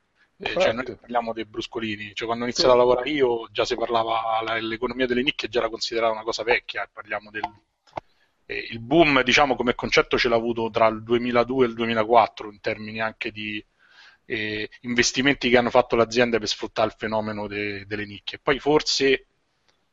Eh, 0.43 0.59
cioè 0.59 0.73
noi 0.73 0.95
parliamo 0.95 1.33
dei 1.33 1.45
bruscolini, 1.45 2.13
cioè 2.13 2.27
quando 2.27 2.43
ho 2.43 2.47
iniziato 2.47 2.71
sì. 2.71 2.75
a 2.75 2.79
lavorare 2.79 3.09
io 3.09 3.47
già 3.51 3.65
si 3.65 3.75
parlava, 3.75 4.41
l'economia 4.59 5.05
delle 5.05 5.23
nicchie 5.23 5.49
già 5.49 5.59
era 5.59 5.69
considerata 5.69 6.13
una 6.13 6.23
cosa 6.23 6.43
vecchia, 6.43 6.89
parliamo 6.91 7.31
del 7.31 7.41
eh, 8.45 8.67
il 8.71 8.79
boom 8.79 9.23
diciamo 9.23 9.55
come 9.55 9.75
concetto 9.75 10.17
ce 10.17 10.29
l'ha 10.29 10.35
avuto 10.35 10.69
tra 10.69 10.87
il 10.87 11.03
2002 11.03 11.65
e 11.65 11.67
il 11.69 11.73
2004 11.75 12.51
in 12.51 12.59
termini 12.59 12.99
anche 12.99 13.31
di 13.31 13.63
eh, 14.25 14.69
investimenti 14.81 15.49
che 15.49 15.57
hanno 15.57 15.69
fatto 15.69 15.95
le 15.95 16.03
aziende 16.03 16.39
per 16.39 16.47
sfruttare 16.47 16.87
il 16.87 16.95
fenomeno 16.97 17.47
de, 17.47 17.85
delle 17.85 18.05
nicchie. 18.05 18.39
Poi 18.39 18.59
forse 18.59 19.27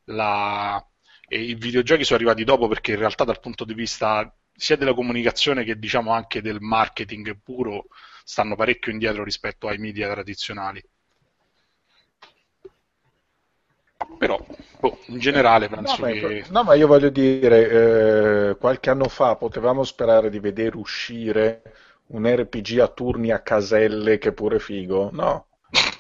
la, 0.05 0.85
i 1.28 1.55
videogiochi 1.55 2.05
sono 2.05 2.18
arrivati 2.18 2.44
dopo 2.44 2.68
perché 2.68 2.93
in 2.93 2.98
realtà 2.98 3.24
dal 3.24 3.40
punto 3.40 3.64
di 3.64 3.74
vista 3.74 4.32
sia 4.52 4.77
della 4.77 4.94
comunicazione 4.94 5.64
che 5.64 5.78
diciamo 5.78 6.12
anche 6.12 6.43
del 6.43 6.60
marketing 6.60 7.39
puro 7.43 7.86
stanno 8.31 8.55
parecchio 8.55 8.93
indietro 8.93 9.24
rispetto 9.24 9.66
ai 9.66 9.78
media 9.78 10.09
tradizionali. 10.09 10.81
Però, 14.19 14.39
boh, 14.78 14.98
in 15.07 15.19
generale 15.19 15.69
penso 15.69 16.07
no, 16.07 16.12
che... 16.12 16.44
No, 16.51 16.62
ma 16.62 16.74
io 16.74 16.86
voglio 16.86 17.11
dire, 17.11 18.51
eh, 18.51 18.57
qualche 18.57 18.89
anno 18.89 19.09
fa 19.09 19.35
potevamo 19.35 19.82
sperare 19.82 20.31
di 20.31 20.39
vedere 20.39 20.77
uscire 20.77 21.62
un 22.09 22.24
RPG 22.24 22.78
a 22.78 22.86
turni 22.86 23.32
a 23.32 23.40
caselle 23.40 24.19
che 24.19 24.32
pure 24.32 24.61
figo. 24.61 25.11
No, 25.12 25.48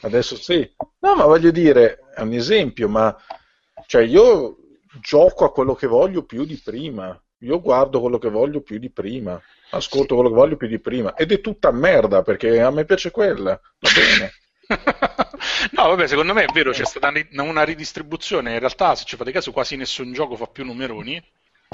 adesso 0.02 0.36
sì. 0.36 0.72
No, 1.00 1.16
ma 1.16 1.24
voglio 1.24 1.50
dire, 1.50 2.04
è 2.14 2.20
un 2.20 2.32
esempio, 2.32 2.88
ma 2.88 3.14
cioè 3.86 4.04
io 4.04 4.56
gioco 5.00 5.44
a 5.44 5.52
quello 5.52 5.74
che 5.74 5.88
voglio 5.88 6.22
più 6.22 6.44
di 6.44 6.60
prima. 6.62 7.20
Io 7.38 7.60
guardo 7.60 8.00
quello 8.00 8.18
che 8.18 8.30
voglio 8.30 8.60
più 8.60 8.78
di 8.78 8.90
prima 8.90 9.40
ascolto 9.70 10.14
quello 10.14 10.30
che 10.30 10.34
voglio 10.34 10.56
più 10.56 10.68
di 10.68 10.78
prima 10.78 11.14
ed 11.14 11.32
è 11.32 11.40
tutta 11.40 11.70
merda 11.70 12.22
perché 12.22 12.60
a 12.60 12.70
me 12.70 12.84
piace 12.84 13.10
quella, 13.10 13.60
va 13.78 13.90
bene. 13.94 14.32
no, 15.72 15.88
vabbè, 15.88 16.06
secondo 16.06 16.32
me 16.32 16.44
è 16.44 16.52
vero, 16.52 16.70
c'è 16.70 16.84
stata 16.84 17.12
una 17.32 17.64
ridistribuzione. 17.64 18.52
In 18.52 18.58
realtà, 18.58 18.94
se 18.94 19.04
ci 19.04 19.16
fate 19.16 19.32
caso, 19.32 19.50
quasi 19.50 19.76
nessun 19.76 20.12
gioco 20.12 20.36
fa 20.36 20.46
più 20.46 20.64
numeroni. 20.64 21.22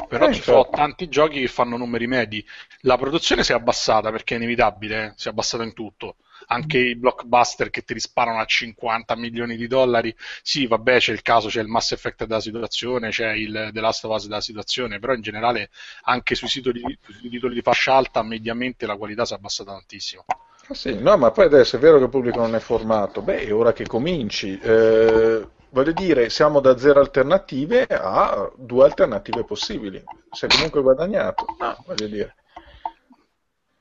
Però 0.08 0.28
eh, 0.28 0.34
ci 0.34 0.42
sono 0.42 0.62
certo. 0.62 0.76
tanti 0.76 1.08
giochi 1.08 1.40
che 1.40 1.48
fanno 1.48 1.76
numeri 1.76 2.06
medi. 2.06 2.46
La 2.80 2.98
produzione 2.98 3.42
si 3.44 3.52
è 3.52 3.54
abbassata 3.54 4.10
perché 4.10 4.34
è 4.34 4.36
inevitabile, 4.36 5.04
eh? 5.04 5.12
si 5.16 5.28
è 5.28 5.30
abbassata 5.30 5.62
in 5.62 5.72
tutto 5.72 6.16
anche 6.46 6.78
i 6.78 6.96
blockbuster 6.96 7.70
che 7.70 7.82
ti 7.82 7.94
risparano 7.94 8.40
a 8.40 8.44
50 8.44 9.16
milioni 9.16 9.56
di 9.56 9.66
dollari, 9.66 10.14
sì, 10.42 10.66
vabbè, 10.66 10.98
c'è 10.98 11.12
il 11.12 11.22
caso, 11.22 11.48
c'è 11.48 11.60
il 11.60 11.68
Mass 11.68 11.92
Effect 11.92 12.24
della 12.26 12.40
situazione, 12.40 13.10
c'è 13.10 13.32
il 13.32 13.70
The 13.72 13.80
Last 13.80 14.04
of 14.04 14.14
Us 14.14 14.26
della 14.26 14.40
situazione, 14.40 14.98
però 14.98 15.14
in 15.14 15.22
generale 15.22 15.70
anche 16.04 16.34
sui, 16.34 16.48
titoli, 16.48 16.82
sui 17.08 17.28
titoli 17.28 17.54
di 17.54 17.62
fascia 17.62 17.94
alta 17.94 18.22
mediamente 18.22 18.86
la 18.86 18.96
qualità 18.96 19.24
si 19.24 19.32
è 19.32 19.36
abbassata 19.36 19.72
tantissimo. 19.72 20.24
Ah, 20.68 20.74
sì, 20.74 21.00
no, 21.00 21.16
ma 21.16 21.30
poi 21.30 21.44
adesso 21.46 21.76
è 21.76 21.78
vero 21.78 21.98
che 21.98 22.04
il 22.04 22.10
pubblico 22.10 22.40
non 22.40 22.54
è 22.54 22.58
formato, 22.58 23.22
beh, 23.22 23.46
è 23.46 23.54
ora 23.54 23.72
che 23.72 23.86
cominci. 23.86 24.58
Eh, 24.58 25.46
voglio 25.70 25.92
dire, 25.92 26.28
siamo 26.28 26.60
da 26.60 26.76
zero 26.76 27.00
alternative 27.00 27.86
a 27.86 28.50
due 28.56 28.84
alternative 28.84 29.44
possibili. 29.44 30.02
Si 30.30 30.46
è 30.46 30.48
comunque 30.48 30.82
guadagnato, 30.82 31.44
no, 31.58 31.84
voglio 31.86 32.06
dire. 32.08 32.34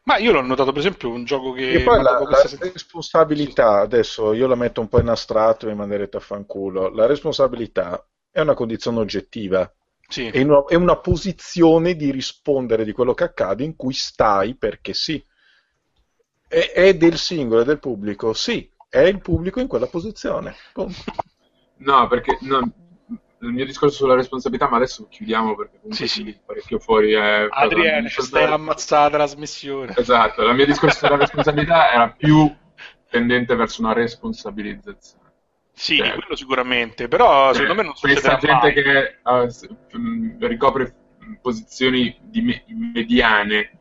Ma 0.06 0.18
io 0.18 0.32
l'ho 0.32 0.42
notato, 0.42 0.72
per 0.72 0.82
esempio, 0.82 1.10
un 1.10 1.24
gioco 1.24 1.52
che. 1.52 1.72
E 1.72 1.82
poi 1.82 2.02
la, 2.02 2.20
la 2.20 2.42
responsabilità, 2.72 3.80
adesso 3.80 4.34
io 4.34 4.46
la 4.46 4.54
metto 4.54 4.80
un 4.80 4.88
po' 4.88 5.00
in 5.00 5.08
astratto 5.08 5.66
e 5.66 5.70
mi 5.70 5.76
manderete 5.76 6.18
a 6.18 6.20
fanculo. 6.20 6.90
La 6.90 7.08
responsabilità 7.08 8.06
è 8.30 8.40
una 8.40 8.54
condizione 8.54 9.00
oggettiva. 9.00 9.72
Sì. 10.08 10.28
È, 10.28 10.40
una, 10.44 10.64
è 10.66 10.76
una 10.76 10.98
posizione 10.98 11.96
di 11.96 12.12
rispondere 12.12 12.86
di 12.86 12.92
quello 12.92 13.16
che 13.16 13.24
accade 13.24 13.64
in 13.64 13.76
cui 13.76 13.94
stai 13.94 14.54
perché 14.54 14.94
sì. 14.94 15.24
È, 16.48 16.72
è 16.72 16.96
del 16.96 17.18
singolo, 17.18 17.62
è 17.62 17.66
del 17.66 17.80
pubblico? 17.80 18.34
Sì, 18.34 18.70
è 18.88 19.00
il 19.00 19.20
pubblico 19.20 19.60
in 19.60 19.68
quella 19.68 19.88
posizione. 19.88 20.56
Punto. 20.72 21.02
No, 21.78 22.08
perché 22.08 22.38
no, 22.42 22.72
il 23.40 23.52
mio 23.52 23.66
discorso 23.66 23.98
sulla 23.98 24.16
responsabilità, 24.16 24.70
ma 24.70 24.78
adesso 24.78 25.08
chiudiamo 25.10 25.56
perché 25.56 25.78
comunque 25.82 26.08
sì, 26.08 26.24
sì. 26.24 26.40
parecchio 26.46 26.80
fuori. 26.80 27.14
È 27.14 27.48
Adriano, 27.50 28.08
ci 28.08 28.22
stai 28.22 28.46
ammazzata 28.46 29.18
la 29.18 29.26
trasmissione. 29.26 29.94
Esatto, 29.96 30.44
il 30.44 30.56
mio 30.56 30.66
discorso 30.66 31.06
sulla 31.06 31.18
responsabilità 31.18 31.92
era 31.92 32.10
più 32.10 32.54
tendente 33.10 33.56
verso 33.56 33.82
una 33.82 33.94
responsabilizzazione. 33.94 35.24
Sì, 35.72 35.98
cioè, 35.98 36.14
quello 36.14 36.36
sicuramente, 36.36 37.08
però 37.10 37.52
secondo 37.52 37.76
me 37.76 37.84
non 37.84 37.96
succede 37.96 38.22
Questa 38.22 38.38
gente 38.38 38.72
che 38.72 39.18
uh, 39.24 40.48
ricopre 40.48 40.96
posizioni 41.42 42.18
di 42.22 42.42
me- 42.42 42.64
mediane 42.68 43.80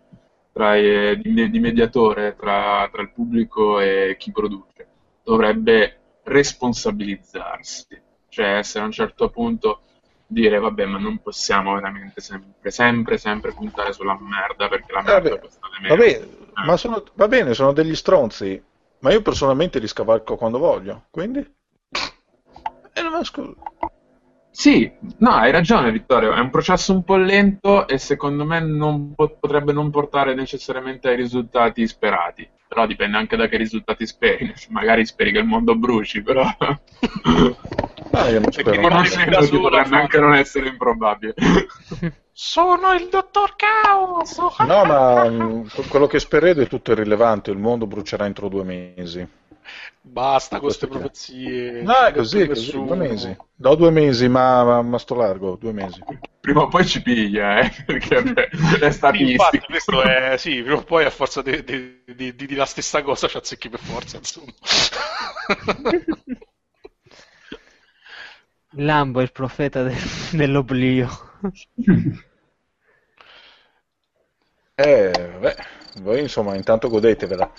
tra, 0.52 0.76
eh, 0.76 1.18
di, 1.22 1.50
di, 1.50 1.60
mediatore 1.60 2.34
tra, 2.36 2.88
tra 2.90 3.02
il 3.02 3.12
pubblico 3.12 3.80
e 3.80 4.16
chi 4.18 4.32
produce 4.32 4.88
dovrebbe 5.22 5.98
responsabilizzarsi 6.24 8.02
cioè 8.34 8.56
essere 8.56 8.82
a 8.82 8.86
un 8.86 8.92
certo 8.92 9.30
punto 9.30 9.80
dire 10.26 10.58
vabbè 10.58 10.86
ma 10.86 10.98
non 10.98 11.18
possiamo 11.18 11.74
veramente 11.74 12.20
sempre, 12.20 12.70
sempre, 12.70 13.16
sempre 13.16 13.52
puntare 13.52 13.92
sulla 13.92 14.18
merda 14.20 14.68
perché 14.68 14.92
la 14.92 15.02
merda 15.02 15.28
vabbè, 15.28 15.40
costa 15.40 15.68
meno. 15.80 15.94
Vabbè, 15.94 16.08
eh. 16.08 16.28
ma 16.66 16.76
sono, 16.76 17.04
va 17.14 17.28
bene, 17.28 17.54
sono 17.54 17.72
degli 17.72 17.94
stronzi, 17.94 18.60
ma 18.98 19.12
io 19.12 19.22
personalmente 19.22 19.78
li 19.78 19.86
scavalco 19.86 20.36
quando 20.36 20.58
voglio, 20.58 21.04
quindi... 21.10 21.38
E 22.96 23.02
non 23.02 23.24
scusa. 23.24 23.54
Sì, 24.50 24.90
no, 25.18 25.30
hai 25.30 25.50
ragione 25.50 25.90
Vittorio, 25.90 26.32
è 26.32 26.38
un 26.38 26.50
processo 26.50 26.92
un 26.92 27.02
po' 27.02 27.16
lento 27.16 27.88
e 27.88 27.98
secondo 27.98 28.44
me 28.44 28.60
non 28.60 29.12
potrebbe 29.14 29.72
non 29.72 29.90
portare 29.90 30.34
necessariamente 30.34 31.08
ai 31.08 31.16
risultati 31.16 31.86
sperati. 31.86 32.48
Però 32.74 32.86
dipende 32.86 33.16
anche 33.16 33.36
da 33.36 33.46
che 33.46 33.56
risultati 33.56 34.04
speri. 34.04 34.52
Magari 34.70 35.06
speri 35.06 35.30
che 35.30 35.38
il 35.38 35.46
mondo 35.46 35.76
bruci, 35.76 36.22
però... 36.22 36.42
Ah, 38.10 38.28
io 38.28 38.40
non 38.40 38.50
spero. 38.50 38.80
Conoscendo 38.80 39.38
potrebbe 39.60 39.96
anche 39.96 40.18
non 40.18 40.34
essere 40.34 40.68
improbabile. 40.68 41.34
Sono 42.36 42.92
il 42.94 43.08
dottor 43.08 43.54
Caos! 43.54 44.38
No, 44.66 44.84
ma 44.84 45.28
mh, 45.28 45.68
quello 45.88 46.08
che 46.08 46.18
sperete 46.18 46.62
è 46.62 46.66
tutto 46.66 46.90
irrilevante, 46.90 47.52
il 47.52 47.58
mondo 47.58 47.86
brucerà 47.86 48.26
entro 48.26 48.48
due 48.48 48.64
mesi. 48.64 49.24
Basta 50.00 50.58
con 50.58 50.66
queste 50.66 50.86
profezie. 50.86 51.82
No, 51.82 52.04
è 52.04 52.12
così, 52.12 52.40
è 52.40 52.46
così, 52.46 52.72
due 52.72 52.96
mesi. 52.96 53.36
Do 53.54 53.74
due 53.74 53.90
mesi, 53.90 54.28
ma, 54.28 54.64
ma, 54.64 54.82
ma, 54.82 54.98
sto 54.98 55.14
largo, 55.14 55.56
due 55.56 55.72
mesi. 55.72 56.02
Prima 56.40 56.62
o 56.62 56.68
poi 56.68 56.86
ci 56.86 57.02
piglia, 57.02 57.60
eh, 57.60 57.72
perché 57.86 58.22
è 58.80 58.90
statistico. 58.90 59.48
Sì, 59.50 59.60
questo 59.60 60.02
è, 60.02 60.36
sì, 60.36 60.62
prima 60.62 60.76
o 60.76 60.84
poi 60.84 61.04
a 61.04 61.10
forza 61.10 61.40
di, 61.40 61.64
di, 61.64 62.02
di, 62.14 62.34
di 62.34 62.54
la 62.54 62.66
stessa 62.66 63.02
cosa 63.02 63.28
ci 63.28 63.36
azzecchi 63.36 63.70
per 63.70 63.80
forza, 63.80 64.18
insomma. 64.18 64.52
Lambo 68.76 69.20
è 69.20 69.22
il 69.22 69.32
profeta 69.32 69.82
de- 69.82 69.96
dell'oblio. 70.32 71.08
eh, 74.74 75.36
beh, 75.40 75.56
voi 76.00 76.20
insomma 76.20 76.56
intanto 76.56 76.88
godetevela. 76.88 77.52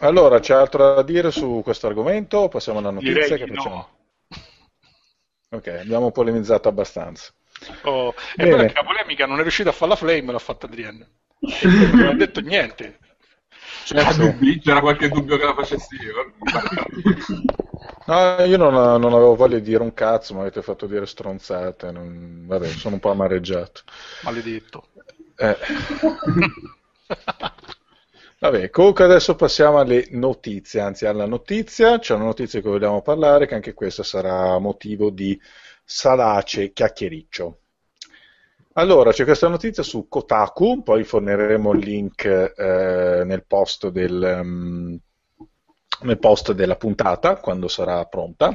Allora, 0.00 0.40
c'è 0.40 0.54
altro 0.54 0.94
da 0.94 1.02
dire 1.02 1.30
su 1.30 1.60
questo 1.62 1.86
argomento? 1.86 2.48
Passiamo 2.48 2.78
alla 2.78 2.90
notizia 2.90 3.36
che 3.36 3.46
facciamo. 3.46 3.74
No. 3.74 3.88
Ok, 5.50 5.68
abbiamo 5.68 6.10
polemizzato 6.10 6.68
abbastanza. 6.68 7.32
Oh, 7.82 8.12
e 8.36 8.48
poi 8.48 8.72
la 8.72 8.84
polemica 8.84 9.26
non 9.26 9.38
è 9.38 9.42
riuscito 9.42 9.68
a 9.68 9.72
fare 9.72 9.90
la 9.90 9.96
flame, 9.96 10.32
l'ha 10.32 10.38
fatta 10.38 10.66
Adrienne. 10.66 11.08
non 11.92 12.08
ha 12.08 12.14
detto 12.14 12.40
niente. 12.40 12.98
C'era, 13.84 14.12
dubbi? 14.12 14.58
C'era 14.58 14.80
qualche 14.80 15.08
dubbio 15.08 15.36
che 15.36 15.44
la 15.44 15.54
facessi 15.54 15.96
io? 15.96 16.32
No, 18.06 18.44
io 18.44 18.58
non, 18.58 18.74
non, 18.74 19.14
avevo 19.14 19.34
voglia 19.34 19.56
di 19.56 19.62
dire 19.62 19.82
un 19.82 19.94
cazzo, 19.94 20.34
mi 20.34 20.40
avete 20.40 20.60
fatto 20.60 20.86
dire 20.86 21.06
stronzate. 21.06 21.90
Non... 21.90 22.44
Vabbè, 22.46 22.68
sono 22.68 22.94
un 22.94 23.00
po' 23.00 23.10
amareggiato. 23.10 23.80
Maledetto. 24.22 24.88
Eh. 25.36 25.56
Vabbè, 28.44 28.68
comunque 28.68 29.04
adesso 29.04 29.36
passiamo 29.36 29.78
alle 29.78 30.06
notizie, 30.10 30.78
anzi 30.78 31.06
alla 31.06 31.24
notizia, 31.24 31.98
c'è 31.98 32.12
una 32.14 32.24
notizia 32.24 32.60
che 32.60 32.68
vogliamo 32.68 33.00
parlare, 33.00 33.46
che 33.46 33.54
anche 33.54 33.72
questa 33.72 34.02
sarà 34.02 34.58
motivo 34.58 35.08
di 35.08 35.40
salace 35.82 36.74
chiacchiericcio. 36.74 37.58
Allora, 38.74 39.12
c'è 39.12 39.24
questa 39.24 39.48
notizia 39.48 39.82
su 39.82 40.08
Kotaku, 40.08 40.82
poi 40.82 41.04
forniremo 41.04 41.72
il 41.72 41.78
link 41.78 42.24
eh, 42.26 43.22
nel, 43.24 43.46
post 43.46 43.88
del, 43.88 44.38
um, 44.42 44.98
nel, 46.02 46.18
post 46.18 46.52
della 46.52 46.76
puntata, 46.76 47.36
quando 47.36 47.66
sarà 47.66 48.04
pronta, 48.04 48.54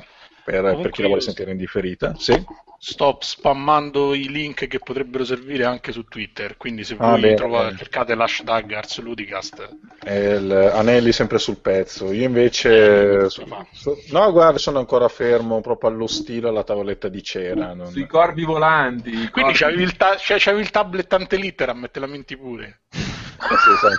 per, 0.50 0.80
per 0.82 0.90
chi 0.92 1.02
la 1.02 1.08
vuole 1.08 1.22
sentire 1.22 1.52
in 1.52 1.58
differita. 1.58 2.16
Sì? 2.18 2.46
sto 2.82 3.18
spammando 3.20 4.14
i 4.14 4.30
link 4.30 4.68
che 4.68 4.80
potrebbero 4.80 5.26
servire 5.26 5.66
anche 5.66 5.92
su 5.92 6.06
Twitter, 6.06 6.56
quindi 6.56 6.86
se 6.86 6.96
ah, 6.98 7.10
voi 7.10 7.20
beh, 7.20 7.34
trovate, 7.34 7.76
cercate 7.76 8.16
l'hashtag 8.16 8.72
ArsLudicast. 8.72 9.70
Anelli 10.06 11.12
sempre 11.12 11.40
sul 11.40 11.58
pezzo, 11.58 12.14
io 12.14 12.24
invece... 12.24 13.30
Su, 13.30 13.44
su, 13.74 13.98
no, 14.12 14.32
guarda, 14.32 14.58
sono 14.58 14.80
ancora 14.80 15.10
fermo 15.10 15.60
proprio 15.60 15.90
allo 15.90 16.08
stile 16.08 16.48
alla 16.48 16.64
tavoletta 16.64 17.10
di 17.10 17.22
cera. 17.22 17.74
Non... 17.74 17.88
Sui 17.88 18.08
corvi 18.08 18.46
volanti. 18.46 19.12
Quindi 19.12 19.32
corvi... 19.34 19.58
c'avevi, 19.58 19.84
il 19.84 19.98
ta- 19.98 20.16
cioè, 20.16 20.38
c'avevi 20.40 20.64
il 20.64 20.72
tablet 20.72 21.12
antelitteram 21.12 21.84
e 21.84 21.92
te 21.92 22.00
la 22.00 22.08
menti 22.08 22.38
pure. 22.38 22.84
Eh 22.92 23.58
sì, 23.58 23.72
esatto. 23.74 23.98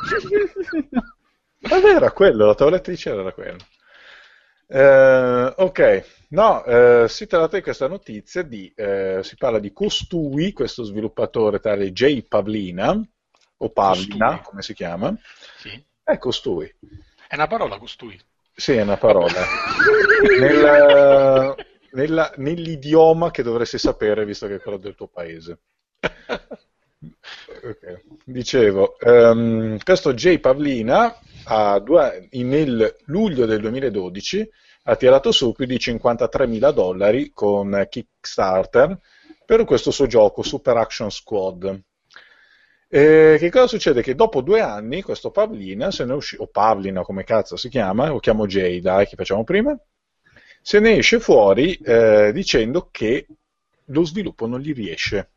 era 1.87 2.11
quello, 2.13 2.47
la 2.47 2.55
tavoletta 2.55 2.91
di 2.91 2.97
cera 2.97 3.21
era 3.21 3.33
quella. 3.33 3.59
Eh, 4.73 5.55
ok, 5.57 6.05
no, 6.31 6.65
eh, 6.65 7.07
si 7.09 7.27
tratta 7.27 7.57
di 7.57 7.63
questa 7.63 7.89
notizia 7.89 8.43
di, 8.43 8.73
eh, 8.75 9.21
si 9.23 9.37
parla 9.37 9.59
di 9.59 9.73
Costui, 9.73 10.53
questo 10.53 10.83
sviluppatore 10.83 11.61
tale 11.61 11.93
J. 11.93 12.23
Pavlina, 12.27 13.01
o 13.59 13.71
Pavlina, 13.71 14.27
costui. 14.27 14.45
come 14.45 14.63
si 14.63 14.75
chiama? 14.75 15.15
Sì. 15.59 15.85
È 16.03 16.19
Costui. 16.19 16.73
È 17.29 17.35
una 17.35 17.47
parola 17.47 17.79
Costui? 17.79 18.19
Sì, 18.53 18.73
è 18.73 18.83
una 18.83 18.97
parola. 18.97 19.41
nella, 20.39 21.55
nella, 21.93 22.33
nell'idioma 22.37 23.31
che 23.31 23.43
dovresti 23.43 23.79
sapere, 23.79 24.25
visto 24.25 24.47
che 24.47 24.57
è 24.57 24.61
quello 24.61 24.79
del 24.79 24.95
tuo 24.95 25.09
paese. 25.09 25.59
Okay. 27.63 28.03
Dicevo, 28.25 28.97
um, 29.01 29.79
questo 29.83 30.13
J. 30.13 30.39
Pavlina 30.39 31.19
due, 31.83 32.29
nel 32.33 32.97
luglio 33.07 33.47
del 33.47 33.61
2012 33.61 34.51
ha 34.85 34.97
tirato 34.97 35.33
su 35.33 35.53
più 35.53 35.67
di 35.67 35.77
53.000 35.77 36.73
dollari 36.73 37.31
con 37.33 37.87
Kickstarter 37.89 38.99
per 39.45 39.65
questo 39.65 39.91
suo 39.91 40.07
gioco 40.07 40.43
Super 40.43 40.77
Action 40.77 41.11
Squad. 41.11 41.83
E 42.89 43.37
che 43.39 43.51
cosa 43.51 43.67
succede? 43.67 44.03
Che 44.03 44.15
dopo 44.15 44.41
due 44.41 44.61
anni 44.61 45.03
questo 45.03 45.31
Pavlina 45.31 45.91
se 45.91 46.05
ne 46.05 46.15
uscì, 46.15 46.37
o 46.39 46.49
Pavlina 46.49 47.03
come 47.03 47.25
cazzo 47.25 47.57
si 47.57 47.69
chiama, 47.69 48.09
lo 48.09 48.19
chiamo 48.19 48.47
Jay, 48.47 48.81
dai, 48.81 49.07
che 49.07 49.17
facciamo 49.17 49.45
prima, 49.45 49.79
se 50.61 50.81
ne 50.81 50.97
esce 50.97 51.21
fuori 51.21 51.75
eh, 51.77 52.33
dicendo 52.33 52.89
che 52.91 53.27
lo 53.87 54.05
sviluppo 54.05 54.47
non 54.47 54.61
gli 54.61 54.73
riesce 54.73 55.31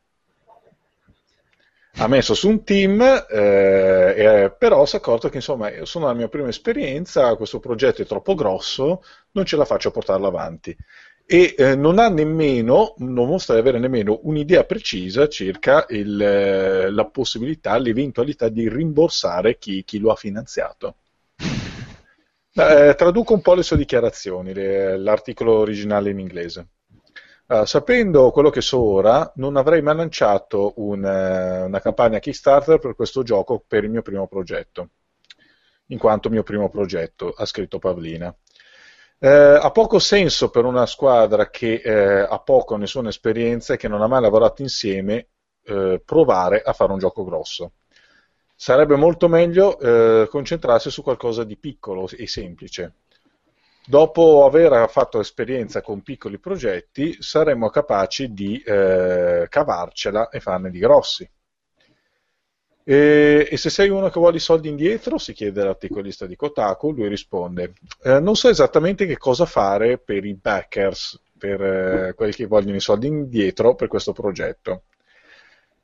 ha 1.98 2.08
messo 2.08 2.34
su 2.34 2.50
un 2.50 2.64
team, 2.64 3.02
eh, 3.02 4.54
però 4.58 4.86
si 4.86 4.96
è 4.96 5.00
accorto 5.00 5.30
che 5.30 5.38
insomma 5.38 5.70
sono 5.84 6.08
la 6.08 6.14
mia 6.14 6.28
prima 6.28 6.48
esperienza, 6.48 7.36
questo 7.36 7.60
progetto 7.60 8.02
è 8.02 8.06
troppo 8.06 8.34
grosso, 8.34 9.04
non 9.32 9.46
ce 9.46 9.56
la 9.58 9.66
faccio 9.66 9.90
a 9.90 9.92
portarlo 9.92 10.28
avanti. 10.28 10.76
E 11.26 11.56
eh, 11.58 11.76
non 11.76 12.00
ha 12.00 12.10
nemmeno, 12.10 12.96
non 12.98 13.28
mostra 13.28 13.54
di 13.54 13.62
avere 13.62 13.80
nemmeno 13.80 14.20
un'idea 14.24 14.66
precisa 14.66 15.28
circa 15.30 15.86
il, 15.90 16.20
eh, 16.22 16.90
la 16.90 17.06
possibilità, 17.06 17.78
l'eventualità 17.78 18.50
di 18.50 18.68
rimborsare 18.68 19.58
chi, 19.58 19.84
chi 19.86 20.00
lo 20.00 20.12
ha 20.12 20.16
finanziato. 20.16 20.96
Eh, 22.56 22.94
traduco 22.96 23.34
un 23.34 23.42
po' 23.42 23.56
le 23.56 23.64
sue 23.64 23.78
dichiarazioni, 23.78 24.54
le, 24.54 24.98
l'articolo 24.98 25.54
originale 25.60 26.10
in 26.10 26.20
inglese. 26.20 26.68
Uh, 27.54 27.66
sapendo 27.66 28.32
quello 28.32 28.50
che 28.50 28.62
so 28.62 28.82
ora, 28.82 29.32
non 29.36 29.58
avrei 29.58 29.84
mai 29.84 29.96
lanciato 29.96 30.74
un, 30.78 31.04
uh, 31.04 31.68
una 31.68 31.80
campagna 31.82 32.18
Kickstarter 32.18 32.80
per 32.80 32.96
questo 32.96 33.22
gioco 33.22 33.64
per 33.68 33.84
il 33.84 33.92
mio 33.92 34.02
primo 34.02 34.28
progetto, 34.28 34.90
in 35.88 36.00
quanto 36.00 36.32
mio 36.32 36.42
primo 36.42 36.68
progetto, 36.70 37.32
ha 37.38 37.46
scritto 37.46 37.78
Pavlina. 37.78 38.36
Uh, 39.20 39.60
ha 39.62 39.70
poco 39.70 40.00
senso 40.00 40.50
per 40.50 40.66
una 40.66 40.88
squadra 40.88 41.52
che 41.52 41.80
ha 42.28 42.40
poco 42.40 42.74
o 42.74 42.78
nessuna 42.78 43.10
esperienza 43.10 43.76
e 43.76 43.78
che 43.78 43.88
non 43.88 44.02
ha 44.02 44.08
mai 44.08 44.22
lavorato 44.22 44.64
insieme 44.64 45.28
provare 46.04 46.62
a 46.64 46.74
fare 46.74 46.92
un 46.92 46.98
gioco 46.98 47.24
grosso. 47.24 47.74
Sarebbe 48.56 48.96
molto 48.96 49.28
meglio 49.28 49.78
concentrarsi 50.28 50.90
su 50.90 51.04
qualcosa 51.04 51.44
di 51.44 51.56
piccolo 51.56 52.10
e 52.10 52.28
semplice 52.28 52.96
dopo 53.86 54.46
aver 54.46 54.90
fatto 54.90 55.20
esperienza 55.20 55.82
con 55.82 56.02
piccoli 56.02 56.40
progetti, 56.40 57.18
saremmo 57.20 57.70
capaci 57.70 58.34
di 58.34 58.60
eh, 58.60 59.48
cavarcela 59.50 60.30
e 60.30 60.40
farne 60.40 60.70
di 60.70 60.80
grossi. 60.80 61.30
E, 62.86 63.48
e, 63.50 63.58
se 63.58 63.70
sei 63.70 63.90
uno 63.90 64.10
che 64.10 64.20
vuole 64.20 64.38
i 64.38 64.42
soldi 64.42 64.68
indietro, 64.68 65.18
si 65.18 65.32
chiede 65.32 65.64
l'articolista 65.64 66.26
di 66.26 66.36
Kotaku, 66.36 66.92
lui 66.92 67.08
risponde, 67.08 67.74
eh, 68.04 68.20
non 68.20 68.36
so 68.36 68.50
esattamente 68.50 69.06
che 69.06 69.18
cosa 69.18 69.46
fare 69.46 69.98
per 69.98 70.26
i 70.26 70.34
backers, 70.34 71.22
per 71.38 71.62
eh, 71.62 72.14
quelli 72.14 72.34
che 72.34 72.46
vogliono 72.46 72.76
i 72.76 72.82
soldi 72.82 73.08
indietro 73.08 73.76
per 73.76 73.88
questo 73.88 74.12
progetto 74.12 74.84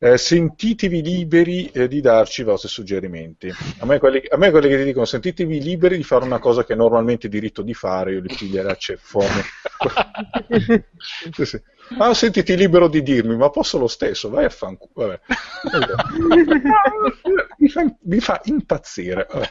eh, 0.01 0.17
sentitevi 0.17 1.01
liberi 1.01 1.69
eh, 1.71 1.89
di 1.89 1.99
darci 1.99 2.41
i 2.41 2.45
vostri 2.45 2.69
suggerimenti. 2.69 3.53
A 3.79 3.85
me, 3.85 3.99
quelli, 3.99 4.23
a 4.29 4.37
me, 4.37 4.49
quelli, 4.49 4.69
che 4.69 4.77
ti 4.77 4.85
dicono 4.85 5.03
sentitevi 5.03 5.61
liberi 5.61 5.97
di 5.97 6.03
fare 6.03 6.23
una 6.23 6.39
cosa 6.39 6.63
che 6.63 6.71
è 6.71 6.75
normalmente 6.77 7.27
diritto 7.27 7.61
di 7.61 7.73
fare, 7.73 8.13
io 8.13 8.21
li 8.21 8.33
piglierei 8.33 8.71
a 8.71 8.75
ceffone. 8.75 9.43
sì, 11.33 11.45
sì. 11.45 11.61
Ah, 11.97 12.13
sentiti 12.13 12.55
libero 12.55 12.87
di 12.87 13.01
dirmi, 13.01 13.35
ma 13.35 13.49
posso 13.49 13.77
lo 13.77 13.87
stesso, 13.87 14.29
vai 14.29 14.45
a 14.45 14.49
fanculo. 14.49 15.19
mi, 17.57 17.67
fa, 17.67 17.95
mi 18.03 18.19
fa 18.19 18.39
impazzire. 18.45 19.27
Vabbè. 19.29 19.49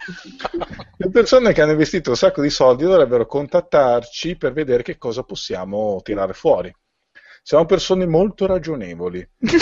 Le 0.97 1.11
persone 1.11 1.53
che 1.53 1.61
hanno 1.61 1.73
investito 1.73 2.11
un 2.11 2.17
sacco 2.17 2.41
di 2.41 2.51
soldi 2.51 2.85
dovrebbero 2.85 3.27
contattarci 3.27 4.37
per 4.37 4.53
vedere 4.53 4.83
che 4.83 4.97
cosa 4.97 5.25
possiamo 5.25 6.01
tirare 6.03 6.33
fuori 6.33 6.75
siamo 7.49 7.65
persone 7.65 8.05
molto 8.05 8.45
ragionevoli. 8.45 9.27
Quindi 9.41 9.61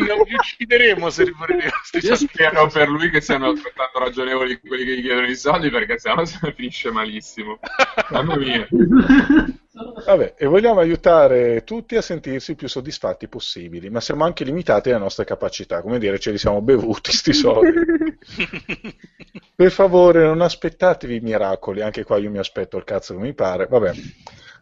non 0.00 0.22
vi 0.22 0.34
uccideremo 0.34 1.08
se 1.08 1.24
rimarremo 1.24 1.62
Io 2.02 2.14
spero 2.14 2.66
per 2.66 2.90
lui 2.90 3.08
che 3.08 3.22
siano 3.22 3.46
altrettanto 3.56 3.98
ragionevoli 3.98 4.60
quelli 4.60 4.84
che 4.84 4.98
gli 4.98 5.02
chiedono 5.02 5.26
i 5.26 5.34
soldi, 5.34 5.70
perché 5.70 5.98
sennò 5.98 6.26
finisce 6.54 6.90
malissimo. 6.90 7.58
Mamma 8.10 8.36
mia. 8.36 8.68
Vabbè, 10.04 10.34
e 10.36 10.44
vogliamo 10.44 10.80
aiutare 10.80 11.64
tutti 11.64 11.96
a 11.96 12.02
sentirsi 12.02 12.54
più 12.54 12.68
soddisfatti 12.68 13.26
possibili, 13.26 13.88
ma 13.88 14.02
siamo 14.02 14.26
anche 14.26 14.44
limitati 14.44 14.90
alle 14.90 14.98
nostre 14.98 15.24
capacità, 15.24 15.80
come 15.80 15.98
dire, 15.98 16.18
ce 16.18 16.32
li 16.32 16.38
siamo 16.38 16.60
bevuti 16.60 17.12
sti 17.12 17.32
soldi. 17.32 17.72
per 19.56 19.70
favore, 19.70 20.26
non 20.26 20.42
aspettatevi 20.42 21.20
miracoli, 21.20 21.80
anche 21.80 22.04
qua 22.04 22.18
io 22.18 22.28
mi 22.28 22.36
aspetto 22.36 22.76
il 22.76 22.84
cazzo 22.84 23.14
che 23.14 23.20
mi 23.20 23.32
pare, 23.32 23.64
vabbè. 23.70 23.92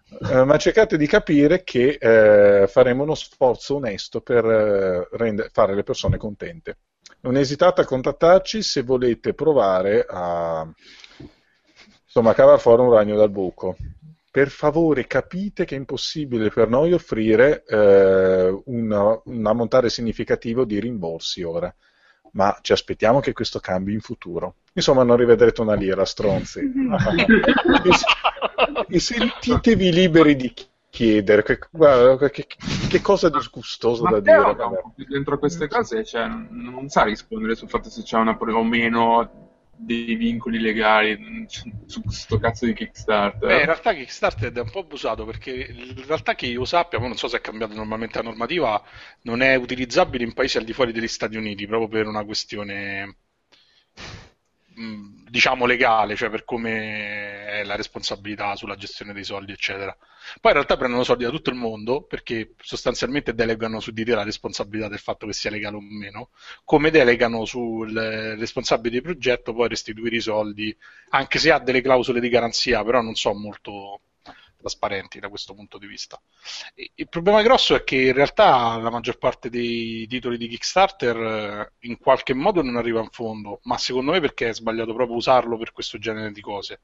Eh, 0.09 0.45
ma 0.45 0.57
cercate 0.57 0.97
di 0.97 1.07
capire 1.07 1.65
che 1.65 1.99
eh, 2.01 2.67
faremo 2.69 3.03
uno 3.03 3.15
sforzo 3.15 3.77
onesto 3.77 4.21
per 4.21 4.45
eh, 4.45 5.09
rende- 5.13 5.49
fare 5.53 5.75
le 5.75 5.83
persone 5.83 6.17
contente. 6.17 6.79
Non 7.21 7.37
esitate 7.37 7.81
a 7.81 7.85
contattarci 7.85 8.63
se 8.63 8.83
volete 8.83 9.35
provare 9.35 10.07
a 10.09 10.69
insomma, 12.05 12.35
cavare 12.35 12.59
fuori 12.59 12.83
un 12.83 12.93
ragno 12.93 13.17
dal 13.17 13.31
buco. 13.31 13.77
Per 14.31 14.49
favore 14.49 15.07
capite 15.07 15.65
che 15.65 15.75
è 15.75 15.79
impossibile 15.79 16.51
per 16.51 16.69
noi 16.69 16.93
offrire 16.93 17.65
eh, 17.67 18.63
una, 18.67 19.21
un 19.25 19.47
ammontare 19.47 19.89
significativo 19.89 20.65
di 20.65 20.79
rimborsi 20.79 21.43
ora 21.43 21.75
ma 22.37 22.57
ci 22.61 22.73
aspettiamo 22.73 23.21
che 23.21 23.33
questo 23.33 23.59
cambi 23.59 23.95
in 23.95 24.01
futuro. 24.01 24.57
Insomma, 24.75 25.03
non 25.03 25.17
rivedrete 25.17 25.63
una 25.63 25.75
lira, 25.75 26.05
stronzi. 26.05 26.61
e 28.89 29.01
sentitevi 29.01 29.91
liberi 29.91 30.37
di 30.37 30.53
chiedere 30.91 31.43
che, 31.43 31.59
guarda, 31.71 32.29
che, 32.29 32.47
che 32.89 33.01
cosa 33.01 33.31
disgustosa 33.31 34.09
da 34.09 34.21
dire. 34.21 34.55
Dentro 35.09 35.39
queste 35.39 35.67
cose 35.67 36.05
cioè, 36.05 36.27
non 36.29 36.89
sa 36.89 37.05
rispondere 37.05 37.55
sul 37.55 37.71
fatto 37.71 37.89
se 37.89 38.03
c'è 38.03 38.19
una 38.19 38.37
o 38.39 38.63
meno 38.63 39.46
dei 39.79 40.15
vincoli 40.17 40.59
legali 40.59 41.47
su 41.49 42.03
questo 42.03 42.39
cazzo 42.39 42.67
di 42.67 42.73
Kickstarter. 42.73 43.49
Beh, 43.49 43.59
in 43.59 43.65
realtà 43.65 43.95
Kickstarter 43.95 44.53
è 44.53 44.61
un 44.61 44.71
po' 44.71 44.81
abusato 44.81 45.25
perché 45.25 45.53
in 45.53 46.05
realtà 46.07 46.35
che 46.35 46.47
io 46.47 46.65
sappia, 46.65 46.99
non 46.99 47.17
so 47.17 47.29
se 47.29 47.37
è 47.37 47.41
cambiata 47.41 47.75
normalmente 47.75 48.19
la 48.19 48.25
normativa, 48.25 48.83
non 49.23 49.43
è 49.43 49.55
utilizzabile 49.55 50.25
in 50.25 50.33
paesi 50.33 50.59
al 50.59 50.65
di 50.65 50.73
fuori 50.73 50.93
degli 50.93 51.09
Stati 51.09 51.37
Uniti 51.37 51.67
proprio 51.67 51.89
per 51.89 52.07
una 52.07 52.25
questione 52.25 53.17
diciamo 55.29 55.65
legale, 55.65 56.17
cioè 56.17 56.29
per 56.29 56.45
come 56.45 57.47
è 57.47 57.65
la 57.65 57.77
responsabilità 57.77 58.57
sulla 58.57 58.77
gestione 58.77 59.13
dei 59.13 59.25
soldi, 59.25 59.53
eccetera. 59.53 59.97
Poi 60.41 60.51
in 60.53 60.57
realtà 60.57 60.77
prendono 60.77 61.05
soldi 61.05 61.25
da 61.25 61.31
tutto 61.31 61.51
il 61.51 61.57
mondo 61.57 62.03
perché 62.03 62.55
sostanzialmente 62.61 63.35
delegano 63.35 63.81
su 63.81 63.91
di 63.93 64.05
te 64.05 64.15
la 64.15 64.23
responsabilità 64.25 64.89
del 64.89 64.99
fatto 64.99 65.27
che 65.27 65.33
sia 65.33 65.51
legale 65.51 65.77
o 65.77 65.81
meno, 65.81 66.31
come 66.65 66.91
delegano 66.91 67.45
sul 67.45 67.93
responsabile 67.93 68.97
di 68.97 69.03
progetto 69.03 69.53
poi 69.53 69.69
restituire 69.69 70.17
i 70.17 70.21
soldi, 70.21 70.77
anche 71.11 71.39
se 71.39 71.53
ha 71.53 71.59
delle 71.59 71.81
clausole 71.81 72.21
di 72.21 72.29
garanzia, 72.29 72.83
però 72.85 73.01
non 73.01 73.15
so 73.15 73.33
molto 73.35 74.01
trasparenti 74.67 75.21
da 75.21 75.29
questo 75.29 75.55
punto 75.55 75.79
di 75.79 75.87
vista. 75.87 76.21
Il 76.95 77.09
problema 77.09 77.43
grosso 77.43 77.77
è 77.77 77.85
che 77.85 77.97
in 77.97 78.13
realtà 78.13 78.77
la 78.79 78.91
maggior 78.91 79.19
parte 79.19 79.49
dei 79.49 80.07
titoli 80.09 80.37
di 80.37 80.49
Kickstarter 80.49 81.17
eh, 81.17 81.73
in 81.87 81.99
qualche 81.99 82.35
modo 82.35 82.63
non 82.63 82.77
arriva 82.77 83.01
in 83.01 83.11
fondo, 83.11 83.61
ma 83.65 83.79
secondo 83.79 84.11
me 84.13 84.21
perché 84.21 84.49
è 84.49 84.55
sbagliato 84.55 84.93
proprio 84.93 85.17
usarlo 85.17 85.57
per 85.57 85.73
questo 85.73 85.99
genere 85.99 86.33
di 86.33 86.41
cose. 86.41 86.81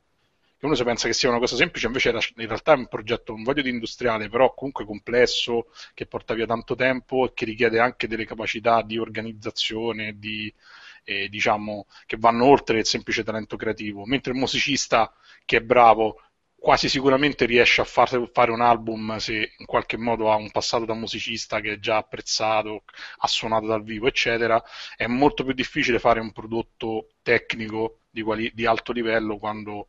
Che 0.63 0.69
uno 0.69 0.77
si 0.77 0.85
pensa 0.85 1.09
che 1.09 1.13
sia 1.13 1.29
una 1.29 1.41
cosa 1.41 1.57
semplice, 1.57 1.89
invece 1.89 2.11
in 2.11 2.47
realtà 2.47 2.75
è 2.75 2.77
un 2.77 2.87
progetto, 2.87 3.33
non 3.33 3.43
voglio 3.43 3.63
di 3.63 3.71
industriale, 3.71 4.29
però 4.29 4.55
comunque 4.55 4.85
complesso, 4.85 5.73
che 5.93 6.07
porta 6.07 6.35
via 6.35 6.47
tanto 6.47 6.77
tempo 6.77 7.27
e 7.27 7.33
che 7.35 7.45
richiede 7.45 7.81
anche 7.81 8.07
delle 8.07 8.25
capacità 8.25 8.81
di 8.83 8.97
organizzazione, 8.97 10.21
di, 10.21 10.55
eh, 11.03 11.29
diciamo, 11.29 11.87
che 12.07 12.17
vanno 12.17 12.45
oltre 12.45 12.79
il 12.79 12.87
semplice 12.87 13.25
talento 13.25 13.57
creativo. 13.57 14.05
Mentre 14.07 14.31
il 14.31 14.39
musicista 14.39 15.13
che 15.45 15.57
è 15.57 15.61
bravo 15.63 16.21
quasi 16.55 16.89
sicuramente 16.89 17.45
riesce 17.45 17.81
a 17.81 17.85
far, 17.85 18.31
fare 18.33 18.53
un 18.53 18.61
album 18.61 19.17
se 19.17 19.55
in 19.59 19.67
qualche 19.67 19.97
modo 19.97 20.31
ha 20.31 20.37
un 20.37 20.53
passato 20.53 20.85
da 20.85 20.95
musicista 20.95 21.59
che 21.59 21.73
è 21.73 21.79
già 21.81 21.97
apprezzato, 21.97 22.85
ha 23.19 23.27
suonato 23.27 23.67
dal 23.67 23.83
vivo, 23.83 24.07
eccetera. 24.07 24.63
È 24.97 25.09
molto 25.09 25.43
più 25.43 25.55
difficile 25.55 25.99
fare 25.99 26.21
un 26.21 26.31
prodotto 26.31 27.09
tecnico 27.23 27.99
di, 28.11 28.23
quali, 28.23 28.53
di 28.55 28.65
alto 28.65 28.93
livello 28.93 29.39
quando 29.39 29.87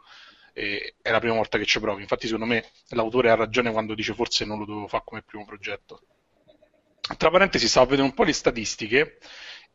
eh, 0.54 0.96
è 1.02 1.12
la 1.12 1.20
prima 1.20 1.36
volta 1.36 1.58
che 1.58 1.66
ci 1.66 1.80
provi. 1.80 2.02
Infatti, 2.02 2.28
secondo 2.28 2.46
me, 2.46 2.66
l'autore 2.90 3.30
ha 3.30 3.36
ragione 3.36 3.72
quando 3.72 3.96
dice 3.96 4.14
forse 4.14 4.46
non 4.46 4.60
lo 4.60 4.66
dovevo 4.66 4.88
fare 4.88 5.04
come 5.06 5.24
primo 5.24 5.46
progetto. 5.46 6.02
Tra 7.18 7.30
parentesi, 7.30 7.68
stavo 7.68 7.86
a 7.88 7.90
vedere 7.90 8.08
un 8.08 8.14
po' 8.14 8.24
le 8.24 8.34
statistiche 8.34 9.18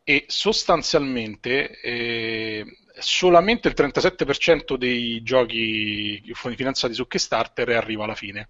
e 0.03 0.25
sostanzialmente 0.29 1.79
eh, 1.81 2.65
solamente 2.99 3.69
il 3.69 3.75
37% 3.77 4.77
dei 4.77 5.23
giochi 5.23 6.23
finanziati 6.33 6.95
su 6.95 7.07
Kickstarter 7.07 7.69
arriva 7.71 8.05
alla 8.05 8.15
fine. 8.15 8.49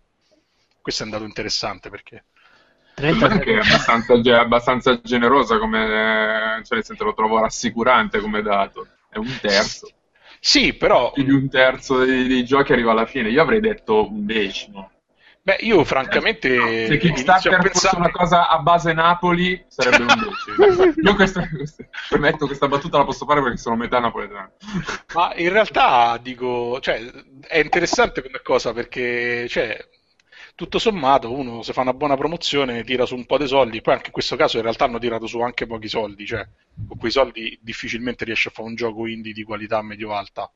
Questo 0.80 1.02
è 1.02 1.06
un 1.06 1.12
dato 1.12 1.24
interessante 1.24 1.90
perché... 1.90 2.24
30... 2.94 3.38
Che 3.38 3.52
è 3.52 3.58
abbastanza, 3.58 4.14
è 4.14 4.30
abbastanza 4.32 5.00
generosa 5.00 5.58
come, 5.58 6.60
cioè 6.64 6.76
nel 6.76 6.84
senso 6.84 7.04
lo 7.04 7.14
trovo 7.14 7.40
rassicurante 7.40 8.20
come 8.20 8.42
dato. 8.42 8.86
È 9.08 9.18
un 9.18 9.38
terzo. 9.40 9.88
Sì, 10.40 10.74
però... 10.74 11.12
Più 11.12 11.24
di 11.24 11.32
un 11.32 11.48
terzo 11.48 12.04
dei, 12.04 12.26
dei 12.26 12.44
giochi 12.44 12.72
arriva 12.72 12.92
alla 12.92 13.06
fine. 13.06 13.28
Io 13.28 13.42
avrei 13.42 13.60
detto 13.60 14.08
un 14.08 14.26
decimo. 14.26 14.90
Beh, 15.48 15.56
io 15.60 15.82
francamente. 15.82 16.86
Se 16.88 16.98
Kickstarter 16.98 17.52
pensare... 17.52 17.70
fosse 17.70 17.96
una 17.96 18.10
cosa 18.10 18.48
a 18.48 18.58
base 18.58 18.92
Napoli, 18.92 19.64
sarebbe 19.68 20.02
un 20.02 20.28
decimo. 20.28 20.92
io 21.08 21.14
questa, 21.14 21.48
questa, 21.48 21.84
permetto 22.10 22.44
questa 22.44 22.68
battuta 22.68 22.98
la 22.98 23.04
posso 23.04 23.24
fare 23.24 23.40
perché 23.40 23.56
sono 23.56 23.76
metà 23.76 23.98
napoletano. 23.98 24.50
Ma 25.14 25.32
in 25.36 25.48
realtà 25.48 26.18
dico, 26.20 26.78
cioè, 26.80 27.00
è 27.46 27.58
interessante 27.60 28.20
come 28.20 28.42
cosa 28.42 28.74
perché, 28.74 29.48
cioè, 29.48 29.78
tutto 30.58 30.80
sommato, 30.80 31.32
uno 31.32 31.62
se 31.62 31.72
fa 31.72 31.82
una 31.82 31.94
buona 31.94 32.16
promozione 32.16 32.82
tira 32.82 33.06
su 33.06 33.14
un 33.14 33.26
po' 33.26 33.38
di 33.38 33.46
soldi, 33.46 33.80
poi 33.80 33.94
anche 33.94 34.06
in 34.06 34.12
questo 34.12 34.34
caso 34.34 34.56
in 34.56 34.64
realtà 34.64 34.86
hanno 34.86 34.98
tirato 34.98 35.28
su 35.28 35.38
anche 35.38 35.68
pochi 35.68 35.86
soldi, 35.86 36.26
cioè, 36.26 36.44
con 36.88 36.98
quei 36.98 37.12
soldi 37.12 37.56
difficilmente 37.62 38.24
riesce 38.24 38.48
a 38.48 38.50
fare 38.50 38.66
un 38.66 38.74
gioco 38.74 39.06
indie 39.06 39.32
di 39.32 39.44
qualità 39.44 39.80
medio-alta 39.82 40.50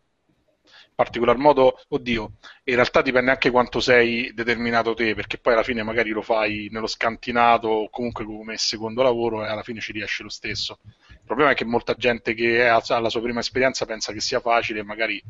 particolar 0.92 1.36
modo, 1.36 1.80
oddio, 1.88 2.32
in 2.64 2.74
realtà 2.74 3.00
dipende 3.00 3.30
anche 3.30 3.50
quanto 3.50 3.78
sei 3.78 4.32
determinato 4.34 4.92
te, 4.94 5.14
perché 5.14 5.38
poi 5.38 5.52
alla 5.52 5.62
fine 5.62 5.84
magari 5.84 6.10
lo 6.10 6.20
fai 6.20 6.68
nello 6.72 6.88
scantinato 6.88 7.68
o 7.68 7.88
comunque 7.88 8.24
come 8.24 8.56
secondo 8.56 9.02
lavoro 9.02 9.44
e 9.44 9.48
alla 9.48 9.62
fine 9.62 9.80
ci 9.80 9.92
riesce 9.92 10.24
lo 10.24 10.28
stesso. 10.28 10.78
Il 11.10 11.20
problema 11.24 11.50
è 11.50 11.54
che 11.54 11.64
molta 11.64 11.94
gente 11.94 12.34
che 12.34 12.68
ha 12.68 12.82
la 12.98 13.08
sua 13.08 13.22
prima 13.22 13.40
esperienza 13.40 13.86
pensa 13.86 14.12
che 14.12 14.20
sia 14.20 14.40
facile 14.40 14.80
e 14.80 14.84
magari 14.84 15.22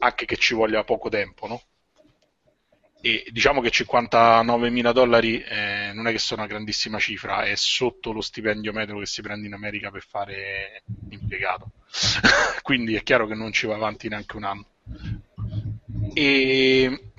anche 0.00 0.26
che 0.26 0.36
ci 0.36 0.54
voglia 0.54 0.84
poco 0.84 1.08
tempo, 1.08 1.46
no? 1.46 1.62
E 3.00 3.26
diciamo 3.30 3.60
che 3.60 3.70
59.000 3.70 4.92
dollari 4.92 5.40
eh, 5.40 5.92
non 5.94 6.08
è 6.08 6.12
che 6.12 6.18
sono 6.18 6.42
una 6.42 6.50
grandissima 6.50 6.98
cifra, 6.98 7.42
è 7.42 7.54
sotto 7.54 8.12
lo 8.12 8.20
stipendio 8.20 8.72
medio 8.72 8.98
che 8.98 9.06
si 9.06 9.22
prende 9.22 9.46
in 9.46 9.54
America 9.54 9.90
per 9.90 10.02
fare 10.02 10.82
l'impiegato. 11.08 11.70
Quindi 12.62 12.94
è 12.94 13.02
chiaro 13.02 13.26
che 13.26 13.34
non 13.34 13.52
ci 13.52 13.66
va 13.66 13.76
avanti 13.76 14.08
neanche 14.08 14.36
un 14.36 14.44
anno. 14.44 14.66
E 16.14 17.10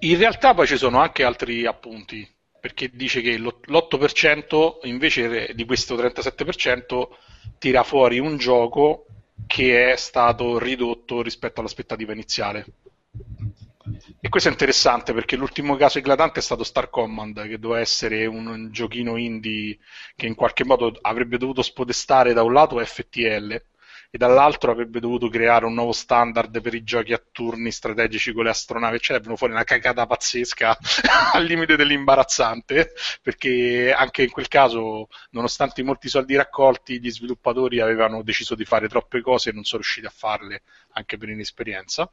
in 0.00 0.18
realtà 0.18 0.54
poi 0.54 0.66
ci 0.66 0.76
sono 0.76 1.00
anche 1.00 1.24
altri 1.24 1.66
appunti, 1.66 2.26
perché 2.60 2.90
dice 2.92 3.20
che 3.20 3.36
l'8% 3.36 4.78
invece 4.84 5.52
di 5.54 5.64
questo 5.64 5.96
37% 5.96 7.08
tira 7.58 7.82
fuori 7.82 8.20
un 8.20 8.36
gioco 8.36 9.06
che 9.46 9.92
è 9.92 9.96
stato 9.96 10.58
ridotto 10.58 11.22
rispetto 11.22 11.60
all'aspettativa 11.60 12.12
iniziale. 12.12 12.66
E 14.20 14.28
questo 14.30 14.48
è 14.48 14.52
interessante 14.52 15.12
perché 15.12 15.36
l'ultimo 15.36 15.76
caso 15.76 15.98
eclatante 15.98 16.40
è 16.40 16.42
stato 16.42 16.64
Star 16.64 16.90
Command, 16.90 17.46
che 17.46 17.60
doveva 17.60 17.78
essere 17.78 18.26
un, 18.26 18.48
un 18.48 18.72
giochino 18.72 19.16
indie 19.16 19.78
che 20.16 20.26
in 20.26 20.34
qualche 20.34 20.64
modo 20.64 20.92
avrebbe 21.02 21.38
dovuto 21.38 21.62
spodestare 21.62 22.32
da 22.32 22.42
un 22.42 22.52
lato 22.52 22.84
FTL 22.84 23.62
e 24.10 24.18
dall'altro 24.18 24.72
avrebbe 24.72 24.98
dovuto 24.98 25.28
creare 25.28 25.66
un 25.66 25.74
nuovo 25.74 25.92
standard 25.92 26.60
per 26.60 26.74
i 26.74 26.82
giochi 26.82 27.12
a 27.12 27.22
turni 27.30 27.70
strategici 27.70 28.32
con 28.32 28.42
le 28.42 28.50
astronavi, 28.50 28.96
eccetera, 28.96 29.18
è 29.18 29.20
venuto 29.20 29.38
fuori 29.38 29.52
una 29.52 29.62
cagata 29.62 30.04
pazzesca 30.04 30.76
al 31.34 31.44
limite 31.44 31.76
dell'imbarazzante, 31.76 32.94
perché 33.22 33.92
anche 33.92 34.24
in 34.24 34.30
quel 34.30 34.48
caso, 34.48 35.08
nonostante 35.30 35.82
i 35.82 35.84
molti 35.84 36.08
soldi 36.08 36.34
raccolti, 36.34 37.00
gli 37.00 37.10
sviluppatori 37.10 37.78
avevano 37.78 38.22
deciso 38.22 38.56
di 38.56 38.64
fare 38.64 38.88
troppe 38.88 39.20
cose 39.20 39.50
e 39.50 39.52
non 39.52 39.62
sono 39.62 39.82
riusciti 39.82 40.06
a 40.06 40.12
farle, 40.12 40.62
anche 40.94 41.16
per 41.16 41.28
inesperienza. 41.28 42.10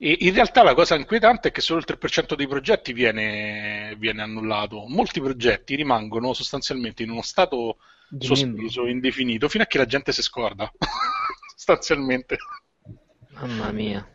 E 0.00 0.16
in 0.20 0.32
realtà 0.32 0.62
la 0.62 0.74
cosa 0.74 0.94
inquietante 0.94 1.48
è 1.48 1.50
che 1.50 1.60
solo 1.60 1.80
il 1.80 1.86
3% 1.88 2.36
dei 2.36 2.46
progetti 2.46 2.92
viene, 2.92 3.96
viene 3.98 4.22
annullato. 4.22 4.84
Molti 4.86 5.20
progetti 5.20 5.74
rimangono 5.74 6.32
sostanzialmente 6.32 7.02
in 7.02 7.10
uno 7.10 7.22
stato 7.22 7.78
sospeso, 8.16 8.86
indefinito, 8.86 9.48
fino 9.48 9.64
a 9.64 9.66
che 9.66 9.78
la 9.78 9.86
gente 9.86 10.12
si 10.12 10.22
scorda, 10.22 10.72
sostanzialmente. 11.56 12.36
Mamma 13.34 13.72
mia. 13.72 14.08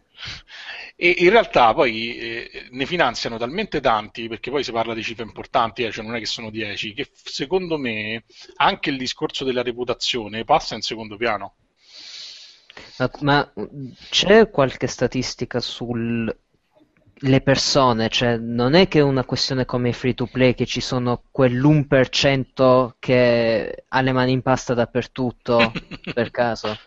E 0.95 1.15
in 1.17 1.29
realtà 1.29 1.73
poi 1.73 2.17
eh, 2.17 2.67
ne 2.71 2.85
finanziano 2.85 3.37
talmente 3.37 3.81
tanti, 3.81 4.29
perché 4.29 4.51
poi 4.51 4.63
si 4.63 4.71
parla 4.71 4.93
di 4.93 5.03
cifre 5.03 5.23
importanti, 5.23 5.83
eh, 5.83 5.91
cioè 5.91 6.05
non 6.05 6.15
è 6.15 6.19
che 6.19 6.25
sono 6.25 6.49
10, 6.49 6.93
che 6.93 7.09
secondo 7.11 7.77
me 7.77 8.23
anche 8.55 8.89
il 8.89 8.97
discorso 8.97 9.43
della 9.43 9.63
reputazione 9.63 10.45
passa 10.45 10.75
in 10.75 10.81
secondo 10.81 11.17
piano. 11.17 11.55
Ma, 13.21 13.51
c'è 14.09 14.49
qualche 14.49 14.87
statistica 14.87 15.59
sul 15.59 16.33
le 17.25 17.41
persone, 17.41 18.09
cioè 18.09 18.37
non 18.37 18.73
è 18.73 18.87
che 18.87 18.99
è 18.99 19.01
una 19.01 19.23
questione 19.23 19.65
come 19.65 19.89
i 19.89 19.93
free 19.93 20.13
to 20.13 20.27
play 20.27 20.53
che 20.55 20.65
ci 20.65 20.81
sono 20.81 21.23
quell'1% 21.31 22.95
che 22.99 23.85
ha 23.87 24.01
le 24.01 24.11
mani 24.11 24.31
in 24.33 24.41
pasta 24.41 24.73
dappertutto 24.73 25.71
per 26.13 26.31
caso. 26.31 26.77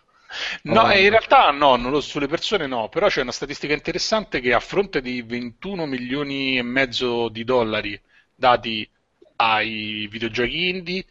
No, 0.64 0.82
Oh. 0.82 0.92
in 0.92 1.08
realtà 1.10 1.50
no, 1.50 1.76
non 1.76 1.90
lo- 1.90 2.00
sulle 2.00 2.26
persone 2.26 2.66
no, 2.66 2.88
però 2.88 3.06
c'è 3.08 3.22
una 3.22 3.32
statistica 3.32 3.72
interessante 3.74 4.40
che 4.40 4.52
a 4.52 4.60
fronte 4.60 5.00
di 5.00 5.22
21 5.22 5.86
milioni 5.86 6.58
e 6.58 6.62
mezzo 6.62 7.28
di 7.28 7.44
dollari 7.44 7.98
dati 8.34 8.88
ai 9.36 10.06
videogiochi 10.10 10.68
indie, 10.68 11.04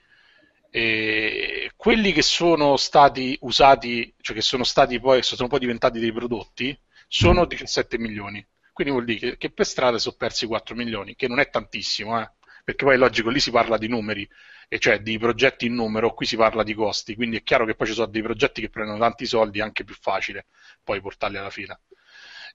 eh, 0.77 1.71
quelli 1.77 2.11
che 2.11 2.21
sono 2.21 2.75
stati 2.75 3.37
usati, 3.41 4.13
cioè 4.19 4.35
che 4.35 4.41
sono 4.41 4.65
stati 4.65 4.99
poi, 4.99 5.23
sono 5.23 5.47
poi 5.47 5.59
diventati 5.59 5.99
dei 5.99 6.11
prodotti, 6.11 6.77
sono 7.07 7.45
17 7.45 7.97
milioni. 7.97 8.45
Quindi 8.73 8.91
vuol 8.91 9.05
dire 9.05 9.19
che, 9.19 9.37
che 9.37 9.51
per 9.51 9.65
strada 9.65 9.97
sono 9.97 10.15
persi 10.17 10.45
4 10.45 10.75
milioni, 10.75 11.15
che 11.15 11.29
non 11.29 11.39
è 11.39 11.49
tantissimo, 11.49 12.19
eh, 12.19 12.29
perché 12.65 12.83
poi 12.83 12.95
è 12.95 12.97
logico, 12.97 13.29
lì 13.29 13.39
si 13.39 13.51
parla 13.51 13.77
di 13.77 13.87
numeri, 13.87 14.27
e 14.67 14.77
cioè 14.79 14.99
di 14.99 15.17
progetti 15.17 15.65
in 15.67 15.75
numero, 15.75 16.13
qui 16.13 16.25
si 16.25 16.35
parla 16.35 16.61
di 16.63 16.73
costi, 16.73 17.15
quindi 17.15 17.37
è 17.37 17.43
chiaro 17.43 17.65
che 17.65 17.75
poi 17.75 17.87
ci 17.87 17.93
sono 17.93 18.07
dei 18.07 18.21
progetti 18.21 18.59
che 18.59 18.69
prendono 18.69 18.99
tanti 18.99 19.25
soldi, 19.25 19.59
è 19.59 19.61
anche 19.61 19.85
più 19.85 19.95
facile 19.95 20.47
poi 20.83 20.99
portarli 20.99 21.37
alla 21.37 21.49
fine. 21.49 21.79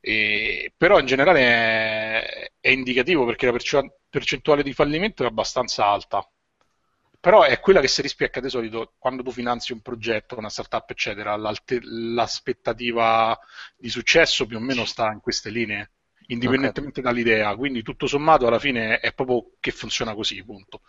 E- 0.01 0.73
però 0.77 0.99
in 0.99 1.07
generale 1.07 1.41
è, 1.41 2.53
è 2.61 2.69
indicativo 2.71 3.25
perché 3.25 3.47
la 3.47 3.57
percentuale 4.11 4.63
di 4.63 4.73
fallimento 4.75 5.23
è 5.23 5.27
abbastanza 5.27 5.87
alta. 5.87 6.27
Però 7.21 7.43
è 7.43 7.61
quella 7.61 7.81
che 7.81 7.89
si 7.89 8.01
rispecca 8.01 8.41
di 8.41 8.49
solito 8.49 8.95
quando 8.99 9.23
tu 9.23 9.31
finanzi 9.31 9.73
un 9.73 9.83
progetto, 9.83 10.39
una 10.39 10.49
startup, 10.49 10.89
eccetera. 10.89 11.37
L'aspettativa 11.37 13.39
di 13.77 13.91
successo 13.91 14.47
più 14.47 14.57
o 14.57 14.61
meno 14.61 14.87
sta 14.87 15.13
in 15.13 15.21
queste 15.21 15.51
linee, 15.51 15.91
indipendentemente 16.29 17.03
dall'idea. 17.03 17.55
Quindi 17.57 17.83
tutto 17.83 18.07
sommato 18.07 18.47
alla 18.47 18.59
fine 18.59 19.01
è 19.01 19.13
proprio 19.13 19.51
che 19.61 19.71
funziona 19.71 20.15
così, 20.15 20.43
punto. 20.43 20.81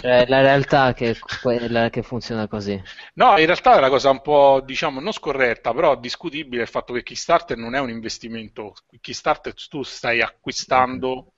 Cioè, 0.00 0.26
la 0.28 0.42
realtà 0.42 0.94
che 0.94 1.10
è 1.10 1.18
quella 1.40 1.90
che 1.90 2.04
funziona 2.04 2.46
così. 2.46 2.80
No, 3.14 3.36
in 3.36 3.46
realtà 3.46 3.74
è 3.74 3.78
una 3.78 3.88
cosa 3.88 4.10
un 4.10 4.22
po', 4.22 4.62
diciamo, 4.64 5.00
non 5.00 5.12
scorretta, 5.12 5.74
però 5.74 5.96
discutibile 5.96 6.62
il 6.62 6.68
fatto 6.68 6.92
che 6.92 7.02
Kickstarter 7.02 7.56
non 7.56 7.74
è 7.74 7.80
un 7.80 7.90
investimento. 7.90 8.74
Kickstarter 9.00 9.54
tu 9.68 9.82
stai 9.82 10.20
acquistando 10.20 11.32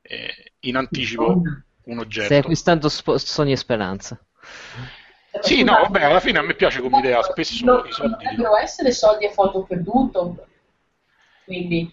eh, 0.00 0.54
in 0.60 0.76
anticipo 0.76 1.42
un 1.84 1.98
oggetto. 1.98 2.24
Stai 2.26 2.38
acquistando 2.38 2.88
spo- 2.88 3.18
sogni 3.18 3.52
e 3.52 3.56
speranza. 3.56 4.18
Sì, 5.40 5.62
no, 5.62 5.72
vabbè, 5.72 6.04
alla 6.04 6.20
fine 6.20 6.38
a 6.38 6.42
me 6.42 6.54
piace 6.54 6.80
come 6.80 6.98
idea, 6.98 7.22
spesso 7.22 7.64
non, 7.64 7.86
i 7.86 7.92
soldi... 7.92 8.12
dovrebbero 8.12 8.56
essere 8.58 8.92
soldi 8.92 9.26
a 9.26 9.30
fondo 9.30 9.62
perduto. 9.62 10.46
Quindi 11.44 11.92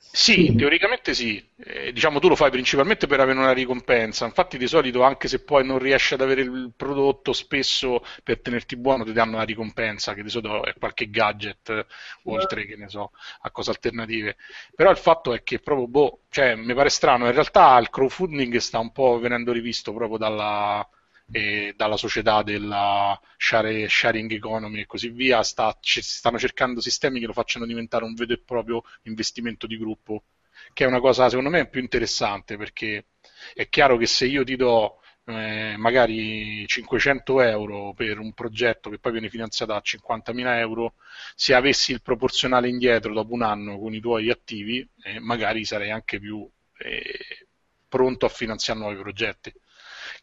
Sì, 0.00 0.54
teoricamente 0.56 1.12
sì. 1.14 1.44
Eh, 1.56 1.92
diciamo 1.92 2.18
tu 2.18 2.28
lo 2.28 2.34
fai 2.36 2.50
principalmente 2.50 3.06
per 3.06 3.20
avere 3.20 3.38
una 3.38 3.52
ricompensa. 3.52 4.24
Infatti, 4.24 4.56
di 4.58 4.66
solito, 4.66 5.02
anche 5.02 5.28
se 5.28 5.44
poi 5.44 5.64
non 5.64 5.78
riesci 5.78 6.14
ad 6.14 6.20
avere 6.22 6.40
il 6.42 6.72
prodotto, 6.76 7.32
spesso 7.32 8.02
per 8.24 8.40
tenerti 8.40 8.76
buono 8.76 9.04
ti 9.04 9.12
danno 9.12 9.34
una 9.36 9.44
ricompensa, 9.44 10.14
che 10.14 10.22
di 10.22 10.30
solito 10.30 10.64
è 10.64 10.74
qualche 10.78 11.10
gadget, 11.10 11.86
oltre 12.24 12.64
che 12.66 12.76
ne 12.76 12.88
so, 12.88 13.12
a 13.42 13.50
cose 13.50 13.70
alternative. 13.70 14.36
Però 14.74 14.90
il 14.90 14.96
fatto 14.96 15.34
è 15.34 15.42
che 15.42 15.60
proprio, 15.60 15.86
boh, 15.86 16.20
cioè, 16.30 16.54
mi 16.54 16.74
pare 16.74 16.88
strano. 16.88 17.26
In 17.26 17.32
realtà 17.32 17.76
il 17.78 17.90
crowdfunding 17.90 18.56
sta 18.56 18.78
un 18.78 18.92
po' 18.92 19.18
venendo 19.18 19.52
rivisto 19.52 19.92
proprio 19.92 20.18
dalla, 20.18 20.88
eh, 21.30 21.74
dalla 21.76 21.96
società 21.96 22.42
della 22.42 23.18
share- 23.36 23.88
sharing 23.88 24.30
economy 24.32 24.80
e 24.80 24.86
così 24.86 25.08
via. 25.10 25.42
Sta- 25.42 25.76
ci- 25.80 26.02
stanno 26.02 26.38
cercando 26.38 26.80
sistemi 26.80 27.20
che 27.20 27.26
lo 27.26 27.32
facciano 27.32 27.66
diventare 27.66 28.04
un 28.04 28.14
vero 28.14 28.32
e 28.32 28.38
proprio 28.38 28.82
investimento 29.02 29.66
di 29.66 29.76
gruppo 29.78 30.24
che 30.72 30.84
è 30.84 30.86
una 30.86 31.00
cosa 31.00 31.28
secondo 31.28 31.50
me 31.50 31.68
più 31.68 31.80
interessante 31.80 32.56
perché 32.56 33.06
è 33.54 33.68
chiaro 33.68 33.96
che 33.96 34.06
se 34.06 34.26
io 34.26 34.44
ti 34.44 34.56
do 34.56 35.00
eh, 35.24 35.74
magari 35.76 36.66
500 36.66 37.40
euro 37.42 37.92
per 37.94 38.18
un 38.18 38.32
progetto 38.32 38.88
che 38.90 38.98
poi 38.98 39.12
viene 39.12 39.28
finanziato 39.28 39.74
a 39.74 39.80
50.000 39.82 40.58
euro, 40.58 40.94
se 41.34 41.52
avessi 41.54 41.92
il 41.92 42.00
proporzionale 42.02 42.68
indietro 42.68 43.12
dopo 43.12 43.34
un 43.34 43.42
anno 43.42 43.78
con 43.78 43.92
i 43.94 44.00
tuoi 44.00 44.30
attivi, 44.30 44.88
eh, 45.02 45.20
magari 45.20 45.64
sarei 45.66 45.90
anche 45.90 46.18
più 46.18 46.48
eh, 46.78 47.46
pronto 47.88 48.24
a 48.26 48.28
finanziare 48.30 48.78
nuovi 48.80 48.96
progetti. 48.96 49.52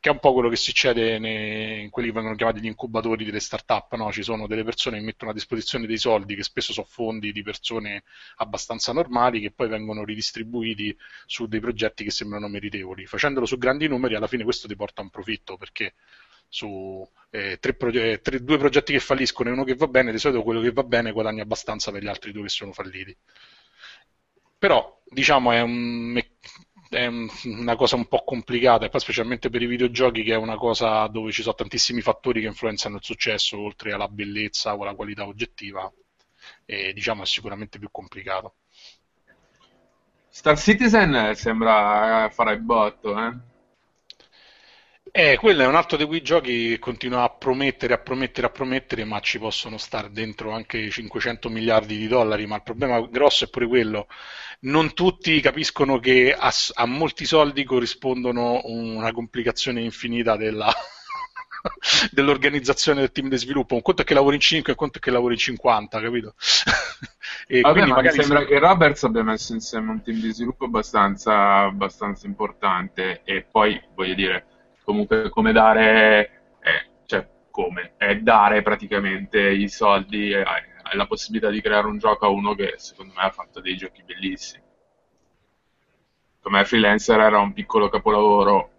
Che 0.06 0.12
è 0.12 0.14
un 0.14 0.20
po' 0.20 0.34
quello 0.34 0.50
che 0.50 0.56
succede 0.56 1.18
nei- 1.18 1.82
in 1.82 1.90
quelli 1.90 2.10
che 2.10 2.14
vengono 2.14 2.36
chiamati 2.36 2.60
gli 2.60 2.68
incubatori 2.68 3.26
delle 3.26 3.40
start-up, 3.40 3.96
no? 3.96 4.12
Ci 4.12 4.22
sono 4.22 4.46
delle 4.46 4.64
persone 4.64 5.00
che 5.00 5.04
mettono 5.04 5.32
a 5.32 5.34
disposizione 5.34 5.88
dei 5.88 5.98
soldi 5.98 6.36
che 6.36 6.44
spesso 6.44 6.74
sono 6.74 6.86
fondi 6.88 7.32
di 7.32 7.42
persone 7.42 8.04
abbastanza 8.36 8.94
normali 8.94 9.40
che 9.42 9.50
poi 9.52 9.68
vengono 9.68 10.04
ridistribuiti 10.04 10.96
su 11.26 11.48
dei 11.48 11.60
progetti 11.60 12.04
che 12.04 12.12
sembrano 12.12 12.48
meritevoli. 12.48 13.08
Facendolo 13.08 13.48
su 13.48 13.58
grandi 13.58 13.88
numeri, 13.88 14.14
alla 14.14 14.28
fine 14.28 14.44
questo 14.44 14.68
ti 14.68 14.76
porta 14.76 15.02
a 15.02 15.06
un 15.06 15.10
profitto 15.10 15.58
perché 15.58 15.96
su 16.48 17.04
eh, 17.32 17.58
tre 17.60 17.74
proge- 17.74 18.22
tre- 18.22 18.44
due 18.44 18.58
progetti 18.60 18.94
che 18.94 19.00
falliscono 19.00 19.50
e 19.50 19.54
uno 19.54 19.64
che 19.64 19.74
va 19.74 19.88
bene, 19.88 20.12
di 20.12 20.20
solito 20.20 20.44
quello 20.44 20.62
che 20.62 20.72
va 20.72 20.84
bene 20.84 21.12
guadagna 21.14 21.42
abbastanza 21.42 21.92
per 21.92 22.04
gli 22.04 22.08
altri 22.08 22.32
due 22.32 22.44
che 22.44 22.50
sono 22.50 22.74
falliti. 22.74 23.18
Però, 24.58 25.02
diciamo, 25.06 25.52
è, 25.52 25.62
un 25.62 25.72
me- 25.74 26.35
è 26.90 27.06
un- 27.08 27.28
una 27.46 27.76
cosa 27.76 27.96
un 27.96 28.08
po' 28.08 28.24
complicata, 28.24 28.86
e 28.86 28.90
poi 28.90 29.00
specialmente 29.00 29.50
per 29.50 29.62
i 29.62 29.66
videogiochi, 29.68 30.24
che 30.24 30.34
è 30.34 30.38
una 30.38 30.56
cosa 30.58 31.08
dove 31.08 31.32
ci 31.32 31.42
sono 31.42 31.56
tantissimi 31.56 32.02
fattori 32.02 32.42
che 32.42 32.48
influenzano 32.48 32.98
il 32.98 33.04
successo, 33.04 33.60
oltre 33.60 33.94
alla 33.94 34.08
bellezza 34.08 34.76
o 34.76 34.82
alla 34.82 34.96
qualità 34.96 35.26
oggettiva, 35.26 35.92
e 36.66 36.94
diciamo 36.94 37.24
è 37.24 37.26
sicuramente 37.26 37.80
più 37.80 37.90
complicato. 37.92 38.56
Star 40.30 40.56
Citizen 40.60 41.34
sembra 41.36 42.30
fare 42.30 42.54
il 42.54 42.62
botto, 42.62 43.18
eh? 43.18 43.34
Eh, 45.12 45.38
quello 45.38 45.62
è 45.64 45.68
un 45.68 45.76
altro 45.76 45.96
di 45.98 46.04
quei 46.06 46.22
giochi 46.22 46.70
che 46.70 46.80
continua 46.80 47.24
a 47.24 47.30
promettere, 47.30 47.94
a 47.94 47.98
promettere, 48.00 48.48
a 48.48 48.50
promettere, 48.50 49.06
ma 49.06 49.20
ci 49.22 49.40
possono 49.40 49.78
stare 49.78 50.12
dentro 50.12 50.52
anche 50.52 50.90
500 50.90 51.48
miliardi 51.50 51.98
di 51.98 52.08
dollari. 52.08 52.46
Ma 52.46 52.58
il 52.58 52.64
problema 52.64 53.00
grosso 53.08 53.46
è 53.46 53.50
pure 53.50 53.68
quello: 53.68 54.08
non 54.66 54.94
tutti 54.94 55.40
capiscono 55.42 56.00
che 56.00 56.36
a, 56.38 56.52
a 56.76 56.86
molti 56.86 57.26
soldi 57.26 57.64
corrispondono 57.64 58.62
una 58.66 59.12
complicazione 59.12 59.82
infinita 59.82 60.36
della, 60.36 60.72
dell'organizzazione 62.12 63.00
del 63.00 63.12
team 63.12 63.30
di 63.30 63.38
sviluppo. 63.38 63.76
Un 63.76 63.82
conto 63.82 64.02
è 64.02 64.06
che 64.06 64.14
lavori 64.14 64.36
in 64.36 64.42
5, 64.42 64.72
un 64.72 64.78
conto 64.78 64.98
è 64.98 65.02
che 65.02 65.12
lavori 65.12 65.34
in 65.34 65.40
50, 65.40 66.02
capito? 66.02 66.36
E 67.48 67.62
Vabbè, 67.62 67.74
quindi 67.74 67.90
ma 67.92 67.98
magari 67.98 68.18
mi 68.18 68.24
sembra 68.24 68.42
se- 68.42 68.48
che 68.48 68.60
Roberts 68.60 69.04
abbia 69.04 69.24
messo 69.24 69.54
insieme 69.54 69.92
un 69.92 70.02
team 70.02 70.20
di 70.20 70.34
sviluppo 70.34 70.66
abbastanza, 70.66 71.60
abbastanza 71.60 72.26
importante 72.26 73.22
e 73.24 73.44
poi, 73.44 73.80
voglio 73.94 74.16
dire, 74.16 74.46
comunque 74.84 75.30
come 75.30 75.52
dare, 75.52 76.58
eh, 76.60 76.90
cioè 77.06 77.28
come, 77.52 77.94
è 77.98 78.16
dare 78.16 78.64
praticamente 78.64 79.40
i 79.40 79.70
soldi 79.70 80.32
e 80.32 80.40
e 80.40 80.75
la 80.94 81.06
possibilità 81.08 81.50
di 81.50 81.62
creare 81.62 81.88
un 81.88 81.98
gioco 81.98 82.26
a 82.26 82.30
uno 82.30 82.54
che 82.56 82.76
secondo 82.78 83.14
me 83.16 83.22
ha 83.24 83.32
fatto 83.32 83.60
dei 83.62 83.76
giochi 83.76 84.04
bellissimi. 84.04 84.64
Come 86.40 86.64
freelancer 86.64 87.20
era 87.20 87.40
un 87.40 87.52
piccolo 87.52 87.90
capolavoro, 87.90 88.70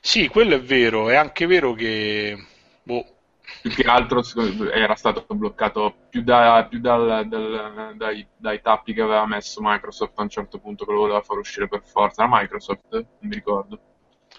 Sì, 0.00 0.28
quello 0.28 0.54
è 0.54 0.60
vero. 0.60 1.08
È 1.10 1.14
anche 1.16 1.46
vero 1.46 1.72
che 1.74 2.36
boh, 2.82 3.04
più 3.60 3.72
che 3.72 3.82
altro 3.84 4.22
era 4.72 4.94
stato 4.94 5.24
bloccato 5.34 5.94
più, 6.08 6.22
da- 6.22 6.66
più 6.68 6.80
dal- 6.80 7.26
dal- 7.28 7.94
dai, 7.96 8.26
dai 8.36 8.60
tappi 8.60 8.92
che 8.94 9.02
aveva 9.02 9.26
messo 9.26 9.60
Microsoft 9.62 10.18
a 10.18 10.22
un 10.22 10.28
certo 10.28 10.58
punto 10.58 10.84
che 10.84 10.92
lo 10.92 10.98
voleva 11.00 11.20
far 11.22 11.38
uscire 11.38 11.68
per 11.68 11.82
forza. 11.84 12.22
Era 12.24 12.36
Microsoft, 12.40 12.86
non 12.92 13.06
mi 13.20 13.34
ricordo. 13.34 13.78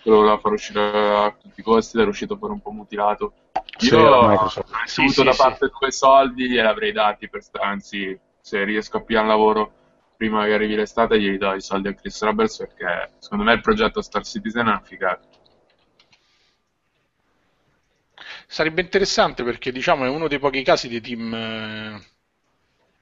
Che 0.02 0.10
lo 0.10 0.18
voleva 0.18 0.38
far 0.38 0.52
uscire 0.54 0.82
a 1.16 1.32
tutti 1.32 1.60
i 1.60 1.64
costi 1.64 1.96
ed 1.96 2.02
era 2.02 2.12
uscito 2.12 2.38
per 2.38 2.50
un 2.52 2.62
po' 2.62 2.72
mutilato. 2.72 3.34
Sì, 3.78 3.96
Io 3.96 4.00
era 4.00 4.18
ho 4.18 4.52
ricevuto 4.82 5.24
Sì, 5.24 5.24
da 5.24 5.32
sì, 5.32 5.36
parte 5.36 5.70
due 5.80 5.92
soldi 5.92 6.56
e 6.58 6.62
l'avrei 6.62 6.92
dati 6.92 7.30
per 7.30 7.42
anzi, 7.62 8.18
se 8.42 8.64
riesco 8.64 8.98
a 8.98 9.02
pigliare 9.04 9.26
un 9.26 9.32
lavoro 9.32 9.72
prima 10.18 10.46
che 10.46 10.54
arrivi 10.54 10.76
l'estate, 10.76 11.20
gli 11.20 11.38
do 11.38 11.54
i 11.54 11.62
soldi 11.62 11.88
a 11.90 11.94
Chris 11.94 12.22
Roberts 12.24 12.58
perché 12.58 13.12
secondo 13.20 13.44
me 13.44 13.54
il 13.54 13.62
progetto 13.62 14.02
Star 14.02 14.24
Citizen 14.26 14.66
è 14.66 14.70
una 14.70 14.82
figata. 14.84 15.28
Sarebbe 18.48 18.82
interessante 18.82 19.44
perché 19.44 19.72
diciamo 19.72 20.06
è 20.06 20.10
uno 20.10 20.28
dei 20.28 20.40
pochi 20.40 20.64
casi 20.64 20.88
di 20.88 21.02
team 21.02 21.34
eh, 21.34 22.02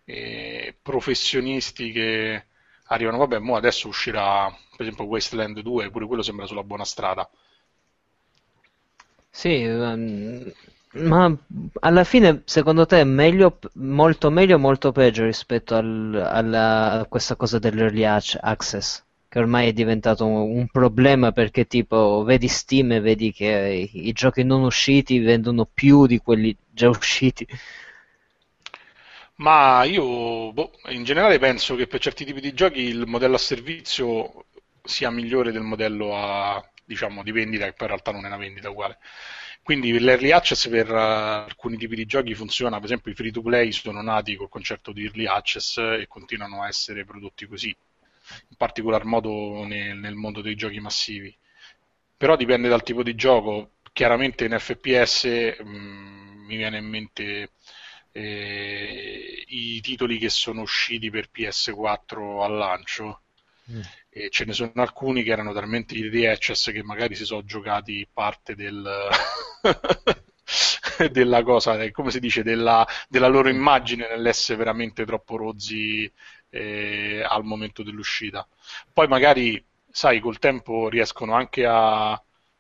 eh, 0.06 0.78
professionisti 0.82 1.92
che 1.92 2.46
arrivano, 2.88 3.18
vabbè, 3.18 3.40
mo 3.40 3.56
adesso 3.56 3.88
uscirà 3.88 4.48
per 4.72 4.82
esempio 4.86 5.06
Wasteland 5.06 5.60
2, 5.62 5.90
pure 5.90 6.06
quello 6.06 6.22
sembra 6.22 6.46
sulla 6.46 6.64
buona 6.64 6.86
strada. 6.86 7.30
Sì, 9.40 9.50
ehm, 9.64 10.52
ma 10.94 11.38
alla 11.82 12.04
fine 12.06 12.42
secondo 12.46 12.86
te 12.86 13.02
è 13.02 13.04
meglio, 13.04 13.60
molto 13.74 14.30
meglio 14.32 14.56
o 14.56 14.60
molto 14.60 14.92
peggio 14.94 15.26
rispetto 15.26 15.76
al- 15.76 16.16
alla- 16.16 16.92
a 17.02 17.06
questa 17.06 17.36
cosa 17.36 17.60
dell'early 17.60 18.04
ac- 18.06 18.38
access? 18.42 19.04
Che 19.28 19.40
ormai 19.40 19.68
è 19.70 19.74
diventato 19.74 20.26
un, 20.26 20.58
un 20.58 20.68
problema 20.70 21.32
perché 21.34 21.66
tipo 21.68 22.24
vedi 22.24 22.48
Steam 22.48 22.94
e 22.94 23.00
vedi 23.02 23.32
che 23.34 23.90
i, 23.92 24.08
i 24.08 24.12
giochi 24.14 24.44
non 24.44 24.64
usciti 24.64 25.20
vendono 25.20 25.68
più 25.72 26.06
di 26.08 26.20
quelli 26.20 26.56
già 26.72 26.88
usciti. 26.90 27.46
Ma 29.38 29.84
io 29.84 30.52
boh, 30.54 30.72
in 30.90 31.04
generale 31.04 31.40
penso 31.40 31.76
che 31.76 31.88
per 31.88 32.00
certi 32.00 32.24
tipi 32.26 32.40
di 32.42 32.54
giochi 32.54 32.80
il 32.82 33.06
modello 33.06 33.36
a 33.36 33.38
servizio 33.40 34.46
sia 34.84 35.10
migliore 35.12 35.52
del 35.52 35.62
modello 35.64 36.16
a, 36.18 36.64
diciamo, 36.86 37.24
di 37.24 37.32
vendita, 37.32 37.66
che 37.66 37.74
poi 37.74 37.88
in 37.88 37.94
realtà 37.94 38.12
non 38.12 38.24
è 38.24 38.28
una 38.28 38.38
vendita 38.38 38.70
uguale. 38.70 39.00
quindi 39.64 39.98
l'early 40.00 40.32
access 40.32 40.68
per 40.70 40.90
uh, 40.92 40.96
alcuni 41.48 41.78
tipi 41.78 41.96
di 41.96 42.06
giochi 42.06 42.36
funziona, 42.36 42.78
per 42.78 42.86
esempio 42.86 43.12
i 43.12 43.16
free 43.16 43.32
to 43.32 43.42
play 43.42 43.72
sono 43.72 44.02
nati 44.02 44.36
col 44.36 44.50
concetto 44.50 44.92
di 44.92 45.04
early 45.04 45.26
access 45.26 45.78
e 45.78 46.06
continuano 46.08 46.62
a 46.64 46.68
essere 46.68 47.04
prodotti 47.06 47.48
così, 47.48 47.76
in 48.50 48.56
particolar 48.58 49.04
modo 49.06 49.64
nel, 49.66 49.98
nel 49.98 50.16
mondo 50.16 50.42
dei 50.42 50.56
giochi 50.56 50.80
massivi. 50.80 51.36
Però 52.18 52.36
dipende 52.36 52.70
dal 52.70 52.84
tipo 52.84 53.04
di 53.04 53.16
gioco, 53.16 53.72
chiaramente 53.92 54.46
in 54.46 54.56
FPS 54.58 55.56
mh, 55.60 55.68
mm, 55.68 56.46
mi 56.46 56.56
viene 56.56 56.78
in 56.78 56.86
mente 56.86 57.50
eh, 58.12 59.44
i 59.48 59.82
titoli 59.82 60.18
che 60.18 60.30
sono 60.30 60.62
usciti 60.62 61.10
per 61.10 61.30
PS4 61.34 62.44
al 62.44 62.56
lancio. 62.56 63.22
Mm. 63.72 63.82
E 64.18 64.30
ce 64.30 64.46
ne 64.46 64.54
sono 64.54 64.72
alcuni 64.76 65.24
che 65.24 65.32
erano 65.32 65.52
talmente 65.52 65.94
di 65.94 66.26
access 66.26 66.72
che 66.72 66.82
magari 66.84 67.16
si 67.16 67.26
sono 67.26 67.44
giocati 67.44 68.08
parte 68.12 68.56
del, 68.56 69.10
della 71.12 71.44
cosa, 71.44 71.92
come 71.92 72.12
si 72.12 72.22
dice, 72.22 72.42
della, 72.42 72.88
della, 73.10 73.28
loro 73.28 73.50
immagine 73.50 74.08
nell'essere 74.08 74.58
veramente 74.58 75.04
troppo 75.06 75.36
rozzi 75.36 76.10
eh, 76.50 77.26
al 77.28 77.44
momento 77.44 77.84
dell'uscita. 77.84 78.48
Poi 78.94 79.06
magari, 79.10 79.62
sai, 79.92 80.22
col 80.22 80.40
tempo 80.40 80.88
riescono 80.88 81.34
anche 81.34 81.66
a 81.66 82.18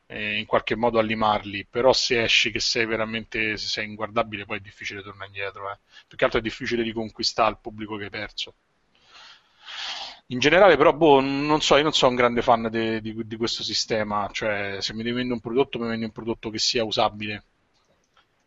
eh, 0.07 0.38
in 0.38 0.45
qualche 0.45 0.76
modo 0.76 0.99
a 0.99 1.03
limarli, 1.03 1.65
però 1.69 1.94
se 1.94 2.22
esci 2.23 2.52
che 2.52 2.60
sei 2.60 2.86
veramente, 2.86 3.56
se 3.56 3.68
sei 3.68 3.86
inguardabile 3.86 4.44
poi 4.45 4.57
è 4.57 4.61
difficile 4.61 5.02
tornare 5.02 5.27
indietro, 5.27 5.72
eh. 5.72 5.80
più 6.06 6.18
che 6.18 6.26
altro 6.26 6.40
è 6.40 6.44
difficile 6.44 6.84
riconquistare 6.84 7.52
il 7.52 7.60
pubblico 7.61 7.95
che 7.95 8.03
hai 8.06 8.10
perso. 8.10 8.56
In 10.30 10.40
generale, 10.40 10.76
però, 10.78 10.92
boh, 10.94 11.20
non 11.20 11.62
so, 11.62 11.78
io 11.78 11.84
non 11.84 11.94
sono 11.94 12.12
un 12.12 12.18
grande 12.18 12.42
fan 12.42 12.68
di, 12.70 13.00
di, 13.02 13.28
di 13.28 13.36
questo 13.38 13.64
sistema, 13.64 14.28
cioè 14.32 14.78
se 14.80 14.94
mi 14.94 15.04
devi 15.04 15.16
vendere 15.16 15.36
un 15.36 15.40
prodotto, 15.40 15.80
mi 15.80 15.88
vendi 15.88 16.06
un 16.06 16.12
prodotto 16.12 16.50
che 16.50 16.58
sia 16.60 16.84
usabile. 16.84 17.44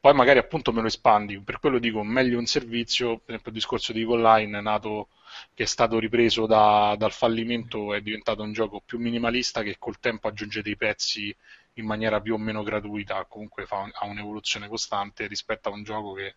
Poi 0.01 0.13
magari 0.15 0.39
appunto 0.39 0.73
me 0.73 0.81
lo 0.81 0.87
espandi, 0.89 1.41
per 1.41 1.61
quello 1.61 1.79
dico 1.79 2.03
meglio 2.03 2.39
un 2.39 2.47
servizio, 2.47 3.17
per 3.19 3.31
esempio 3.31 3.51
il 3.51 3.57
discorso 3.57 3.93
di 3.93 4.05
Online 4.05 4.59
è 4.59 4.61
nato 4.61 5.09
che 5.55 5.65
è 5.65 5.67
stato 5.67 5.99
ripreso 5.99 6.47
da, 6.47 6.95
dal 6.99 7.13
fallimento, 7.13 7.95
è 7.95 8.01
diventato 8.01 8.43
un 8.43 8.53
gioco 8.53 8.81
più 8.85 8.99
minimalista 8.99 9.63
che 9.63 9.77
col 9.79 9.99
tempo 10.01 10.29
aggiunge 10.29 10.63
dei 10.63 10.77
pezzi 10.77 11.35
in 11.75 11.85
maniera 11.87 12.21
più 12.21 12.35
o 12.35 12.39
meno 12.39 12.63
gratuita, 12.63 13.25
comunque 13.27 13.67
fa, 13.67 13.89
ha 13.93 14.07
un'evoluzione 14.07 14.69
costante 14.69 15.27
rispetto 15.27 15.69
a 15.69 15.73
un 15.73 15.83
gioco 15.85 16.13
che 16.15 16.35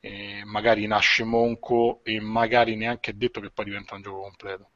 eh, 0.00 0.42
magari 0.44 0.86
nasce 0.86 1.24
monco 1.24 2.00
e 2.04 2.20
magari 2.20 2.76
neanche 2.76 3.10
è 3.10 3.14
detto 3.14 3.40
che 3.40 3.50
poi 3.50 3.64
diventa 3.66 3.94
un 3.94 4.02
gioco 4.02 4.20
completo. 4.22 4.70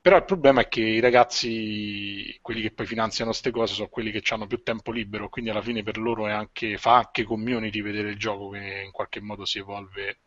Però 0.00 0.16
il 0.16 0.24
problema 0.24 0.62
è 0.62 0.68
che 0.68 0.80
i 0.80 1.00
ragazzi, 1.00 2.38
quelli 2.40 2.62
che 2.62 2.70
poi 2.70 2.86
finanziano 2.86 3.30
queste 3.30 3.50
cose, 3.50 3.74
sono 3.74 3.88
quelli 3.88 4.10
che 4.10 4.22
hanno 4.32 4.46
più 4.46 4.62
tempo 4.62 4.90
libero, 4.92 5.28
quindi 5.28 5.50
alla 5.50 5.60
fine 5.60 5.82
per 5.82 5.98
loro 5.98 6.26
anche, 6.26 6.78
fa 6.78 6.96
anche 6.96 7.24
community 7.24 7.82
vedere 7.82 8.10
il 8.10 8.18
gioco 8.18 8.50
che 8.50 8.82
in 8.84 8.90
qualche 8.92 9.20
modo 9.20 9.44
si 9.44 9.58
evolve 9.58 10.18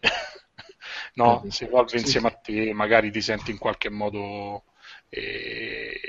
no? 1.14 1.44
si 1.48 1.64
evolve 1.64 1.98
insieme 1.98 2.28
a 2.28 2.32
te, 2.32 2.72
magari 2.72 3.10
ti 3.10 3.20
senti 3.20 3.50
in 3.50 3.58
qualche 3.58 3.90
modo 3.90 4.64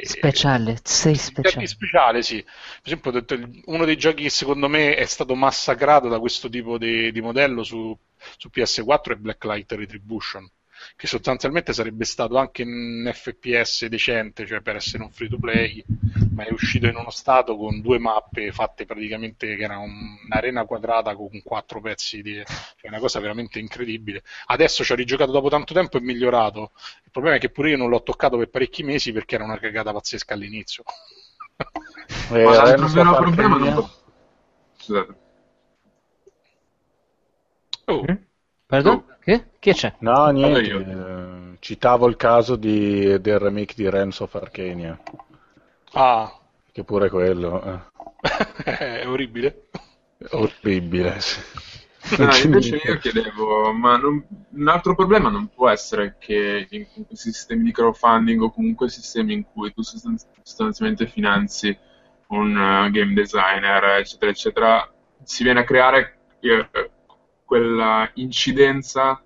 speciale, 0.03 0.77
sei 0.83 1.15
speciale. 1.15 1.67
speciale, 1.67 2.21
sì. 2.21 2.43
Per 2.43 2.81
esempio, 2.83 3.61
uno 3.65 3.85
dei 3.85 3.97
giochi 3.97 4.23
che 4.23 4.29
secondo 4.29 4.67
me 4.67 4.95
è 4.95 5.05
stato 5.05 5.35
massacrato 5.35 6.07
da 6.07 6.19
questo 6.19 6.49
tipo 6.49 6.77
di, 6.77 7.11
di 7.11 7.21
modello 7.21 7.63
su, 7.63 7.97
su 8.37 8.49
PS4 8.53 9.11
è 9.11 9.15
Blacklight 9.15 9.71
Retribution 9.73 10.49
che 10.95 11.07
sostanzialmente 11.07 11.73
sarebbe 11.73 12.05
stato 12.05 12.37
anche 12.37 12.63
un 12.63 13.09
FPS 13.13 13.85
decente, 13.87 14.45
cioè 14.45 14.61
per 14.61 14.75
essere 14.75 15.03
un 15.03 15.11
free 15.11 15.29
to 15.29 15.37
play, 15.37 15.83
ma 16.33 16.45
è 16.45 16.51
uscito 16.51 16.87
in 16.87 16.95
uno 16.95 17.09
stato 17.09 17.55
con 17.57 17.81
due 17.81 17.99
mappe 17.99 18.51
fatte 18.51 18.85
praticamente 18.85 19.55
che 19.55 19.63
era 19.63 19.77
un'arena 19.77 20.65
quadrata 20.65 21.15
con 21.15 21.41
quattro 21.43 21.81
pezzi 21.81 22.21
di 22.21 22.41
cioè 22.45 22.89
una 22.89 22.99
cosa 22.99 23.19
veramente 23.19 23.59
incredibile. 23.59 24.23
Adesso 24.47 24.83
ci 24.83 24.91
ho 24.91 24.95
rigiocato 24.95 25.31
dopo 25.31 25.49
tanto 25.49 25.73
tempo 25.73 25.97
e 25.97 26.01
migliorato. 26.01 26.71
Il 27.03 27.11
problema 27.11 27.37
è 27.37 27.39
che 27.39 27.49
pure 27.49 27.71
io 27.71 27.77
non 27.77 27.89
l'ho 27.89 28.03
toccato 28.03 28.37
per 28.37 28.49
parecchi 28.49 28.83
mesi 28.83 29.11
perché 29.11 29.35
era 29.35 29.43
una 29.43 29.59
cagata 29.59 29.91
pazzesca 29.91 30.33
all'inizio. 30.33 30.83
Eh, 32.31 32.43
ma 32.43 32.53
l'altro 32.53 32.87
vero 32.87 33.15
problema 33.15 33.57
non. 33.57 33.89
Scusate. 34.77 35.15
Oh. 37.85 38.03
Mm? 38.03 38.15
Pardon? 38.67 38.93
Oh. 38.95 39.14
Che? 39.25 39.45
Chi 39.57 39.73
c'è? 39.73 39.91
No, 40.01 40.27
niente. 40.27 40.71
Eh, 40.71 41.57
citavo 41.57 42.07
il 42.07 42.15
caso 42.15 42.55
di, 42.55 43.19
del 43.19 43.39
remake 43.39 43.73
di 43.75 43.89
Realms 43.89 44.19
of 44.19 44.35
Arcania. 44.35 44.95
Ah. 45.93 46.31
Che 46.71 46.83
pure 46.83 47.09
quello. 47.09 47.63
Eh. 47.63 47.79
è 49.01 49.07
orribile. 49.07 49.69
Orribile, 50.29 51.19
sì. 51.21 51.39
No, 52.19 52.35
invece 52.37 52.75
io 52.75 52.97
chiedevo, 52.99 53.71
ma 53.73 53.97
non, 53.97 54.23
un 54.51 54.67
altro 54.67 54.93
problema 54.93 55.29
non 55.29 55.47
può 55.47 55.69
essere 55.69 56.17
che 56.19 56.67
in 56.69 56.85
questi 57.07 57.31
sistemi 57.31 57.63
di 57.63 57.71
crowdfunding 57.71 58.39
o 58.43 58.51
comunque 58.51 58.89
sistemi 58.89 59.33
in 59.33 59.45
cui 59.51 59.73
tu 59.73 59.81
sostanzialmente 59.81 61.07
finanzi 61.07 61.75
un 62.27 62.55
uh, 62.55 62.91
game 62.91 63.13
designer, 63.13 63.83
eccetera, 63.99 64.29
eccetera, 64.29 64.93
si 65.23 65.43
viene 65.43 65.61
a 65.61 65.63
creare 65.63 66.17
eh, 66.41 66.69
quella 67.45 68.09
incidenza 68.15 69.23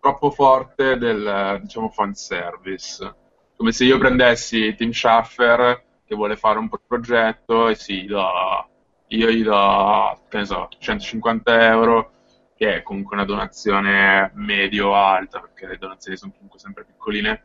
troppo 0.00 0.30
forte 0.30 0.96
del 0.96 1.58
diciamo 1.62 1.90
fanservice. 1.90 3.14
Come 3.56 3.72
se 3.72 3.84
io 3.84 3.98
prendessi 3.98 4.74
Tim 4.74 4.90
Schaffer 4.90 5.84
che 6.04 6.14
vuole 6.16 6.36
fare 6.36 6.58
un 6.58 6.68
progetto 6.68 7.68
e 7.68 7.76
sì, 7.76 8.06
do, 8.06 8.68
io 9.08 9.30
gli 9.30 9.42
do, 9.44 10.22
che 10.28 10.38
ne 10.38 10.44
so, 10.44 10.68
150 10.76 11.66
euro, 11.68 12.12
che 12.56 12.76
è 12.76 12.82
comunque 12.82 13.14
una 13.14 13.24
donazione 13.24 14.32
medio-alta, 14.34 15.40
perché 15.40 15.66
le 15.66 15.78
donazioni 15.78 16.16
sono 16.16 16.32
comunque 16.32 16.58
sempre 16.58 16.84
piccoline. 16.84 17.44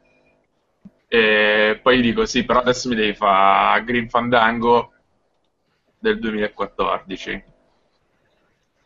E 1.07 1.79
poi 1.81 1.99
gli 1.99 2.01
dico, 2.01 2.25
sì, 2.25 2.43
però 2.43 2.59
adesso 2.59 2.89
mi 2.89 2.95
devi 2.95 3.13
fare 3.13 3.83
Green 3.83 4.09
Fandango 4.09 4.93
del 5.99 6.19
2014 6.19 7.29
e 7.29 7.43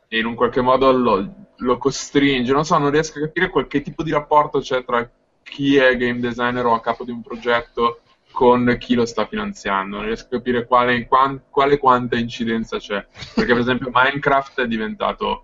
in 0.10 0.26
un 0.26 0.36
qualche 0.36 0.62
modo 0.62 0.92
lo, 0.92 1.48
lo, 1.58 1.78
costringe. 1.78 2.52
Non 2.52 2.66
so, 2.66 2.78
non 2.78 2.92
riesco 2.92 3.20
a 3.20 3.22
capire 3.22 3.50
qualche 3.50 3.82
tipo 3.82 4.04
di 4.04 4.12
rapporto 4.12 4.60
c'è 4.60 4.84
tra 4.84 5.10
chi 5.44 5.78
è 5.78 5.96
game 5.98 6.20
designer 6.20 6.66
o 6.66 6.74
a 6.74 6.82
capo 6.82 7.04
di 7.04 7.12
un 7.12 7.22
progetto 7.22 8.02
con 8.32 8.76
chi 8.80 8.96
lo 8.96 9.06
sta 9.06 9.26
finanziando. 9.26 9.98
Non 9.98 10.06
riesco 10.06 10.28
a 10.28 10.38
capire 10.38 10.66
quale, 10.66 11.08
quale 11.50 11.78
quanta 11.78 12.16
incidenza 12.16 12.78
c'è. 12.78 13.06
Perché, 13.36 13.52
per 13.52 13.62
esempio, 13.62 13.90
Minecraft 13.92 14.62
è 14.62 14.68
diventato 14.68 15.44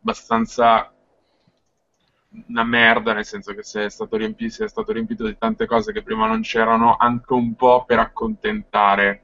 abbastanza 0.00 0.92
una 2.48 2.64
merda, 2.64 3.12
nel 3.12 3.24
senso 3.24 3.54
che 3.54 3.62
se 3.62 3.86
è 3.86 3.88
riempito, 4.10 4.52
si 4.52 4.62
è 4.62 4.68
stato 4.68 4.92
riempito 4.92 5.26
di 5.26 5.36
tante 5.36 5.66
cose 5.66 5.92
che 5.92 6.02
prima 6.02 6.26
non 6.26 6.42
c'erano, 6.42 6.96
anche 6.96 7.32
un 7.32 7.54
po' 7.54 7.84
per 7.84 7.98
accontentare 7.98 9.22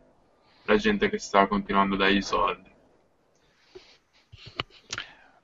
la 0.64 0.76
gente 0.76 1.08
che 1.08 1.18
sta 1.18 1.46
continuando 1.46 1.94
dargli 1.94 2.20
soldi. 2.20 2.74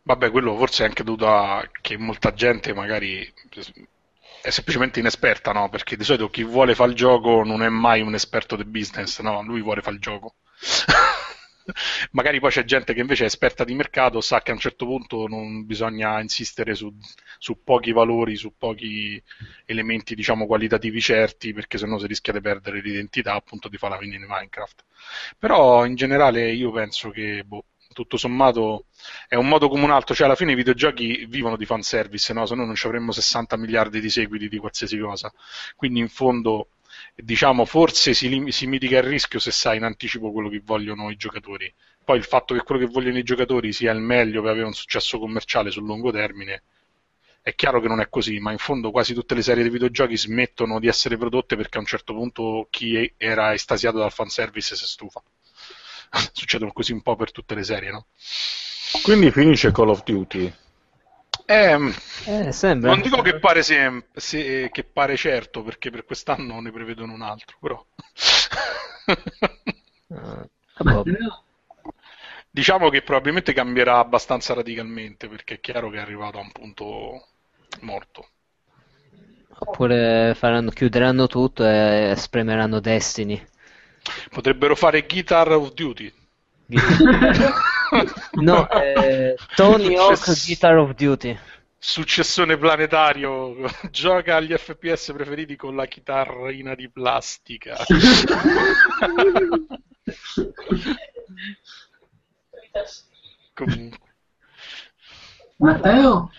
Vabbè, 0.04 0.30
quello 0.30 0.56
forse 0.56 0.84
è 0.84 0.86
anche 0.86 1.04
dovuto 1.04 1.28
a 1.28 1.68
che 1.80 1.96
molta 1.96 2.32
gente 2.34 2.72
magari 2.74 3.32
è 4.42 4.50
semplicemente 4.50 4.98
inesperta, 5.00 5.52
no? 5.52 5.68
Perché 5.68 5.96
di 5.96 6.04
solito 6.04 6.28
chi 6.28 6.42
vuole 6.44 6.74
fare 6.74 6.90
il 6.90 6.96
gioco 6.96 7.42
non 7.44 7.62
è 7.62 7.68
mai 7.68 8.00
un 8.00 8.14
esperto 8.14 8.56
del 8.56 8.66
business, 8.66 9.20
no? 9.20 9.42
Lui 9.42 9.62
vuole 9.62 9.80
fare 9.80 9.94
il 9.96 10.02
gioco. 10.02 10.34
magari 12.12 12.40
poi 12.40 12.50
c'è 12.50 12.64
gente 12.64 12.92
che 12.94 13.00
invece 13.00 13.22
è 13.22 13.26
esperta 13.26 13.64
di 13.64 13.74
mercato, 13.74 14.20
sa 14.20 14.42
che 14.42 14.50
a 14.50 14.54
un 14.54 14.60
certo 14.60 14.84
punto 14.86 15.26
non 15.28 15.64
bisogna 15.64 16.20
insistere 16.20 16.74
su, 16.74 16.92
su 17.38 17.62
pochi 17.62 17.92
valori, 17.92 18.36
su 18.36 18.54
pochi 18.56 19.22
elementi, 19.64 20.14
diciamo, 20.16 20.46
qualitativi 20.46 21.00
certi, 21.00 21.52
perché 21.52 21.78
sennò 21.78 21.98
si 21.98 22.06
rischia 22.08 22.32
di 22.32 22.40
perdere 22.40 22.80
l'identità 22.80 23.34
appunto 23.34 23.68
di 23.68 23.76
fare 23.76 23.94
la 23.94 24.00
vendita 24.00 24.24
in 24.24 24.28
Minecraft. 24.28 24.84
Però 25.38 25.84
in 25.84 25.94
generale 25.94 26.52
io 26.52 26.70
penso 26.72 27.10
che 27.10 27.44
boh, 27.44 27.64
tutto 27.92 28.16
sommato 28.16 28.86
è 29.28 29.34
un 29.34 29.48
modo 29.48 29.68
come 29.68 29.84
un 29.84 29.90
altro, 29.90 30.14
cioè 30.14 30.26
alla 30.26 30.34
fine 30.34 30.52
i 30.52 30.54
videogiochi 30.54 31.26
vivono 31.26 31.56
di 31.56 31.66
fanservice, 31.66 32.32
no? 32.32 32.46
se 32.46 32.54
no 32.54 32.64
non 32.64 32.74
ci 32.74 32.86
avremmo 32.86 33.12
60 33.12 33.56
miliardi 33.56 34.00
di 34.00 34.10
seguiti 34.10 34.48
di 34.48 34.58
qualsiasi 34.58 34.98
cosa, 34.98 35.32
quindi 35.76 36.00
in 36.00 36.08
fondo 36.08 36.68
diciamo 37.14 37.64
forse 37.64 38.14
si, 38.14 38.44
si 38.48 38.66
mitiga 38.66 38.98
il 38.98 39.04
rischio 39.04 39.38
se 39.38 39.50
sai 39.50 39.76
in 39.78 39.84
anticipo 39.84 40.32
quello 40.32 40.48
che 40.48 40.60
vogliono 40.64 41.10
i 41.10 41.16
giocatori, 41.16 41.72
poi 42.04 42.18
il 42.18 42.24
fatto 42.24 42.54
che 42.54 42.62
quello 42.62 42.84
che 42.84 42.90
vogliono 42.92 43.18
i 43.18 43.22
giocatori 43.22 43.72
sia 43.72 43.92
il 43.92 44.00
meglio 44.00 44.42
per 44.42 44.50
avere 44.52 44.66
un 44.66 44.74
successo 44.74 45.18
commerciale 45.18 45.70
sul 45.70 45.84
lungo 45.84 46.10
termine 46.10 46.62
è 47.42 47.56
chiaro 47.56 47.80
che 47.80 47.88
non 47.88 48.00
è 48.00 48.08
così, 48.08 48.38
ma 48.38 48.52
in 48.52 48.58
fondo 48.58 48.92
quasi 48.92 49.14
tutte 49.14 49.34
le 49.34 49.42
serie 49.42 49.64
di 49.64 49.68
videogiochi 49.68 50.16
smettono 50.16 50.78
di 50.78 50.86
essere 50.86 51.16
prodotte 51.16 51.56
perché 51.56 51.76
a 51.76 51.80
un 51.80 51.86
certo 51.86 52.14
punto 52.14 52.68
chi 52.70 53.12
era 53.16 53.52
estasiato 53.52 53.98
dal 53.98 54.12
fanservice 54.12 54.76
si 54.76 54.86
stufa. 54.86 55.20
succedono 56.32 56.72
così 56.72 56.92
un 56.92 57.02
po' 57.02 57.16
per 57.16 57.32
tutte 57.32 57.54
le 57.54 57.64
serie, 57.64 57.90
no? 57.90 58.06
Quindi 59.02 59.30
finisce 59.30 59.72
Call 59.72 59.88
of 59.88 60.02
Duty. 60.02 60.52
Eh, 61.44 61.94
eh, 62.26 62.74
non 62.74 63.00
dico 63.00 63.20
che 63.20 63.38
pare, 63.38 63.62
sem- 63.62 64.04
se, 64.14 64.70
che 64.70 64.84
pare 64.84 65.16
certo, 65.16 65.62
perché 65.62 65.90
per 65.90 66.04
quest'anno 66.04 66.60
ne 66.60 66.70
prevedono 66.70 67.12
un 67.12 67.22
altro, 67.22 67.56
però. 67.60 67.84
uh, 70.08 70.48
Diciamo 72.50 72.90
che 72.90 73.02
probabilmente 73.02 73.54
cambierà 73.54 73.98
abbastanza 73.98 74.52
radicalmente 74.54 75.26
perché 75.26 75.54
è 75.54 75.60
chiaro 75.60 75.88
che 75.88 75.96
è 75.96 76.00
arrivato 76.00 76.38
a 76.38 76.42
un 76.42 76.52
punto 76.52 77.26
morto. 77.80 78.28
Oppure 79.58 80.34
faranno, 80.34 80.70
chiuderanno 80.70 81.26
tutto 81.26 81.66
e 81.66 82.14
spremeranno 82.16 82.78
Destiny. 82.78 83.42
Potrebbero 84.30 84.74
fare 84.74 85.06
Guitar 85.06 85.52
of 85.52 85.72
Duty. 85.74 86.12
no, 88.40 88.68
eh, 88.70 89.34
Tony 89.54 89.94
Hawk 89.96 90.44
Guitar 90.44 90.78
of 90.78 90.94
Duty. 90.94 91.38
Successone 91.78 92.56
planetario, 92.58 93.56
gioca 93.90 94.36
agli 94.36 94.54
FPS 94.56 95.12
preferiti 95.12 95.56
con 95.56 95.74
la 95.74 95.86
chitarrina 95.86 96.76
di 96.76 96.88
plastica. 96.88 97.76
Comunque. 103.54 103.98
Matteo? 105.56 106.30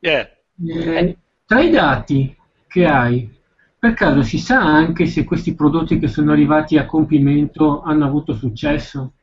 Yeah. 0.00 0.28
Eh, 0.66 1.16
tra 1.46 1.60
i 1.60 1.70
dati 1.70 2.36
che 2.68 2.84
hai, 2.84 3.40
per 3.82 3.94
caso 3.94 4.22
si 4.22 4.38
sa 4.38 4.60
anche 4.60 5.06
se 5.06 5.24
questi 5.24 5.56
prodotti 5.56 5.98
che 5.98 6.06
sono 6.06 6.30
arrivati 6.30 6.78
a 6.78 6.86
compimento 6.86 7.82
hanno 7.82 8.06
avuto 8.06 8.32
successo? 8.32 9.14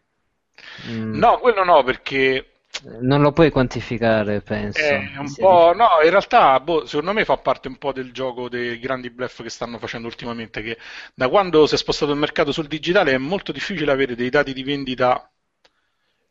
Mm. 0.90 1.18
No, 1.18 1.40
quello 1.40 1.64
no, 1.64 1.82
perché 1.84 2.64
non 3.00 3.22
lo 3.22 3.32
puoi 3.32 3.52
quantificare, 3.52 4.42
penso. 4.42 4.82
È 4.82 5.14
un 5.18 5.34
po', 5.34 5.72
no, 5.74 5.88
in 6.04 6.10
realtà, 6.10 6.60
boh, 6.60 6.86
secondo 6.86 7.14
me 7.14 7.24
fa 7.24 7.38
parte 7.38 7.70
un 7.70 7.78
po' 7.78 7.94
del 7.94 8.12
gioco 8.12 8.50
dei 8.50 8.78
grandi 8.80 9.10
bluff 9.10 9.42
che 9.42 9.50
stanno 9.50 9.78
facendo 9.78 10.10
ultimamente. 10.10 10.62
Che 10.62 10.78
da 11.14 11.30
quando 11.30 11.66
si 11.66 11.76
è 11.76 11.78
spostato 11.78 12.12
il 12.12 12.18
mercato 12.18 12.52
sul 12.52 12.68
digitale 12.68 13.14
è 13.14 13.18
molto 13.18 13.54
difficile 13.54 13.94
avere 13.94 14.14
dei 14.14 14.30
dati 14.30 14.52
di 14.52 14.64
vendita, 14.64 15.32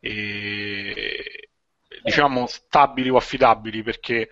eh, 0.01 1.49
diciamo, 2.03 2.47
stabili 2.47 3.09
o 3.09 3.17
affidabili 3.17 3.83
perché 3.83 4.29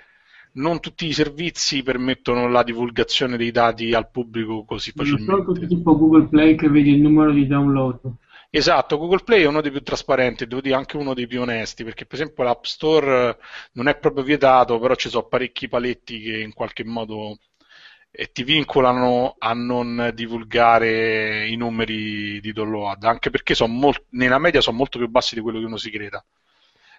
non 0.57 0.81
tutti 0.81 1.07
i 1.07 1.13
servizi 1.13 1.83
permettono 1.83 2.49
la 2.49 2.63
divulgazione 2.63 3.37
dei 3.37 3.51
dati 3.51 3.93
al 3.95 4.11
pubblico 4.11 4.65
così 4.65 4.93
facilmente. 4.93 5.31
Non 5.31 5.45
solo 5.45 5.67
tipo 5.67 5.97
Google 5.97 6.29
Play 6.29 6.55
che 6.55 6.69
vedi 6.69 6.91
il 6.91 7.01
numero 7.01 7.33
di 7.33 7.47
download. 7.47 8.01
Esatto, 8.51 8.97
Google 8.97 9.23
Play 9.23 9.43
è 9.43 9.47
uno 9.47 9.61
dei 9.61 9.71
più 9.71 9.83
trasparenti, 9.83 10.47
devo 10.47 10.61
dire 10.61 10.77
anche 10.77 10.97
uno 10.97 11.15
dei 11.15 11.27
più 11.27 11.43
onesti, 11.43 11.85
perché 11.85 12.07
per 12.07 12.21
esempio 12.21 12.45
l'App 12.45 12.65
Store 12.65 13.37
non 13.73 13.89
è 13.89 13.99
proprio 13.99 14.25
vietato, 14.25 14.79
però 14.79 14.95
ci 14.95 15.11
sono 15.11 15.27
parecchi 15.27 15.69
paletti 15.69 16.21
che 16.21 16.39
in 16.39 16.55
qualche 16.55 16.85
modo 16.85 17.39
eh, 18.11 18.31
ti 18.33 18.45
vincolano 18.45 19.35
a 19.39 19.53
non 19.53 20.11
divulgare 20.15 21.47
i 21.49 21.57
numeri 21.57 22.41
di 22.41 22.53
download, 22.53 23.05
anche 23.05 23.29
perché 23.29 23.55
molt- 23.67 24.07
nella 24.11 24.39
media 24.39 24.63
sono 24.63 24.79
molto 24.79 24.97
più 24.99 25.09
bassi 25.09 25.35
di 25.35 25.43
quello 25.43 25.59
che 25.59 25.67
uno 25.67 25.77
si 25.77 25.91
creda. 25.91 26.25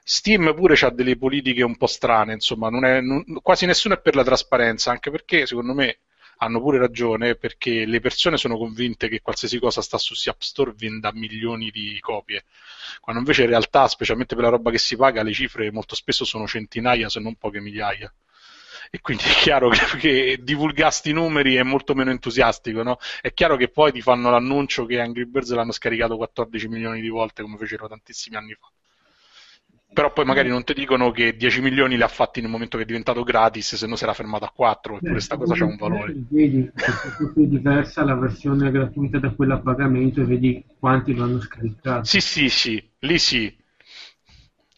Steam 0.10 0.54
pure 0.56 0.78
ha 0.80 0.90
delle 0.90 1.18
politiche 1.18 1.64
un 1.64 1.76
po' 1.76 1.86
strane, 1.86 2.32
insomma, 2.32 2.70
è, 2.70 3.02
non, 3.02 3.26
quasi 3.42 3.66
nessuno 3.66 3.96
è 3.96 4.00
per 4.00 4.16
la 4.16 4.24
trasparenza, 4.24 4.90
anche 4.90 5.12
perché 5.12 5.46
secondo 5.46 5.74
me 5.74 5.98
hanno 6.38 6.62
pure 6.62 6.78
ragione 6.78 7.36
perché 7.36 7.86
le 7.86 8.00
persone 8.00 8.38
sono 8.38 8.58
convinte 8.58 9.10
che 9.10 9.20
qualsiasi 9.20 9.60
cosa 9.60 9.82
sta 9.82 9.98
su 9.98 10.14
App 10.30 10.40
Store 10.40 10.74
venda 10.78 11.12
milioni 11.12 11.72
di 11.72 12.00
copie, 12.00 12.46
quando 13.02 13.20
invece 13.20 13.42
in 13.42 13.50
realtà, 13.50 13.86
specialmente 13.90 14.34
per 14.34 14.46
la 14.46 14.52
roba 14.52 14.72
che 14.72 14.78
si 14.78 14.96
paga, 14.96 15.24
le 15.24 15.34
cifre 15.34 15.74
molto 15.74 15.94
spesso 15.94 16.24
sono 16.24 16.48
centinaia 16.48 17.10
se 17.10 17.20
non 17.20 17.36
poche 17.36 17.60
migliaia. 17.60 18.10
E 18.90 19.02
quindi 19.02 19.24
è 19.24 19.34
chiaro 19.34 19.68
che, 19.68 19.98
che 19.98 20.40
divulgasti 20.42 21.10
i 21.10 21.14
numeri 21.14 21.56
è 21.56 21.64
molto 21.64 21.94
meno 21.94 22.12
entusiastico, 22.12 22.82
no? 22.82 22.98
È 23.20 23.34
chiaro 23.34 23.58
che 23.58 23.68
poi 23.68 23.92
ti 23.92 24.02
fanno 24.02 24.30
l'annuncio 24.30 24.86
che 24.86 25.02
Angry 25.02 25.26
Birds 25.26 25.52
l'hanno 25.52 25.74
scaricato 25.74 26.16
14 26.16 26.70
milioni 26.70 27.02
di 27.02 27.10
volte 27.10 27.42
come 27.42 27.58
fecero 27.58 27.90
tantissimi 27.90 28.38
anni 28.38 28.54
fa 28.54 28.72
però 29.92 30.14
poi 30.14 30.26
magari 30.26 30.50
non 30.50 30.64
ti 30.64 30.74
dicono 30.74 31.12
che 31.12 31.36
10 31.36 31.62
milioni 31.62 31.96
li 31.96 32.04
ha 32.04 32.08
fatti 32.08 32.42
nel 32.42 32.52
momento 32.52 32.78
che 32.78 32.84
è 32.84 32.86
diventato 32.86 33.24
gratis, 33.24 33.76
se 33.76 33.88
no 33.88 33.96
si 33.96 34.04
era 34.04 34.14
fermato 34.14 34.46
a 34.46 34.52
4, 34.54 34.96
eppure 34.96 35.12
questa 35.12 35.38
cosa 35.38 35.56
c'ha 35.56 35.66
un 35.66 35.76
valore. 35.76 36.14
Vedi, 36.30 36.70
è 36.74 37.32
più 37.34 37.48
diversa 37.48 38.04
la 38.04 38.16
versione 38.16 38.70
gratuita 38.70 39.18
da 39.18 39.32
quella 39.32 39.56
a 39.56 39.60
pagamento 39.60 40.22
e 40.22 40.26
vedi 40.26 40.64
quanti 40.78 41.16
lo 41.16 41.24
hanno 41.24 41.40
scaricato. 41.40 42.04
Sì, 42.04 42.20
sì, 42.20 42.50
sì, 42.50 42.84
lì 43.00 43.18
sì. 43.18 43.46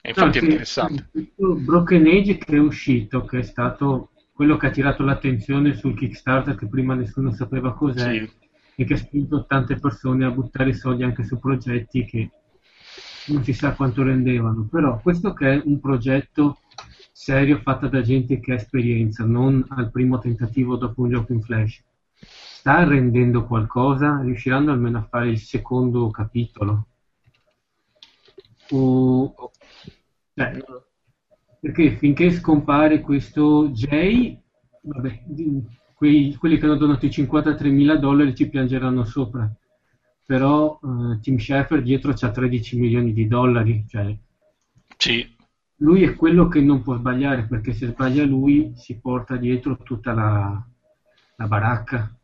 E 0.02 0.10
infatti 0.10 0.40
no, 0.40 0.46
è 0.46 0.50
interessante. 0.50 1.10
Broken 1.36 2.06
Age 2.06 2.38
che 2.38 2.56
è 2.56 2.60
uscito, 2.60 3.26
che 3.26 3.40
è 3.40 3.44
stato 3.44 4.12
quello 4.32 4.56
che 4.56 4.68
ha 4.68 4.72
tirato 4.72 5.04
l'attenzione 5.04 5.76
sul 5.76 5.98
Kickstarter 5.98 6.56
che 6.56 6.68
prima 6.68 6.96
nessuno 6.96 7.34
sapeva 7.34 7.74
cos'è 7.74 8.12
sì. 8.14 8.32
e 8.76 8.86
che 8.86 8.94
ha 8.94 8.98
spinto 8.98 9.46
tante 9.46 9.76
persone 9.76 10.24
a 10.24 10.32
buttare 10.32 10.72
soldi 10.74 11.04
anche 11.04 11.26
su 11.26 11.38
progetti 11.38 12.06
che 12.06 12.32
non 13.30 13.44
si 13.44 13.54
sa 13.54 13.74
quanto 13.74 14.04
rendevano, 14.04 14.68
però 14.70 15.00
questo 15.00 15.34
che 15.34 15.54
è 15.54 15.62
un 15.64 15.80
progetto 15.80 16.60
serio 17.12 17.58
fatto 17.60 17.88
da 17.88 18.02
gente 18.02 18.40
che 18.40 18.54
ha 18.54 18.56
esperienza, 18.56 19.26
non 19.26 19.66
al 19.70 19.92
primo 19.92 20.20
tentativo 20.20 20.76
dopo 20.76 21.02
un 21.02 21.10
gioco 21.10 21.34
in 21.34 21.42
flash, 21.42 21.84
sta 22.16 22.84
rendendo 22.84 23.46
qualcosa? 23.46 24.22
Riusciranno 24.22 24.72
almeno 24.72 25.00
a 25.00 25.08
fare 25.10 25.30
il 25.30 25.40
secondo 25.40 26.10
capitolo? 26.10 26.88
O... 28.72 29.52
Cioè, 30.34 30.64
perché 31.60 31.98
finché 31.98 32.32
scompare 32.32 33.02
questo 33.02 33.70
Jay, 33.70 34.42
vabbè, 34.82 35.24
quei, 35.94 36.34
quelli 36.36 36.58
che 36.58 36.66
hanno 36.66 36.78
donato 36.78 37.06
i 37.06 37.12
53 37.12 37.70
mila 37.70 37.98
dollari 37.98 38.34
ci 38.34 38.48
piangeranno 38.48 39.04
sopra 39.04 39.52
però 40.30 40.78
uh, 40.80 41.20
Tim 41.22 41.40
Schafer 41.40 41.82
dietro 41.82 42.14
c'ha 42.14 42.30
13 42.30 42.78
milioni 42.78 43.14
di 43.14 43.26
dollari, 43.26 43.84
cioè 43.90 44.16
sì. 44.96 45.36
lui 45.78 46.04
è 46.04 46.16
quello 46.16 46.48
che 46.48 46.62
non 46.62 46.84
può 46.84 46.96
sbagliare, 46.96 47.48
perché 47.48 47.74
se 47.74 47.88
sbaglia 47.88 48.24
lui 48.26 48.74
si 48.76 49.00
porta 49.00 49.38
dietro 49.38 49.78
tutta 49.78 50.14
la, 50.14 50.64
la 51.36 51.48
baracca. 51.48 52.16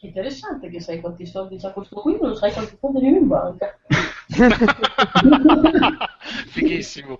Interessante 0.00 0.70
che 0.70 0.80
sai 0.80 0.98
quanti 1.00 1.26
soldi 1.26 1.58
c'ha 1.58 1.72
questo 1.72 2.00
qui, 2.00 2.16
non 2.18 2.34
sai 2.36 2.52
quanti 2.52 2.78
soldi 2.80 2.96
avevi 3.00 3.18
in 3.18 3.28
banca. 3.28 3.78
Fighissimo. 6.48 7.18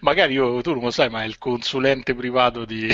Magari 0.00 0.34
io, 0.34 0.60
tu 0.60 0.74
non 0.74 0.82
lo 0.82 0.90
sai, 0.90 1.08
ma 1.08 1.22
è 1.22 1.26
il 1.26 1.38
consulente 1.38 2.14
privato 2.14 2.66
di 2.66 2.88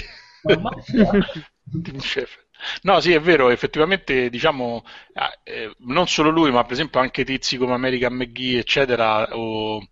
Tim 1.83 1.99
Schafer. 1.99 2.51
No, 2.83 3.01
sì, 3.01 3.13
è 3.13 3.21
vero, 3.21 3.51
effettivamente, 3.51 4.31
diciamo, 4.31 4.85
ah, 5.15 5.39
eh, 5.43 5.75
non 5.79 6.07
solo 6.09 6.31
lui, 6.31 6.51
ma 6.51 6.63
per 6.63 6.73
esempio 6.73 7.01
anche 7.01 7.25
tizi 7.25 7.57
come 7.57 7.75
American 7.75 8.15
McGee, 8.15 8.59
eccetera, 8.59 9.37
o 9.37 9.87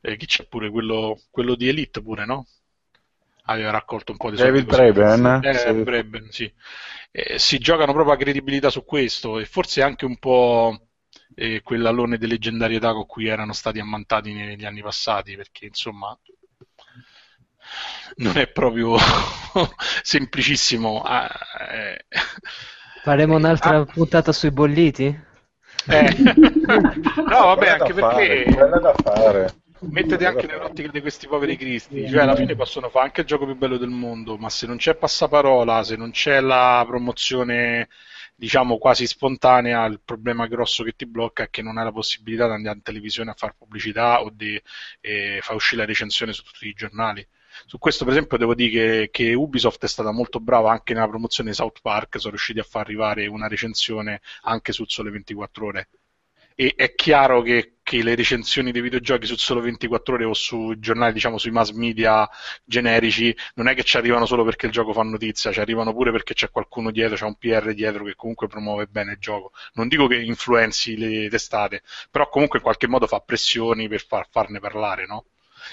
eh, 0.00 0.16
chi 0.16 0.26
c'è 0.26 0.46
pure, 0.46 0.70
quello, 0.70 1.18
quello, 1.30 1.54
di 1.54 1.68
Elite 1.68 2.02
pure, 2.02 2.24
no? 2.24 2.46
Aveva 3.44 3.70
raccolto 3.70 4.12
un 4.12 4.18
po' 4.18 4.30
di. 4.30 4.36
David 4.36 4.66
Braben, 4.66 5.40
eh, 5.44 5.54
sì. 5.54 5.72
Braben, 5.72 6.30
sì. 6.30 6.52
Eh, 7.10 7.38
si 7.38 7.58
giocano 7.58 7.92
proprio 7.92 8.14
a 8.14 8.16
credibilità 8.16 8.70
su 8.70 8.84
questo 8.84 9.38
e 9.38 9.44
forse 9.44 9.82
anche 9.82 10.04
un 10.04 10.18
po' 10.18 10.88
eh, 11.34 11.60
quell'alone 11.62 12.18
di 12.18 12.26
leggendarietà 12.26 12.92
con 12.92 13.06
cui 13.06 13.26
erano 13.26 13.52
stati 13.52 13.78
ammantati 13.80 14.32
negli 14.32 14.64
anni 14.64 14.82
passati, 14.82 15.36
perché 15.36 15.66
insomma 15.66 16.16
non 18.16 18.36
è 18.36 18.48
proprio 18.48 18.96
semplicissimo. 20.02 21.02
Ah, 21.02 21.30
eh. 21.70 22.04
Faremo 23.02 23.36
un'altra 23.36 23.78
ah. 23.78 23.84
puntata 23.84 24.32
sui 24.32 24.50
bolliti? 24.50 25.30
Eh. 25.86 26.16
no, 26.22 27.46
vabbè, 27.46 27.68
anche 27.68 27.92
perché 27.92 28.44
da 28.54 28.94
fare. 29.02 29.54
mettete 29.80 30.26
anche 30.26 30.46
nell'ottica 30.46 30.88
di 30.88 31.00
questi 31.00 31.26
poveri 31.26 31.56
cristi, 31.56 32.08
cioè 32.08 32.22
alla 32.22 32.36
fine 32.36 32.54
possono 32.54 32.88
fare 32.88 33.06
anche 33.06 33.22
il 33.22 33.26
gioco 33.26 33.46
più 33.46 33.56
bello 33.56 33.78
del 33.78 33.88
mondo, 33.88 34.36
ma 34.36 34.48
se 34.48 34.66
non 34.66 34.76
c'è 34.76 34.94
passaparola, 34.94 35.82
se 35.82 35.96
non 35.96 36.10
c'è 36.12 36.40
la 36.40 36.84
promozione 36.86 37.88
diciamo 38.34 38.78
quasi 38.78 39.06
spontanea, 39.06 39.84
il 39.86 40.00
problema 40.04 40.46
grosso 40.46 40.82
che 40.82 40.96
ti 40.96 41.06
blocca 41.06 41.44
è 41.44 41.50
che 41.50 41.62
non 41.62 41.78
hai 41.78 41.84
la 41.84 41.92
possibilità 41.92 42.46
di 42.46 42.54
andare 42.54 42.76
in 42.76 42.82
televisione 42.82 43.30
a 43.30 43.34
fare 43.36 43.54
pubblicità 43.56 44.20
o 44.22 44.30
di 44.30 44.60
eh, 45.00 45.38
far 45.42 45.54
uscire 45.54 45.82
la 45.82 45.86
recensione 45.86 46.32
su 46.32 46.42
tutti 46.42 46.66
i 46.66 46.72
giornali. 46.72 47.26
Su 47.66 47.78
questo, 47.78 48.04
per 48.04 48.14
esempio, 48.14 48.36
devo 48.38 48.54
dire 48.54 48.70
che, 48.70 49.08
che, 49.10 49.34
Ubisoft 49.34 49.84
è 49.84 49.88
stata 49.88 50.10
molto 50.12 50.40
brava 50.40 50.70
anche 50.70 50.94
nella 50.94 51.08
promozione 51.08 51.50
di 51.50 51.56
South 51.56 51.80
Park, 51.80 52.18
sono 52.18 52.30
riusciti 52.30 52.58
a 52.58 52.64
far 52.64 52.82
arrivare 52.82 53.26
una 53.26 53.48
recensione 53.48 54.20
anche 54.42 54.72
sul 54.72 54.88
Sole 54.88 55.10
24 55.10 55.66
Ore. 55.66 55.88
E 56.54 56.74
è 56.76 56.94
chiaro 56.94 57.40
che, 57.42 57.76
che 57.82 58.02
le 58.02 58.14
recensioni 58.14 58.72
dei 58.72 58.82
videogiochi 58.82 59.26
sul 59.26 59.38
Sole 59.38 59.62
24 59.62 60.14
Ore 60.14 60.24
o 60.24 60.34
sui 60.34 60.78
giornali, 60.78 61.12
diciamo, 61.12 61.38
sui 61.38 61.50
mass 61.50 61.70
media 61.70 62.28
generici, 62.64 63.34
non 63.54 63.68
è 63.68 63.74
che 63.74 63.84
ci 63.84 63.96
arrivano 63.96 64.26
solo 64.26 64.44
perché 64.44 64.66
il 64.66 64.72
gioco 64.72 64.92
fa 64.92 65.02
notizia, 65.02 65.50
ci 65.52 65.60
arrivano 65.60 65.92
pure 65.94 66.10
perché 66.12 66.34
c'è 66.34 66.50
qualcuno 66.50 66.90
dietro, 66.90 67.16
c'è 67.16 67.24
un 67.24 67.36
PR 67.36 67.72
dietro 67.72 68.04
che 68.04 68.14
comunque 68.14 68.48
promuove 68.48 68.86
bene 68.86 69.12
il 69.12 69.18
gioco. 69.18 69.52
Non 69.74 69.88
dico 69.88 70.06
che 70.06 70.20
influenzi 70.20 70.96
le 70.96 71.28
testate, 71.28 71.82
però 72.10 72.28
comunque 72.28 72.58
in 72.58 72.64
qualche 72.64 72.86
modo 72.86 73.06
fa 73.06 73.20
pressioni 73.20 73.88
per 73.88 74.04
far, 74.04 74.28
farne 74.30 74.60
parlare, 74.60 75.06
no? 75.06 75.24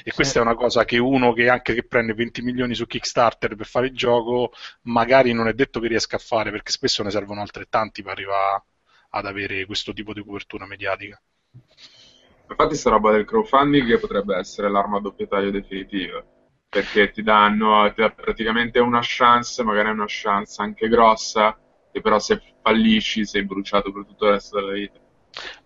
E 0.04 0.12
questa 0.12 0.40
è 0.40 0.42
una 0.42 0.56
cosa 0.56 0.86
che 0.86 0.98
uno 0.98 1.34
che 1.34 1.50
anche 1.50 1.74
che 1.74 1.84
prende 1.84 2.14
20 2.14 2.42
milioni 2.42 2.76
su 2.76 2.86
Kickstarter 2.86 3.56
per 3.56 3.66
fare 3.66 3.88
il 3.88 3.96
gioco, 3.96 4.52
magari 4.84 5.34
non 5.34 5.48
è 5.48 5.54
detto 5.54 5.80
che 5.80 5.88
riesca 5.88 6.16
a 6.18 6.20
fare, 6.20 6.52
perché 6.52 6.72
spesso 6.72 7.04
ne 7.04 7.12
servono 7.12 7.42
altrettanti 7.42 8.02
per 8.02 8.14
arrivare 8.14 8.64
ad 9.12 9.26
avere 9.26 9.66
questo 9.66 9.94
tipo 9.94 10.14
di 10.14 10.24
copertura 10.24 10.66
mediatica. 10.66 11.22
Infatti, 12.50 12.76
sta 12.76 12.90
roba 12.90 13.12
del 13.12 13.26
crowdfunding 13.26 14.00
potrebbe 14.00 14.36
essere 14.36 14.70
l'arma 14.70 14.98
a 14.98 15.02
doppio 15.02 15.28
taglio 15.28 15.52
definitiva 15.52 16.24
perché 16.70 17.10
ti 17.10 17.24
danno 17.24 17.92
ti 17.94 18.02
dà 18.02 18.12
praticamente 18.12 18.80
una 18.80 19.00
chance, 19.02 19.64
magari 19.64 19.90
una 19.90 20.06
chance 20.08 20.62
anche 20.62 20.88
grossa, 20.88 21.58
che 21.92 22.00
però 22.00 22.20
se 22.20 22.42
fallisci 22.62 23.26
sei 23.26 23.44
bruciato 23.44 23.92
per 23.92 24.06
tutto 24.06 24.26
il 24.26 24.34
resto 24.34 24.60
della 24.60 24.74
vita. 24.74 25.00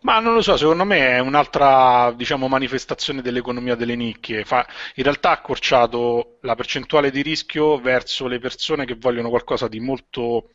Ma 0.01 0.19
non 0.19 0.33
lo 0.33 0.41
so, 0.41 0.57
secondo 0.57 0.83
me 0.83 1.15
è 1.15 1.19
un'altra 1.19 2.11
diciamo, 2.15 2.47
manifestazione 2.47 3.21
dell'economia 3.21 3.75
delle 3.75 3.95
nicchie. 3.95 4.43
Fa, 4.45 4.65
in 4.95 5.03
realtà 5.03 5.29
ha 5.29 5.33
accorciato 5.33 6.37
la 6.41 6.55
percentuale 6.55 7.09
di 7.11 7.21
rischio 7.21 7.79
verso 7.79 8.27
le 8.27 8.39
persone 8.39 8.85
che 8.85 8.95
vogliono 8.95 9.29
qualcosa 9.29 9.67
di 9.67 9.79
molto 9.79 10.49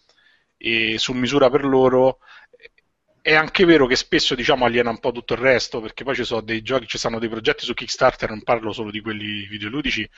eh, 0.59 0.99
su 0.99 1.13
misura 1.13 1.49
per 1.51 1.65
loro 1.65 2.19
è 3.29 3.35
anche 3.35 3.67
vero 3.67 3.85
che 3.85 3.95
spesso 3.95 4.35
diciamo 4.35 4.65
aliena 4.65 4.89
un 4.89 5.01
po' 5.01 5.13
tutto 5.13 5.35
il 5.35 5.41
resto, 5.41 5.83
perché 5.83 6.03
poi 6.03 6.15
ci 6.15 6.25
sono 6.25 6.41
dei 6.41 6.63
giochi, 6.63 6.87
ci 6.87 6.97
stanno 6.97 7.19
dei 7.19 7.29
progetti 7.29 7.67
su 7.67 7.75
Kickstarter, 7.75 8.31
non 8.31 8.43
parlo 8.43 8.73
solo 8.73 8.91
di 8.91 9.03
quelli 9.03 9.45
videoludici, 9.45 10.09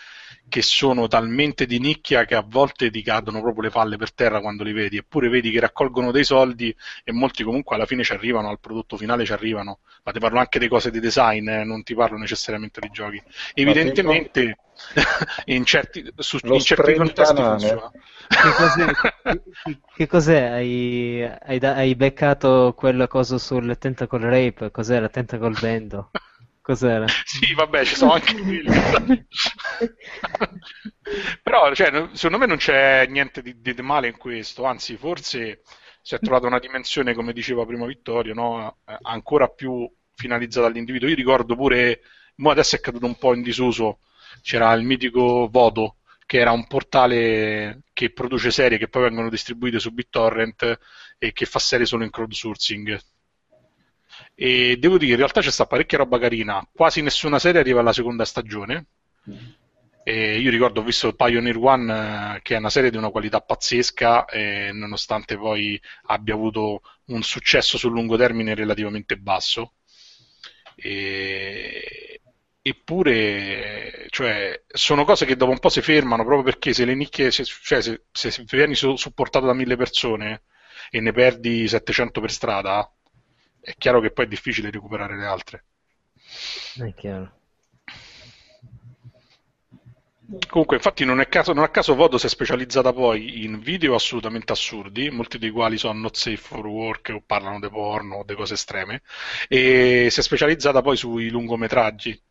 che 0.48 0.62
sono 0.62 1.08
talmente 1.08 1.66
di 1.66 1.80
nicchia 1.80 2.24
che 2.24 2.36
a 2.36 2.44
volte 2.46 2.88
ti 2.88 3.02
cadono 3.02 3.40
proprio 3.40 3.64
le 3.64 3.70
palle 3.70 3.96
per 3.96 4.12
terra 4.12 4.40
quando 4.40 4.62
li 4.62 4.72
vedi, 4.72 4.98
eppure 4.98 5.28
vedi 5.28 5.50
che 5.50 5.58
raccolgono 5.58 6.12
dei 6.12 6.22
soldi 6.22 6.72
e 7.02 7.10
molti 7.10 7.42
comunque 7.42 7.74
alla 7.74 7.84
fine 7.84 8.04
ci 8.04 8.12
arrivano, 8.12 8.48
al 8.48 8.60
prodotto 8.60 8.96
finale 8.96 9.24
ci 9.24 9.32
arrivano, 9.32 9.80
ma 10.04 10.12
ti 10.12 10.20
parlo 10.20 10.38
anche 10.38 10.60
di 10.60 10.68
cose 10.68 10.92
di 10.92 11.00
design, 11.00 11.48
eh, 11.48 11.64
non 11.64 11.82
ti 11.82 11.96
parlo 11.96 12.16
necessariamente 12.16 12.78
di 12.78 12.90
giochi. 12.92 13.20
Evidentemente 13.54 14.56
in 15.46 15.64
certi, 15.64 16.12
su, 16.16 16.38
in 16.42 16.60
certi 16.60 16.94
contesti 16.94 17.42
funziona. 17.42 17.90
Che 18.30 18.52
cos'è? 18.56 18.92
che, 19.64 19.80
che 19.94 20.06
cos'è? 20.06 20.42
Hai, 20.42 21.22
hai, 21.22 21.58
hai, 21.58 21.94
beccato 21.94 22.74
quella 22.76 23.08
cosa 23.08 23.38
sul 23.38 23.76
Tentacle 23.78 24.28
Rape? 24.28 24.70
Cos'era? 24.70 25.08
Tentacle 25.08 25.58
Bendo? 25.60 26.10
Cos'era? 26.62 27.06
sì, 27.24 27.52
vabbè, 27.54 27.84
ci 27.84 27.96
sono 27.96 28.12
anche 28.12 28.34
quelli. 28.40 29.26
Però, 31.42 31.74
cioè, 31.74 32.08
secondo 32.12 32.38
me 32.38 32.46
non 32.46 32.58
c'è 32.58 33.06
niente 33.08 33.42
di, 33.42 33.60
di, 33.60 33.74
male 33.82 34.08
in 34.08 34.16
questo, 34.16 34.64
anzi, 34.64 34.96
forse 34.96 35.62
si 36.02 36.14
è 36.14 36.18
trovata 36.20 36.46
una 36.46 36.60
dimensione, 36.60 37.14
come 37.14 37.32
diceva 37.32 37.66
prima 37.66 37.86
Vittorio, 37.86 38.34
no? 38.34 38.78
Eh, 38.86 38.96
ancora 39.02 39.48
più 39.48 39.90
finalizzata 40.14 40.66
all'individuo. 40.66 41.08
Io 41.08 41.14
ricordo 41.14 41.56
pure, 41.56 42.00
adesso 42.44 42.76
è 42.76 42.80
caduto 42.80 43.06
un 43.06 43.16
po' 43.16 43.34
in 43.34 43.42
disuso, 43.42 43.98
c'era 44.42 44.72
il 44.72 44.84
mitico 44.84 45.48
Vodo, 45.50 45.96
che 46.26 46.38
era 46.38 46.52
un 46.52 46.66
portale 46.66 47.82
che 47.92 48.12
produce 48.12 48.50
serie 48.50 48.78
che 48.78 48.88
poi 48.88 49.02
vengono 49.02 49.28
distribuite 49.28 49.78
su 49.78 49.90
BitTorrent 49.92 50.78
e 51.18 51.32
che 51.32 51.44
fa 51.44 51.58
serie 51.58 51.86
solo 51.86 52.04
in 52.04 52.10
crowdsourcing. 52.10 53.00
E 54.34 54.76
devo 54.78 54.96
dire, 54.96 55.12
in 55.12 55.18
realtà 55.18 55.40
c'è 55.40 55.50
stata 55.50 55.68
parecchia 55.68 55.98
roba 55.98 56.18
carina, 56.18 56.66
quasi 56.72 57.02
nessuna 57.02 57.38
serie 57.38 57.60
arriva 57.60 57.80
alla 57.80 57.92
seconda 57.92 58.24
stagione. 58.24 58.86
E 60.02 60.38
io 60.38 60.50
ricordo, 60.50 60.80
ho 60.80 60.84
visto 60.84 61.12
Pioneer 61.12 61.56
One, 61.56 62.36
eh, 62.36 62.42
che 62.42 62.54
è 62.54 62.58
una 62.58 62.70
serie 62.70 62.90
di 62.90 62.96
una 62.96 63.10
qualità 63.10 63.40
pazzesca, 63.40 64.26
nonostante 64.72 65.36
poi 65.36 65.80
abbia 66.04 66.34
avuto 66.34 66.82
un 67.06 67.22
successo 67.22 67.76
sul 67.76 67.92
lungo 67.92 68.16
termine 68.16 68.54
relativamente 68.54 69.16
basso. 69.16 69.74
E, 70.74 72.19
eppure 72.70 74.06
cioè, 74.10 74.62
sono 74.66 75.04
cose 75.04 75.26
che 75.26 75.36
dopo 75.36 75.52
un 75.52 75.58
po' 75.58 75.68
si 75.68 75.80
fermano 75.82 76.24
proprio 76.24 76.44
perché 76.44 76.72
se 76.72 76.84
le 76.84 76.94
nicchie, 76.94 77.30
se, 77.30 77.44
cioè, 77.44 77.80
se, 77.80 78.02
se 78.12 78.44
vieni 78.48 78.74
su, 78.74 78.96
supportato 78.96 79.46
da 79.46 79.54
mille 79.54 79.76
persone 79.76 80.42
e 80.90 81.00
ne 81.00 81.12
perdi 81.12 81.68
700 81.68 82.20
per 82.20 82.30
strada, 82.30 82.90
è 83.60 83.74
chiaro 83.76 84.00
che 84.00 84.10
poi 84.10 84.24
è 84.24 84.28
difficile 84.28 84.70
recuperare 84.70 85.16
le 85.16 85.26
altre. 85.26 85.64
È 86.76 86.94
chiaro. 86.94 87.38
Comunque, 90.48 90.76
infatti, 90.76 91.04
non, 91.04 91.20
è 91.20 91.28
caso, 91.28 91.52
non 91.52 91.64
a 91.64 91.70
caso 91.70 91.96
Vodo 91.96 92.16
si 92.16 92.26
è 92.26 92.28
specializzata 92.28 92.92
poi 92.92 93.42
in 93.42 93.58
video 93.58 93.96
assolutamente 93.96 94.52
assurdi, 94.52 95.10
molti 95.10 95.38
dei 95.38 95.50
quali 95.50 95.76
sono 95.76 95.98
not 95.98 96.14
safe 96.14 96.36
for 96.36 96.64
work 96.66 97.10
o 97.12 97.22
parlano 97.26 97.58
di 97.58 97.68
porno 97.68 98.16
o 98.16 98.24
di 98.24 98.34
cose 98.36 98.54
estreme, 98.54 99.02
e 99.48 100.06
si 100.08 100.20
è 100.20 100.22
specializzata 100.22 100.82
poi 100.82 100.96
sui 100.96 101.30
lungometraggi, 101.30 102.22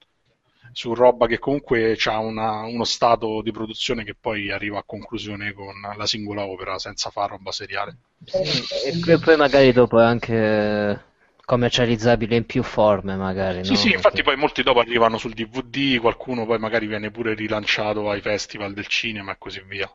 su 0.71 0.93
roba 0.93 1.27
che 1.27 1.39
comunque 1.39 1.97
ha 2.05 2.19
uno 2.19 2.83
stato 2.83 3.41
di 3.41 3.51
produzione 3.51 4.03
che 4.03 4.15
poi 4.19 4.51
arriva 4.51 4.79
a 4.79 4.83
conclusione 4.85 5.53
con 5.53 5.73
la 5.95 6.05
singola 6.05 6.45
opera 6.45 6.77
senza 6.77 7.09
fare 7.09 7.29
roba 7.29 7.51
seriale. 7.51 7.97
E 9.05 9.19
poi 9.19 9.37
magari 9.37 9.71
dopo 9.71 9.99
è 9.99 10.03
anche 10.03 11.07
commercializzabile 11.49 12.35
in 12.35 12.45
più 12.45 12.61
forme 12.61 13.15
magari. 13.15 13.65
Sì, 13.65 13.71
no? 13.71 13.77
sì, 13.77 13.91
infatti 13.91 14.21
poi 14.21 14.35
molti 14.35 14.61
dopo 14.61 14.79
arrivano 14.79 15.17
sul 15.17 15.33
DVD, 15.33 15.99
qualcuno 15.99 16.45
poi 16.45 16.59
magari 16.59 16.85
viene 16.85 17.09
pure 17.09 17.33
rilanciato 17.33 18.09
ai 18.09 18.21
festival 18.21 18.73
del 18.73 18.85
cinema 18.85 19.31
e 19.31 19.35
così 19.39 19.63
via. 19.67 19.91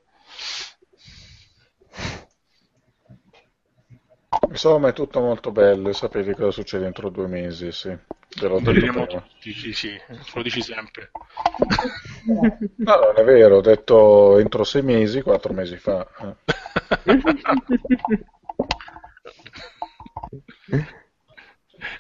Insomma, 4.48 4.88
è 4.88 4.92
tutto 4.92 5.20
molto 5.20 5.50
bello 5.50 5.88
e 5.88 5.94
sapete 5.94 6.34
cosa 6.34 6.50
succede 6.50 6.86
entro 6.86 7.10
due 7.10 7.26
mesi, 7.26 7.72
sì. 7.72 7.88
Ve 7.88 8.48
l'ho 8.48 8.58
detto 8.58 9.06
tutti, 9.06 9.52
sì, 9.52 9.72
sì, 9.72 10.00
lo 10.34 10.42
dici 10.42 10.60
sempre. 10.60 11.10
No, 12.76 12.94
non 12.96 13.14
è 13.16 13.24
vero, 13.24 13.56
ho 13.56 13.60
detto 13.60 14.38
entro 14.38 14.64
sei 14.64 14.82
mesi, 14.82 15.22
quattro 15.22 15.52
mesi 15.52 15.76
fa. 15.76 16.06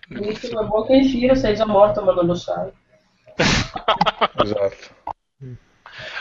Benissimo, 0.08 0.60
è 0.60 0.66
buon 0.66 0.86
pensiero, 0.86 1.34
sei 1.34 1.54
già 1.54 1.66
morto 1.66 2.02
ma 2.02 2.12
non 2.12 2.26
lo 2.26 2.34
sai. 2.34 2.70
esatto. 4.36 5.02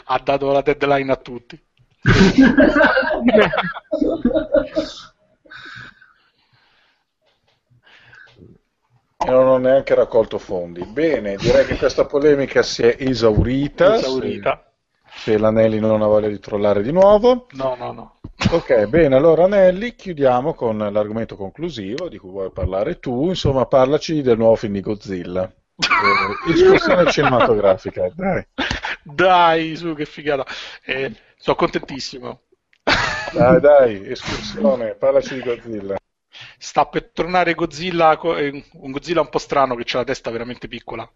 Ha 0.05 0.19
dato 0.19 0.51
la 0.51 0.61
deadline 0.61 1.11
a 1.11 1.15
tutti. 1.15 1.59
E 9.25 9.29
non 9.29 9.47
ho 9.47 9.57
neanche 9.57 9.95
raccolto 9.95 10.37
fondi. 10.37 10.85
Bene, 10.85 11.37
direi 11.37 11.65
che 11.65 11.77
questa 11.77 12.05
polemica 12.05 12.61
si 12.61 12.81
è 12.81 12.95
esaurita. 12.99 13.95
Esaurita. 13.95 14.71
Se, 15.05 15.31
se 15.31 15.37
l'Anelli 15.37 15.79
non 15.79 16.01
ha 16.01 16.07
voglia 16.07 16.27
di 16.27 16.39
trollare 16.39 16.83
di 16.83 16.91
nuovo. 16.91 17.47
No, 17.51 17.75
no, 17.77 17.91
no. 17.93 18.15
Ok, 18.51 18.87
bene, 18.87 19.15
allora 19.15 19.45
Anelli, 19.45 19.95
chiudiamo 19.95 20.53
con 20.53 20.77
l'argomento 20.77 21.37
conclusivo 21.37 22.09
di 22.09 22.17
cui 22.17 22.31
vuoi 22.31 22.51
parlare 22.51 22.99
tu. 22.99 23.29
Insomma, 23.29 23.65
parlaci 23.65 24.21
del 24.21 24.37
nuovo 24.37 24.55
film 24.55 24.73
di 24.73 24.81
Godzilla. 24.81 25.43
eh, 25.45 26.51
escursione 26.51 27.09
cinematografica, 27.09 28.11
dai. 28.13 28.45
Dai, 29.03 29.75
su, 29.77 29.95
che 29.95 30.05
figata. 30.05 30.45
Eh, 30.83 31.13
sono 31.37 31.55
contentissimo. 31.55 32.41
Dai, 33.31 33.59
dai, 33.61 34.11
escursione, 34.11 34.95
parlaci 34.95 35.35
di 35.35 35.41
Godzilla 35.41 35.95
sta 36.57 36.85
per 36.85 37.11
tornare 37.11 37.53
Godzilla, 37.53 38.19
eh, 38.37 38.63
un 38.73 38.91
Godzilla 38.91 39.21
un 39.21 39.29
po' 39.29 39.39
strano 39.39 39.75
che 39.75 39.85
ha 39.93 39.99
la 39.99 40.03
testa 40.03 40.31
veramente 40.31 40.67
piccola. 40.67 41.09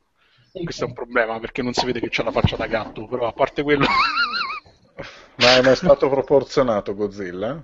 Sì. 0.52 0.64
Questo 0.64 0.85
è 0.85 0.88
un 0.88 0.94
problema 0.94 1.39
perché 1.39 1.61
non 1.61 1.73
si 1.73 1.85
vede 1.85 1.99
che 1.99 2.10
c'ha 2.10 2.23
la 2.23 2.31
faccia 2.31 2.56
da 2.56 2.68
gatto, 2.68 3.07
però 3.07 3.27
a 3.27 3.34
parte 3.34 3.64
quello... 3.64 3.85
Ma 5.39 5.56
è 5.56 5.61
mai 5.61 5.76
stato 5.76 6.10
proporzionato 6.10 6.95
Godzilla? 6.95 7.64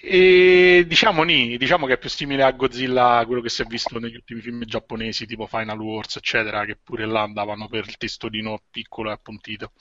E 0.00 0.84
diciamo, 0.86 1.22
ni, 1.22 1.56
diciamo 1.56 1.86
che 1.86 1.94
è 1.94 1.98
più 1.98 2.08
simile 2.08 2.42
a 2.42 2.50
Godzilla 2.52 3.22
quello 3.26 3.40
che 3.40 3.48
si 3.48 3.62
è 3.62 3.64
visto 3.64 3.98
negli 3.98 4.14
ultimi 4.14 4.40
film 4.40 4.64
giapponesi 4.64 5.26
tipo 5.26 5.46
Final 5.46 5.80
Wars 5.80 6.16
eccetera 6.16 6.64
che 6.64 6.76
pure 6.76 7.06
là 7.06 7.22
andavano 7.22 7.68
per 7.68 7.84
il 7.86 7.96
testolino 7.96 8.60
piccolo 8.70 9.10
e 9.10 9.12
appuntito 9.12 9.72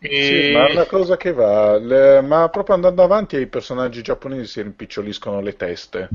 e... 0.00 0.22
Sì, 0.22 0.52
ma 0.52 0.68
è 0.68 0.72
una 0.72 0.86
cosa 0.86 1.16
che 1.16 1.32
va, 1.32 1.76
le... 1.76 2.20
ma 2.20 2.48
proprio 2.48 2.76
andando 2.76 3.02
avanti 3.02 3.36
i 3.36 3.46
personaggi 3.46 4.02
giapponesi 4.02 4.46
si 4.46 4.62
rimpiccioliscono 4.62 5.40
le 5.40 5.56
teste. 5.56 6.08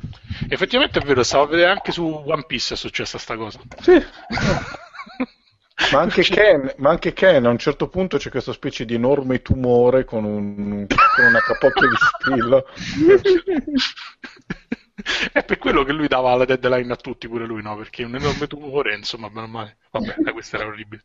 Effettivamente 0.49 0.99
è 0.99 1.03
vero, 1.03 1.23
stavo 1.23 1.43
a 1.43 1.47
vedere 1.47 1.71
anche 1.71 1.91
su 1.91 2.05
One 2.05 2.45
Piece 2.47 2.75
è 2.75 2.77
successa 2.77 3.17
sta 3.17 3.35
cosa. 3.35 3.59
Sì. 3.81 3.93
ma, 5.91 5.99
anche 5.99 6.21
Ken, 6.21 6.73
ma 6.77 6.91
anche 6.91 7.11
Ken, 7.13 7.45
a 7.45 7.49
un 7.49 7.57
certo 7.57 7.89
punto 7.89 8.17
c'è 8.17 8.29
questa 8.29 8.53
specie 8.53 8.85
di 8.85 8.93
enorme 8.93 9.41
tumore 9.41 10.05
con, 10.05 10.23
un, 10.23 10.85
con 10.87 11.25
una 11.25 11.39
capocchia 11.39 11.87
di 11.87 11.95
spillo. 11.99 12.65
È 15.31 15.43
per 15.43 15.57
quello 15.57 15.83
che 15.83 15.91
lui 15.91 16.07
dava 16.07 16.35
la 16.35 16.45
deadline 16.45 16.93
a 16.93 16.95
tutti, 16.95 17.27
pure 17.27 17.45
lui, 17.45 17.61
no? 17.61 17.75
Perché 17.77 18.03
è 18.03 18.05
un 18.05 18.15
enorme 18.15 18.47
tumore, 18.47 18.95
insomma, 18.95 19.29
meno 19.29 19.47
male. 19.47 19.77
Vabbè, 19.91 20.15
questo 20.33 20.55
era 20.57 20.67
orribile. 20.67 21.03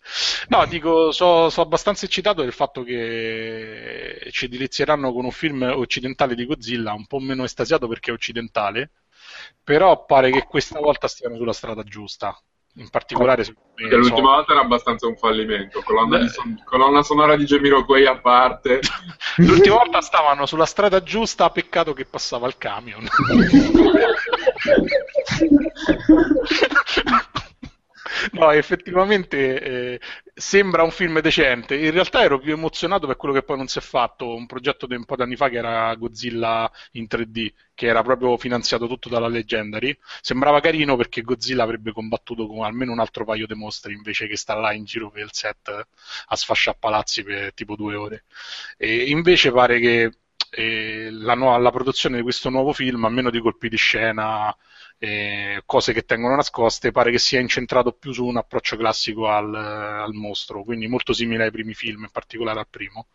No, 0.48 0.66
dico, 0.66 1.10
sono 1.12 1.48
so 1.48 1.60
abbastanza 1.62 2.05
eccitato 2.05 2.43
del 2.43 2.52
fatto 2.52 2.82
che 2.82 4.28
ci 4.31 4.48
delizieranno 4.48 5.12
con 5.12 5.24
un 5.24 5.31
film 5.31 5.62
occidentale 5.62 6.35
di 6.35 6.44
Godzilla, 6.44 6.93
un 6.93 7.06
po' 7.06 7.19
meno 7.19 7.44
estasiato 7.44 7.89
perché 7.89 8.10
è 8.10 8.15
occidentale, 8.15 8.93
però 9.62 10.05
pare 10.05 10.31
che 10.31 10.44
questa 10.44 10.81
volta 10.81 11.09
stiano 11.09 11.36
sulla 11.36 11.52
strada 11.52 11.82
giusta. 11.82 12.39
In 12.74 12.89
particolare 12.90 13.45
perché 13.74 13.97
l'ultima 13.97 14.35
volta 14.35 14.53
era 14.53 14.61
abbastanza 14.62 15.07
un 15.07 15.16
fallimento. 15.16 15.82
Colonna, 15.82 16.27
son- 16.28 16.61
colonna 16.65 17.03
sonora 17.03 17.36
di 17.36 17.45
Jamiroquai 17.45 18.07
a 18.07 18.19
parte. 18.19 18.81
L'ultima 19.39 19.77
volta 19.77 20.01
stavano 20.01 20.47
sulla 20.47 20.66
strada 20.66 21.01
giusta 21.03 21.49
peccato 21.51 21.93
che 21.93 22.05
passava 22.05 22.49
il 22.49 22.59
camion 22.59 23.09
No, 28.33 28.51
effettivamente 28.53 29.61
eh, 29.63 30.01
sembra 30.35 30.83
un 30.83 30.91
film 30.91 31.21
decente. 31.21 31.77
In 31.77 31.91
realtà 31.91 32.23
ero 32.23 32.39
più 32.39 32.53
emozionato 32.53 33.07
per 33.07 33.17
quello 33.17 33.35
che 33.35 33.43
poi 33.43 33.57
non 33.57 33.67
si 33.69 33.79
è 33.79 33.81
fatto. 33.81 34.35
Un 34.35 34.47
progetto 34.47 34.87
di 34.87 34.95
un 34.95 35.05
po' 35.05 35.17
di 35.17 35.23
anni 35.23 35.37
fa 35.37 35.49
che 35.49 35.57
era 35.59 35.95
Godzilla 35.95 36.71
in 36.93 37.07
3D, 37.07 37.53
che 37.75 37.87
era 37.87 38.03
proprio 38.03 38.37
finanziato 38.39 38.87
tutto 38.87 39.09
dalla 39.09 39.29
Legendary. 39.29 39.97
Sembrava 40.21 40.61
carino 40.61 40.97
perché 40.97 41.23
Godzilla 41.23 41.63
avrebbe 41.65 41.93
combattuto 41.93 42.47
con 42.47 42.65
almeno 42.65 42.93
un 42.93 43.01
altro 43.01 43.25
paio 43.25 43.47
di 43.47 43.55
mostri 43.55 43.93
invece 43.95 44.27
che 44.27 44.37
sta 44.37 44.55
là 44.55 44.73
in 44.73 44.85
giro 44.85 45.11
per 45.11 45.23
il 45.25 45.31
set 45.33 45.69
a 46.29 46.37
sfasciare 46.37 46.77
palazzi 46.81 47.23
per 47.23 47.53
tipo 47.55 47.77
due 47.77 47.95
ore. 47.95 48.25
E 48.77 49.09
invece 49.11 49.51
pare 49.53 49.79
che 49.81 50.13
eh, 50.51 51.09
la, 51.11 51.35
nu- 51.35 51.59
la 51.61 51.71
produzione 51.71 52.17
di 52.17 52.23
questo 52.23 52.49
nuovo 52.51 52.73
film, 52.73 53.05
a 53.05 53.09
meno 53.11 53.31
di 53.31 53.41
colpi 53.41 53.69
di 53.69 53.77
scena 53.77 54.55
eh, 54.99 55.62
cose 55.65 55.93
che 55.93 56.05
tengono 56.05 56.35
nascoste, 56.35 56.91
pare 56.91 57.11
che 57.11 57.19
sia 57.19 57.41
incentrato 57.41 57.93
più 57.93 58.12
su 58.12 58.25
un 58.27 58.37
approccio 58.37 58.77
classico 58.77 59.29
al, 59.29 59.55
al, 59.55 60.12
mostro, 60.12 60.65
quindi 60.65 60.89
molto 60.89 61.12
simile 61.12 61.45
ai 61.45 61.51
primi 61.51 61.75
film, 61.75 62.03
in 62.03 62.11
particolare 62.11 62.59
al 62.59 62.69
primo. 62.69 63.07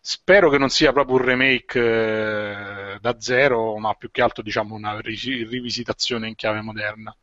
Spero 0.00 0.50
che 0.50 0.58
non 0.58 0.68
sia 0.68 0.92
proprio 0.92 1.16
un 1.16 1.24
remake 1.24 1.80
eh, 1.80 2.98
da 3.00 3.16
zero, 3.18 3.78
ma 3.78 3.94
più 3.94 4.10
che 4.10 4.22
altro 4.22 4.42
diciamo 4.42 4.74
una 4.74 4.98
rivisitazione 5.00 6.28
in 6.28 6.34
chiave 6.34 6.60
moderna. 6.60 7.16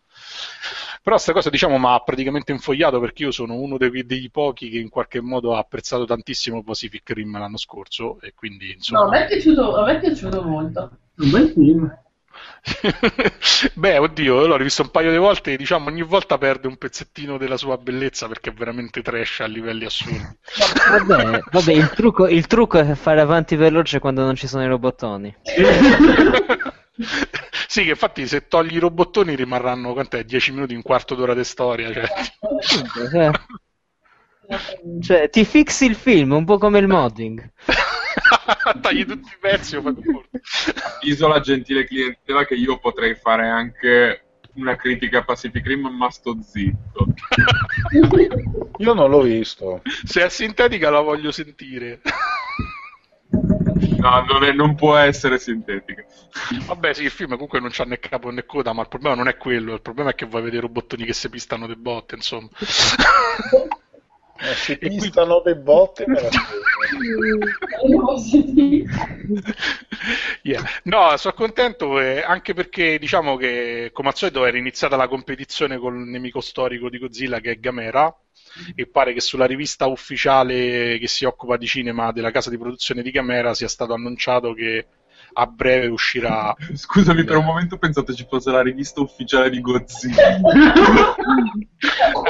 Però 1.01 1.15
questa 1.15 1.31
cosa 1.31 1.49
diciamo 1.49 1.77
mi 1.77 1.85
ha 1.87 1.99
praticamente 1.99 2.51
infogliato 2.51 2.99
perché 2.99 3.23
io 3.23 3.31
sono 3.31 3.55
uno 3.55 3.77
dei, 3.77 4.05
dei, 4.05 4.29
pochi 4.29 4.69
che 4.69 4.79
in 4.79 4.89
qualche 4.89 5.21
modo 5.21 5.55
ha 5.55 5.59
apprezzato 5.59 6.03
tantissimo 6.05 6.61
Pacific 6.61 7.09
Rim 7.11 7.37
l'anno 7.37 7.57
scorso 7.57 8.19
e 8.21 8.33
quindi 8.33 8.73
insomma... 8.73 9.01
No, 9.01 9.07
a 9.07 9.09
me 9.11 9.23
è 9.23 9.27
piaciuto, 9.27 9.77
a 9.77 9.85
me 9.85 9.95
è 9.95 9.99
piaciuto 9.99 10.41
molto. 10.43 10.97
Un 11.17 11.29
bel 11.29 11.49
film. 11.51 12.08
Beh, 13.73 13.97
oddio, 13.97 14.45
l'ho 14.45 14.57
rivisto 14.57 14.81
un 14.81 14.91
paio 14.91 15.11
di 15.11 15.17
volte 15.17 15.53
e 15.53 15.57
diciamo 15.57 15.87
ogni 15.89 16.03
volta 16.03 16.37
perde 16.37 16.67
un 16.67 16.77
pezzettino 16.77 17.37
della 17.37 17.57
sua 17.57 17.77
bellezza 17.77 18.27
perché 18.27 18.49
è 18.49 18.53
veramente 18.53 19.01
trash 19.01 19.39
a 19.41 19.45
livelli 19.45 19.85
assurdi. 19.85 20.37
Vabbè, 21.07 21.39
vabbè 21.51 21.71
il, 21.71 21.89
trucco, 21.89 22.27
il, 22.27 22.47
trucco, 22.47 22.79
è 22.79 22.95
fare 22.95 23.21
avanti 23.21 23.55
veloce 23.55 23.99
quando 23.99 24.23
non 24.23 24.35
ci 24.35 24.47
sono 24.47 24.63
i 24.63 24.67
robottoni. 24.67 25.35
sì, 27.67 27.83
che 27.83 27.89
infatti 27.89 28.27
se 28.27 28.47
togli 28.47 28.75
i 28.75 28.79
robottoni 28.79 29.35
rimarranno 29.35 29.93
quant'è, 29.93 30.23
10 30.23 30.51
minuti, 30.51 30.75
un 30.75 30.81
quarto 30.81 31.15
d'ora 31.15 31.33
di 31.33 31.43
storia. 31.43 31.91
Cioè. 31.93 32.07
cioè, 33.11 33.31
cioè, 35.01 35.29
ti 35.29 35.45
fixi 35.45 35.85
il 35.85 35.95
film, 35.95 36.31
un 36.31 36.45
po' 36.45 36.57
come 36.57 36.79
il 36.79 36.87
modding. 36.87 37.51
Tagli 38.81 39.05
tutti 39.05 39.29
i 39.29 39.37
pezzi 39.39 39.75
o 39.75 39.81
fai 39.81 39.95
Isola 41.01 41.39
gentile 41.39 41.85
clientela 41.85 42.45
che 42.45 42.55
io 42.55 42.79
potrei 42.79 43.15
fare 43.15 43.47
anche 43.47 44.23
una 44.55 44.75
critica 44.75 45.19
a 45.19 45.23
Pacific 45.23 45.65
Rim, 45.65 45.87
ma 45.87 46.09
sto 46.09 46.37
zitto. 46.41 47.07
Io 48.77 48.93
non 48.93 49.09
l'ho 49.09 49.21
visto. 49.21 49.81
Se 50.03 50.25
è 50.25 50.29
sintetica 50.29 50.89
la 50.89 51.01
voglio 51.01 51.31
sentire. 51.31 52.01
No, 53.99 54.25
non, 54.27 54.43
è, 54.43 54.51
non, 54.51 54.75
può 54.75 54.95
essere 54.95 55.37
sintetica. 55.37 56.03
Vabbè, 56.65 56.93
sì, 56.93 57.03
il 57.03 57.11
film 57.11 57.31
comunque 57.31 57.59
non 57.59 57.69
c'ha 57.71 57.83
né 57.83 57.99
capo 57.99 58.31
né 58.31 58.45
coda, 58.45 58.73
ma 58.73 58.81
il 58.81 58.87
problema 58.87 59.15
non 59.15 59.27
è 59.27 59.37
quello. 59.37 59.73
Il 59.73 59.81
problema 59.81 60.11
è 60.11 60.15
che 60.15 60.25
vuoi 60.25 60.41
vedere 60.41 60.61
robottoni 60.61 61.05
che 61.05 61.13
si 61.13 61.29
pistano 61.29 61.67
de 61.67 61.75
botte, 61.75 62.15
insomma. 62.15 62.49
Eh, 64.41 64.53
si 64.55 64.77
pistano 64.77 65.41
qui... 65.41 65.51
dei 65.51 65.61
botte 65.61 66.05
yeah. 70.43 70.63
No, 70.83 71.17
sono 71.17 71.33
contento 71.33 71.99
eh, 71.99 72.21
anche 72.21 72.53
perché 72.53 72.97
diciamo 72.97 73.35
che 73.35 73.89
come 73.91 74.09
al 74.09 74.15
solito 74.15 74.45
era 74.45 74.57
iniziata 74.57 74.95
la 74.95 75.09
competizione 75.09 75.77
con 75.77 75.99
il 75.99 76.07
nemico 76.07 76.39
storico 76.39 76.89
di 76.89 76.99
Godzilla 76.99 77.39
che 77.41 77.51
è 77.51 77.59
Gamera 77.59 78.15
e 78.75 78.87
pare 78.87 79.13
che 79.13 79.21
sulla 79.21 79.45
rivista 79.45 79.87
ufficiale 79.87 80.97
che 80.99 81.07
si 81.07 81.25
occupa 81.25 81.57
di 81.57 81.67
cinema 81.67 82.11
della 82.11 82.31
casa 82.31 82.49
di 82.49 82.57
produzione 82.57 83.01
di 83.01 83.11
Gamera 83.11 83.53
sia 83.53 83.67
stato 83.67 83.93
annunciato 83.93 84.53
che 84.53 84.85
a 85.39 85.45
breve 85.45 85.87
uscirà. 85.87 86.53
Scusami, 86.73 87.23
per 87.23 87.37
un 87.37 87.45
momento 87.45 87.75
ho 87.75 87.77
pensato 87.77 88.13
ci 88.13 88.25
fosse 88.29 88.51
la 88.51 88.61
rivista 88.61 88.99
ufficiale 88.99 89.49
di 89.49 89.61
Godzilla. 89.61 90.39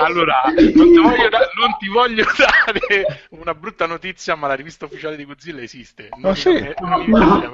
allora, 0.01 0.43
non 0.45 0.91
ti, 0.91 0.99
voglio 0.99 1.29
da- 1.29 1.49
non 1.57 1.77
ti, 1.79 1.87
voglio 1.89 2.23
dare 2.37 3.27
una 3.31 3.55
brutta 3.55 3.87
notizia, 3.87 4.35
ma 4.35 4.47
la 4.47 4.53
rivista 4.53 4.85
ufficiale 4.85 5.15
di 5.15 5.25
Godzilla 5.25 5.61
esiste. 5.61 6.09
Non, 6.17 6.31
ah, 6.31 6.35
sì? 6.35 6.49
in, 6.49 6.73
non 6.79 7.01
in 7.01 7.09
Italia, 7.09 7.49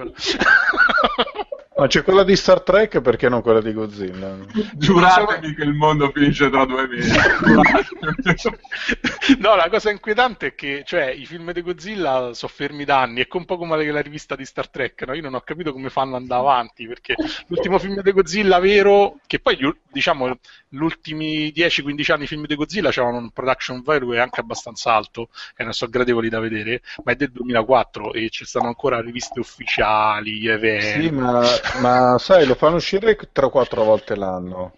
Ma 1.85 1.91
c'è 1.91 2.01
quella 2.01 2.23
di 2.23 2.35
Star 2.35 2.63
Trek 2.63 2.99
perché 2.99 3.29
non 3.29 3.43
quella 3.43 3.61
di 3.61 3.71
Godzilla? 3.71 4.37
Giuratemi 4.73 5.53
che 5.53 5.61
il 5.61 5.73
mondo 5.73 6.09
finisce 6.09 6.49
tra 6.49 6.65
due 6.65 6.87
mesi. 6.87 7.15
no, 9.37 9.55
la 9.55 9.67
cosa 9.69 9.91
inquietante 9.91 10.47
è 10.47 10.55
che 10.55 10.81
cioè, 10.83 11.09
i 11.09 11.27
film 11.27 11.51
di 11.51 11.61
Godzilla 11.61 12.31
sono 12.33 12.51
fermi 12.51 12.85
da 12.85 13.01
anni, 13.01 13.21
è 13.21 13.27
un 13.29 13.45
po' 13.45 13.57
come 13.57 13.91
la 13.91 14.01
rivista 14.01 14.35
di 14.35 14.45
Star 14.45 14.67
Trek. 14.67 15.03
No? 15.05 15.13
Io 15.13 15.21
non 15.21 15.35
ho 15.35 15.41
capito 15.41 15.73
come 15.73 15.91
fanno 15.91 16.15
ad 16.15 16.23
andare 16.23 16.41
avanti 16.41 16.87
perché 16.87 17.13
l'ultimo 17.49 17.77
film 17.77 18.01
di 18.01 18.11
Godzilla 18.11 18.57
vero, 18.57 19.19
che 19.27 19.37
poi 19.37 19.55
diciamo 19.91 20.39
gli 20.67 20.81
ultimi 20.81 21.53
10-15 21.55 22.11
anni 22.11 22.23
i 22.23 22.27
film 22.27 22.47
di 22.47 22.55
Godzilla 22.55 22.89
avevano 22.89 23.17
un 23.17 23.29
production 23.29 23.83
value 23.83 24.19
anche 24.19 24.39
abbastanza 24.39 24.93
alto 24.93 25.29
e 25.55 25.63
non 25.63 25.73
sono 25.73 25.91
gradevoli 25.91 26.29
da 26.29 26.39
vedere, 26.39 26.81
ma 27.03 27.11
è 27.11 27.15
del 27.15 27.31
2004 27.31 28.13
e 28.13 28.29
ci 28.29 28.43
stanno 28.43 28.67
ancora 28.67 29.01
riviste 29.01 29.39
ufficiali, 29.39 30.47
eventi. 30.47 31.03
Sì, 31.03 31.11
ma 31.11 31.43
ma 31.79 32.17
sai, 32.17 32.45
lo 32.45 32.55
fanno 32.55 32.75
uscire 32.75 33.15
3 33.15 33.45
o 33.45 33.49
4 33.49 33.83
volte 33.83 34.15
l'anno. 34.15 34.73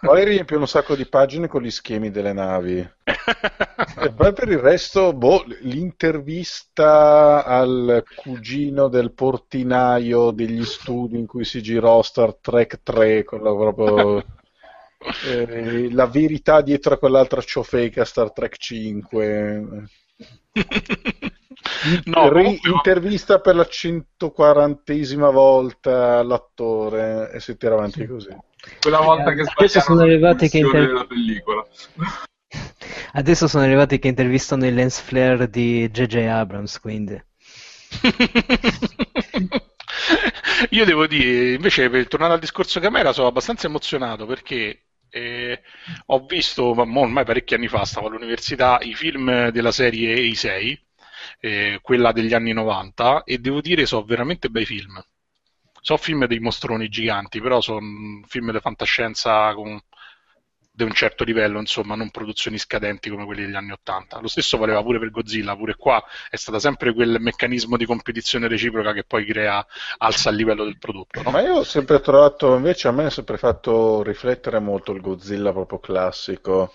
Poi 0.00 0.24
riempiono 0.24 0.62
un 0.62 0.68
sacco 0.68 0.96
di 0.96 1.06
pagine 1.06 1.46
con 1.46 1.62
gli 1.62 1.70
schemi 1.70 2.10
delle 2.10 2.32
navi. 2.32 2.78
e 2.78 4.12
poi 4.12 4.32
per 4.32 4.48
il 4.48 4.58
resto, 4.58 5.12
boh, 5.12 5.44
l'intervista 5.60 7.44
al 7.44 8.02
cugino 8.16 8.88
del 8.88 9.12
portinaio 9.12 10.30
degli 10.30 10.64
studi 10.64 11.18
in 11.18 11.26
cui 11.26 11.44
si 11.44 11.62
girò 11.62 12.00
Star 12.02 12.34
Trek 12.34 12.80
3, 12.82 13.24
quello 13.24 13.56
proprio... 13.56 14.24
Eh, 15.26 15.90
la 15.92 16.06
verità 16.06 16.60
dietro 16.60 16.92
a 16.94 16.98
quell'altra 16.98 17.40
ciofeca 17.40 18.04
Star 18.04 18.32
Trek 18.32 18.56
5 18.58 19.88
no, 22.04 22.28
Re- 22.28 22.58
intervista 22.62 23.40
per 23.40 23.54
la 23.54 23.66
140esima 23.68 25.30
volta 25.30 26.22
l'attore 26.22 27.30
e 27.32 27.40
si 27.40 27.56
tira 27.56 27.74
avanti 27.74 28.06
così. 28.06 28.36
Quella 28.80 29.00
volta 29.00 29.32
che 29.32 29.42
adesso 29.42 29.80
sono 29.80 30.02
arrivati 30.02 30.48
che 30.48 30.58
inter... 30.58 31.06
pellicola. 31.06 31.66
Adesso 33.12 33.48
sono 33.48 33.64
arrivati 33.64 33.98
che 33.98 34.08
intervistano 34.08 34.66
il 34.66 34.74
lens 34.74 35.00
flare 35.00 35.48
di 35.48 35.88
J.J. 35.90 36.16
Abrams, 36.26 36.78
quindi. 36.80 37.20
Io 40.70 40.84
devo 40.84 41.06
dire, 41.06 41.54
invece, 41.54 41.88
per 41.90 42.06
tornare 42.08 42.34
al 42.34 42.40
discorso 42.40 42.80
camera, 42.80 43.12
sono 43.12 43.28
abbastanza 43.28 43.66
emozionato 43.66 44.26
perché 44.26 44.84
eh, 45.10 45.60
ho 46.06 46.24
visto 46.26 46.66
ormai 46.66 47.24
parecchi 47.24 47.54
anni 47.54 47.68
fa, 47.68 47.84
stavo 47.84 48.08
all'università, 48.08 48.78
i 48.82 48.94
film 48.94 49.50
della 49.50 49.72
serie 49.72 50.14
E6 50.16 50.78
eh, 51.40 51.80
quella 51.82 52.12
degli 52.12 52.34
anni 52.34 52.52
90, 52.52 53.24
e 53.24 53.38
devo 53.38 53.60
dire 53.60 53.86
sono 53.86 54.04
veramente 54.04 54.48
bei 54.48 54.64
film. 54.64 55.02
So 55.82 55.96
film 55.96 56.26
dei 56.26 56.40
mostroni 56.40 56.88
giganti, 56.88 57.40
però 57.40 57.60
sono 57.60 57.80
film 58.26 58.52
di 58.52 58.60
fantascienza 58.60 59.54
con, 59.54 59.80
di 60.70 60.82
un 60.84 60.92
certo 60.92 61.24
livello, 61.24 61.58
insomma, 61.58 61.94
non 61.94 62.10
produzioni 62.10 62.58
scadenti 62.58 63.08
come 63.08 63.24
quelli 63.24 63.46
degli 63.46 63.54
anni 63.54 63.72
80. 63.72 64.20
Lo 64.20 64.28
stesso 64.28 64.58
valeva 64.58 64.82
pure 64.82 64.98
per 64.98 65.10
Godzilla, 65.10 65.56
pure 65.56 65.76
qua 65.76 66.02
è 66.28 66.36
stato 66.36 66.58
sempre 66.58 66.92
quel 66.92 67.16
meccanismo 67.18 67.78
di 67.78 67.86
competizione 67.86 68.46
reciproca 68.46 68.92
che 68.92 69.04
poi 69.04 69.24
crea, 69.24 69.66
alza 69.98 70.28
il 70.28 70.36
livello 70.36 70.64
del 70.64 70.78
prodotto. 70.78 71.22
No? 71.22 71.30
Ma 71.30 71.40
io 71.40 71.56
ho 71.56 71.64
sempre 71.64 72.00
trovato, 72.00 72.54
invece 72.54 72.88
a 72.88 72.92
me 72.92 73.06
ha 73.06 73.10
sempre 73.10 73.38
fatto 73.38 74.02
riflettere 74.02 74.58
molto 74.58 74.92
il 74.92 75.00
Godzilla 75.00 75.52
proprio 75.52 75.78
classico 75.78 76.74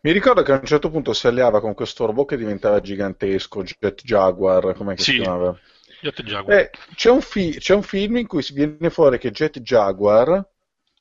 mi 0.00 0.12
ricordo 0.12 0.42
che 0.42 0.52
a 0.52 0.58
un 0.58 0.64
certo 0.64 0.90
punto 0.90 1.12
si 1.12 1.26
alleava 1.26 1.60
con 1.60 1.74
questo 1.74 2.06
robot 2.06 2.28
che 2.28 2.36
diventava 2.36 2.80
gigantesco, 2.80 3.62
Jet 3.62 4.02
Jaguar, 4.02 4.74
come 4.74 4.96
sì. 4.96 5.12
si 5.12 5.20
chiamava? 5.20 5.58
Jet 6.00 6.22
Jaguar. 6.22 6.58
Eh, 6.58 6.70
c'è, 6.94 7.10
un 7.10 7.20
fi- 7.20 7.58
c'è 7.58 7.74
un 7.74 7.82
film 7.82 8.16
in 8.16 8.26
cui 8.26 8.42
si 8.42 8.52
viene 8.52 8.90
fuori 8.90 9.18
che 9.18 9.30
Jet 9.30 9.60
Jaguar 9.60 10.46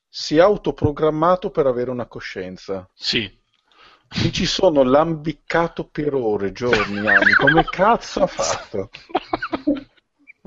si 0.10 0.38
è 0.38 0.40
autoprogrammato 0.40 1.52
per 1.52 1.68
avere 1.68 1.92
una 1.92 2.08
coscienza. 2.08 2.90
Sì. 2.94 3.30
Mi 4.24 4.32
ci 4.32 4.46
sono 4.46 4.84
lambiccato 4.84 5.88
per 5.88 6.14
ore, 6.14 6.52
giorni, 6.52 7.00
anni. 7.08 7.34
Come 7.34 7.64
cazzo 7.66 8.24
ha 8.24 8.28
fatto? 8.28 8.90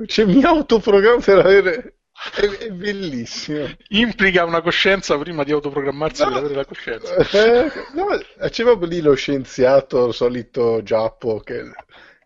Cioè, 0.07 0.25
mi 0.25 0.43
autoprogramma 0.43 1.21
per 1.21 1.39
avere 1.39 2.00
È, 2.35 2.41
è 2.41 2.71
bellissimo. 2.71 3.67
Implica 3.89 4.45
una 4.45 4.61
coscienza 4.61 5.17
prima 5.17 5.43
di 5.43 5.53
autoprogrammarsi 5.53 6.23
per 6.25 6.33
avere 6.35 6.55
la 6.55 6.65
coscienza. 6.67 7.15
Eh, 7.15 7.71
no, 7.95 8.07
c'è 8.49 8.63
proprio 8.63 8.89
lì 8.89 9.01
lo 9.01 9.15
scienziato, 9.15 10.09
il 10.09 10.15
solito 10.15 10.83
giappo, 10.83 11.41
che 11.41 11.63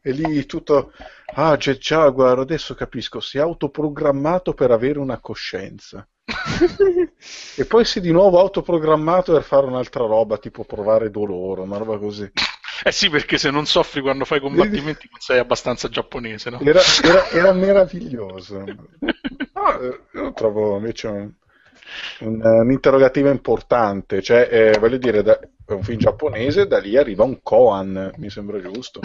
è 0.00 0.10
lì 0.10 0.44
tutto... 0.46 0.92
Ah, 1.36 1.56
c'è 1.56 1.76
Jaguar, 1.78 2.38
adesso 2.38 2.74
capisco, 2.74 3.20
si 3.20 3.38
è 3.38 3.40
autoprogrammato 3.40 4.52
per 4.52 4.70
avere 4.70 4.98
una 4.98 5.18
coscienza. 5.20 6.06
e 7.56 7.64
poi 7.64 7.84
si 7.84 7.98
è 7.98 8.02
di 8.02 8.10
nuovo 8.10 8.38
autoprogrammato 8.40 9.32
per 9.32 9.42
fare 9.42 9.66
un'altra 9.66 10.04
roba, 10.06 10.38
tipo 10.38 10.64
provare 10.64 11.10
dolore, 11.10 11.62
una 11.62 11.78
roba 11.78 11.98
così. 11.98 12.30
Eh 12.82 12.92
sì, 12.92 13.08
perché 13.08 13.38
se 13.38 13.50
non 13.50 13.66
soffri 13.66 14.00
quando 14.00 14.24
fai 14.24 14.40
combattimenti 14.40 15.08
non 15.10 15.20
sei 15.20 15.38
abbastanza 15.38 15.88
giapponese, 15.88 16.50
no? 16.50 16.60
Era, 16.60 16.80
era, 17.02 17.28
era 17.30 17.52
meraviglioso. 17.52 18.58
No, 18.58 19.78
eh, 19.80 20.00
io 20.12 20.32
trovo 20.32 20.76
invece 20.76 21.06
un, 21.08 21.32
un, 22.20 22.40
un 22.42 22.70
interrogativo 22.72 23.30
importante, 23.30 24.22
cioè, 24.22 24.48
eh, 24.50 24.78
voglio 24.78 24.96
dire, 24.96 25.22
da, 25.22 25.38
è 25.38 25.72
un 25.72 25.82
film 25.82 25.98
giapponese, 25.98 26.66
da 26.66 26.78
lì 26.78 26.96
arriva 26.96 27.24
un 27.24 27.40
Koan, 27.42 28.12
mi 28.16 28.30
sembra 28.30 28.60
giusto. 28.60 29.00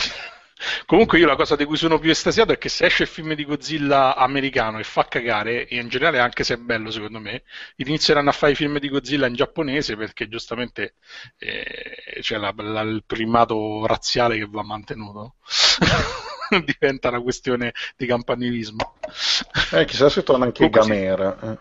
Comunque 0.85 1.19
io 1.19 1.25
la 1.25 1.35
cosa 1.35 1.55
di 1.55 1.65
cui 1.65 1.77
sono 1.77 1.99
più 1.99 2.09
estasiato 2.09 2.51
è 2.51 2.57
che 2.57 2.69
se 2.69 2.85
esce 2.85 3.03
il 3.03 3.09
film 3.09 3.33
di 3.33 3.45
Godzilla 3.45 4.15
americano 4.15 4.79
e 4.79 4.83
fa 4.83 5.07
cagare, 5.07 5.67
e 5.67 5.77
in 5.77 5.87
generale 5.87 6.19
anche 6.19 6.43
se 6.43 6.55
è 6.55 6.57
bello 6.57 6.91
secondo 6.91 7.19
me, 7.19 7.43
inizieranno 7.77 8.29
a 8.29 8.33
fare 8.33 8.51
i 8.51 8.55
film 8.55 8.79
di 8.79 8.89
Godzilla 8.89 9.27
in 9.27 9.35
giapponese 9.35 9.95
perché 9.95 10.27
giustamente 10.27 10.95
eh, 11.37 12.19
c'è 12.21 12.37
la, 12.37 12.53
la, 12.57 12.81
il 12.81 13.03
primato 13.05 13.85
razziale 13.85 14.37
che 14.37 14.47
va 14.49 14.63
mantenuto. 14.63 15.35
Diventa 16.65 17.09
una 17.09 17.21
questione 17.21 17.73
di 17.95 18.05
campanilismo. 18.05 18.95
Eh, 19.71 19.85
chissà 19.85 20.09
se 20.09 20.23
torna 20.23 20.45
anche 20.45 20.69
Gamera. 20.69 21.37
Eh. 21.41 21.57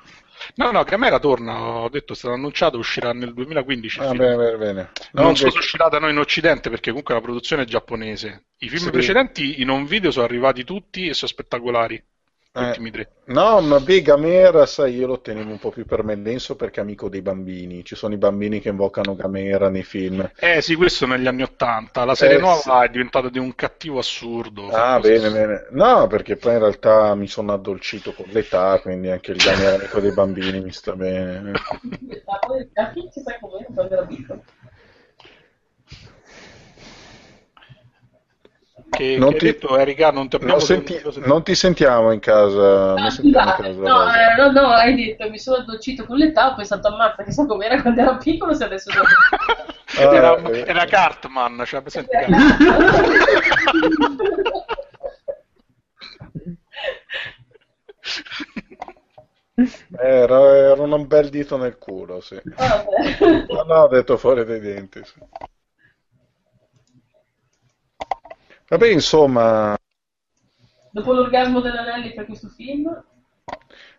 No, 0.56 0.70
no, 0.70 0.82
Gamera 0.85 1.19
torna, 1.19 1.60
ho 1.60 1.89
detto, 1.89 2.12
è 2.12 2.16
stato 2.16 2.35
annunciato, 2.35 2.78
uscirà 2.78 3.12
nel 3.12 3.32
2015. 3.35 4.01
Ah, 4.01 4.12
bene, 4.12 4.36
bene, 4.36 4.56
bene. 4.56 4.90
No, 5.12 5.23
non 5.23 5.36
so 5.36 5.51
se 5.51 5.59
uscirà 5.59 5.89
da 5.89 5.98
noi 5.98 6.10
in 6.10 6.19
Occidente 6.19 6.70
perché 6.70 6.90
comunque 6.90 7.15
la 7.15 7.20
produzione 7.20 7.62
è 7.62 7.66
giapponese. 7.66 8.47
I 8.59 8.69
film 8.69 8.85
sì. 8.85 8.90
precedenti 8.90 9.60
in 9.60 9.69
un 9.69 9.86
video 9.86 10.10
sono 10.10 10.24
arrivati 10.24 10.65
tutti 10.65 11.06
e 11.06 11.15
sono 11.15 11.31
spettacolari. 11.31 12.02
Eh, 12.51 13.07
no, 13.27 13.61
ma 13.61 13.79
beh, 13.79 14.03
Gamera, 14.03 14.66
sai, 14.66 14.97
io 14.97 15.07
lo 15.07 15.20
tenevo 15.20 15.51
un 15.51 15.59
po' 15.59 15.70
più 15.70 15.85
per 15.85 16.03
me 16.03 16.20
denso 16.20 16.57
perché 16.57 16.81
è 16.81 16.83
amico 16.83 17.09
dei 17.09 17.23
bambini. 17.23 17.85
Ci 17.85 17.95
sono 17.95 18.15
i 18.15 18.16
bambini 18.16 18.59
che 18.61 18.70
invocano 18.70 19.15
Gamera 19.15 19.69
nei 19.69 19.85
film. 19.85 20.29
Eh 20.37 20.61
sì, 20.61 20.75
questo 20.75 21.07
negli 21.07 21.27
anni 21.27 21.43
Ottanta. 21.43 22.05
La 22.05 22.16
serie 22.16 22.39
eh, 22.39 22.41
nuova 22.41 22.81
sì. 22.81 22.87
è 22.87 22.89
diventata 22.89 23.29
di 23.29 23.39
un 23.39 23.55
cattivo 23.55 23.99
assurdo. 23.99 24.69
Ah, 24.70 24.99
bene, 24.99 25.31
bene. 25.31 25.66
No, 25.70 26.07
perché 26.09 26.37
poi 26.37 26.55
in 26.55 26.59
realtà 26.61 27.15
mi 27.15 27.29
sono 27.29 27.53
addolcito 27.53 28.12
con 28.12 28.27
l'età, 28.31 28.81
quindi 28.81 29.11
anche 29.11 29.33
il 29.33 29.37
Gamera 29.37 29.77
amico 29.77 30.01
dei 30.01 30.12
bambini 30.12 30.61
mi 30.61 30.73
sta 30.73 30.97
bene. 30.97 31.53
Da 32.73 32.91
chi 32.93 33.09
ci 33.12 33.20
sai 33.20 33.39
come 33.41 33.66
quando 33.73 33.95
era 33.95 34.07
piccolo? 34.07 34.43
Che, 38.90 39.16
non, 39.19 39.32
che 39.32 39.39
ti... 39.39 39.44
Detto, 39.47 39.77
Erika, 39.77 40.10
non, 40.10 40.28
ti 40.28 40.39
non, 40.40 40.60
senti... 40.60 41.01
non, 41.24 41.43
ti 41.43 41.55
sentiamo 41.55 42.10
in 42.10 42.20
casa. 42.20 42.94
Ah, 42.94 43.15
in 43.20 43.32
casa 43.32 43.69
no, 43.69 44.12
eh, 44.12 44.35
no, 44.36 44.51
no, 44.51 44.69
hai 44.69 44.94
detto 44.94 45.28
mi 45.28 45.39
sono 45.39 45.59
addolcito 45.59 46.06
con 46.06 46.16
l'età, 46.16 46.52
ho 46.52 46.55
pensato 46.55 46.89
ammazza, 46.89 47.23
chissà 47.23 47.44
com'era 47.47 47.82
quando 47.82 48.01
ero 48.01 48.16
piccolo, 48.16 48.55
se 48.55 48.65
adesso 48.65 48.90
ah, 49.98 50.01
era, 50.01 50.36
eh. 50.43 50.65
era 50.66 50.86
Cartman, 50.86 51.62
cioè, 51.66 51.82
presente 51.82 52.16
era, 59.98 60.56
era, 60.56 60.82
un 60.82 61.06
bel 61.06 61.28
dito 61.28 61.56
nel 61.56 61.77
culo, 61.78 62.20
sì. 62.20 62.40
Ah, 62.56 62.85
no, 63.48 63.62
no, 63.65 63.74
ho 63.74 63.89
detto 63.89 64.16
fuori 64.16 64.44
dai 64.44 64.60
denti. 64.60 65.02
Sì. 65.05 65.20
Vabbè, 68.69 68.89
insomma... 68.89 69.77
Dopo 70.90 71.12
l'orgasmo 71.12 71.61
dell'Anelli 71.61 72.12
per 72.12 72.27
questo 72.27 72.49
film? 72.49 73.03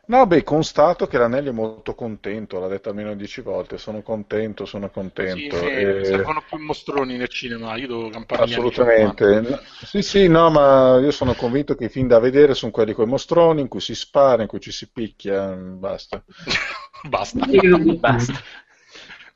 No, 0.09 0.25
beh, 0.25 0.43
constato 0.43 1.05
che 1.05 1.19
l'Anelli 1.19 1.49
è 1.49 1.51
molto 1.51 1.93
contento, 1.93 2.59
l'ha 2.59 2.67
detto 2.67 2.89
almeno 2.89 3.15
dieci 3.15 3.41
volte, 3.41 3.77
sono 3.77 4.01
contento, 4.01 4.65
sono 4.65 4.89
contento. 4.89 5.55
Sì, 5.55 5.65
sì, 5.65 5.65
e... 5.65 6.03
servono 6.03 6.43
più 6.47 6.57
mostroni 6.57 7.15
nel 7.15 7.27
cinema, 7.29 7.75
io 7.77 7.87
devo 7.87 8.09
campare 8.09 8.43
Assolutamente. 8.43 9.59
Sì, 9.83 10.01
sì, 10.01 10.27
no, 10.27 10.49
ma 10.49 10.97
io 10.99 11.11
sono 11.11 11.35
convinto 11.35 11.75
che 11.75 11.85
i 11.85 11.89
film 11.89 12.07
da 12.07 12.17
vedere 12.17 12.55
sono 12.55 12.71
quelli 12.71 12.93
con 12.93 13.05
i 13.05 13.09
mostroni, 13.11 13.61
in 13.61 13.67
cui 13.67 13.81
si 13.81 13.93
spara, 13.93 14.41
in 14.41 14.47
cui 14.47 14.59
ci 14.59 14.71
si 14.71 14.89
picchia, 14.91 15.51
basta. 15.53 16.23
basta. 17.07 17.45
basta. 17.99 18.33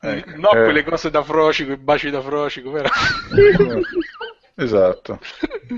Eh, 0.02 0.24
no, 0.38 0.50
eh... 0.50 0.64
quelle 0.64 0.84
cose 0.84 1.12
da 1.12 1.22
frocico, 1.22 1.72
i 1.72 1.78
baci 1.78 2.10
da 2.10 2.22
frocico, 2.22 2.72
vero? 2.72 2.90
Esatto. 4.56 5.20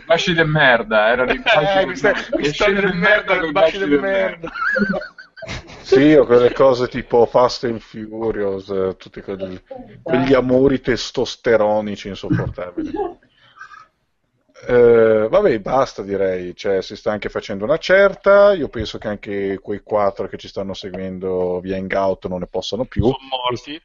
Baci 0.06 0.34
di 0.34 0.44
merda, 0.44 1.08
era 1.08 1.26
di 1.26 1.38
eh, 1.38 1.86
questa, 1.86 2.14
questa 2.30 2.70
di 2.70 2.98
merda 2.98 3.40
con 3.40 3.52
baci 3.52 3.78
di 3.78 3.98
merda. 3.98 4.50
Sì, 5.82 6.14
o 6.14 6.26
quelle 6.26 6.52
cose 6.52 6.88
tipo 6.88 7.26
Fast 7.26 7.66
and 7.66 7.80
Furious, 7.80 8.70
eh, 8.70 8.96
tutti 8.98 9.22
quelli, 9.22 9.62
quegli 10.02 10.34
amori 10.34 10.82
testosteronici 10.82 12.08
insopportabili. 12.10 12.92
Eh, 14.68 15.28
vabbè, 15.30 15.60
basta 15.60 16.02
direi, 16.02 16.56
cioè, 16.56 16.82
si 16.82 16.96
sta 16.96 17.12
anche 17.12 17.30
facendo 17.30 17.66
una 17.66 17.78
certa, 17.78 18.54
io 18.54 18.68
penso 18.68 18.98
che 18.98 19.08
anche 19.08 19.60
quei 19.62 19.82
quattro 19.82 20.28
che 20.28 20.38
ci 20.38 20.48
stanno 20.48 20.74
seguendo 20.74 21.60
via 21.60 21.78
Hangout 21.78 22.28
non 22.28 22.40
ne 22.40 22.48
possano 22.48 22.86
più. 22.86 23.04
Sono 23.04 23.18
morti. 23.30 23.80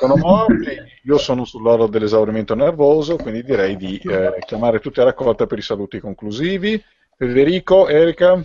Sono 0.00 0.16
morti, 0.16 0.74
io 1.02 1.18
sono 1.18 1.44
sull'oro 1.44 1.86
dell'esaurimento 1.86 2.54
nervoso, 2.54 3.16
quindi 3.16 3.42
direi 3.42 3.76
di 3.76 3.98
eh, 3.98 4.38
chiamare 4.46 4.80
tutti 4.80 5.00
a 5.00 5.04
raccolta 5.04 5.46
per 5.46 5.58
i 5.58 5.62
saluti 5.62 6.00
conclusivi. 6.00 6.82
Federico, 7.16 7.88
Erika. 7.88 8.42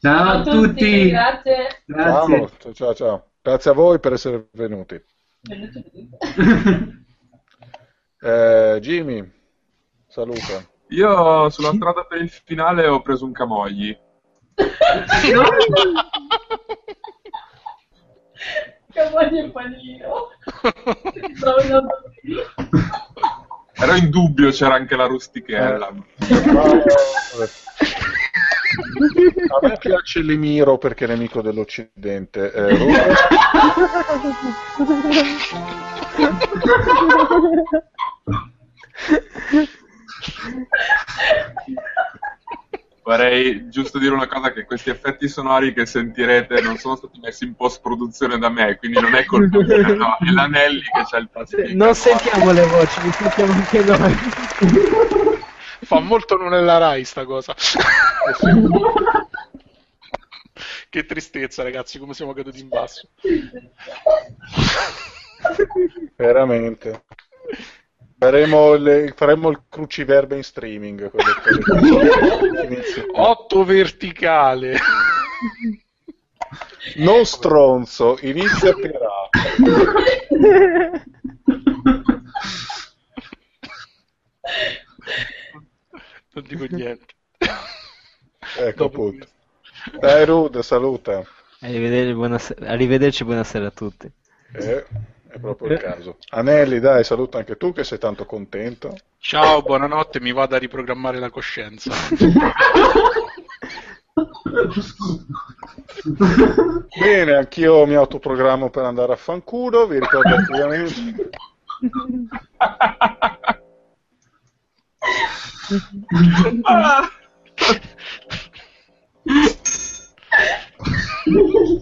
Ciao 0.00 0.28
a 0.30 0.42
tutti, 0.42 1.08
grazie. 1.08 1.82
grazie. 1.84 2.48
Ciao, 2.60 2.72
ciao, 2.72 2.94
ciao. 2.94 3.30
Grazie 3.42 3.70
a 3.70 3.74
voi 3.74 3.98
per 3.98 4.12
essere 4.12 4.46
venuti. 4.52 4.94
eh, 8.20 8.78
Jimmy, 8.80 9.32
saluta. 10.06 10.76
Io 10.90 11.50
sulla 11.50 11.72
strada 11.74 12.04
per 12.04 12.22
il 12.22 12.30
finale 12.30 12.86
ho 12.86 13.02
preso 13.02 13.26
un 13.26 13.32
camogli. 13.32 13.94
camogli 18.92 19.38
e 19.38 19.50
panino. 19.50 20.28
Ero 23.80 23.94
in 23.94 24.10
dubbio, 24.10 24.50
c'era 24.50 24.74
anche 24.74 24.96
la 24.96 25.06
rustichella. 25.06 25.86
A 25.86 25.92
me 29.62 29.76
piace 29.78 30.20
l'Emiro 30.22 30.78
perché 30.78 31.04
è 31.04 31.08
nemico 31.08 31.40
dell'Occidente. 31.42 32.52
Eh, 32.52 32.76
Vorrei 43.02 43.70
giusto 43.70 43.98
dire 43.98 44.12
una 44.12 44.26
cosa, 44.26 44.52
che 44.52 44.66
questi 44.66 44.90
effetti 44.90 45.28
sonori 45.28 45.72
che 45.72 45.86
sentirete 45.86 46.60
non 46.60 46.76
sono 46.76 46.94
stati 46.94 47.18
messi 47.20 47.44
in 47.44 47.54
post-produzione 47.54 48.36
da 48.36 48.50
me, 48.50 48.76
quindi 48.76 49.00
non 49.00 49.14
è 49.14 49.24
colpa 49.24 49.62
mia, 49.62 49.94
no, 49.94 50.18
è 50.20 50.30
l'Anelli 50.30 50.82
che 50.82 51.04
c'ha 51.08 51.16
il 51.16 51.30
pazifico. 51.30 51.74
Non 51.74 51.94
sentiamo 51.94 52.52
le 52.52 52.66
voci, 52.66 53.00
li 53.00 53.10
sentiamo 53.12 53.52
anche 53.52 53.82
noi. 53.82 54.14
Fa 55.80 56.00
molto 56.00 56.36
non 56.36 56.52
è 56.52 56.60
la 56.60 56.76
Rai 56.76 57.04
sta 57.04 57.24
cosa. 57.24 57.54
che 60.90 61.06
tristezza 61.06 61.62
ragazzi, 61.62 61.98
come 61.98 62.12
siamo 62.12 62.34
caduti 62.34 62.60
in 62.60 62.68
basso. 62.68 63.08
Veramente. 66.14 67.04
Faremo, 68.18 68.74
le, 68.74 69.12
faremo, 69.14 69.48
il 69.50 69.62
cruciverba 69.68 70.34
in 70.34 70.42
streaming. 70.42 71.08
8 73.14 73.64
verticale. 73.64 74.76
Non 76.96 77.24
stronzo, 77.24 78.18
inizia 78.22 78.74
per 78.74 78.96
A. 78.96 79.28
Non 86.32 86.44
dico 86.44 86.66
niente. 86.70 87.14
Ecco 88.58 88.84
appunto. 88.84 89.28
Dai 90.00 90.24
Rude, 90.24 90.62
saluta. 90.64 91.22
Arrivederci, 91.60 92.14
buonasera, 92.14 92.66
arrivederci, 92.68 93.24
buonasera 93.24 93.66
a 93.66 93.70
tutti. 93.70 94.10
Eh. 94.54 94.84
È 95.30 95.38
proprio 95.38 95.72
il 95.72 95.78
caso. 95.78 96.16
Anelli, 96.30 96.80
dai, 96.80 97.04
saluta 97.04 97.36
anche 97.36 97.58
tu 97.58 97.72
che 97.72 97.84
sei 97.84 97.98
tanto 97.98 98.24
contento. 98.24 98.96
Ciao, 99.18 99.60
buonanotte, 99.60 100.20
mi 100.20 100.32
vado 100.32 100.54
a 100.54 100.58
riprogrammare 100.58 101.18
la 101.18 101.28
coscienza. 101.28 101.92
Bene, 106.98 107.34
anch'io 107.34 107.86
mi 107.86 107.94
autoprogrammo 107.94 108.70
per 108.70 108.84
andare 108.84 109.12
a 109.12 109.16
fanculo, 109.16 109.86
vi 109.86 110.00
ricordo 110.00 110.34
attivamente. 110.34 111.28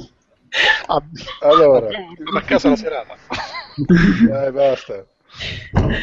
allora, 1.41 1.89
a 2.35 2.41
casa 2.43 2.69
la 2.71 2.77
serata. 2.77 3.15
Dai, 4.29 4.53
basta. 4.53 5.05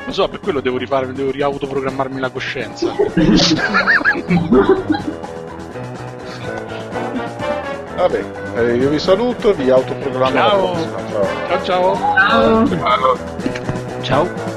Lo 0.05 0.11
so, 0.13 0.27
per 0.29 0.39
quello 0.39 0.61
devo 0.61 0.77
rifare, 0.77 1.11
devo 1.11 1.31
riautoprogrammarmi 1.31 2.19
la 2.19 2.29
coscienza. 2.29 2.93
Vabbè, 7.97 8.23
eh, 8.55 8.75
io 8.75 8.89
vi 8.89 8.99
saluto, 8.99 9.53
vi 9.53 9.71
autoprogrammo 9.71 10.31
ciao. 10.31 10.75
Ciao. 10.75 11.63
ciao 11.63 11.63
ciao. 11.63 12.67
Ciao. 12.67 13.17
Ciao. 14.01 14.56